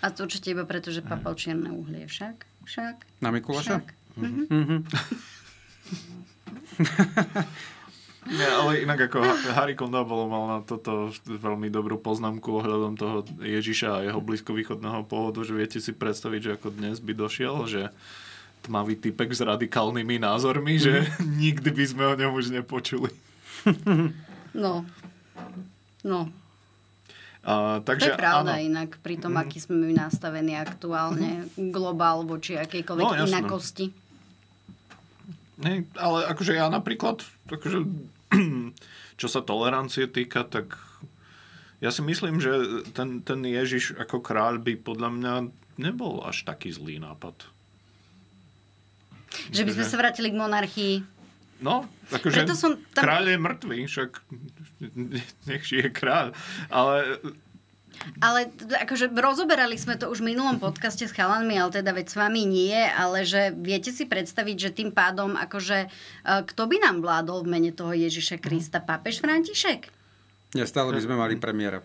A 0.00 0.10
to 0.10 0.24
určite 0.24 0.50
iba 0.50 0.62
preto, 0.62 0.90
že 0.90 1.00
papal 1.00 1.34
čierne 1.34 1.70
uhlie. 1.70 2.06
Však? 2.06 2.46
Však? 2.66 2.94
Na 3.20 3.30
Mikuláša? 3.30 3.80
Však? 3.80 3.86
Mhm. 4.16 4.42
Mhm. 4.48 4.76
Nie, 8.26 8.50
ale 8.50 8.82
inak 8.82 9.06
ako 9.06 9.22
Ha- 9.22 9.54
Harry 9.54 9.78
Kondabolo 9.78 10.26
mal 10.26 10.44
na 10.50 10.58
toto 10.58 11.14
veľmi 11.22 11.70
dobrú 11.70 11.94
poznámku 11.94 12.58
ohľadom 12.58 12.98
toho 12.98 13.16
Ježiša 13.38 13.88
a 13.88 14.02
jeho 14.02 14.18
blízkovýchodného 14.18 15.06
pôvodu, 15.06 15.46
že 15.46 15.54
viete 15.54 15.78
si 15.78 15.94
predstaviť, 15.94 16.40
že 16.42 16.54
ako 16.58 16.74
dnes 16.74 16.98
by 16.98 17.14
došiel, 17.14 17.54
že 17.70 17.82
tmavý 18.66 18.98
typek 18.98 19.30
s 19.30 19.46
radikálnymi 19.46 20.18
názormi, 20.18 20.74
že 20.74 21.06
nikdy 21.42 21.70
by 21.70 21.84
sme 21.86 22.02
o 22.02 22.18
ňom 22.18 22.32
už 22.34 22.50
nepočuli. 22.50 23.14
No. 24.50 24.82
No. 26.02 26.26
To 27.46 27.78
takže 27.80 28.10
je 28.10 28.18
pravda 28.18 28.52
áno. 28.52 28.66
inak 28.66 28.98
pri 28.98 29.16
tom, 29.16 29.34
aký 29.34 29.56
sme 29.56 29.78
my 29.80 29.94
nastavení 29.96 30.52
aktuálne 30.52 31.46
globál 31.56 32.22
voči 32.22 32.54
akejkoľvek 32.54 33.04
No, 33.04 33.14
jasné. 33.16 33.30
inakosti. 33.32 33.86
Nie, 35.56 35.86
ale 35.94 36.26
akože 36.26 36.52
ja 36.52 36.66
napríklad, 36.66 37.22
akože, 37.46 37.86
čo 39.20 39.26
sa 39.26 39.40
tolerancie 39.40 40.04
týka, 40.04 40.42
tak 40.42 40.74
ja 41.78 41.88
si 41.88 42.02
myslím, 42.02 42.36
že 42.36 42.50
ten, 42.90 43.20
ten 43.20 43.40
Ježiš 43.40 43.94
ako 43.94 44.18
kráľ 44.18 44.58
by 44.58 44.72
podľa 44.76 45.10
mňa 45.12 45.34
nebol 45.78 46.20
až 46.20 46.42
taký 46.42 46.68
zlý 46.68 46.98
nápad. 46.98 47.46
Že 49.48 49.62
by 49.62 49.70
sme 49.70 49.84
Že- 49.84 49.90
sa 49.90 49.96
vrátili 49.96 50.28
k 50.28 50.36
monarchii. 50.36 50.94
No, 51.56 51.88
akože 52.12 52.44
Preto 52.44 52.52
som 52.52 52.76
tam- 52.92 53.04
kráľ 53.04 53.24
je 53.32 53.38
mŕtvý, 53.40 53.78
však 53.88 54.10
nech 55.48 55.62
žije 55.64 55.88
kráľ. 55.88 56.36
Ale 56.68 57.20
Ale 58.20 58.52
akože 58.84 59.08
rozoberali 59.08 59.80
sme 59.80 59.96
to 59.96 60.12
už 60.12 60.20
v 60.20 60.36
minulom 60.36 60.60
podcaste 60.60 61.08
s 61.08 61.16
chalanmi, 61.16 61.56
ale 61.56 61.72
teda 61.72 61.96
veď 61.96 62.06
s 62.12 62.16
vami 62.20 62.44
nie, 62.44 62.76
ale 62.76 63.24
že 63.24 63.56
viete 63.56 63.88
si 63.88 64.04
predstaviť, 64.04 64.56
že 64.60 64.70
tým 64.76 64.92
pádom 64.92 65.32
akože 65.32 65.88
e, 65.88 65.88
kto 66.44 66.62
by 66.68 66.76
nám 66.76 67.00
vládol 67.00 67.48
v 67.48 67.56
mene 67.56 67.72
toho 67.72 67.96
Ježiša 67.96 68.36
Krista? 68.36 68.84
Pápež 68.84 69.24
František? 69.24 69.88
Nie, 70.52 70.68
stále 70.68 70.92
by 70.92 71.00
sme 71.00 71.16
mali 71.16 71.40
premiéra. 71.40 71.80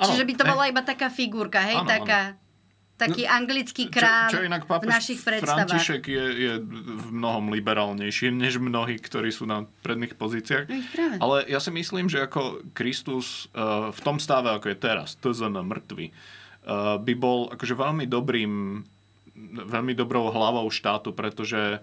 Čiže 0.00 0.24
by 0.24 0.32
to 0.34 0.44
bola 0.48 0.72
iba 0.72 0.82
taká 0.82 1.12
figurka, 1.12 1.60
hej? 1.62 1.76
Áno, 1.78 1.86
taká, 1.86 2.34
taký 3.00 3.24
anglický 3.24 3.88
král 3.88 4.28
čo, 4.28 4.38
čo 4.40 4.46
inak 4.46 4.68
v 4.68 4.84
našich 4.84 5.20
predstavách. 5.24 5.72
František 5.72 6.02
je, 6.04 6.24
je 6.36 6.52
v 6.60 7.08
mnohom 7.08 7.48
liberálnejší 7.56 8.28
než 8.28 8.60
mnohí, 8.60 9.00
ktorí 9.00 9.32
sú 9.32 9.48
na 9.48 9.64
predných 9.80 10.14
pozíciách. 10.20 10.64
No, 10.68 10.76
práve. 10.92 11.14
Ale 11.16 11.36
ja 11.48 11.58
si 11.58 11.72
myslím, 11.72 12.12
že 12.12 12.20
ako 12.20 12.60
Kristus 12.76 13.48
uh, 13.56 13.88
v 13.88 14.00
tom 14.04 14.20
stave, 14.20 14.52
ako 14.52 14.68
je 14.68 14.76
teraz, 14.76 15.16
TZN 15.16 15.64
mŕtvy, 15.64 16.12
uh, 16.12 17.00
by 17.00 17.12
bol 17.16 17.48
akože 17.48 17.72
veľmi 17.72 18.04
dobrým, 18.04 18.84
veľmi 19.64 19.92
dobrou 19.96 20.28
hlavou 20.28 20.68
štátu, 20.68 21.16
pretože 21.16 21.80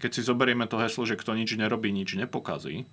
keď 0.00 0.10
si 0.16 0.22
zoberieme 0.24 0.64
to 0.64 0.80
heslo, 0.80 1.04
že 1.04 1.18
kto 1.18 1.36
nič 1.36 1.52
nerobí, 1.58 1.92
nič 1.92 2.16
nepokazí, 2.16 2.88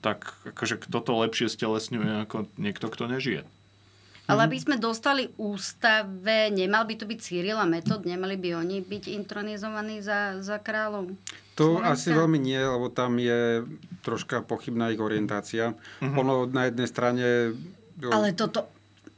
tak 0.00 0.32
akože 0.48 0.80
kto 0.88 0.98
to 1.04 1.12
lepšie 1.20 1.52
stelesňuje 1.52 2.24
ako 2.24 2.48
niekto, 2.56 2.88
kto 2.88 3.04
nežije. 3.12 3.44
Ale 4.30 4.46
aby 4.46 4.58
sme 4.62 4.76
dostali 4.78 5.28
ústave, 5.36 6.54
nemal 6.54 6.86
by 6.86 6.94
to 6.94 7.04
byť 7.04 7.18
Cyril 7.18 7.58
a 7.58 7.66
Metod? 7.66 8.06
Nemali 8.06 8.38
by 8.38 8.62
oni 8.62 8.80
byť 8.80 9.04
intronizovaní 9.10 9.98
za, 10.00 10.38
za 10.38 10.62
kráľov? 10.62 11.12
To 11.58 11.82
Slovenska? 11.82 11.92
asi 11.92 12.08
veľmi 12.14 12.38
nie, 12.38 12.56
lebo 12.56 12.88
tam 12.88 13.18
je 13.18 13.66
troška 14.06 14.40
pochybná 14.46 14.94
ich 14.94 15.02
orientácia. 15.02 15.74
Mhm. 16.00 16.16
Ono 16.16 16.34
na 16.48 16.70
jednej 16.70 16.88
strane... 16.88 17.26
Ale 18.00 18.32
toto... 18.32 18.70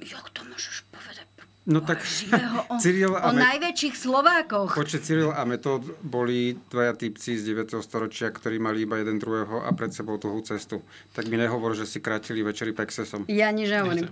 Jak 0.03 0.35
to 0.35 0.43
môžeš 0.43 0.83
povedať? 0.91 1.23
No 1.63 1.79
tak 1.79 2.03
Živého 2.03 2.67
o, 2.67 2.75
Cyril 2.83 3.15
o 3.15 3.23
a 3.23 3.31
Met- 3.31 3.47
najväčších 3.55 3.95
Slovákoch. 3.95 4.75
Počet 4.75 5.07
Cyril 5.07 5.31
a 5.31 5.47
Metod 5.47 5.87
boli 6.03 6.59
dvaja 6.75 6.99
typci 6.99 7.39
z 7.39 7.55
9. 7.55 7.79
storočia, 7.79 8.35
ktorí 8.35 8.59
mali 8.59 8.83
iba 8.83 8.99
jeden 8.99 9.23
druhého 9.23 9.63
a 9.63 9.71
pred 9.71 9.95
sebou 9.95 10.19
dlhú 10.19 10.43
cestu. 10.43 10.83
Tak 11.15 11.31
mi 11.31 11.39
nehovor, 11.39 11.79
že 11.79 11.87
si 11.87 12.03
krátili 12.03 12.43
večery 12.43 12.75
Pexesom. 12.75 13.31
Ja 13.31 13.55
nič 13.55 13.71
nehovorím. 13.71 14.11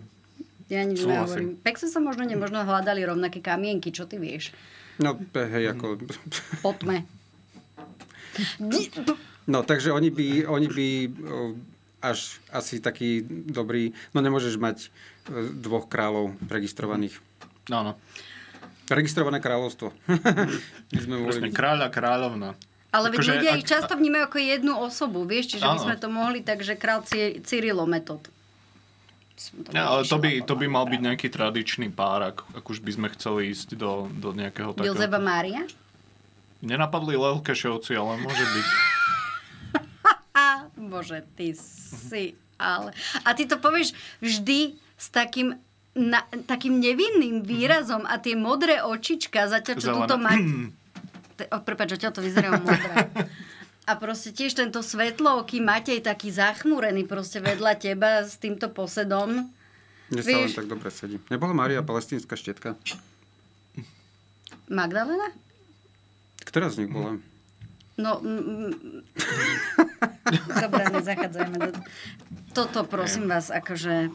Ja 0.70 0.86
nič 0.86 1.02
nehovorím. 1.02 1.58
Pekse 1.60 1.90
sa 1.90 1.98
možno 1.98 2.22
nemožno 2.22 2.62
hľadali 2.62 3.02
rovnaké 3.02 3.42
kamienky, 3.42 3.90
čo 3.90 4.06
ty 4.06 4.22
vieš? 4.22 4.54
No, 5.02 5.18
hej, 5.34 5.74
ako... 5.74 5.98
Po 6.62 6.70
tme. 6.78 7.02
No, 9.50 9.66
takže 9.66 9.90
oni 9.90 10.14
by, 10.14 10.46
oni 10.46 10.68
by 10.70 10.88
až 12.00 12.38
asi 12.54 12.78
taký 12.78 13.24
dobrý... 13.26 13.92
No, 14.14 14.22
nemôžeš 14.22 14.56
mať 14.56 14.78
e, 14.86 14.88
dvoch 15.58 15.90
kráľov 15.90 16.38
registrovaných. 16.46 17.18
Áno. 17.68 17.98
Registrované 18.86 19.42
kráľovstvo. 19.42 19.90
My 20.94 21.00
sme 21.02 21.14
Presne, 21.26 21.50
byť. 21.50 21.54
kráľ 21.54 21.78
a 21.86 21.88
kráľovna. 21.90 22.50
Ale 22.90 23.14
veď 23.14 23.18
Akože, 23.22 23.32
ľudia 23.38 23.52
ak- 23.54 23.58
ich 23.58 23.66
často 23.66 23.92
vnímajú 23.94 24.22
ako 24.26 24.38
jednu 24.38 24.72
osobu, 24.78 25.22
vieš, 25.22 25.54
čiže 25.54 25.66
by 25.66 25.78
sme 25.78 25.96
to 25.98 26.08
mohli 26.10 26.42
tak, 26.42 26.62
že 26.62 26.74
král 26.74 27.02
Cy- 27.06 27.38
Cyrilo 29.40 29.64
metod. 29.64 29.72
Ja, 29.72 29.84
ale 29.88 30.04
to 30.04 30.16
by, 30.20 30.30
to 30.44 30.54
by 30.54 30.66
mal 30.68 30.84
byť 30.84 31.00
nejaký 31.00 31.28
tradičný 31.32 31.88
pár, 31.88 32.20
ak, 32.36 32.44
ak 32.60 32.64
už 32.68 32.84
by 32.84 32.92
sme 32.92 33.08
chceli 33.16 33.56
ísť 33.56 33.72
do, 33.72 34.12
do 34.12 34.36
nejakého 34.36 34.76
takého... 34.76 34.92
Jozeba 34.92 35.16
Mária? 35.16 35.64
Nenapadli 36.60 37.16
Lelkešovci, 37.16 37.96
ale 37.96 38.20
môže 38.20 38.44
byť. 38.44 38.66
Bože, 40.92 41.24
ty 41.40 41.56
si 41.56 42.36
ale... 42.60 42.92
A 43.24 43.32
ty 43.32 43.48
to 43.48 43.56
povieš 43.56 43.96
vždy 44.20 44.76
s 45.00 45.08
takým 45.08 45.56
na, 45.96 46.22
takým 46.44 46.78
nevinným 46.78 47.42
výrazom 47.42 48.04
a 48.04 48.20
tie 48.20 48.36
modré 48.36 48.84
očička, 48.84 49.48
zatiaľ 49.48 49.76
čo 49.80 49.90
tuto 49.96 50.20
má... 50.20 50.36
O, 51.40 51.56
prepáč, 51.64 51.96
zatiaľ 51.96 52.12
to 52.12 52.20
vyzerá 52.20 52.52
modré. 52.52 52.76
A 53.90 53.98
proste 53.98 54.30
tiež 54.30 54.54
tento 54.54 54.86
svetlooký 54.86 55.58
Matej 55.58 55.98
taký 55.98 56.30
zachmúrený 56.30 57.10
proste 57.10 57.42
vedľa 57.42 57.74
teba 57.74 58.22
s 58.22 58.38
týmto 58.38 58.70
posedom. 58.70 59.50
Mne 60.14 60.22
sa 60.22 60.38
len 60.46 60.54
tak 60.54 60.70
dobre 60.70 60.94
sedí. 60.94 61.18
Nebola 61.26 61.50
Mária 61.50 61.82
palestínska 61.82 62.38
štietka? 62.38 62.78
Magdalena? 64.70 65.34
Ktorá 66.46 66.70
z 66.70 66.86
nich 66.86 66.90
bola? 66.94 67.18
No, 67.98 68.22
m- 68.22 69.02
Dobre, 70.46 70.82
nezachádzajme 70.94 71.56
do... 71.58 71.70
Toto 72.54 72.86
prosím 72.86 73.26
vás, 73.26 73.50
akože... 73.50 74.14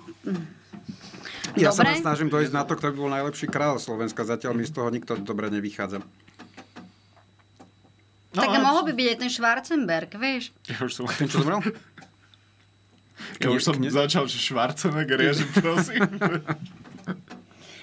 Ja 1.60 1.76
Dobre. 1.76 2.00
sa 2.00 2.16
snažím 2.16 2.32
dojsť 2.32 2.52
na 2.56 2.64
to, 2.64 2.80
kto 2.80 2.92
by 2.92 2.96
bol 2.96 3.12
najlepší 3.12 3.52
kráľ 3.52 3.84
Slovenska. 3.84 4.24
Zatiaľ 4.24 4.56
mi 4.56 4.64
z 4.64 4.72
toho 4.72 4.88
nikto 4.88 5.20
dobre 5.20 5.52
nevychádza. 5.52 6.00
No, 8.36 8.42
tak 8.44 8.60
mohol 8.60 8.84
by 8.86 8.94
byť 8.94 9.08
aj 9.10 9.18
ten 9.24 9.32
Schwarzenberg, 9.32 10.12
vieš? 10.20 10.52
Ja 10.68 10.78
už 10.84 10.92
som... 10.92 11.08
Ten, 11.08 11.32
čo 11.32 11.40
zomrel? 11.42 11.64
Ja 13.40 13.48
už 13.50 13.64
som 13.64 13.76
začal, 13.80 14.28
že 14.28 14.38
Schwarzenegger 14.38 15.20
je, 15.32 15.32
že 15.42 15.46
prosím. 15.56 16.04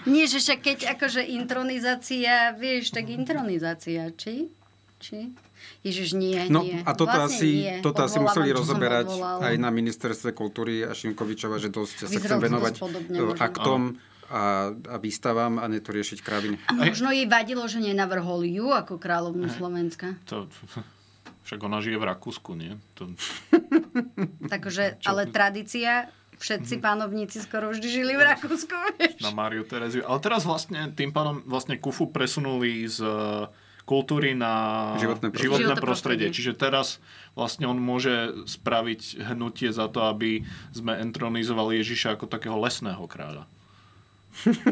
Nie, 0.03 0.26
že 0.26 0.42
však 0.42 0.59
keď 0.61 0.78
akože 0.98 1.22
intronizácia, 1.22 2.50
vieš, 2.59 2.90
tak 2.90 3.07
intronizácia, 3.07 4.11
či? 4.18 4.50
Či? 4.98 5.30
Ježiš, 5.86 6.14
nie, 6.18 6.50
No 6.50 6.62
nie. 6.66 6.82
a 6.82 6.90
toto 6.94 7.14
vlastne 7.14 7.38
asi, 7.38 7.50
nie. 7.62 7.78
toto 7.82 8.03
asi 8.03 8.18
museli 8.18 8.50
rozoberať 8.50 9.14
aj 9.18 9.55
na 9.62 9.70
ministerstve 9.70 10.34
kultúry 10.34 10.82
a 10.82 10.90
Šimkovičova, 10.90 11.59
že 11.62 11.70
dosť 11.70 12.07
sa 12.11 12.18
chcem 12.18 12.38
venovať 12.38 12.74
e, 12.82 13.22
aktom 13.38 13.94
a, 14.32 14.72
a 14.72 14.96
výstavám 14.96 15.60
a 15.60 15.68
ne 15.68 15.76
to 15.84 15.92
riešiť 15.92 16.18
kraviny. 16.24 16.56
A 16.72 16.88
možno 16.88 17.12
jej 17.12 17.28
vadilo, 17.28 17.68
že 17.68 17.84
nenavrhol 17.84 18.48
ju 18.48 18.72
ako 18.72 18.96
kráľovnú 18.96 19.52
Slovenska. 19.52 20.16
To, 20.32 20.48
však 21.44 21.60
ona 21.60 21.84
žije 21.84 22.00
v 22.00 22.08
Rakúsku, 22.08 22.56
nie? 22.56 22.80
To... 22.96 23.12
Takže, 24.52 24.96
ale 25.04 25.28
tradícia, 25.28 26.08
všetci 26.40 26.80
panovníci 26.80 27.44
skoro 27.44 27.70
vždy 27.70 27.86
žili 27.86 28.16
v 28.16 28.22
Rakúsku, 28.24 28.74
vieš? 28.96 29.20
na 29.20 29.36
Máriu 29.36 29.68
Tereziu. 29.68 30.06
Ale 30.08 30.18
teraz 30.24 30.48
vlastne 30.48 30.88
tým 30.96 31.12
pádom 31.12 31.44
vlastne 31.44 31.76
Kufu 31.76 32.08
presunuli 32.08 32.88
z 32.88 33.04
e, 33.04 33.46
kultúry 33.84 34.34
na 34.38 34.94
Životné 34.98 35.28
prostredie. 35.34 35.58
životné 35.60 35.76
prostredie. 35.82 36.28
Čiže 36.30 36.52
teraz 36.54 37.02
vlastne 37.34 37.66
on 37.66 37.78
môže 37.78 38.46
spraviť 38.46 39.22
hnutie 39.34 39.74
za 39.74 39.90
to, 39.90 40.08
aby 40.08 40.46
sme 40.70 40.94
entronizovali 40.98 41.82
Ježiša 41.82 42.16
ako 42.18 42.30
takého 42.30 42.58
lesného 42.58 43.02
kráľa. 43.10 43.44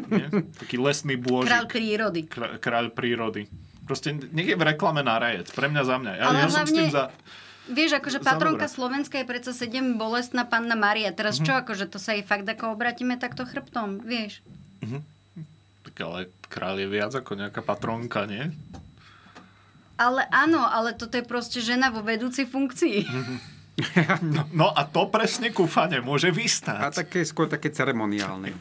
Nie? 0.09 0.27
Taký 0.57 0.77
lesný 0.77 1.15
bôžik. 1.15 1.49
Kráľ 1.49 1.67
prírody. 1.67 2.21
Krá- 2.25 2.57
kráľ 2.57 2.87
prírody. 2.91 3.47
Proste 3.83 4.13
nech 4.13 4.47
je 4.47 4.55
v 4.55 4.65
reklame 4.65 5.01
na 5.01 5.17
rajec. 5.17 5.49
Pre 5.49 5.67
mňa 5.67 5.83
za 5.83 5.97
mňa. 5.97 6.13
Ja, 6.13 6.25
Ale 6.25 6.37
ja 6.39 6.49
som 6.49 6.63
s 6.63 6.71
tým 6.71 6.87
hlavne- 6.87 6.95
za... 6.95 7.05
Vieš, 7.67 7.91
akože 7.97 8.19
patronka. 8.21 8.67
Slovenska 8.67 9.15
je 9.15 9.25
predsa 9.25 9.53
7 9.53 9.71
bolestná 9.95 10.43
panna 10.43 10.75
Maria. 10.75 11.11
Teraz 11.11 11.37
Mhm. 11.37 11.45
čo, 11.45 11.53
akože 11.57 11.87
to 11.87 11.97
sa 11.97 12.13
jej 12.13 12.23
fakt 12.23 12.45
ako 12.45 12.73
obratíme 12.73 13.15
takto 13.15 13.43
chrbtom, 13.43 14.01
vieš? 14.01 14.43
Tak 15.83 15.95
ale 15.99 16.19
kráľ 16.45 16.77
je 16.79 16.89
viac 16.89 17.13
ako 17.13 17.31
nejaká 17.37 17.61
patronka, 17.61 18.25
nie? 18.25 18.51
Ale 19.97 20.25
áno, 20.31 20.63
ale 20.63 20.93
toto 20.93 21.15
je 21.15 21.23
proste 21.23 21.61
žena 21.61 21.89
vo 21.89 22.01
vedúcej 22.01 22.45
funkcii. 22.45 22.99
No, 24.21 24.45
no 24.53 24.67
a 24.69 24.85
to 24.85 25.09
presne 25.09 25.49
kufa 25.51 25.89
nemôže 25.89 26.29
vystať. 26.29 26.77
A 26.79 26.93
také 26.93 27.25
skôr 27.25 27.49
také 27.49 27.71
ceremoniálne. 27.71 28.53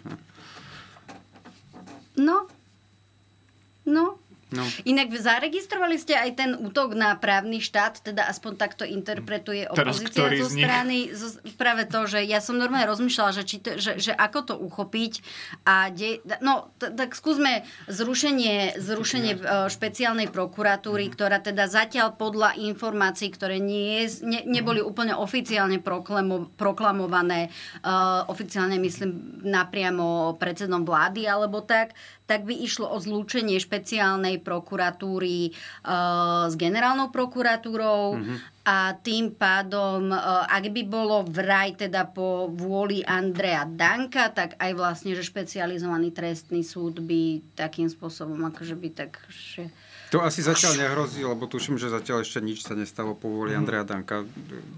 No. 2.20 2.48
No. 3.86 4.20
No. 4.50 4.66
Inak 4.82 5.14
zaregistrovali 5.14 6.02
ste 6.02 6.18
aj 6.18 6.32
ten 6.34 6.52
útok 6.58 6.98
na 6.98 7.14
právny 7.14 7.62
štát, 7.62 8.02
teda 8.02 8.26
aspoň 8.26 8.52
takto 8.58 8.82
interpretuje 8.82 9.70
Teraz 9.70 10.02
opozícia 10.02 10.26
ktorý 10.26 10.38
zo 10.42 10.50
strany. 10.50 10.98
Zo, 11.14 11.28
práve 11.54 11.86
to, 11.86 12.10
že 12.10 12.26
ja 12.26 12.42
som 12.42 12.58
normálne 12.58 12.90
rozmýšľala, 12.90 13.32
že, 13.38 13.44
či 13.46 13.58
to, 13.62 13.78
že, 13.78 14.02
že 14.02 14.12
ako 14.18 14.40
to 14.50 14.56
uchopiť 14.58 15.22
a 15.70 15.94
de, 15.94 16.18
no, 16.42 16.74
t- 16.82 16.90
tak 16.90 17.14
skúsme 17.14 17.62
zrušenie, 17.86 18.82
zrušenie 18.82 19.34
e, 19.38 19.40
špeciálnej 19.70 20.34
prokuratúry, 20.34 21.14
ktorá 21.14 21.38
teda 21.38 21.70
zatiaľ 21.70 22.18
podľa 22.18 22.58
informácií, 22.58 23.30
ktoré 23.30 23.62
nie, 23.62 24.10
ne, 24.26 24.42
neboli 24.50 24.82
úplne 24.82 25.14
oficiálne 25.14 25.78
proklamo, 25.78 26.50
proklamované, 26.58 27.54
uh, 27.86 28.26
oficiálne 28.26 28.82
myslím 28.82 29.42
napriamo 29.46 30.36
predsedom 30.42 30.84
vlády 30.84 31.30
alebo 31.30 31.62
tak, 31.62 31.94
tak 32.30 32.46
by 32.46 32.54
išlo 32.54 32.86
o 32.86 33.02
zlúčenie 33.02 33.58
špeciálnej 33.58 34.38
prokuratúry 34.38 35.50
uh, 35.50 36.46
s 36.46 36.54
generálnou 36.54 37.10
prokuratúrou 37.10 38.22
Mhm. 38.22 38.36
a 38.70 38.94
tým 39.02 39.34
pádom, 39.34 40.14
uh, 40.14 40.46
ak 40.46 40.70
by 40.70 40.86
bolo 40.86 41.26
vraj 41.26 41.74
teda 41.74 42.06
po 42.06 42.54
vôli 42.54 43.02
Andreja 43.02 43.66
Danka, 43.66 44.30
tak 44.30 44.54
aj 44.62 44.72
vlastne, 44.78 45.18
že 45.18 45.26
špecializovaný 45.26 46.14
trestný 46.14 46.62
súd 46.62 47.02
by 47.02 47.42
takým 47.58 47.90
spôsobom 47.90 48.38
akože 48.46 48.78
by 48.78 48.90
tak... 48.94 49.18
Že... 49.34 49.74
To 50.10 50.26
asi 50.26 50.42
zatiaľ 50.42 50.90
nehrozí, 50.90 51.22
lebo 51.22 51.46
tuším, 51.46 51.78
že 51.78 51.94
zatiaľ 51.94 52.26
ešte 52.26 52.42
nič 52.42 52.66
sa 52.66 52.74
nestalo 52.74 53.14
po 53.14 53.30
vôli 53.30 53.54
Andreja 53.54 53.86
Danka 53.86 54.26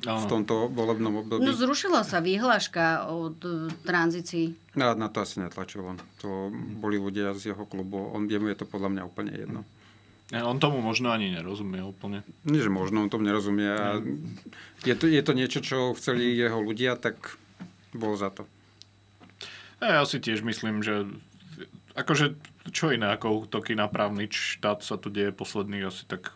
v 0.04 0.26
tomto 0.28 0.68
volebnom 0.68 1.24
období. 1.24 1.48
No 1.48 1.56
zrušila 1.56 2.04
sa 2.04 2.20
výhláška 2.20 3.08
od 3.08 3.40
uh, 3.48 3.72
tranzícií. 3.88 4.76
Na, 4.76 4.92
na 4.92 5.08
to 5.08 5.24
asi 5.24 5.40
netlačil 5.40 5.88
on. 5.88 5.98
To 6.20 6.52
boli 6.52 7.00
ľudia 7.00 7.32
z 7.32 7.56
jeho 7.56 7.64
klubu. 7.64 8.12
On 8.12 8.28
jemu 8.28 8.52
je 8.52 8.60
to 8.60 8.66
podľa 8.68 8.92
mňa 8.92 9.04
úplne 9.08 9.32
jedno. 9.32 9.64
On 10.32 10.56
tomu 10.60 10.80
možno 10.80 11.12
ani 11.12 11.28
nerozumie 11.28 11.84
úplne. 11.84 12.24
Nie, 12.48 12.64
že 12.64 12.72
možno, 12.72 13.04
on 13.04 13.12
tomu 13.12 13.28
nerozumie. 13.28 13.68
A 13.68 14.00
je, 14.88 14.96
to, 14.96 15.12
je 15.12 15.20
to 15.20 15.36
niečo, 15.36 15.60
čo 15.60 15.92
chceli 16.00 16.40
jeho 16.40 16.56
ľudia, 16.64 16.96
tak 16.96 17.36
bol 17.92 18.16
za 18.16 18.32
to. 18.32 18.48
Ja, 19.84 20.00
ja 20.00 20.04
si 20.08 20.24
tiež 20.24 20.40
myslím, 20.48 20.80
že 20.88 21.04
akože 21.98 22.38
čo 22.72 22.94
iné 22.94 23.12
ako 23.12 23.48
útoky 23.48 23.76
na 23.76 23.90
právny 23.92 24.30
štát 24.32 24.86
sa 24.86 24.96
tu 24.96 25.12
deje 25.12 25.34
posledných 25.36 25.88
asi 25.88 26.04
tak 26.08 26.36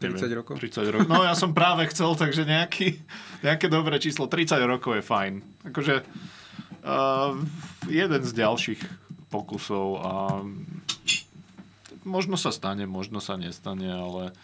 30 0.00 0.28
rokov? 0.36 0.54
30 0.60 0.92
rokov. 0.92 1.08
No 1.08 1.24
ja 1.24 1.32
som 1.32 1.56
práve 1.56 1.88
chcel, 1.88 2.12
takže 2.12 2.44
nejaký, 2.44 3.00
nejaké 3.40 3.72
dobré 3.72 3.96
číslo. 3.96 4.28
30 4.28 4.60
rokov 4.68 5.00
je 5.00 5.04
fajn. 5.04 5.34
Akože 5.72 6.04
uh, 6.04 7.32
jeden 7.88 8.22
z 8.22 8.32
ďalších 8.36 8.80
pokusov 9.32 9.86
a 10.04 10.12
možno 12.04 12.36
sa 12.38 12.52
stane, 12.52 12.84
možno 12.84 13.18
sa 13.18 13.40
nestane, 13.40 13.88
ale 13.88 14.36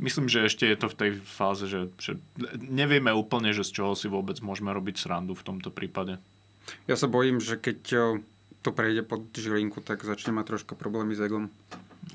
myslím, 0.00 0.30
že 0.30 0.46
ešte 0.48 0.64
je 0.64 0.76
to 0.78 0.86
v 0.88 0.98
tej 0.98 1.10
fáze, 1.20 1.66
že, 1.68 1.92
že 2.00 2.16
nevieme 2.56 3.12
úplne, 3.12 3.52
že 3.52 3.66
z 3.66 3.82
čoho 3.82 3.92
si 3.98 4.08
vôbec 4.08 4.40
môžeme 4.40 4.72
robiť 4.72 4.96
srandu 4.96 5.36
v 5.36 5.46
tomto 5.46 5.68
prípade. 5.74 6.22
Ja 6.88 6.96
sa 6.96 7.10
bojím, 7.10 7.44
že 7.44 7.60
keď 7.60 7.80
o, 7.92 8.04
to 8.64 8.72
prejde 8.72 9.04
pod 9.04 9.28
žilinku, 9.36 9.84
tak 9.84 10.00
začne 10.00 10.32
mať 10.32 10.56
troška 10.56 10.72
problémy 10.72 11.12
s 11.12 11.20
egom. 11.20 11.52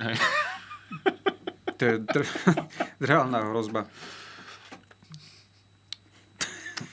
Hej. 0.02 0.18
To 1.80 1.88
je 1.88 1.96
dr- 1.96 2.28
reálna 3.08 3.40
hrozba. 3.40 3.88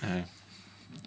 Hej. 0.06 0.30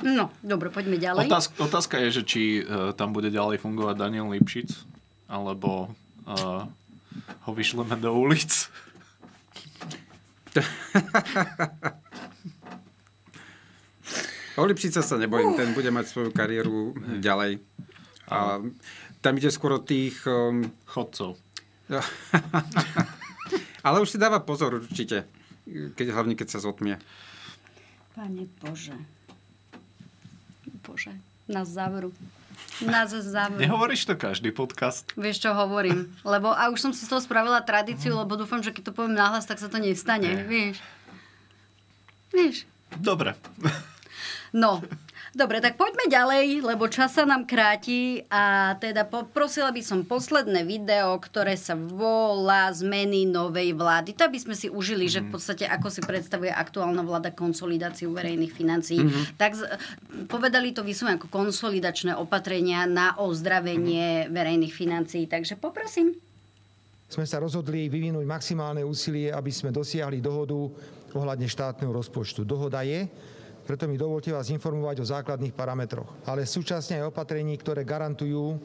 No, 0.04 0.36
dobre, 0.44 0.68
poďme 0.68 1.00
ďalej. 1.00 1.32
Otázka, 1.32 1.56
otázka 1.64 1.96
je, 2.04 2.20
že 2.20 2.24
či 2.28 2.42
uh, 2.60 2.92
tam 2.92 3.16
bude 3.16 3.32
ďalej 3.32 3.64
fungovať 3.64 3.96
Daniel 3.96 4.28
Lipšic, 4.36 4.68
alebo 5.32 5.96
uh, 6.28 6.68
ho 7.48 7.52
vyšleme 7.56 7.96
do 8.04 8.12
ulic. 8.12 8.52
O 14.60 14.68
Lipšica 14.68 15.00
sa 15.00 15.16
nebojím, 15.16 15.56
ten 15.56 15.72
bude 15.72 15.88
mať 15.88 16.12
svoju 16.12 16.36
kariéru 16.36 16.92
ďalej. 17.24 17.64
A 18.30 18.62
tam 19.22 19.34
ide 19.38 19.52
skôr 19.52 19.76
o 19.78 19.82
tých... 19.82 20.24
Um... 20.26 20.72
Chodcov. 20.86 21.38
Ale 23.86 23.98
už 24.04 24.14
si 24.14 24.18
dáva 24.22 24.44
pozor 24.44 24.78
určite, 24.78 25.26
keď, 25.68 26.14
hlavne 26.14 26.36
keď 26.38 26.48
sa 26.54 26.60
zotmie. 26.62 27.02
Pane 28.14 28.46
Bože. 28.62 28.96
Bože. 30.86 31.14
Nás 31.50 31.72
zavrú. 31.72 32.14
Nás 32.84 33.12
zavrú. 33.12 33.60
Nehovoríš 33.60 34.06
to 34.08 34.16
každý 34.16 34.54
podcast? 34.54 35.12
Vieš, 35.18 35.50
čo 35.50 35.52
hovorím? 35.56 36.12
Lebo, 36.24 36.54
a 36.54 36.70
už 36.72 36.80
som 36.80 36.92
si 36.94 37.04
z 37.04 37.12
toho 37.12 37.24
spravila 37.24 37.60
tradíciu, 37.64 38.16
lebo 38.16 38.38
dúfam, 38.40 38.62
že 38.64 38.72
keď 38.72 38.92
to 38.92 38.96
poviem 38.96 39.18
nahlas, 39.18 39.48
tak 39.50 39.60
sa 39.60 39.68
to 39.68 39.82
nestane. 39.82 40.46
Vieš? 40.48 40.78
Vieš? 42.32 42.70
Dobre. 43.00 43.36
No, 44.54 44.84
dobre, 45.36 45.62
tak 45.62 45.78
poďme 45.78 46.10
ďalej, 46.10 46.62
lebo 46.66 46.90
čas 46.90 47.18
sa 47.18 47.26
nám 47.26 47.46
kráti 47.46 48.26
a 48.30 48.76
teda 48.78 49.06
poprosila 49.06 49.70
by 49.74 49.82
som 49.82 50.06
posledné 50.06 50.66
video, 50.66 51.18
ktoré 51.20 51.58
sa 51.58 51.78
volá 51.78 52.72
Zmeny 52.74 53.30
novej 53.30 53.74
vlády. 53.78 54.16
To 54.18 54.30
by 54.30 54.40
sme 54.40 54.56
si 54.58 54.68
užili, 54.70 55.06
mm-hmm. 55.06 55.22
že 55.22 55.26
v 55.26 55.30
podstate 55.30 55.66
ako 55.68 55.88
si 55.90 56.02
predstavuje 56.02 56.50
aktuálna 56.50 57.02
vláda 57.06 57.34
konsolidáciu 57.34 58.14
verejných 58.14 58.54
financií. 58.54 59.02
Mm-hmm. 59.02 59.24
Tak 59.38 59.52
z, 59.58 59.62
povedali 60.30 60.74
to 60.74 60.82
vyslovene 60.82 61.18
ako 61.22 61.30
konsolidačné 61.30 62.18
opatrenia 62.18 62.90
na 62.90 63.18
ozdravenie 63.18 64.26
mm-hmm. 64.26 64.34
verejných 64.34 64.74
financií. 64.74 65.26
Takže 65.30 65.58
poprosím. 65.58 66.16
Sme 67.10 67.26
sa 67.26 67.42
rozhodli 67.42 67.90
vyvinúť 67.90 68.22
maximálne 68.22 68.86
úsilie, 68.86 69.34
aby 69.34 69.50
sme 69.50 69.74
dosiahli 69.74 70.22
dohodu 70.22 70.70
ohľadne 71.18 71.50
štátneho 71.50 71.90
rozpočtu. 71.90 72.46
Dohoda 72.46 72.86
je, 72.86 73.10
preto 73.70 73.86
mi 73.86 74.02
dovolte 74.02 74.34
vás 74.34 74.50
informovať 74.50 74.98
o 74.98 75.06
základných 75.06 75.54
parametroch, 75.54 76.26
ale 76.26 76.50
súčasne 76.50 77.06
aj 77.06 77.14
opatrení, 77.14 77.54
ktoré 77.54 77.86
garantujú 77.86 78.58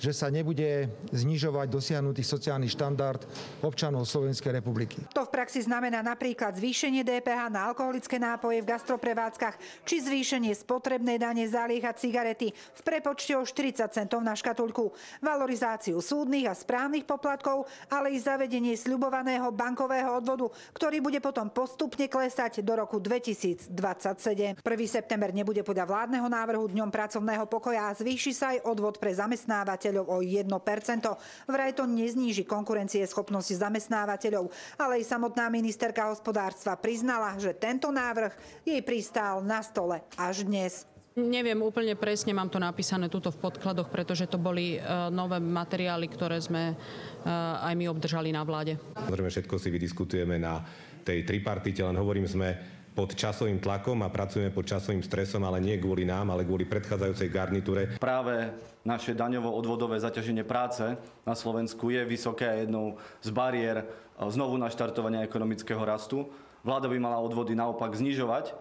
že 0.00 0.16
sa 0.16 0.32
nebude 0.32 0.88
znižovať 1.12 1.68
dosiahnutý 1.68 2.24
sociálny 2.24 2.72
štandard 2.72 3.20
občanov 3.60 4.08
Slovenskej 4.08 4.56
republiky. 4.56 4.96
To 5.12 5.28
v 5.28 5.30
praxi 5.30 5.60
znamená 5.60 6.00
napríklad 6.00 6.56
zvýšenie 6.56 7.04
DPH 7.04 7.52
na 7.52 7.68
alkoholické 7.68 8.16
nápoje 8.16 8.64
v 8.64 8.70
gastroprevádzkach 8.72 9.84
či 9.84 10.00
zvýšenie 10.00 10.56
spotrebnej 10.56 11.20
dane 11.20 11.44
za 11.44 11.68
a 11.68 11.92
cigarety 11.92 12.56
v 12.56 12.82
prepočte 12.82 13.36
o 13.36 13.44
40 13.44 13.92
centov 13.92 14.24
na 14.24 14.32
škatulku, 14.32 14.90
valorizáciu 15.20 16.00
súdnych 16.00 16.48
a 16.48 16.56
správnych 16.56 17.04
poplatkov, 17.04 17.68
ale 17.92 18.16
i 18.16 18.18
zavedenie 18.18 18.72
sľubovaného 18.80 19.52
bankového 19.52 20.16
odvodu, 20.16 20.48
ktorý 20.72 21.04
bude 21.04 21.20
potom 21.20 21.52
postupne 21.52 22.08
klesať 22.08 22.64
do 22.64 22.72
roku 22.80 22.96
2027. 22.96 23.76
1. 23.76 24.64
september 24.88 25.30
nebude 25.36 25.60
podľa 25.60 25.84
vládneho 25.84 26.26
návrhu 26.26 26.64
dňom 26.72 26.88
pracovného 26.88 27.44
pokoja 27.44 27.92
a 27.92 27.96
zvýši 27.96 28.32
sa 28.32 28.56
aj 28.56 28.64
odvod 28.64 28.96
pre 28.96 29.12
zamestnávateľ 29.12 29.89
zamestnávateľov 29.90 30.06
o 30.06 30.18
1%. 30.22 31.50
Vraj 31.50 31.70
to 31.74 31.84
nezníži 31.86 32.46
konkurencie 32.46 33.02
schopnosti 33.10 33.52
zamestnávateľov, 33.52 34.50
ale 34.78 35.02
aj 35.02 35.10
samotná 35.10 35.50
ministerka 35.50 36.06
hospodárstva 36.08 36.78
priznala, 36.78 37.34
že 37.36 37.50
tento 37.56 37.90
návrh 37.90 38.32
jej 38.62 38.80
pristál 38.86 39.42
na 39.42 39.60
stole 39.60 40.00
až 40.14 40.46
dnes. 40.46 40.86
Neviem 41.18 41.58
úplne 41.58 41.98
presne, 41.98 42.30
mám 42.30 42.46
to 42.46 42.62
napísané 42.62 43.10
tuto 43.10 43.34
v 43.34 43.42
podkladoch, 43.42 43.90
pretože 43.90 44.30
to 44.30 44.38
boli 44.38 44.78
uh, 44.78 45.10
nové 45.10 45.42
materiály, 45.42 46.06
ktoré 46.06 46.38
sme 46.38 46.70
uh, 46.72 47.66
aj 47.66 47.74
my 47.74 47.90
obdržali 47.90 48.30
na 48.30 48.46
vláde. 48.46 48.78
Samozrejme, 48.94 49.28
všetko 49.28 49.58
si 49.58 49.68
vydiskutujeme 49.74 50.38
na 50.38 50.62
tej 51.02 51.26
tripartite, 51.26 51.82
len 51.82 51.98
hovorím, 51.98 52.30
sme 52.30 52.79
pod 52.94 53.14
časovým 53.14 53.62
tlakom 53.62 54.02
a 54.02 54.12
pracujeme 54.12 54.50
pod 54.50 54.66
časovým 54.66 55.02
stresom, 55.02 55.42
ale 55.46 55.62
nie 55.62 55.78
kvôli 55.78 56.02
nám, 56.02 56.34
ale 56.34 56.42
kvôli 56.42 56.66
predchádzajúcej 56.66 57.28
garnitúre. 57.30 57.82
Práve 58.02 58.50
naše 58.82 59.14
daňovo-odvodové 59.14 60.00
zaťaženie 60.00 60.42
práce 60.42 60.82
na 61.22 61.34
Slovensku 61.36 61.92
je 61.92 62.02
vysoké 62.02 62.46
a 62.48 62.58
jednou 62.60 62.98
z 63.20 63.30
bariér 63.30 63.76
e, 63.80 63.84
znovu 64.28 64.56
naštartovania 64.56 65.24
ekonomického 65.24 65.80
rastu. 65.84 66.26
Vláda 66.60 66.88
by 66.92 66.98
mala 67.00 67.20
odvody 67.20 67.56
naopak 67.56 67.96
znižovať 67.96 68.52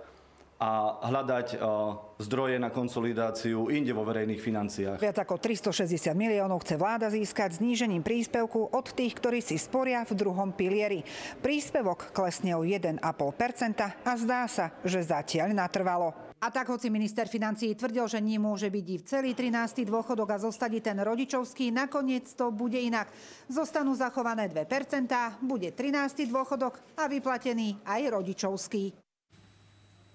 a 0.59 0.99
hľadať 1.07 1.55
uh, 1.55 2.19
zdroje 2.19 2.59
na 2.59 2.67
konsolidáciu 2.67 3.71
inde 3.71 3.95
vo 3.95 4.03
verejných 4.03 4.43
financiách. 4.43 4.99
Viac 4.99 5.23
ako 5.23 5.39
360 5.39 6.11
miliónov 6.11 6.67
chce 6.67 6.75
vláda 6.75 7.07
získať 7.07 7.63
znížením 7.63 8.03
príspevku 8.03 8.67
od 8.75 8.91
tých, 8.91 9.15
ktorí 9.15 9.39
si 9.39 9.55
sporia 9.55 10.03
v 10.03 10.19
druhom 10.19 10.51
pilieri. 10.51 10.99
Príspevok 11.39 12.11
klesne 12.11 12.59
o 12.59 12.67
1,5% 12.67 12.99
a 14.03 14.13
zdá 14.19 14.43
sa, 14.51 14.75
že 14.83 14.99
zatiaľ 14.99 15.55
natrvalo. 15.55 16.11
A 16.39 16.51
tak, 16.51 16.71
hoci 16.71 16.87
minister 16.87 17.27
financí 17.27 17.75
tvrdil, 17.75 18.07
že 18.07 18.19
nemôže 18.19 18.71
byť 18.71 18.87
v 18.99 19.03
celý 19.03 19.31
13. 19.35 19.83
dôchodok 19.83 20.35
a 20.35 20.43
zostať 20.43 20.71
ten 20.79 20.95
rodičovský, 20.99 21.71
nakoniec 21.71 22.31
to 22.35 22.51
bude 22.51 22.79
inak. 22.79 23.11
Zostanú 23.51 23.91
zachované 23.95 24.47
2%, 24.47 25.07
bude 25.43 25.71
13. 25.71 26.27
dôchodok 26.31 26.79
a 26.95 27.11
vyplatený 27.11 27.83
aj 27.83 28.01
rodičovský. 28.11 29.08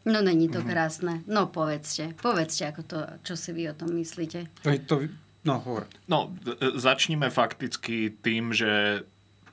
No 0.04 0.20
není 0.20 0.52
to 0.52 0.60
krásne. 0.60 1.24
No 1.24 1.48
povedzte, 1.48 2.12
povedzte, 2.20 2.68
ako 2.68 2.82
to, 2.84 2.98
čo 3.24 3.34
si 3.40 3.50
vy 3.56 3.72
o 3.72 3.74
tom 3.74 3.88
myslíte. 3.96 4.52
To, 4.84 5.08
no, 5.48 5.54
hovor. 5.64 5.88
No, 6.04 6.28
začníme 6.76 7.32
fakticky 7.32 8.12
tým, 8.12 8.52
že 8.52 9.04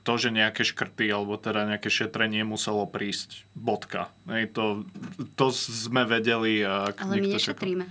to, 0.02 0.18
že 0.18 0.34
nejaké 0.34 0.66
škrty 0.66 1.08
alebo 1.08 1.38
teda 1.38 1.64
nejaké 1.64 1.88
šetrenie 1.88 2.44
muselo 2.44 2.84
prísť. 2.84 3.48
Bodka. 3.56 4.10
Hej, 4.28 4.52
to, 4.52 4.84
to 5.38 5.54
sme 5.54 6.04
vedeli. 6.04 6.60
Ak 6.66 7.00
Ale 7.00 7.22
my 7.22 7.38
nešetríme. 7.38 7.86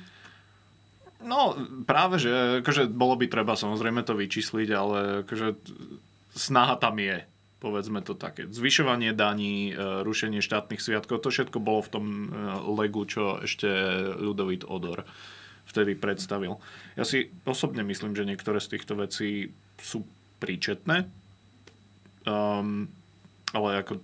No, 1.22 1.54
práve, 1.86 2.18
že 2.18 2.62
akože 2.66 2.90
bolo 2.90 3.14
by 3.18 3.30
treba 3.30 3.54
samozrejme 3.54 4.02
to 4.02 4.18
vyčísliť, 4.18 4.70
ale 4.74 4.98
akože 5.26 5.54
snaha 6.34 6.76
tam 6.82 6.98
je 6.98 7.22
povedzme 7.62 8.02
to 8.02 8.18
také. 8.18 8.50
Zvyšovanie 8.50 9.14
daní, 9.14 9.72
e, 9.72 10.02
rušenie 10.02 10.42
štátnych 10.42 10.82
sviatkov, 10.82 11.22
to 11.22 11.30
všetko 11.30 11.62
bolo 11.62 11.86
v 11.86 11.92
tom 11.94 12.06
e, 12.10 12.28
legu, 12.82 13.06
čo 13.06 13.38
ešte 13.38 13.70
Ľudovít 14.18 14.66
Odor 14.66 15.06
vtedy 15.70 15.96
predstavil. 15.96 16.58
Ja 16.98 17.06
si 17.06 17.30
osobne 17.46 17.86
myslím, 17.86 18.18
že 18.18 18.28
niektoré 18.28 18.60
z 18.60 18.76
týchto 18.76 18.98
vecí 19.00 19.54
sú 19.80 20.04
príčetné, 20.42 21.08
um, 22.28 22.90
ale 23.54 23.86
ako 23.86 24.02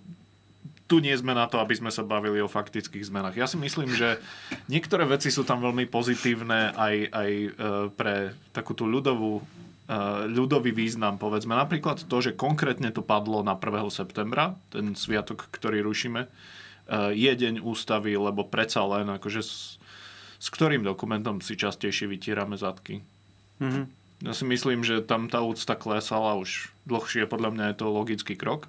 tu 0.88 1.03
nie 1.03 1.12
sme 1.20 1.36
na 1.36 1.51
to, 1.51 1.60
aby 1.60 1.76
sme 1.76 1.91
sa 1.91 2.08
bavili 2.08 2.39
o 2.39 2.47
faktických 2.47 3.03
zmenách. 3.12 3.36
Ja 3.36 3.43
si 3.49 3.60
myslím, 3.60 3.91
že 3.91 4.24
niektoré 4.72 5.03
veci 5.03 5.28
sú 5.28 5.43
tam 5.43 5.60
veľmi 5.60 5.84
pozitívne 5.91 6.72
aj, 6.72 6.95
aj 7.12 7.32
e, 7.36 7.49
pre 7.91 8.32
takú 8.55 8.72
tú 8.72 8.88
ľudovú 8.88 9.43
ľudový 10.28 10.76
význam, 10.76 11.16
povedzme. 11.16 11.56
Napríklad 11.56 12.04
to, 12.04 12.18
že 12.20 12.36
konkrétne 12.36 12.92
to 12.92 13.00
padlo 13.00 13.40
na 13.40 13.56
1. 13.56 13.88
septembra, 13.88 14.60
ten 14.68 14.92
sviatok, 15.00 15.48
ktorý 15.48 15.80
rušíme, 15.80 16.28
eh, 16.28 17.12
je 17.16 17.32
deň 17.32 17.64
ústavy, 17.64 18.20
lebo 18.20 18.44
predsa 18.44 18.84
len 18.84 19.08
akože 19.08 19.40
s, 19.40 19.80
s 20.38 20.48
ktorým 20.52 20.84
dokumentom 20.84 21.40
si 21.40 21.56
častejšie 21.56 22.12
vytierame 22.12 22.60
zadky. 22.60 23.00
Mm-hmm. 23.64 23.86
Ja 24.28 24.34
si 24.34 24.44
myslím, 24.50 24.82
že 24.84 25.06
tam 25.06 25.32
tá 25.32 25.40
úcta 25.46 25.78
klesala 25.78 26.36
už 26.36 26.74
dlhšie, 26.90 27.30
podľa 27.30 27.54
mňa 27.54 27.66
je 27.72 27.76
to 27.78 27.86
logický 27.88 28.34
krok. 28.36 28.68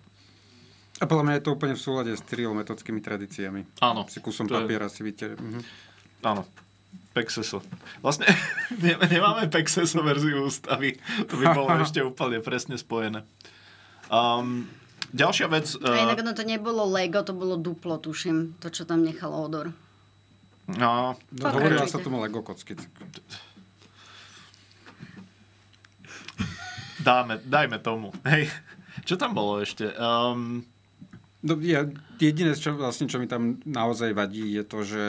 A 0.99 1.07
podľa 1.07 1.25
mňa 1.25 1.35
je 1.39 1.45
to 1.47 1.55
úplne 1.55 1.75
v 1.79 1.83
súlade 1.83 2.13
s 2.15 2.23
trilometodskými 2.27 2.99
tradíciami. 2.99 3.81
Áno. 3.81 4.07
Si 4.11 4.19
kusom 4.19 4.51
papiera 4.51 4.91
je... 4.91 4.95
si 4.99 5.01
vytieram. 5.03 5.39
Mhm. 5.39 5.61
Áno. 6.27 6.43
Pexeso. 7.19 7.59
Vlastne 7.99 8.31
nemáme 9.11 9.51
Pexeso 9.51 9.99
verziu 10.07 10.47
ústavy. 10.47 10.95
To 11.27 11.35
by 11.35 11.45
bolo 11.51 11.69
ešte 11.83 11.99
úplne 11.99 12.39
presne 12.39 12.79
spojené. 12.79 13.27
Um, 14.07 14.71
ďalšia 15.11 15.51
vec... 15.51 15.75
Uh... 15.83 15.91
A 15.91 16.07
inak 16.07 16.23
no 16.23 16.31
to 16.31 16.47
nebolo 16.47 16.87
Lego, 16.87 17.27
to 17.27 17.35
bolo 17.35 17.59
duplo, 17.59 17.99
tuším, 17.99 18.55
to, 18.63 18.71
čo 18.71 18.87
tam 18.87 19.03
nechal 19.03 19.35
Odor. 19.35 19.75
No, 20.71 21.19
no 21.35 21.45
hovorila 21.51 21.91
sa 21.91 21.99
tomu 21.99 22.23
Lego 22.23 22.45
kocky. 22.45 22.79
Dáme, 27.03 27.41
dajme 27.43 27.81
tomu. 27.83 28.15
Hej. 28.23 28.53
Čo 29.03 29.19
tam 29.19 29.35
bolo 29.35 29.59
ešte? 29.59 29.91
Um... 29.99 30.63
No, 31.39 31.55
ja, 31.63 31.87
jediné, 32.19 32.51
čo, 32.59 32.75
vlastne, 32.75 33.07
čo 33.07 33.23
mi 33.23 33.31
tam 33.31 33.63
naozaj 33.63 34.11
vadí, 34.11 34.59
je 34.59 34.65
to, 34.67 34.83
že 34.83 35.03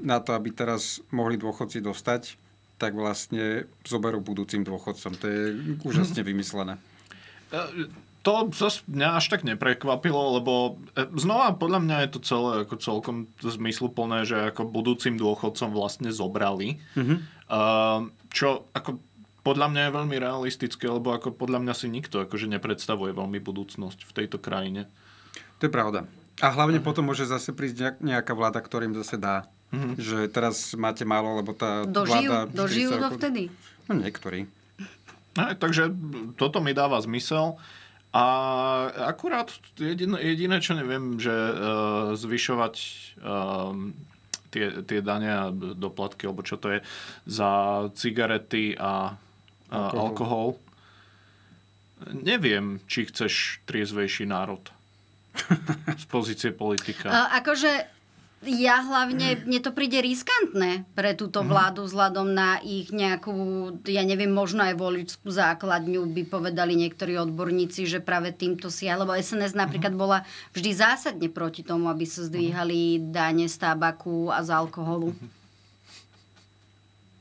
na 0.00 0.20
to, 0.20 0.36
aby 0.36 0.52
teraz 0.52 1.00
mohli 1.12 1.40
dôchodci 1.40 1.80
dostať, 1.80 2.36
tak 2.76 2.92
vlastne 2.92 3.64
zoberú 3.88 4.20
budúcim 4.20 4.60
dôchodcom. 4.60 5.12
To 5.16 5.26
je 5.26 5.42
úžasne 5.84 6.20
vymyslené. 6.20 6.76
E, 7.48 7.88
to 8.20 8.50
zase 8.52 8.82
mňa 8.90 9.22
až 9.22 9.32
tak 9.32 9.46
neprekvapilo, 9.46 10.42
lebo 10.42 10.76
e, 10.92 11.08
znova 11.16 11.56
podľa 11.56 11.80
mňa 11.86 11.96
je 12.04 12.10
to 12.12 12.20
celé 12.26 12.50
ako 12.68 12.74
celkom 12.76 13.16
zmysluplné, 13.40 14.28
že 14.28 14.52
ako 14.52 14.68
budúcim 14.68 15.16
dôchodcom 15.16 15.72
vlastne 15.72 16.12
zobrali. 16.12 16.82
Mm-hmm. 16.98 17.18
Čo 18.34 18.66
ako 18.74 18.98
podľa 19.46 19.70
mňa 19.70 19.82
je 19.86 19.96
veľmi 20.02 20.16
realistické, 20.18 20.90
lebo 20.90 21.14
ako 21.14 21.30
podľa 21.30 21.62
mňa 21.62 21.74
si 21.78 21.86
nikto 21.86 22.18
akože 22.18 22.50
nepredstavuje 22.50 23.14
veľmi 23.14 23.38
budúcnosť 23.38 24.02
v 24.02 24.12
tejto 24.12 24.42
krajine. 24.42 24.90
To 25.62 25.70
je 25.70 25.72
pravda. 25.72 26.10
A 26.42 26.52
hlavne 26.52 26.82
potom 26.82 27.06
môže 27.06 27.24
zase 27.24 27.54
prísť 27.54 28.02
nejaká 28.02 28.34
vláda, 28.34 28.58
ktorým 28.58 28.92
zase 28.98 29.16
dá 29.16 29.46
Mm-hmm. 29.74 29.94
Že 29.98 30.18
teraz 30.30 30.72
máte 30.78 31.02
málo, 31.02 31.42
lebo 31.42 31.50
tá 31.52 31.82
dožijú, 31.82 32.30
vláda... 32.30 32.38
Dožijú 32.54 32.90
do 32.96 33.08
vtedy? 33.18 33.42
No 33.90 33.98
niektorí. 33.98 34.46
No, 35.36 35.42
takže 35.52 35.92
toto 36.38 36.62
mi 36.64 36.72
dáva 36.72 37.02
zmysel. 37.02 37.58
A 38.16 38.24
akurát 39.12 39.52
jediné, 39.76 40.16
jediné 40.24 40.56
čo 40.64 40.72
neviem, 40.72 41.20
že 41.20 41.34
uh, 41.34 42.16
zvyšovať 42.16 42.74
uh, 43.20 43.76
tie, 44.48 44.80
tie 44.88 45.00
dane 45.04 45.28
a 45.28 45.44
doplatky, 45.52 46.24
alebo 46.24 46.40
čo 46.40 46.56
to 46.56 46.72
je, 46.72 46.78
za 47.28 47.50
cigarety 47.92 48.72
a 48.80 49.12
uh, 49.12 49.76
alkohol. 49.76 50.00
alkohol. 50.00 50.48
Neviem, 52.16 52.80
či 52.88 53.08
chceš 53.08 53.60
triezvejší 53.68 54.24
národ 54.24 54.64
z 56.00 56.04
pozície 56.08 56.56
politika. 56.56 57.12
A, 57.12 57.20
akože 57.44 57.95
Ja 58.44 58.84
hlavne, 58.84 59.42
mne 59.48 59.58
to 59.64 59.72
príde 59.72 59.96
riskantné 59.96 60.84
pre 60.92 61.16
túto 61.16 61.40
Mhm. 61.40 61.48
vládu 61.48 61.80
vzhľadom 61.88 62.28
na 62.30 62.60
ich 62.60 62.92
nejakú, 62.92 63.32
ja 63.88 64.04
neviem, 64.04 64.28
možno 64.28 64.60
aj 64.60 64.76
voličskú 64.76 65.32
základňu 65.32 66.04
by 66.12 66.22
povedali 66.28 66.76
niektorí 66.76 67.16
odborníci, 67.16 67.88
že 67.88 67.98
práve 67.98 68.36
týmto 68.36 68.68
si, 68.68 68.86
lebo 68.86 69.16
SNS 69.16 69.56
napríklad 69.56 69.96
Mhm. 69.96 69.98
bola 69.98 70.18
vždy 70.52 70.70
zásadne 70.70 71.26
proti 71.32 71.64
tomu, 71.64 71.88
aby 71.88 72.04
sa 72.04 72.22
zdvíhali 72.22 73.08
dane 73.08 73.48
z 73.48 73.56
tabaku 73.56 74.28
a 74.28 74.44
z 74.44 74.52
alkoholu. 74.52 75.16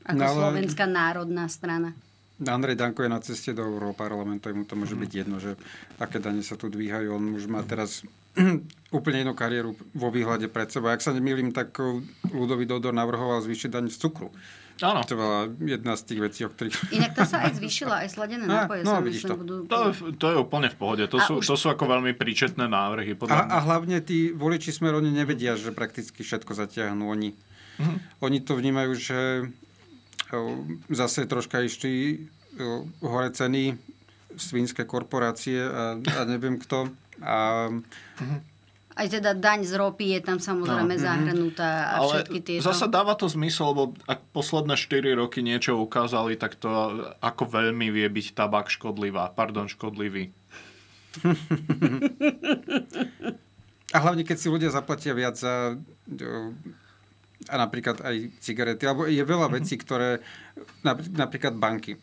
Ako 0.05 0.19
No 0.19 0.29
Slovenská 0.29 0.85
národná 0.85 1.49
strana. 1.49 1.95
Andrej 2.37 2.75
Danko 2.75 2.99
je 2.99 3.09
na 3.09 3.19
ceste 3.19 3.51
do 3.51 3.63
Európarlamentu, 3.63 4.51
mu 4.51 4.63
to 4.63 4.73
môže 4.73 4.93
byť 4.93 5.11
jedno, 5.13 5.37
že 5.37 5.55
aké 5.95 6.19
dane 6.19 6.41
sa 6.41 6.53
tu 6.53 6.67
dvíhajú. 6.67 7.07
On 7.09 7.23
už 7.31 7.45
má 7.45 7.61
teraz 7.61 8.03
úplne 8.91 9.23
inú 9.23 9.31
kariéru 9.31 9.71
vo 9.91 10.09
výhľade 10.09 10.47
pred 10.47 10.67
sebou. 10.67 10.89
Ak 10.89 10.99
sa 10.99 11.09
nemýlim, 11.09 11.49
tak 11.49 11.71
Ludový 12.27 12.65
Dodor 12.65 12.91
navrhoval 12.91 13.39
zvýšiť 13.39 13.69
daň 13.69 13.87
z 13.87 13.97
cukru. 13.97 14.35
Áno. 14.77 14.99
To 15.01 15.15
bola 15.15 15.39
jedna 15.57 15.95
z 15.95 16.03
tých 16.03 16.19
vecí, 16.19 16.39
o 16.43 16.51
ktorých... 16.51 16.91
Inak 16.91 17.15
to 17.15 17.23
sa 17.23 17.47
aj 17.47 17.55
zvýšila, 17.63 18.03
aj 18.03 18.09
sladené 18.11 18.43
No, 18.43 18.67
nápoje 18.67 18.83
no, 18.83 18.91
sa 18.91 18.99
vidíš 18.99 19.23
myslím 19.23 19.31
to. 19.31 19.39
budú... 19.39 19.55
To, 19.63 19.77
to 20.11 20.25
je 20.27 20.37
úplne 20.37 20.67
v 20.67 20.75
pohode. 20.75 21.03
To, 21.07 21.15
A 21.15 21.23
sú, 21.23 21.33
už- 21.39 21.47
to 21.47 21.55
sú 21.55 21.71
ako 21.71 21.87
veľmi 21.87 22.11
príčetné 22.11 22.67
návrhy. 22.67 23.15
Podľa 23.15 23.47
A, 23.47 23.55
a 23.55 23.63
hlavne 23.63 24.03
tí 24.03 24.35
voliči 24.35 24.75
smer, 24.75 24.91
oni 24.93 25.07
nevedia, 25.09 25.55
že 25.55 25.71
prakticky 25.71 26.19
všetko 26.19 26.51
zatiahnu. 26.51 27.07
Oni, 27.07 27.31
Mhm. 27.75 28.19
oni 28.19 28.37
to 28.39 28.51
vnímajú, 28.53 28.91
že 28.93 29.19
zase 30.87 31.25
troška 31.25 31.61
išli 31.61 32.25
hore 32.99 33.29
ceny 33.29 33.75
svinské 34.35 34.83
korporácie 34.83 35.59
a, 35.59 35.95
a 35.95 36.19
neviem 36.23 36.59
kto. 36.59 36.91
A, 37.23 37.67
Aj 38.95 39.07
teda 39.11 39.35
daň 39.35 39.67
z 39.67 39.75
ropy 39.75 40.15
je 40.15 40.19
tam 40.23 40.39
samozrejme 40.39 40.95
No. 40.95 41.03
zahrnutá 41.03 41.71
a 41.91 41.95
Ale 41.99 42.23
všetky 42.23 42.39
tieto... 42.43 42.63
zasa 42.63 42.87
dáva 42.87 43.11
to 43.19 43.27
zmysel, 43.27 43.75
lebo 43.75 43.83
ak 44.07 44.23
posledné 44.31 44.79
4 44.79 45.19
roky 45.19 45.43
niečo 45.43 45.75
ukázali, 45.75 46.39
tak 46.39 46.55
to 46.55 46.71
ako 47.19 47.43
veľmi 47.43 47.91
vie 47.91 48.07
byť 48.07 48.31
tabak 48.31 48.71
škodlivá. 48.71 49.35
Pardon, 49.35 49.67
škodlivý. 49.67 50.31
a 53.95 53.97
hlavne, 53.99 54.23
keď 54.23 54.37
si 54.39 54.47
ľudia 54.51 54.71
zaplatia 54.71 55.15
viac 55.15 55.35
za 55.39 55.75
a 57.45 57.55
napríklad 57.57 57.99
aj 57.99 58.15
cigarety, 58.39 58.83
alebo 58.83 59.05
je 59.05 59.21
veľa 59.21 59.47
vecí, 59.49 59.75
ktoré, 59.75 60.19
napr- 60.81 61.09
napríklad 61.09 61.53
banky. 61.53 61.95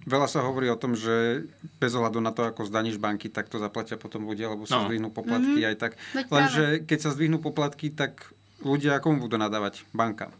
Veľa 0.00 0.24
sa 0.24 0.40
hovorí 0.40 0.66
o 0.66 0.76
tom, 0.76 0.94
že 0.94 1.44
bez 1.76 1.92
ohľadu 1.92 2.18
na 2.18 2.30
to, 2.30 2.42
ako 2.42 2.64
zdaníš 2.64 2.96
banky, 2.96 3.28
tak 3.28 3.46
to 3.46 3.56
zaplatia 3.56 3.94
potom 3.94 4.24
ľudia, 4.24 4.48
lebo 4.48 4.64
sa 4.64 4.78
No. 4.78 4.86
zdvihnú 4.86 5.10
poplatky 5.10 5.58
Mhm. 5.58 5.68
aj 5.68 5.76
tak. 5.76 5.92
Veď 6.12 6.24
Lenže 6.28 6.64
keď 6.82 6.98
sa 6.98 7.10
zdvihnú 7.10 7.38
poplatky, 7.38 7.90
tak 7.90 8.32
ľudia 8.60 8.98
komu 8.98 9.20
budú 9.20 9.36
nadávať? 9.36 9.84
Banka. 9.90 10.32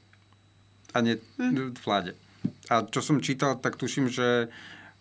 A 0.90 0.98
nie 0.98 1.20
Mhm. 1.36 1.76
vláde. 1.78 2.16
A 2.66 2.80
čo 2.82 2.98
som 2.98 3.18
čítal, 3.18 3.56
tak 3.56 3.74
tuším, 3.74 4.08
že 4.08 4.48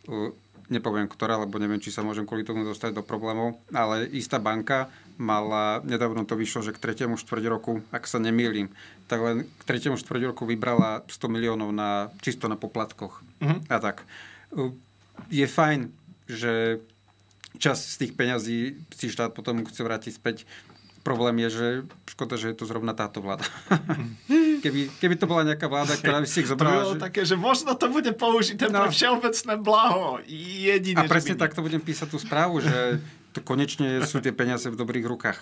uh, 0.05 0.31
nepoviem 0.67 1.05
ktorá, 1.05 1.35
lebo 1.37 1.55
neviem, 1.57 1.79
či 1.79 1.89
sa 1.89 1.99
môžem 1.99 2.23
kvôli 2.23 2.43
tomu 2.43 2.61
dostať 2.61 2.91
do 2.91 3.01
problémov, 3.01 3.55
ale 3.69 4.03
istá 4.09 4.35
banka 4.37 4.91
mala, 5.17 5.81
nedávno 5.81 6.23
to 6.23 6.33
vyšlo, 6.33 6.61
že 6.61 6.71
k 6.71 6.79
tretiemu 6.79 7.17
štvrť 7.17 7.43
roku, 7.49 7.81
ak 7.89 8.05
sa 8.05 8.17
nemýlim, 8.17 8.69
tak 9.05 9.19
len 9.19 9.37
k 9.45 9.63
tretiemu 9.65 9.97
štvrť 9.97 10.31
roku 10.31 10.45
vybrala 10.45 11.01
100 11.09 11.17
miliónov 11.27 11.69
na, 11.69 12.09
čisto 12.21 12.45
na 12.45 12.55
poplatkoch. 12.55 13.21
Mhm. 13.41 13.67
A 13.67 13.75
tak. 13.77 14.05
Je 15.27 15.43
fajn, 15.43 15.89
že 16.29 16.79
čas 17.57 17.81
z 17.81 18.05
tých 18.05 18.13
peňazí 18.13 18.77
si 18.93 19.07
štát 19.09 19.33
potom 19.33 19.65
chce 19.65 19.81
vrátiť 19.81 20.13
späť. 20.13 20.37
Problém 21.01 21.39
je, 21.47 21.49
že 21.49 21.67
škoda, 22.11 22.35
že 22.35 22.51
je 22.51 22.57
to 22.59 22.67
zrovna 22.67 22.91
táto 22.91 23.23
vláda. 23.23 23.47
keby, 24.63 24.91
keby 24.99 25.15
to 25.15 25.23
bola 25.23 25.47
nejaká 25.47 25.65
vláda, 25.65 25.95
ktorá 25.95 26.19
by 26.19 26.27
si 26.27 26.43
ich 26.43 26.49
To 26.49 26.53
zobrala, 26.53 26.83
bolo 26.83 26.95
že... 26.97 27.01
také, 27.01 27.21
že 27.23 27.39
možno 27.39 27.73
to 27.73 27.87
bude 27.87 28.11
použité 28.13 28.67
No. 28.67 28.83
pre 28.83 28.91
všeobecné 28.91 29.53
blaho. 29.57 30.19
Jedine, 30.27 30.99
A 30.99 31.07
presne 31.07 31.33
že 31.33 31.39
by... 31.39 31.43
takto 31.47 31.63
budem 31.63 31.79
písať 31.79 32.07
tú 32.11 32.19
správu, 32.19 32.59
že 32.59 32.99
to 33.33 33.39
konečne 33.43 34.03
sú 34.05 34.19
tie 34.23 34.31
peniaze 34.31 34.67
v 34.69 34.79
dobrých 34.79 35.05
rukách. 35.07 35.39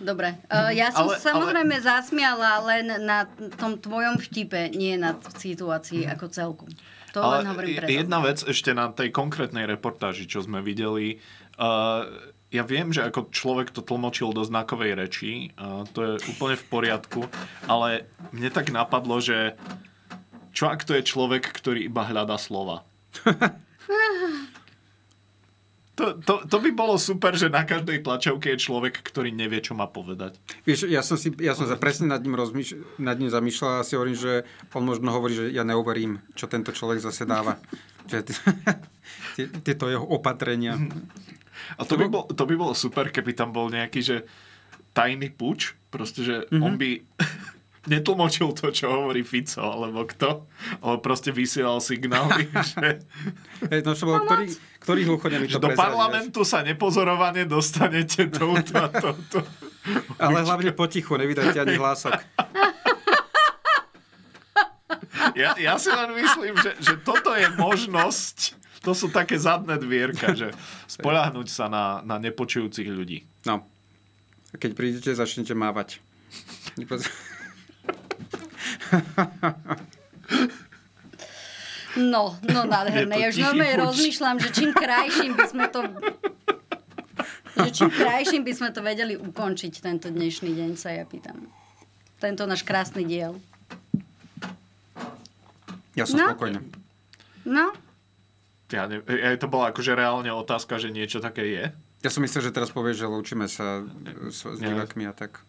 Dobre, 0.00 0.32
uh, 0.48 0.72
ja 0.72 0.88
som 0.88 1.12
Ale- 1.12 1.20
ale, 1.20 1.24
samozrejme 1.28 1.76
ale... 1.76 1.84
zasmiala 1.84 2.52
len 2.64 2.86
na 3.04 3.28
tom 3.60 3.76
tvojom 3.76 4.16
vtipe, 4.16 4.72
nie 4.72 4.96
na 4.96 5.12
situácii 5.20 6.08
ako 6.08 6.26
celku. 6.32 6.64
To 7.12 7.20
len 7.20 7.44
hovorím 7.44 7.84
preto. 7.84 7.92
jedna 7.92 8.18
vec 8.24 8.40
ešte 8.40 8.72
na 8.72 8.88
tej 8.88 9.12
konkrétnej 9.12 9.68
reportáži, 9.68 10.24
čo 10.24 10.40
sme 10.40 10.64
videli. 10.64 11.20
Uh, 11.60 12.08
ja 12.48 12.64
viem, 12.64 12.90
že 12.90 13.04
ako 13.04 13.28
človek 13.28 13.76
to 13.76 13.84
tlmočil 13.84 14.32
do 14.32 14.40
znakovej 14.40 14.96
reči, 14.96 15.52
uh, 15.60 15.84
to 15.92 16.00
je 16.00 16.12
úplne 16.32 16.56
v 16.56 16.64
poriadku, 16.70 17.20
ale 17.68 18.08
mne 18.32 18.48
tak 18.48 18.72
napadlo, 18.72 19.20
že 19.20 19.52
čo 20.56 20.72
ak 20.72 20.82
to 20.88 20.96
je 20.96 21.04
človek, 21.04 21.44
ktorý 21.44 21.86
iba 21.86 22.08
hľadá 22.08 22.40
slova? 22.40 22.88
To, 26.00 26.16
to, 26.16 26.34
to 26.48 26.56
by 26.64 26.72
bolo 26.72 26.96
super, 26.96 27.36
že 27.36 27.52
na 27.52 27.68
každej 27.68 28.00
tlačovke 28.00 28.56
je 28.56 28.64
človek, 28.64 29.04
ktorý 29.04 29.36
nevie, 29.36 29.60
čo 29.60 29.76
má 29.76 29.84
povedať. 29.84 30.40
Vieš, 30.64 30.88
ja 30.88 31.04
som, 31.04 31.20
si, 31.20 31.28
ja 31.36 31.52
som 31.52 31.68
sa 31.68 31.76
presne 31.76 32.08
nad 32.08 32.24
ním, 32.24 32.40
rozmýš, 32.40 32.80
nad 32.96 33.20
ním 33.20 33.28
zamýšľal 33.28 33.84
a 33.84 33.84
si 33.84 34.00
hovorím, 34.00 34.16
že 34.16 34.48
on 34.72 34.88
možno 34.88 35.12
hovorí, 35.12 35.36
že 35.36 35.46
ja 35.52 35.60
neuverím, 35.60 36.24
čo 36.32 36.48
tento 36.48 36.72
človek 36.72 37.04
zase 37.04 37.28
dáva. 37.28 37.60
že 38.10 38.24
tieto 39.66 39.92
jeho 39.92 40.08
opatrenia. 40.08 40.80
A 41.76 41.84
to 41.84 42.00
by, 42.00 42.08
bol, 42.08 42.24
to 42.32 42.48
by 42.48 42.54
bolo 42.56 42.72
super, 42.72 43.12
keby 43.12 43.36
tam 43.36 43.52
bol 43.52 43.68
nejaký, 43.68 44.00
že 44.00 44.16
tajný 44.96 45.28
puč, 45.36 45.76
proste, 45.92 46.24
že 46.24 46.36
mm-hmm. 46.48 46.64
on 46.64 46.74
by 46.80 46.90
netlmočil 47.88 48.52
to, 48.52 48.68
čo 48.68 48.92
hovorí 48.92 49.24
Fico, 49.24 49.64
alebo 49.64 50.04
kto, 50.04 50.44
ale 50.84 50.96
proste 51.00 51.32
vysielal 51.32 51.80
signály, 51.80 52.44
že, 52.76 53.00
no 53.80 53.96
čo 53.96 54.04
bolo, 54.04 54.20
ktorý, 54.28 54.44
ktorý 54.84 55.00
hluchoňa 55.08 55.38
mi 55.40 55.48
že 55.48 55.56
to 55.56 55.64
do 55.64 55.72
parlamentu 55.72 56.44
sa 56.44 56.60
nepozorovane 56.60 57.48
dostanete 57.48 58.28
touto 58.28 58.74
a 58.76 58.88
touto. 58.92 59.40
Ale 60.20 60.44
hlavne 60.44 60.76
potichu, 60.76 61.16
nevydáte 61.16 61.56
ani 61.56 61.78
hlások. 61.80 62.20
Ja, 65.32 65.56
ja 65.56 65.80
si 65.80 65.88
len 65.88 66.10
myslím, 66.12 66.54
že, 66.60 66.76
že 66.84 66.94
toto 67.00 67.32
je 67.32 67.48
možnosť, 67.56 68.60
to 68.84 68.92
sú 68.92 69.08
také 69.08 69.40
zadné 69.40 69.80
dvierka, 69.80 70.36
že 70.36 70.52
spoľahnúť 70.88 71.48
sa 71.48 71.72
na, 71.72 72.04
na 72.04 72.20
nepočujúcich 72.20 72.88
ľudí. 72.88 73.24
No. 73.48 73.64
A 74.50 74.54
keď 74.58 74.70
prídete, 74.74 75.10
začnete 75.14 75.54
mávať. 75.54 76.02
No, 81.96 82.38
no 82.46 82.60
nádherné. 82.64 83.18
Ja 83.18 83.28
už 83.28 83.42
normálne 83.42 83.76
rozmýšľam, 83.82 84.38
že 84.38 84.48
čím 84.54 84.70
krajším 84.70 85.34
by 85.34 85.44
sme 85.46 85.66
to... 85.68 85.80
Že 87.58 87.70
čím 87.74 87.90
krajším 87.90 88.42
by 88.46 88.52
sme 88.54 88.68
to 88.70 88.80
vedeli 88.80 89.18
ukončiť 89.18 89.72
tento 89.82 90.06
dnešný 90.06 90.54
deň, 90.54 90.70
sa 90.78 90.94
ja 90.94 91.02
pýtam. 91.02 91.50
Tento 92.22 92.46
náš 92.46 92.62
krásny 92.62 93.02
diel. 93.02 93.42
Ja 95.98 96.06
som 96.06 96.22
No. 96.22 96.30
spokojný. 96.30 96.62
No, 97.42 97.74
Ja 98.70 98.86
ne, 98.86 99.02
ja, 99.02 99.34
to 99.34 99.50
bola 99.50 99.74
akože 99.74 99.98
reálne 99.98 100.30
otázka, 100.30 100.78
že 100.78 100.94
niečo 100.94 101.18
také 101.18 101.42
je. 101.42 101.64
Ja 102.00 102.08
som 102.08 102.22
myslel, 102.22 102.48
že 102.48 102.54
teraz 102.54 102.70
povieš, 102.70 103.02
že 103.02 103.10
lúčime 103.10 103.50
sa 103.50 103.82
s, 104.30 104.46
s 104.46 104.58
divákmi 104.62 105.10
a 105.10 105.12
tak. 105.12 105.42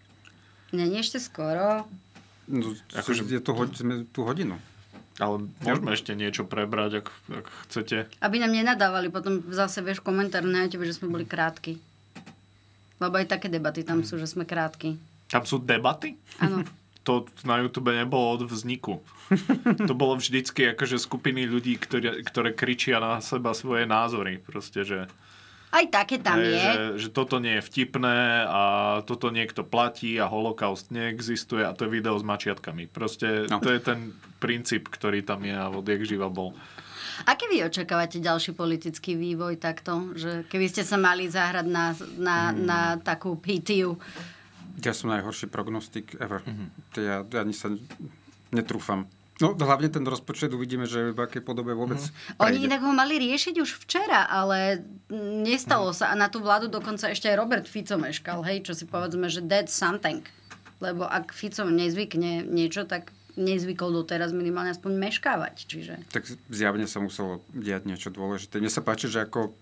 nie, 0.74 0.90
nie 0.90 1.06
ešte 1.06 1.22
skoro. 1.22 1.86
No, 2.52 2.76
akože 2.92 3.24
je 3.32 3.40
to, 3.40 3.52
sme 3.72 4.04
tú 4.12 4.28
hodinu. 4.28 4.60
Ale 5.22 5.48
môžeme 5.64 5.92
ešte 5.94 6.12
niečo 6.18 6.44
prebrať, 6.44 7.04
ak, 7.04 7.08
ak 7.30 7.46
chcete. 7.68 8.10
Aby 8.20 8.44
nám 8.44 8.52
nenadávali 8.52 9.08
potom 9.08 9.40
zase, 9.54 9.80
vieš, 9.80 10.04
komentár 10.04 10.44
na 10.44 10.66
YouTube, 10.66 10.88
že 10.88 10.98
sme 10.98 11.14
boli 11.14 11.24
krátki. 11.24 11.78
Lebo 13.02 13.18
aj 13.18 13.34
také 13.34 13.48
debaty 13.50 13.82
tam 13.82 14.06
sú, 14.06 14.18
že 14.18 14.30
sme 14.30 14.46
krátki. 14.46 14.98
Tam 15.30 15.48
sú 15.48 15.58
debaty? 15.64 16.20
Áno. 16.44 16.62
To 17.02 17.26
na 17.50 17.58
YouTube 17.58 17.90
nebolo 17.90 18.38
od 18.38 18.46
vzniku. 18.46 19.02
To 19.90 19.98
bolo 19.98 20.22
vždycky 20.22 20.70
akože 20.78 21.02
skupiny 21.02 21.50
ľudí, 21.50 21.82
ktoré, 21.82 22.22
ktoré 22.22 22.54
kričia 22.54 23.02
na 23.02 23.18
seba 23.26 23.58
svoje 23.58 23.90
názory. 23.90 24.38
Proste, 24.38 24.86
že, 24.86 25.10
Aj 25.72 25.86
také 25.86 26.20
tam 26.20 26.36
je. 26.38 26.52
že, 26.52 26.74
že 26.98 27.10
toto 27.10 27.38
nie 27.38 27.56
je 27.56 27.64
vtipné 27.64 28.18
a 28.44 28.62
toto 29.02 29.28
niekto 29.28 29.64
platí 29.64 30.16
a 30.16 30.28
holokaust 30.28 30.90
neexistuje 30.90 31.64
a 31.64 31.72
to 31.72 31.84
je 31.84 31.94
video 31.94 32.14
s 32.14 32.24
mačiatkami. 32.24 32.86
Proste 32.86 33.48
No. 33.48 33.58
to 33.58 33.70
je 33.70 33.80
ten 33.80 34.12
princíp, 34.38 34.88
ktorý 34.88 35.22
tam 35.22 35.42
je 35.42 35.54
a 35.54 35.68
odjak 35.68 36.04
živa 36.04 36.28
bol. 36.28 36.52
Aké 37.22 37.46
vy 37.48 37.64
očakávate 37.64 38.18
ďalší 38.18 38.52
politický 38.52 39.14
vývoj 39.14 39.56
takto? 39.56 40.12
Že 40.12 40.44
keby 40.46 40.68
ste 40.68 40.82
sa 40.82 40.98
mali 40.98 41.26
zahrať 41.26 41.66
na, 41.66 41.86
na, 42.16 42.38
Hmm. 42.50 42.66
na 42.66 42.80
takú 42.98 43.36
PTU. 43.36 43.96
Ja 44.80 44.92
som 44.92 45.08
najhorší 45.08 45.48
prognostik 45.48 46.18
ever. 46.18 46.42
Mhm. 46.42 46.66
To 46.92 46.98
Ja, 46.98 47.22
ja 47.22 47.40
ani 47.40 47.54
sa 47.54 47.70
netrúfam. 48.50 49.06
No 49.42 49.58
hlavne 49.58 49.90
ten 49.90 50.06
rozpočet 50.06 50.54
uvidíme, 50.54 50.86
že 50.86 51.12
v 51.12 51.20
akej 51.26 51.42
podobe 51.42 51.74
vôbec 51.74 51.98
mm. 51.98 52.38
Oni 52.38 52.70
inak 52.70 52.86
ho 52.86 52.94
mali 52.94 53.18
riešiť 53.18 53.58
už 53.58 53.82
včera, 53.84 54.30
ale 54.30 54.86
nestalo 55.42 55.90
mm. 55.90 55.98
sa. 55.98 56.06
A 56.14 56.16
na 56.16 56.30
tú 56.30 56.46
vládu 56.46 56.70
dokonca 56.70 57.10
ešte 57.10 57.26
aj 57.28 57.36
Robert 57.42 57.66
Fico 57.66 57.98
meškal, 57.98 58.46
hej, 58.46 58.62
čo 58.62 58.78
si 58.78 58.86
povedzme, 58.86 59.26
že 59.28 59.42
dead 59.42 59.66
something. 59.68 60.22
Lebo 60.78 61.10
ak 61.10 61.34
Fico 61.34 61.66
nezvykne 61.66 62.46
niečo, 62.46 62.86
tak 62.86 63.10
nezvykol 63.40 64.04
doteraz 64.04 64.36
minimálne 64.36 64.76
aspoň 64.76 64.92
meškávať. 65.10 65.56
Čiže... 65.66 65.94
Tak 66.14 66.30
zjavne 66.52 66.86
sa 66.86 67.02
muselo 67.02 67.42
diať 67.56 67.88
niečo 67.90 68.14
dôležité. 68.14 68.62
Mne 68.62 68.72
sa 68.72 68.86
páči, 68.86 69.10
že 69.10 69.26
ako 69.26 69.56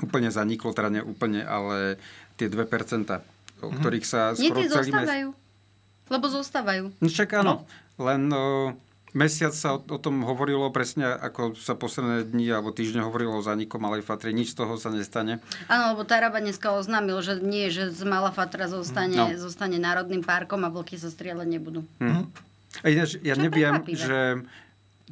úplne 0.00 0.32
zaniklo, 0.32 0.72
teda 0.72 0.88
nie 1.00 1.02
úplne, 1.04 1.44
ale 1.44 2.00
tie 2.36 2.48
2%, 2.48 2.60
o 2.60 3.68
mm. 3.68 3.76
ktorých 3.80 4.06
sa 4.06 4.32
skoro 4.32 4.60
Nie, 4.60 4.68
zostávajú. 4.68 5.28
Mes... 5.32 6.10
Lebo 6.10 6.26
zostávajú. 6.26 6.84
No 6.98 7.06
však 7.06 7.28
áno, 7.38 7.62
no. 7.62 8.02
len 8.02 8.20
no, 8.26 8.42
mesiac 9.12 9.54
sa 9.54 9.76
o, 9.76 9.78
o 9.80 9.98
tom 9.98 10.22
hovorilo 10.22 10.70
presne, 10.70 11.06
ako 11.06 11.58
sa 11.58 11.74
posledné 11.74 12.28
dni 12.30 12.50
alebo 12.54 12.70
týždne 12.70 13.02
hovorilo 13.02 13.38
o 13.38 13.42
zaniku 13.42 13.80
Malej 13.82 14.06
Fatry. 14.06 14.30
Nič 14.30 14.54
z 14.54 14.62
toho 14.62 14.78
sa 14.78 14.90
nestane. 14.90 15.42
Áno, 15.66 15.94
lebo 15.94 16.06
Taraba 16.06 16.38
dneska 16.38 16.74
oznámil, 16.74 17.18
že 17.20 17.38
nie, 17.42 17.68
že 17.70 17.90
z 17.90 18.02
Malá 18.06 18.30
Fatra 18.30 18.70
zostane, 18.70 19.16
no. 19.16 19.26
zostane 19.34 19.78
národným 19.82 20.22
parkom 20.22 20.62
a 20.62 20.70
vlky 20.70 20.96
sa 20.98 21.10
strieľať 21.10 21.48
nebudú. 21.48 21.80
Mm. 21.98 22.30
A 22.80 22.86
ináč, 22.86 23.18
ja 23.20 23.34
neviem, 23.34 23.82
že 23.90 24.46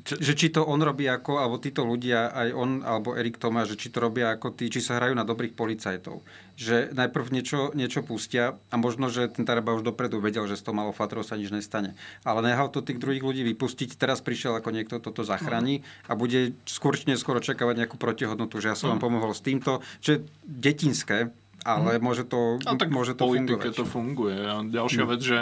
že 0.05 0.33
či 0.39 0.55
to 0.55 0.63
on 0.63 0.79
robí 0.79 1.11
ako, 1.11 1.43
alebo 1.43 1.59
títo 1.59 1.83
ľudia, 1.83 2.31
aj 2.31 2.49
on, 2.55 2.71
alebo 2.87 3.19
Erik 3.19 3.43
Tomáš, 3.43 3.75
že 3.75 3.87
či 3.87 3.89
to 3.91 3.99
robia 3.99 4.31
ako 4.31 4.55
tí, 4.55 4.71
či 4.71 4.79
sa 4.79 5.03
hrajú 5.03 5.15
na 5.19 5.27
dobrých 5.27 5.59
policajtov. 5.59 6.23
Že 6.55 6.95
najprv 6.95 7.27
niečo, 7.35 7.75
niečo 7.75 8.07
pustia 8.07 8.59
a 8.71 8.75
možno, 8.79 9.11
že 9.11 9.27
ten 9.31 9.43
Taraba 9.43 9.75
už 9.75 9.83
dopredu 9.83 10.23
vedel, 10.23 10.47
že 10.47 10.59
s 10.59 10.63
tou 10.63 10.75
malou 10.75 10.95
fatrou 10.95 11.27
sa 11.27 11.35
nič 11.35 11.51
nestane. 11.51 11.99
Ale 12.23 12.47
nehal 12.47 12.71
to 12.71 12.83
tých 12.83 13.03
druhých 13.03 13.27
ľudí 13.27 13.43
vypustiť. 13.43 13.99
Teraz 13.99 14.23
prišiel 14.23 14.59
ako 14.59 14.71
niekto 14.71 15.03
toto 15.03 15.27
zachráni 15.27 15.83
a 16.07 16.15
bude 16.15 16.55
skôr 16.67 16.95
skoro 17.19 17.43
čakávať 17.43 17.83
nejakú 17.83 17.97
protihodnotu, 17.99 18.63
že 18.63 18.71
ja 18.71 18.77
som 18.79 18.95
vám 18.95 19.03
pomohol 19.03 19.35
s 19.35 19.43
týmto, 19.43 19.83
čo 19.99 20.19
je 20.19 20.19
detinské, 20.47 21.31
ale 21.67 21.99
môže 21.99 22.23
to, 22.23 22.63
no, 22.63 22.79
tak 22.79 22.95
môže 22.95 23.19
to 23.19 23.27
fungovať. 23.27 23.75
to 23.75 23.85
funguje. 23.85 24.37
A 24.39 24.63
ďalšia 24.63 25.05
mm. 25.05 25.11
vec, 25.11 25.21
že 25.21 25.39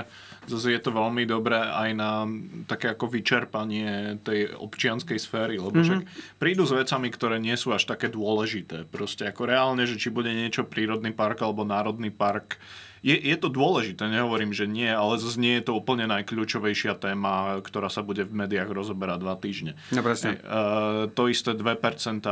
zase 0.46 0.74
je 0.74 0.80
to 0.80 0.94
veľmi 0.94 1.26
dobré 1.26 1.58
aj 1.58 1.90
na 1.94 2.24
také 2.70 2.94
ako 2.94 3.10
vyčerpanie 3.10 4.18
tej 4.22 4.54
občianskej 4.56 5.18
sféry, 5.18 5.58
lebo 5.58 5.76
mm-hmm. 5.76 5.86
však 5.86 6.00
prídu 6.38 6.64
s 6.64 6.72
vecami, 6.72 7.08
ktoré 7.10 7.36
nie 7.42 7.54
sú 7.58 7.74
až 7.74 7.86
také 7.86 8.08
dôležité. 8.08 8.86
Proste 8.88 9.28
ako 9.28 9.50
reálne, 9.50 9.84
že 9.84 9.98
či 9.98 10.08
bude 10.08 10.30
niečo 10.30 10.64
prírodný 10.64 11.10
park 11.10 11.42
alebo 11.42 11.66
národný 11.66 12.08
park, 12.14 12.58
je, 13.04 13.16
je 13.16 13.36
to 13.36 13.48
dôležité, 13.52 14.08
nehovorím, 14.08 14.56
že 14.56 14.64
nie, 14.64 14.88
ale 14.88 15.20
zase 15.20 15.36
nie 15.36 15.60
je 15.60 15.68
to 15.68 15.72
úplne 15.76 16.08
najkľúčovejšia 16.08 16.96
téma, 16.96 17.60
ktorá 17.60 17.92
sa 17.92 18.00
bude 18.00 18.24
v 18.24 18.32
médiách 18.32 18.72
rozoberať 18.72 19.18
dva 19.20 19.34
týždne. 19.36 19.72
No 19.92 20.00
presne. 20.00 20.40
Uh, 20.40 21.10
to 21.12 21.28
isté 21.28 21.52
2% 21.52 22.24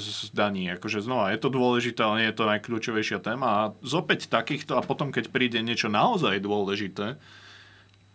z 0.00 0.08
daní. 0.34 0.70
Akože 0.74 1.04
znova, 1.04 1.30
je 1.30 1.40
to 1.40 1.50
dôležité, 1.50 2.00
ale 2.02 2.24
nie 2.24 2.28
je 2.30 2.38
to 2.38 2.50
najkľúčovejšia 2.50 3.18
téma. 3.22 3.46
A 3.46 3.60
z 3.80 3.92
opäť 3.94 4.26
takýchto, 4.26 4.78
a 4.78 4.82
potom 4.82 5.14
keď 5.14 5.30
príde 5.30 5.58
niečo 5.62 5.86
naozaj 5.86 6.42
dôležité, 6.42 7.16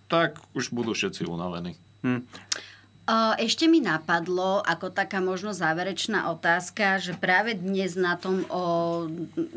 tak 0.09 0.41
už 0.57 0.73
budú 0.73 0.97
všetci 0.97 1.23
unavení. 1.29 1.77
Hm. 2.01 2.25
Ešte 3.41 3.65
mi 3.65 3.81
napadlo, 3.81 4.61
ako 4.61 4.93
taká 4.93 5.17
možno 5.17 5.49
záverečná 5.49 6.29
otázka, 6.29 7.01
že 7.01 7.17
práve 7.17 7.57
dnes 7.57 7.97
na 7.97 8.13
tom 8.13 8.45
o 8.53 8.63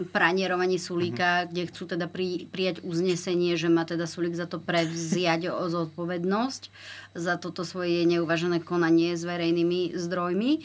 pranierovaní 0.09 0.81
Sulíka, 0.81 1.45
mm-hmm. 1.45 1.51
kde 1.53 1.63
chcú 1.69 1.83
teda 1.85 2.09
pri, 2.09 2.49
prijať 2.49 2.81
uznesenie, 2.81 3.53
že 3.61 3.69
má 3.69 3.85
teda 3.85 4.09
Sulík 4.09 4.33
za 4.33 4.49
to 4.49 4.57
prevziať 4.57 5.53
o 5.53 5.69
zodpovednosť 5.69 6.63
za 7.13 7.37
toto 7.37 7.61
svoje 7.69 8.09
neuvažené 8.09 8.65
konanie 8.65 9.21
s 9.21 9.29
verejnými 9.29 10.01
zdrojmi, 10.01 10.65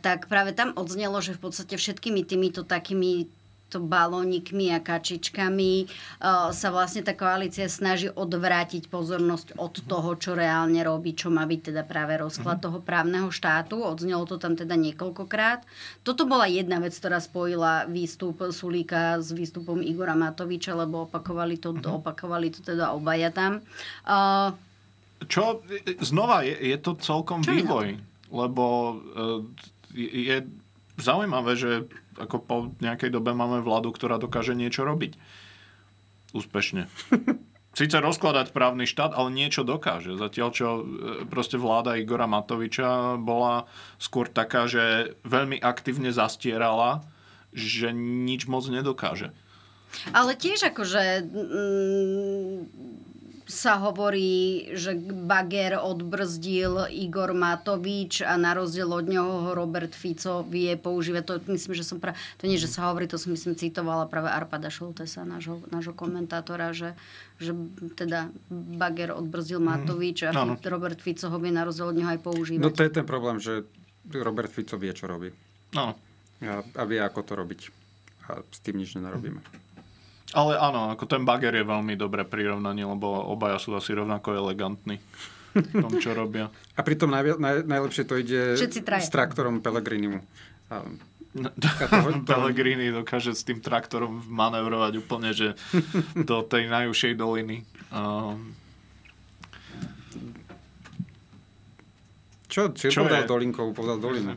tak 0.00 0.24
práve 0.24 0.56
tam 0.56 0.72
odznelo, 0.72 1.20
že 1.20 1.36
v 1.36 1.52
podstate 1.52 1.76
všetkými 1.76 2.24
týmito 2.24 2.64
takými 2.64 3.28
to 3.70 3.78
balónikmi 3.78 4.74
a 4.74 4.82
kačičkami 4.82 5.86
uh, 5.86 6.50
sa 6.50 6.68
vlastne 6.74 7.06
tá 7.06 7.14
koalícia 7.14 7.70
snaží 7.70 8.10
odvrátiť 8.10 8.90
pozornosť 8.90 9.54
od 9.56 9.74
mhm. 9.78 9.84
toho, 9.86 10.10
čo 10.18 10.30
reálne 10.34 10.82
robí, 10.82 11.14
čo 11.14 11.30
má 11.30 11.46
byť 11.46 11.70
teda 11.70 11.82
práve 11.86 12.18
rozklad 12.18 12.58
uh-huh. 12.58 12.66
toho 12.66 12.78
právneho 12.82 13.30
štátu. 13.30 13.80
Odznelo 13.80 14.26
to 14.26 14.36
tam 14.42 14.58
teda 14.58 14.74
niekoľkokrát. 14.74 15.62
Toto 16.02 16.26
bola 16.26 16.50
jedna 16.50 16.82
vec, 16.82 16.92
ktorá 16.96 17.22
spojila 17.22 17.86
výstup 17.86 18.42
Sulíka 18.50 19.22
s 19.22 19.30
výstupom 19.30 19.78
Igora 19.84 20.18
Matoviča, 20.18 20.74
lebo 20.74 21.06
opakovali 21.06 21.56
to, 21.56 21.76
uh-huh. 21.76 22.02
opakovali 22.02 22.50
to 22.50 22.60
teda 22.64 22.90
obaja 22.90 23.30
tam. 23.30 23.62
Uh, 24.02 24.52
čo, 25.28 25.60
znova, 26.00 26.42
je, 26.42 26.56
je 26.56 26.76
to 26.80 26.96
celkom 26.96 27.44
čo 27.44 27.52
vývoj, 27.52 28.00
lebo 28.32 28.64
uh, 28.96 29.44
je 29.94 30.46
zaujímavé, 30.98 31.52
že 31.54 31.70
ako 32.18 32.36
po 32.42 32.56
nejakej 32.82 33.12
dobe 33.14 33.30
máme 33.36 33.62
vládu, 33.62 33.94
ktorá 33.94 34.18
dokáže 34.18 34.56
niečo 34.58 34.82
robiť. 34.82 35.14
Úspešne. 36.34 36.86
Sice 37.70 38.02
rozkladať 38.02 38.50
právny 38.50 38.82
štát, 38.82 39.14
ale 39.14 39.30
niečo 39.30 39.62
dokáže. 39.62 40.18
Zatiaľ, 40.18 40.48
čo 40.50 40.68
e, 40.74 40.82
proste 41.30 41.54
vláda 41.54 41.94
Igora 41.94 42.26
Matoviča 42.26 43.14
bola 43.14 43.70
skôr 44.02 44.26
taká, 44.26 44.66
že 44.66 45.14
veľmi 45.22 45.62
aktívne 45.62 46.10
zastierala, 46.10 47.06
že 47.54 47.94
nič 47.94 48.50
moc 48.50 48.66
nedokáže. 48.66 49.30
Ale 50.10 50.34
tiež 50.34 50.74
akože 50.74 51.02
mm, 51.30 52.58
sa 53.50 53.82
hovorí, 53.82 54.70
že 54.78 54.94
Bager 54.96 55.76
odbrzdil 55.82 56.86
Igor 56.88 57.34
Matovič 57.34 58.22
a 58.22 58.38
na 58.38 58.54
rozdiel 58.54 58.86
od 58.86 59.10
neho 59.10 59.50
Robert 59.52 59.90
Fico 59.90 60.46
vie 60.46 60.78
používať. 60.78 61.22
To 61.26 61.34
myslím, 61.50 61.74
že 61.74 61.82
som 61.82 61.98
pra... 61.98 62.14
To 62.38 62.46
nie, 62.46 62.56
že 62.56 62.70
sa 62.70 62.86
hovorí, 62.88 63.10
to 63.10 63.18
som 63.18 63.34
myslím 63.34 63.58
citovala 63.58 64.06
práve 64.06 64.30
Arpada 64.30 64.70
Šultesa, 64.70 65.26
nášho, 65.26 65.58
nášho 65.74 65.92
komentátora, 65.92 66.70
že, 66.70 66.94
že 67.42 67.52
teda 67.98 68.30
Bager 68.50 69.10
odbrzdil 69.12 69.58
mhm. 69.58 69.66
Matovič 69.66 70.18
a 70.24 70.30
mm, 70.30 70.62
Robert 70.70 71.02
Fico 71.02 71.26
ho 71.26 71.38
vie 71.42 71.50
na 71.50 71.66
rozdiel 71.66 71.90
od 71.90 71.98
neho 71.98 72.10
aj 72.14 72.22
používať. 72.22 72.62
No 72.62 72.70
to 72.70 72.86
je 72.86 72.94
ten 72.94 73.04
problém, 73.04 73.42
že 73.42 73.66
Robert 74.14 74.54
Fico 74.54 74.78
vie, 74.78 74.94
čo 74.94 75.10
robí. 75.10 75.34
No. 75.74 75.98
A, 76.40 76.62
a 76.62 76.82
vie, 76.86 77.02
ako 77.02 77.20
to 77.26 77.32
robiť. 77.34 77.60
A 78.30 78.46
s 78.46 78.62
tým 78.62 78.78
nič 78.78 78.94
nenarobíme. 78.94 79.42
Mm. 79.42 79.69
Ale 80.30 80.54
áno, 80.54 80.94
ako 80.94 81.04
ten 81.10 81.26
bager 81.26 81.50
je 81.58 81.66
veľmi 81.66 81.98
dobré 81.98 82.22
prirovnanie, 82.22 82.86
lebo 82.86 83.10
obaja 83.26 83.58
sú 83.58 83.74
asi 83.74 83.90
rovnako 83.98 84.38
elegantní 84.38 85.02
v 85.54 85.82
tom, 85.82 85.98
čo 85.98 86.14
robia. 86.14 86.46
A 86.78 86.86
pritom 86.86 87.10
naj, 87.10 87.34
naj, 87.34 87.56
najlepšie 87.66 88.06
to 88.06 88.14
ide 88.14 88.54
s 88.54 89.10
traktorom 89.10 89.58
Pelegrinimu. 89.58 90.22
A, 90.70 90.86
Pellegrini 92.30 92.90
dokáže 92.90 93.34
s 93.34 93.46
tým 93.46 93.62
traktorom 93.62 94.22
manevrovať 94.26 94.92
úplne, 94.98 95.30
že 95.30 95.54
do 96.18 96.42
tej 96.42 96.66
najúžšej 96.66 97.12
doliny. 97.14 97.62
Um, 97.94 98.54
čo, 102.50 102.74
čo, 102.74 102.90
čo 102.90 103.06
povedal 103.06 103.30
Dolinkovú? 103.30 103.70
Povedal 103.70 104.02
Dolinu. 104.02 104.34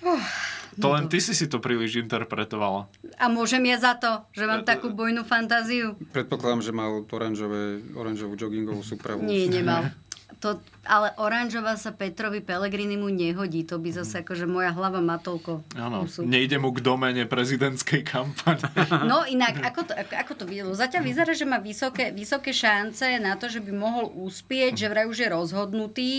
Uh. 0.00 0.51
To 0.80 0.88
len 0.96 1.08
ty 1.12 1.20
si 1.20 1.36
si 1.36 1.46
to 1.52 1.60
príliš 1.60 2.00
interpretovala. 2.00 2.88
A 3.20 3.28
môžem 3.28 3.60
ja 3.68 3.76
za 3.76 3.92
to, 4.00 4.24
že 4.32 4.48
mám 4.48 4.64
takú 4.64 4.88
bojnú 4.88 5.20
fantáziu? 5.26 5.98
Predpokladám, 6.16 6.64
že 6.64 6.72
mal 6.72 7.04
oranžové, 7.04 7.84
oranžovú 7.92 8.40
joggingovú 8.40 8.80
súpravu. 8.80 9.20
Nie, 9.24 9.52
nemal. 9.52 9.92
To, 10.40 10.58
ale 10.88 11.12
oranžová 11.20 11.76
sa 11.76 11.92
Petrovi 11.92 12.40
Pelegrini 12.40 12.96
mu 12.96 13.12
nehodí. 13.12 13.62
To 13.68 13.76
by 13.76 13.92
zase 13.92 14.24
akože 14.24 14.48
moja 14.48 14.72
hlava 14.72 15.04
má 15.04 15.20
toľko. 15.20 15.62
Áno, 15.76 16.08
nejde 16.24 16.56
mu 16.56 16.72
k 16.72 16.80
domene 16.80 17.28
prezidentskej 17.28 18.02
kampane. 18.06 18.64
No 19.12 19.26
inak, 19.26 19.60
ako 19.60 19.90
to, 19.90 19.92
ako, 19.92 20.12
ako 20.14 20.32
to 20.38 20.44
videlo? 20.46 20.72
Zatiaľ 20.72 21.02
vyzerá, 21.04 21.32
že 21.34 21.44
má 21.44 21.58
vysoké, 21.58 22.14
vysoké 22.14 22.54
šance 22.54 23.04
na 23.18 23.34
to, 23.34 23.50
že 23.50 23.60
by 23.60 23.72
mohol 23.74 24.08
úspieť, 24.14 24.78
že 24.78 24.90
vraj 24.90 25.06
už 25.10 25.26
je 25.26 25.28
rozhodnutý. 25.28 26.12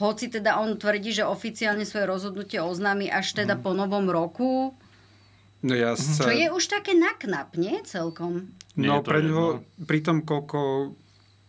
Hoci 0.00 0.32
teda 0.32 0.58
on 0.58 0.74
tvrdí, 0.80 1.12
že 1.12 1.28
oficiálne 1.28 1.84
svoje 1.84 2.08
rozhodnutie 2.08 2.58
oznámi 2.58 3.12
až 3.12 3.36
teda 3.36 3.60
po 3.60 3.76
novom 3.76 4.08
roku. 4.08 4.72
No 5.64 5.72
ja 5.72 5.96
sa... 5.96 6.28
Čo 6.28 6.32
je 6.32 6.48
už 6.52 6.64
také 6.68 6.92
naknap, 6.92 7.56
nie 7.56 7.80
celkom? 7.88 8.52
No, 8.74 9.00
pre 9.06 9.22
ňoho, 9.22 9.62
pri 9.86 10.02
tom, 10.02 10.26
koľko 10.26 10.92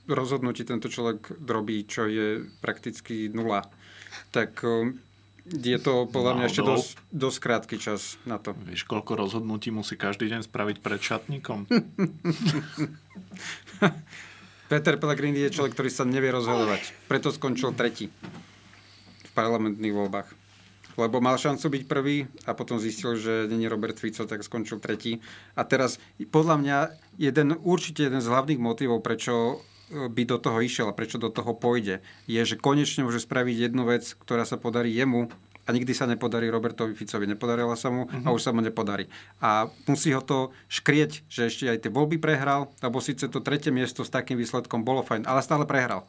rozhodnutí 0.07 0.65
tento 0.65 0.89
človek 0.89 1.33
robí, 1.45 1.85
čo 1.85 2.05
je 2.05 2.45
prakticky 2.61 3.29
nula, 3.29 3.65
tak 4.29 4.61
um, 4.61 4.97
je 5.45 5.77
to 5.77 6.09
podľa 6.09 6.41
mňa 6.41 6.45
ešte 6.49 6.63
dosť, 6.65 6.89
dosť 7.13 7.37
krátky 7.37 7.75
čas 7.77 8.17
na 8.25 8.41
to. 8.41 8.57
Vieš, 8.65 8.89
koľko 8.89 9.13
rozhodnutí 9.13 9.69
musí 9.69 9.93
každý 9.93 10.25
deň 10.33 10.41
spraviť 10.49 10.77
pred 10.81 10.97
šatníkom? 10.97 11.69
Peter 14.65 14.97
Pellegrini 14.97 15.45
je 15.45 15.53
človek, 15.53 15.77
ktorý 15.77 15.93
sa 15.93 16.09
nevie 16.09 16.33
rozhodovať. 16.33 16.89
Preto 17.05 17.29
skončil 17.29 17.77
tretí 17.77 18.09
v 19.21 19.31
parlamentných 19.37 19.93
voľbách. 19.93 20.33
Lebo 20.95 21.19
mal 21.21 21.37
šancu 21.37 21.69
byť 21.69 21.83
prvý 21.85 22.25
a 22.49 22.57
potom 22.57 22.81
zistil, 22.81 23.19
že 23.19 23.45
není 23.51 23.69
Robert 23.69 23.99
Fico, 23.99 24.25
tak 24.25 24.41
skončil 24.41 24.79
tretí. 24.81 25.19
A 25.53 25.67
teraz, 25.67 26.01
podľa 26.31 26.55
mňa, 26.57 26.77
jeden, 27.19 27.59
určite 27.61 28.07
jeden 28.07 28.23
z 28.23 28.31
hlavných 28.31 28.57
motivov, 28.57 29.03
prečo 29.05 29.61
by 29.93 30.23
do 30.25 30.37
toho 30.41 30.57
išiel 30.61 30.89
a 30.89 30.97
prečo 30.97 31.21
do 31.21 31.29
toho 31.29 31.53
pôjde, 31.53 32.01
je, 32.25 32.41
že 32.41 32.57
konečne 32.57 33.05
môže 33.05 33.21
spraviť 33.21 33.69
jednu 33.69 33.85
vec, 33.85 34.17
ktorá 34.17 34.41
sa 34.41 34.57
podarí 34.57 34.89
jemu 34.93 35.29
a 35.65 35.73
nikdy 35.73 35.97
sa 35.97 36.05
nepodarí 36.05 36.49
Robertovi 36.49 36.93
Ficovi. 36.93 37.25
Nepodarila 37.25 37.73
sa 37.73 37.89
mu 37.89 38.05
uh-huh. 38.05 38.25
a 38.25 38.33
už 38.33 38.41
sa 38.41 38.53
mu 38.53 38.61
nepodarí. 38.61 39.09
A 39.41 39.69
musí 39.89 40.13
ho 40.13 40.21
to 40.21 40.53
škrieť, 40.69 41.25
že 41.25 41.49
ešte 41.49 41.65
aj 41.69 41.85
tie 41.85 41.91
voľby 41.93 42.21
prehral, 42.21 42.69
lebo 42.81 43.01
síce 43.01 43.25
to 43.25 43.41
tretie 43.41 43.73
miesto 43.73 44.05
s 44.05 44.13
takým 44.13 44.37
výsledkom 44.37 44.85
bolo 44.85 45.01
fajn, 45.01 45.25
ale 45.25 45.41
stále 45.41 45.65
prehral. 45.65 46.05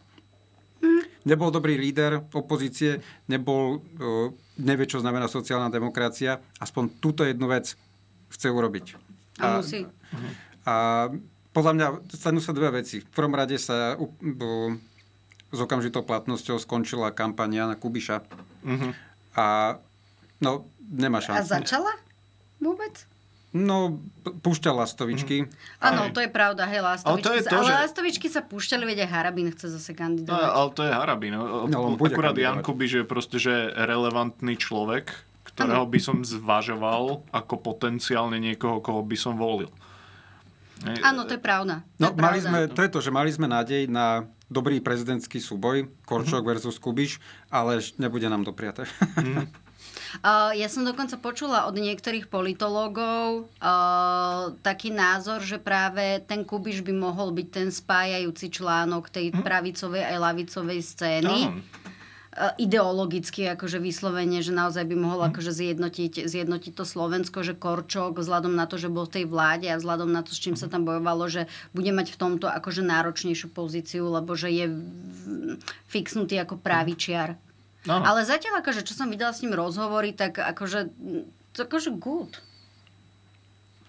Uh-huh. 0.80 1.04
Nebol 1.24 1.48
dobrý 1.48 1.80
líder 1.80 2.20
opozície, 2.36 3.00
nebol, 3.28 3.80
uh, 4.00 4.28
nevie, 4.60 4.84
čo 4.84 5.00
znamená 5.00 5.28
sociálna 5.28 5.72
demokracia, 5.72 6.40
aspoň 6.60 7.00
túto 7.00 7.24
jednu 7.24 7.48
vec 7.48 7.76
chce 8.32 8.48
urobiť. 8.52 8.86
A, 9.40 9.44
a 9.44 9.48
musí. 9.60 9.88
A 10.68 11.08
podľa 11.56 11.72
mňa 11.72 11.86
stanú 12.12 12.44
sa 12.44 12.52
dve 12.52 12.68
veci. 12.84 13.00
V 13.00 13.08
prvom 13.08 13.32
rade 13.32 13.56
sa 13.56 13.96
uh, 13.96 14.76
s 15.48 15.58
okamžitou 15.58 16.04
platnosťou 16.04 16.60
skončila 16.60 17.16
kampania 17.16 17.64
na 17.64 17.80
Kubiša. 17.80 18.20
Uh-huh. 18.60 18.92
A 19.32 19.44
no, 20.44 20.68
nemá 20.84 21.24
šancu. 21.24 21.40
A 21.40 21.48
začala 21.48 21.92
vôbec? 22.60 23.08
No, 23.56 24.04
púšťa 24.44 24.68
lastovičky. 24.68 25.48
Áno, 25.80 26.12
to 26.12 26.20
je 26.20 26.28
pravda, 26.28 26.68
hej, 26.68 26.84
lastovičky. 26.84 27.08
Ale, 27.08 27.24
to 27.24 27.30
je 27.32 27.42
to, 27.48 27.56
ale 27.56 27.70
že... 27.72 27.74
lastovičky 27.88 28.26
sa 28.28 28.44
púšťali, 28.44 28.84
veď 28.84 29.08
aj 29.08 29.10
Harabín 29.16 29.48
chce 29.48 29.72
zase 29.72 29.96
kandidovať. 29.96 30.36
No, 30.36 30.52
ale 30.52 30.68
to 30.76 30.82
je 30.84 30.92
Harabín. 30.92 31.32
No, 31.40 31.64
no 31.64 31.96
Akurát 31.96 32.36
Jan 32.36 32.60
Kubiš 32.60 33.00
je 33.00 33.04
proste, 33.08 33.40
že 33.40 33.72
relevantný 33.72 34.60
človek, 34.60 35.08
ktorého 35.48 35.88
ano. 35.88 35.92
by 35.92 36.00
som 36.04 36.20
zvažoval 36.20 37.24
ako 37.32 37.54
potenciálne 37.64 38.36
niekoho, 38.36 38.84
koho 38.84 39.00
by 39.00 39.16
som 39.16 39.40
volil. 39.40 39.72
Áno, 40.84 41.24
to 41.24 41.36
je 41.36 41.42
pravda. 41.42 41.80
To 41.96 42.02
no, 42.04 42.08
je 42.12 42.20
mali 42.20 42.38
pravda. 42.40 42.48
sme, 42.48 42.58
to 42.68 42.80
je 42.84 42.90
to, 42.92 43.00
že 43.00 43.10
mali 43.14 43.30
sme 43.32 43.48
nádej 43.48 43.88
na 43.88 44.28
dobrý 44.52 44.78
prezidentský 44.84 45.40
súboj, 45.40 45.88
Korčok 46.04 46.44
uh-huh. 46.44 46.52
versus 46.52 46.76
Kubiš, 46.76 47.18
ale 47.48 47.80
nebude 47.96 48.28
nám 48.28 48.44
dopriate. 48.44 48.84
Uh-huh. 49.16 49.48
Uh, 50.22 50.52
ja 50.56 50.68
som 50.68 50.84
dokonca 50.84 51.16
počula 51.20 51.68
od 51.68 51.76
niektorých 51.76 52.28
politológov 52.28 53.48
uh, 53.60 54.54
taký 54.60 54.92
názor, 54.92 55.40
že 55.44 55.60
práve 55.60 56.22
ten 56.24 56.44
Kubiš 56.44 56.84
by 56.84 56.92
mohol 56.94 57.32
byť 57.32 57.48
ten 57.48 57.68
spájajúci 57.72 58.52
článok 58.52 59.08
tej 59.08 59.32
uh-huh. 59.32 59.44
pravicovej 59.44 60.04
aj 60.04 60.16
lavicovej 60.20 60.80
scény. 60.84 61.38
Uh-huh 61.48 61.95
ideologicky 62.60 63.48
akože 63.56 63.80
vyslovene, 63.80 64.44
že 64.44 64.52
naozaj 64.52 64.84
by 64.84 64.96
mohol 64.96 65.20
mhm. 65.24 65.28
akože 65.32 65.52
zjednotiť, 65.52 66.28
zjednotiť 66.28 66.72
to 66.76 66.84
Slovensko, 66.84 67.40
že 67.40 67.56
Korčok 67.56 68.20
vzhľadom 68.20 68.52
na 68.52 68.68
to, 68.68 68.76
že 68.76 68.92
bol 68.92 69.08
v 69.08 69.20
tej 69.20 69.24
vláde 69.24 69.66
a 69.72 69.80
vzhľadom 69.80 70.12
na 70.12 70.20
to, 70.20 70.36
s 70.36 70.40
čím 70.40 70.54
sa 70.54 70.68
tam 70.68 70.84
bojovalo, 70.84 71.26
že 71.32 71.48
bude 71.72 71.90
mať 71.90 72.12
v 72.12 72.20
tomto 72.20 72.46
akože 72.46 72.84
náročnejšiu 72.84 73.48
pozíciu, 73.50 74.04
lebo 74.12 74.36
že 74.36 74.52
je 74.52 74.66
fixnutý 75.88 76.36
ako 76.36 76.60
pravičiar. 76.60 77.40
No. 77.86 78.02
Ale 78.02 78.26
zatiaľ 78.26 78.60
akože, 78.60 78.82
čo 78.82 78.98
som 78.98 79.08
videla 79.08 79.30
s 79.30 79.40
ním 79.40 79.54
rozhovory, 79.54 80.10
tak 80.10 80.42
akože, 80.42 80.90
akože 81.54 81.90
good. 81.96 82.42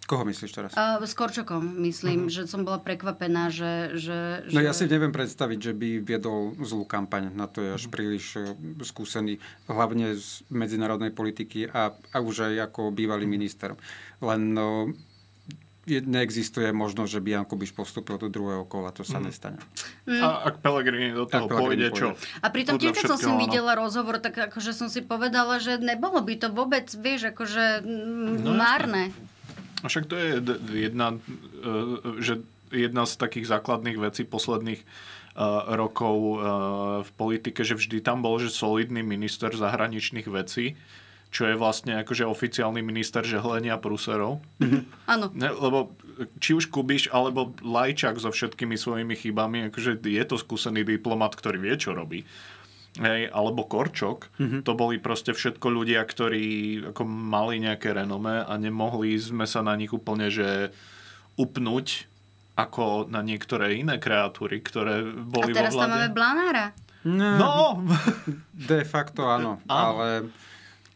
Koho 0.08 0.24
myslíš 0.24 0.52
teraz? 0.56 0.72
Uh, 0.72 1.04
s 1.04 1.12
Korčokom, 1.12 1.84
myslím, 1.84 2.32
uh-huh. 2.32 2.48
že 2.48 2.48
som 2.48 2.64
bola 2.64 2.80
prekvapená, 2.80 3.52
že, 3.52 4.00
že, 4.00 4.48
No 4.56 4.64
ja 4.64 4.72
si 4.72 4.88
neviem 4.88 5.12
predstaviť, 5.12 5.60
že 5.60 5.74
by 5.76 6.00
viedol 6.00 6.56
zlú 6.64 6.88
kampaň. 6.88 7.28
Na 7.36 7.52
to 7.52 7.60
je 7.60 7.76
až 7.76 7.84
uh-huh. 7.86 7.92
príliš 7.92 8.26
uh, 8.40 8.56
skúsený, 8.88 9.44
hlavne 9.68 10.16
z 10.16 10.48
medzinárodnej 10.48 11.12
politiky 11.12 11.68
a, 11.68 11.92
a 11.92 12.18
už 12.24 12.48
aj 12.48 12.72
ako 12.72 12.96
bývalý 12.96 13.28
uh-huh. 13.28 13.36
minister. 13.36 13.70
Len 14.24 14.56
no, 14.56 14.96
neexistuje 15.88 16.72
možnosť, 16.76 17.12
že 17.12 17.24
by 17.24 17.30
Jan 17.36 17.48
Kubiš 17.48 17.72
postupil 17.72 18.20
do 18.20 18.28
druhého 18.28 18.68
kola. 18.68 18.92
To 18.96 19.08
sa 19.08 19.20
mm. 19.20 19.24
nestane. 19.24 19.60
Mm. 20.04 20.20
A 20.20 20.28
ak 20.52 20.60
Pelegrini 20.60 21.16
do 21.16 21.24
toho 21.24 21.48
pôjde, 21.48 21.88
čo? 21.96 22.08
A 22.44 22.48
pritom 22.52 22.76
tiež, 22.76 22.92
keď 22.92 23.16
som 23.16 23.20
si 23.20 23.32
videla 23.40 23.76
rozhovor, 23.80 24.20
tak 24.20 24.52
akože 24.52 24.76
som 24.76 24.92
si 24.92 25.00
povedala, 25.00 25.64
že 25.64 25.80
nebolo 25.80 26.20
by 26.20 26.36
to 26.44 26.48
vôbec, 26.52 26.92
vieš, 26.92 27.32
akože 27.32 27.88
no, 27.88 28.52
márne. 28.56 29.16
Jasne. 29.16 29.36
A 29.84 29.86
však 29.88 30.06
to 30.10 30.16
je 30.18 30.42
jedna, 30.74 31.18
e, 31.62 32.22
že 32.22 32.42
jedna 32.74 33.06
z 33.06 33.14
takých 33.22 33.48
základných 33.48 33.98
vecí 34.02 34.26
posledných 34.26 34.82
e, 34.82 34.86
rokov 35.78 36.18
e, 36.18 36.36
v 37.06 37.12
politike, 37.14 37.62
že 37.62 37.78
vždy 37.78 38.02
tam 38.02 38.26
bol, 38.26 38.42
že 38.42 38.50
solidný 38.50 39.06
minister 39.06 39.54
zahraničných 39.54 40.26
vecí, 40.26 40.74
čo 41.30 41.46
je 41.46 41.60
vlastne 41.60 42.02
akože 42.02 42.24
oficiálny 42.26 42.82
minister 42.82 43.22
žehlenia 43.22 43.78
prúserov. 43.78 44.42
Áno. 45.14 45.30
Ne, 45.36 45.52
lebo 45.54 45.94
či 46.42 46.58
už 46.58 46.74
Kubiš 46.74 47.14
alebo 47.14 47.54
Lajčák 47.62 48.18
so 48.18 48.34
všetkými 48.34 48.74
svojimi 48.74 49.14
chybami, 49.14 49.70
akože 49.70 50.02
je 50.02 50.24
to 50.26 50.40
skúsený 50.40 50.82
diplomat, 50.88 51.38
ktorý 51.38 51.62
vie, 51.62 51.76
čo 51.78 51.94
robí 51.94 52.26
hej, 52.98 53.30
alebo 53.30 53.68
Korčok, 53.68 54.32
mm-hmm. 54.40 54.62
to 54.66 54.72
boli 54.74 54.98
proste 54.98 55.32
všetko 55.36 55.68
ľudia, 55.70 56.02
ktorí 56.02 56.46
ako 56.94 57.04
mali 57.06 57.62
nejaké 57.62 57.94
renome 57.94 58.42
a 58.42 58.54
nemohli 58.58 59.14
sme 59.20 59.46
sa 59.46 59.62
na 59.62 59.78
nich 59.78 59.94
úplne, 59.94 60.32
že 60.34 60.74
upnúť 61.38 62.10
ako 62.58 63.06
na 63.06 63.22
niektoré 63.22 63.78
iné 63.78 64.02
kreatúry, 64.02 64.66
ktoré 64.66 65.06
boli 65.06 65.54
A 65.54 65.62
teraz 65.62 65.78
vo 65.78 65.86
tam 65.86 65.94
máme 65.94 66.10
Blanára. 66.10 66.74
No. 67.06 67.38
no. 67.38 67.56
De 68.52 68.82
facto 68.82 69.30
áno, 69.30 69.62
áno. 69.70 69.70
ale... 69.70 70.08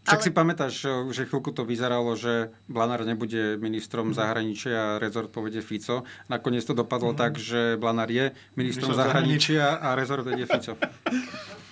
Však 0.02 0.18
ale... 0.18 0.26
si 0.26 0.32
pamätáš, 0.34 0.74
že 1.14 1.30
chvíľku 1.30 1.54
to 1.54 1.62
vyzeralo, 1.62 2.18
že 2.18 2.50
Blanár 2.66 3.06
nebude 3.06 3.62
ministrom 3.62 4.10
mm. 4.10 4.18
zahraničia 4.18 4.98
a 4.98 4.98
rezort 4.98 5.30
povede 5.30 5.62
Fico. 5.62 6.10
Nakoniec 6.26 6.66
to 6.66 6.74
dopadlo 6.74 7.14
mm. 7.14 7.18
tak, 7.22 7.38
že 7.38 7.78
Blanár 7.78 8.10
je 8.10 8.34
ministrom 8.58 8.98
zahraničia 8.98 9.78
a 9.78 9.94
rezort 9.94 10.26
vedie 10.26 10.50
Fico. 10.50 10.74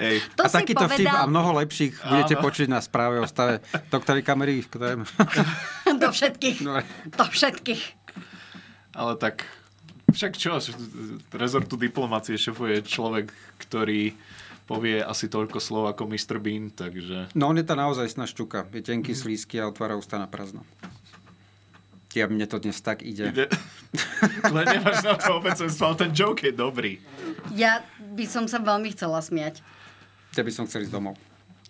Ej. 0.00 0.24
To 0.36 0.42
a 0.44 0.48
takýto 0.48 0.86
povedal... 0.86 0.98
vtip 0.98 1.12
a 1.12 1.24
mnoho 1.28 1.50
lepších 1.62 1.94
Áno. 2.02 2.10
budete 2.16 2.34
počuť 2.40 2.66
na 2.70 2.80
správe 2.80 3.20
o 3.20 3.26
stave 3.28 3.60
doktory 3.92 4.20
kamery. 4.24 4.64
Do 6.02 6.08
všetkých. 6.12 6.58
No. 6.64 6.80
Do 7.12 7.26
všetkých. 7.26 7.82
Ale 8.96 9.12
tak 9.20 9.44
však 10.12 10.32
čo, 10.38 10.56
rezortu 11.34 11.76
diplomácie 11.76 12.40
šefuje 12.40 12.80
človek, 12.86 13.28
ktorý 13.60 14.16
povie 14.66 14.98
asi 14.98 15.30
toľko 15.30 15.62
slov 15.62 15.94
ako 15.94 16.10
Mr. 16.10 16.42
Bean, 16.42 16.74
takže... 16.74 17.30
No 17.38 17.52
on 17.52 17.56
je 17.60 17.66
tá 17.66 17.78
naozaj 17.78 18.10
šťuka. 18.10 18.66
Je 18.74 18.82
tenký, 18.82 19.14
mm. 19.14 19.20
slízky 19.22 19.62
a 19.62 19.70
otvára 19.70 19.94
ústa 19.94 20.18
na 20.18 20.26
prázdno. 20.26 20.66
Ja 22.16 22.24
mne 22.32 22.48
to 22.48 22.56
dnes 22.56 22.80
tak 22.80 23.04
ide. 23.04 23.28
ide. 23.28 23.46
Len 24.56 24.66
nemáš 24.80 25.04
na 25.04 25.20
to 25.20 25.36
obecenstvo, 25.36 25.92
ale 25.92 25.96
ten 26.00 26.10
joke 26.16 26.48
je 26.48 26.52
dobrý. 26.56 26.96
Ja 27.52 27.84
by 28.16 28.24
som 28.24 28.44
sa 28.48 28.56
veľmi 28.56 28.88
chcela 28.96 29.20
smiať. 29.20 29.60
Ja 30.32 30.42
by 30.42 30.52
som 30.52 30.64
chcel 30.64 30.88
ísť 30.88 30.96
domov. 30.96 31.20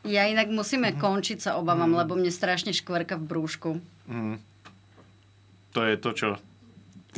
Ja 0.07 0.31
inak 0.31 0.47
musíme 0.47 0.95
mm. 0.95 1.03
končiť, 1.03 1.39
sa 1.43 1.59
obávam, 1.59 1.91
mm. 1.91 1.99
lebo 2.07 2.15
mne 2.15 2.31
strašne 2.31 2.71
škvrka 2.71 3.19
v 3.19 3.25
brúšku. 3.27 3.71
Mm. 4.07 4.39
To 5.75 5.81
je 5.83 5.95
to, 5.99 6.11
čo 6.15 6.29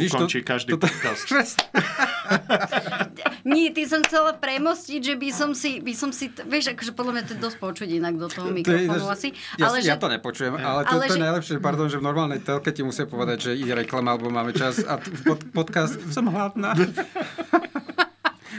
Víš, 0.01 0.17
ukončí 0.17 0.41
to, 0.41 0.47
každý 0.49 0.71
to, 0.73 0.81
podcast. 0.81 1.29
Nie, 3.49 3.73
ty 3.73 3.89
som 3.89 4.05
chcela 4.05 4.37
premostiť, 4.37 5.01
že 5.01 5.15
by 5.17 5.31
som 5.33 5.51
si, 5.57 5.81
by 5.81 5.95
som 5.97 6.11
si 6.13 6.31
vieš, 6.49 6.75
akože 6.77 6.93
podľa 6.93 7.13
mňa 7.19 7.23
to 7.25 7.33
je 7.37 7.41
dosť 7.41 7.59
počuť 7.59 7.89
inak 7.89 8.15
do 8.21 8.29
toho 8.29 8.49
mikrofónu 8.53 9.09
asi. 9.09 9.33
Ja, 9.57 9.73
ale 9.73 9.81
ja 9.83 9.97
že, 9.97 10.03
to 10.03 10.09
nepočujem, 10.13 10.55
ale 10.59 10.85
to, 10.85 10.97
ale 10.97 11.03
to 11.09 11.15
je 11.17 11.19
že, 11.19 11.25
najlepšie, 11.25 11.55
pardon, 11.63 11.87
že 11.89 11.99
v 11.99 12.05
normálnej 12.05 12.41
telke 12.43 12.71
ti 12.71 12.85
musia 12.85 13.09
povedať, 13.09 13.51
že 13.51 13.57
ide 13.57 13.73
reklama, 13.75 14.15
alebo 14.15 14.29
máme 14.29 14.53
čas 14.53 14.85
a 14.85 15.01
pod, 15.01 15.41
podcast, 15.53 15.97
som 16.13 16.29
hladná. 16.29 16.77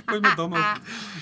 Poďme 0.05 0.31
domov. 0.37 0.61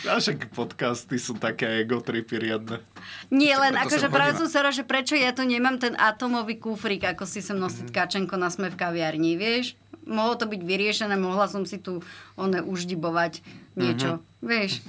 A 0.05 0.19
však 0.19 0.53
podcasty 0.53 1.17
sú 1.17 1.37
také 1.37 1.81
ego 1.81 2.03
tripy 2.03 2.37
riadne. 2.37 2.83
Nie, 3.31 3.57
len 3.57 3.73
akože 3.77 4.11
práve 4.11 4.37
som 4.37 4.49
sa 4.49 4.67
že 4.67 4.83
prečo 4.83 5.15
ja 5.15 5.31
tu 5.31 5.47
nemám 5.47 5.79
ten 5.79 5.95
atomový 5.95 6.59
kufrík, 6.59 7.07
ako 7.07 7.23
si 7.23 7.39
sem 7.39 7.55
nosiť 7.55 7.89
mm. 7.89 7.95
kačenko 7.95 8.35
na 8.35 8.51
sme 8.51 8.67
v 8.67 8.79
kaviarni, 8.79 9.39
vieš? 9.39 9.79
Mohlo 10.07 10.39
to 10.39 10.45
byť 10.47 10.61
vyriešené, 10.63 11.15
mohla 11.19 11.51
som 11.51 11.67
si 11.67 11.79
tu 11.79 11.99
one 12.39 12.63
uždibovať 12.63 13.43
niečo, 13.75 14.19
mm-hmm. 14.19 14.47
vieš? 14.47 14.83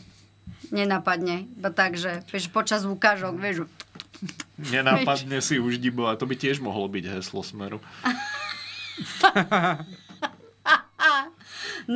Nenapadne. 0.68 1.48
Takže, 1.58 2.22
vieš, 2.28 2.52
počas 2.52 2.86
ukážok, 2.86 3.34
vieš, 3.38 3.66
Nenápadne 4.58 5.38
si 5.38 5.62
už 5.62 5.78
dibovať. 5.78 6.18
To 6.18 6.26
by 6.26 6.34
tiež 6.34 6.58
mohlo 6.58 6.90
byť 6.90 7.14
heslo 7.14 7.46
Smeru. 7.46 7.78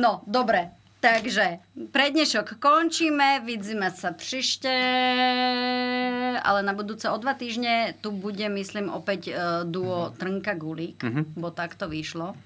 no, 0.03 0.23
dobre. 0.23 0.71
Takže 1.03 1.59
pre 1.91 2.15
dnešok 2.15 2.63
končíme, 2.63 3.43
vidíme 3.43 3.91
sa 3.91 4.15
příště, 4.15 4.71
ale 6.43 6.63
na 6.63 6.71
budúce 6.71 7.11
o 7.11 7.17
dva 7.19 7.35
týždne 7.35 7.91
tu 7.99 8.15
bude, 8.15 8.47
myslím, 8.47 8.87
opäť 8.87 9.35
uh, 9.35 9.35
duo 9.67 10.15
Trnka 10.15 10.55
Gulík, 10.55 11.03
mm-hmm. 11.03 11.35
bo 11.35 11.51
tak 11.51 11.75
to 11.75 11.91
vyšlo. 11.91 12.39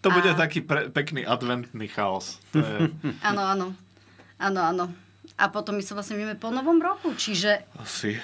To 0.00 0.08
bude 0.08 0.32
a... 0.32 0.34
taký 0.34 0.64
pre, 0.64 0.88
pekný 0.88 1.28
adventný 1.28 1.92
chaos. 1.92 2.40
Je... 2.56 2.88
Áno, 3.28 3.44
áno. 3.44 3.66
Áno, 4.40 4.60
áno. 4.64 4.84
A 5.36 5.52
potom 5.52 5.76
my 5.76 5.84
sa 5.84 5.92
vlastne 5.92 6.16
vieme 6.16 6.40
po 6.40 6.48
novom 6.48 6.80
roku, 6.80 7.12
čiže... 7.12 7.68
Asi. 7.76 8.16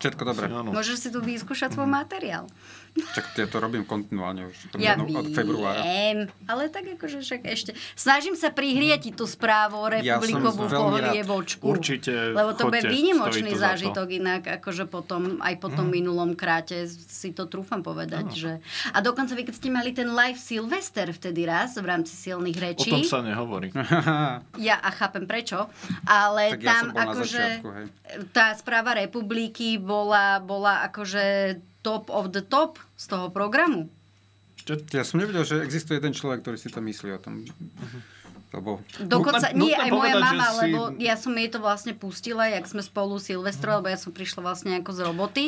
Všetko 0.00 0.22
dobré. 0.24 0.48
Môžeš 0.48 0.96
si 0.96 1.08
tu 1.12 1.20
vyskúšať 1.20 1.76
svoj 1.76 1.92
materiál. 1.92 2.48
Čak 2.96 3.24
ja 3.36 3.46
to 3.48 3.60
robím 3.60 3.84
kontinuálne 3.84 4.48
už 4.48 4.72
Ja 4.80 4.96
od 4.96 5.28
februára. 5.36 5.84
viem, 5.84 6.32
ale 6.48 6.72
tak 6.72 6.88
akože 6.96 7.20
však 7.20 7.40
ešte... 7.44 7.70
Snažím 7.92 8.32
sa 8.32 8.48
prihrieť 8.48 9.08
ti 9.08 9.12
tú 9.12 9.28
správu 9.28 9.76
o 9.76 9.88
Ja 10.00 10.16
republikovú 10.16 10.64
veľmi 10.64 10.72
rád. 10.72 11.12
pohrievočku. 11.12 11.64
Určite 11.64 12.32
Lebo 12.32 12.56
to 12.56 12.72
bude 12.72 12.88
výnimočný 12.88 13.52
to 13.52 13.60
za 13.60 13.60
to. 13.60 13.64
zážitok 13.68 14.06
inak, 14.16 14.42
akože 14.60 14.88
potom, 14.88 15.40
aj 15.44 15.54
po 15.60 15.68
tom 15.68 15.92
minulom 15.92 16.32
kráte 16.32 16.88
si 16.88 17.36
to 17.36 17.44
trúfam 17.44 17.84
povedať, 17.84 18.26
že... 18.32 18.52
A 18.96 19.04
dokonca 19.04 19.36
vy, 19.36 19.44
keď 19.44 19.54
ste 19.54 19.68
mali 19.68 19.92
ten 19.92 20.08
live 20.08 20.40
Silvester 20.40 21.12
vtedy 21.12 21.44
raz 21.44 21.76
v 21.76 21.86
rámci 21.86 22.16
silných 22.16 22.56
O 22.56 22.64
rečí, 22.64 22.90
tom 22.90 23.04
sa 23.04 23.20
nehovorí. 23.20 23.72
ja 24.68 24.80
a 24.80 24.88
chápem 24.92 25.28
prečo, 25.28 25.68
ale 26.08 26.56
Tak 26.56 26.60
ja 26.64 26.70
tam 26.80 26.84
na 26.96 27.04
akože 27.12 27.36
začiatku, 27.36 27.68
hej. 27.76 27.86
tá 28.32 28.56
správa 28.56 28.96
republiky 28.96 29.76
bola, 29.76 30.40
bola 30.40 30.80
akože 30.88 31.24
top 31.86 32.10
of 32.10 32.34
the 32.34 32.42
top 32.42 32.82
z 32.98 33.06
toho 33.06 33.30
programu. 33.30 33.86
Ja 34.90 35.06
som 35.06 35.22
nevedel, 35.22 35.46
že 35.46 35.62
existuje 35.62 36.02
jeden 36.02 36.10
človek, 36.10 36.42
ktorý 36.42 36.58
si 36.58 36.66
to 36.74 36.82
myslí 36.82 37.14
o 37.14 37.20
tom. 37.22 37.46
Lebo... 38.50 38.82
Dokonca, 38.98 39.54
Nutné- 39.54 39.58
nie 39.58 39.74
nutné 39.74 39.84
aj 39.86 39.90
moja 39.94 40.14
mama, 40.18 40.46
si- 40.50 40.58
lebo 40.66 40.80
ja 40.98 41.14
som 41.14 41.30
jej 41.38 41.46
to 41.46 41.58
vlastne 41.62 41.92
pustila, 41.94 42.50
jak 42.50 42.66
sme 42.66 42.82
spolu 42.82 43.22
Silvestro, 43.22 43.78
lebo 43.78 43.86
ja 43.86 43.98
som 44.00 44.10
prišla 44.10 44.40
vlastne 44.42 44.74
ako 44.82 44.90
z 44.90 45.00
roboty, 45.06 45.46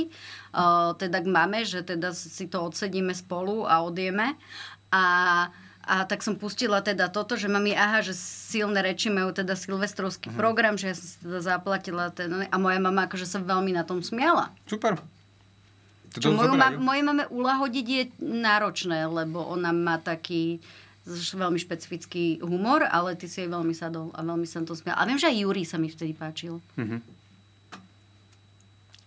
uh, 0.55 0.95
teda 0.95 1.19
k 1.19 1.27
mame, 1.27 1.67
že 1.67 1.83
teda 1.83 2.15
si 2.15 2.47
to 2.47 2.63
odsedíme 2.63 3.11
spolu 3.11 3.67
a 3.67 3.83
odjeme. 3.83 4.39
A 4.95 5.03
a 5.89 6.05
tak 6.05 6.21
som 6.21 6.37
pustila 6.37 6.85
teda 6.85 7.09
toto, 7.09 7.33
že 7.33 7.49
mami, 7.49 7.73
aha, 7.73 8.05
že 8.05 8.13
silné 8.13 8.85
reči 8.85 9.09
majú 9.09 9.33
teda 9.33 9.57
silvestrovský 9.57 10.29
program, 10.37 10.77
že 10.77 10.93
ja 10.93 10.95
som 10.95 11.07
si 11.09 11.17
teda 11.25 11.41
zaplatila 11.41 12.13
ten, 12.13 12.45
a 12.45 12.57
moja 12.61 12.77
mama 12.77 13.09
akože 13.09 13.25
sa 13.25 13.41
veľmi 13.41 13.73
na 13.73 13.89
tom 13.89 14.05
smiala. 14.05 14.53
Super. 14.69 15.01
Čo 16.15 16.33
moju 16.33 16.57
ma, 16.57 16.73
mojej 16.73 17.05
mame 17.05 17.25
ulahodiť 17.29 17.87
je 17.87 18.03
náročné, 18.23 19.05
lebo 19.09 19.45
ona 19.45 19.75
má 19.75 20.01
taký 20.01 20.61
veľmi 21.09 21.57
špecifický 21.57 22.45
humor, 22.45 22.85
ale 22.85 23.17
ty 23.17 23.25
si 23.25 23.45
jej 23.45 23.49
veľmi 23.49 23.73
sadol 23.73 24.13
a 24.13 24.21
veľmi 24.21 24.45
sa 24.45 24.61
to 24.61 24.77
smial. 24.77 24.97
A 25.01 25.09
viem, 25.09 25.17
že 25.17 25.29
aj 25.29 25.37
Júri 25.41 25.65
sa 25.65 25.81
mi 25.81 25.89
vtedy 25.89 26.13
páčil. 26.13 26.61
Mhm. 26.77 27.17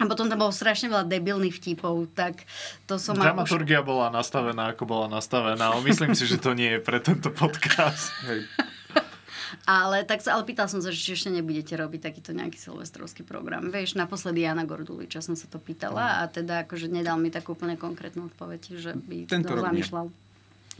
A 0.01 0.09
potom 0.09 0.25
tam 0.25 0.41
bolo 0.41 0.49
strašne 0.49 0.89
veľa 0.89 1.05
debilných 1.05 1.53
vtipov, 1.61 2.09
tak 2.17 2.49
to 2.89 2.97
som 2.97 3.13
ma 3.13 3.21
už... 3.21 3.37
Dramaturgia 3.37 3.85
bola 3.85 4.09
nastavená, 4.09 4.73
ako 4.73 4.89
bola 4.89 5.05
nastavená, 5.05 5.69
ale 5.69 5.85
myslím 5.85 6.17
si, 6.17 6.25
že 6.25 6.41
to 6.41 6.57
nie 6.57 6.73
je 6.73 6.81
pre 6.81 6.97
tento 6.97 7.29
podcast. 7.29 8.09
Hej. 8.25 8.49
Ale 9.67 10.03
tak 10.03 10.23
sa, 10.23 10.37
ale 10.37 10.47
pýtal 10.47 10.67
som 10.71 10.79
sa, 10.79 10.93
že 10.93 10.99
či 10.99 11.15
ešte 11.15 11.29
nebudete 11.31 11.75
robiť 11.75 11.99
takýto 12.11 12.31
nejaký 12.31 12.57
silvestrovský 12.57 13.23
program. 13.23 13.69
Vieš, 13.69 13.99
naposledy 13.99 14.43
Jana 14.43 14.63
Gorduliča 14.63 15.19
som 15.23 15.35
sa 15.35 15.47
to 15.47 15.59
pýtala 15.59 16.23
a 16.23 16.29
teda 16.29 16.67
akože 16.67 16.91
nedal 16.91 17.19
mi 17.19 17.33
takú 17.33 17.53
úplne 17.53 17.75
konkrétnu 17.75 18.27
odpoveď, 18.31 18.61
že 18.79 18.91
by 18.95 19.27
Tento 19.27 19.53
to 19.53 19.63
zamýšľal. 19.63 20.05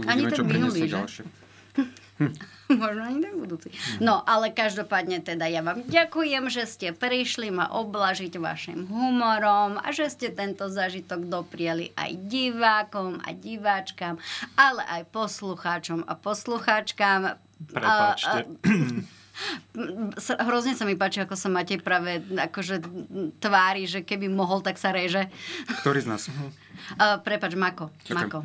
Ani 0.08 0.24
ten 0.32 0.46
minulý, 0.48 0.88
že? 0.88 0.96
ďalšie. 0.98 1.26
Možno 2.82 3.02
ani 3.04 3.20
ten 3.24 3.36
budúci. 3.36 3.74
No, 4.00 4.22
ale 4.24 4.54
každopádne 4.54 5.24
teda 5.24 5.48
ja 5.48 5.66
vám 5.66 5.84
ďakujem, 5.88 6.48
že 6.48 6.64
ste 6.68 6.88
prišli 6.96 7.52
ma 7.52 7.68
oblažiť 7.72 8.34
vašim 8.38 8.88
humorom 8.88 9.80
a 9.80 9.88
že 9.92 10.08
ste 10.12 10.32
tento 10.32 10.68
zážitok 10.70 11.28
doprieli 11.28 11.92
aj 11.98 12.12
divákom 12.30 13.20
a 13.24 13.30
diváčkam, 13.36 14.22
ale 14.56 14.84
aj 14.88 15.10
poslucháčom 15.12 16.06
a 16.06 16.14
poslucháčkam. 16.16 17.51
Prepáčte. 17.68 18.40
A- 18.40 18.46
a- 18.46 18.50
Hrozne 20.44 20.76
sa 20.76 20.84
mi 20.84 20.94
páči, 20.94 21.24
ako 21.24 21.34
sa 21.34 21.48
Matej 21.48 21.80
práve 21.80 22.20
akože 22.22 22.84
tvári, 23.40 23.88
že 23.88 24.04
keby 24.04 24.28
mohol, 24.28 24.60
tak 24.60 24.76
sa 24.76 24.92
reže. 24.92 25.32
Ktorý 25.82 26.02
z 26.02 26.08
nás? 26.08 26.24
Uh, 26.92 27.22
prepač, 27.22 27.54
Mako. 27.54 27.94
Ďakujem. 28.10 28.26
Mako. 28.26 28.40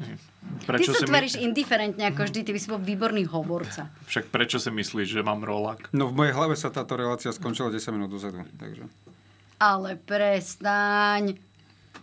Prečo 0.68 0.93
ty 0.93 0.93
sa 0.93 1.01
si 1.01 1.09
tváriš 1.09 1.34
my... 1.34 1.48
indiferentne 1.48 2.05
ako 2.05 2.28
vždy, 2.28 2.44
ty 2.44 2.51
by 2.52 2.60
si 2.60 2.68
bol 2.68 2.76
výborný 2.76 3.24
hovorca. 3.26 3.88
Však 4.05 4.28
prečo 4.28 4.60
si 4.60 4.68
myslíš, 4.68 5.09
že 5.09 5.24
mám 5.24 5.40
rolák? 5.40 5.88
No 5.90 6.12
v 6.12 6.20
mojej 6.20 6.36
hlave 6.36 6.52
sa 6.52 6.68
táto 6.68 6.94
relácia 6.94 7.32
skončila 7.32 7.72
10 7.72 7.80
minút 7.97 8.12
dozadu. 8.12 8.44
Takže. 8.52 8.84
Ale 9.56 9.97
prestaň. 9.97 11.40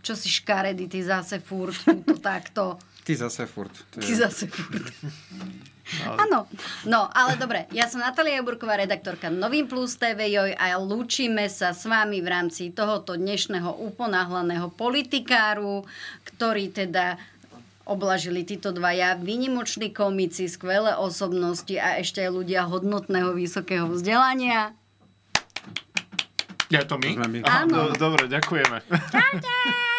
Čo 0.02 0.18
si 0.18 0.26
škaredý, 0.28 0.90
ty 0.90 1.06
zase 1.06 1.38
furt 1.38 1.78
túto 1.78 2.18
takto. 2.18 2.82
Ty 3.06 3.14
zase 3.14 3.46
furt. 3.46 3.78
To 3.94 4.02
Ty 4.02 4.10
je- 4.10 4.18
zase 4.18 4.50
furt. 4.50 4.90
Áno. 6.04 6.48
No, 6.88 7.12
ale 7.12 7.36
dobre. 7.36 7.68
Ja 7.76 7.92
som 7.92 8.00
Natália 8.00 8.40
Jaburková, 8.40 8.80
redaktorka 8.80 9.28
Novým 9.28 9.68
Plus 9.68 10.00
TV 10.00 10.32
Joj 10.32 10.56
a 10.56 10.80
lúčime 10.80 11.52
sa 11.52 11.76
s 11.76 11.84
vami 11.84 12.24
v 12.24 12.28
rámci 12.32 12.72
tohoto 12.72 13.20
dnešného 13.20 13.68
uponáhlaného 13.92 14.72
politikáru, 14.72 15.84
ktorý 16.24 16.72
teda 16.72 17.20
oblažili 17.84 18.48
títo 18.48 18.72
dvaja 18.72 19.20
výnimoční 19.20 19.92
komici, 19.92 20.48
skvelé 20.48 20.96
osobnosti 20.96 21.76
a 21.76 22.00
ešte 22.00 22.24
aj 22.24 22.32
ľudia 22.32 22.64
hodnotného 22.64 23.36
vysokého 23.36 23.92
vzdelania. 23.92 24.72
Je 26.72 26.82
to 26.88 26.96
my? 26.98 27.44
Áno. 27.44 27.92
do, 27.92 28.00
dobre, 28.00 28.32
ďakujeme. 28.32 28.82
Čaute! 28.88 29.93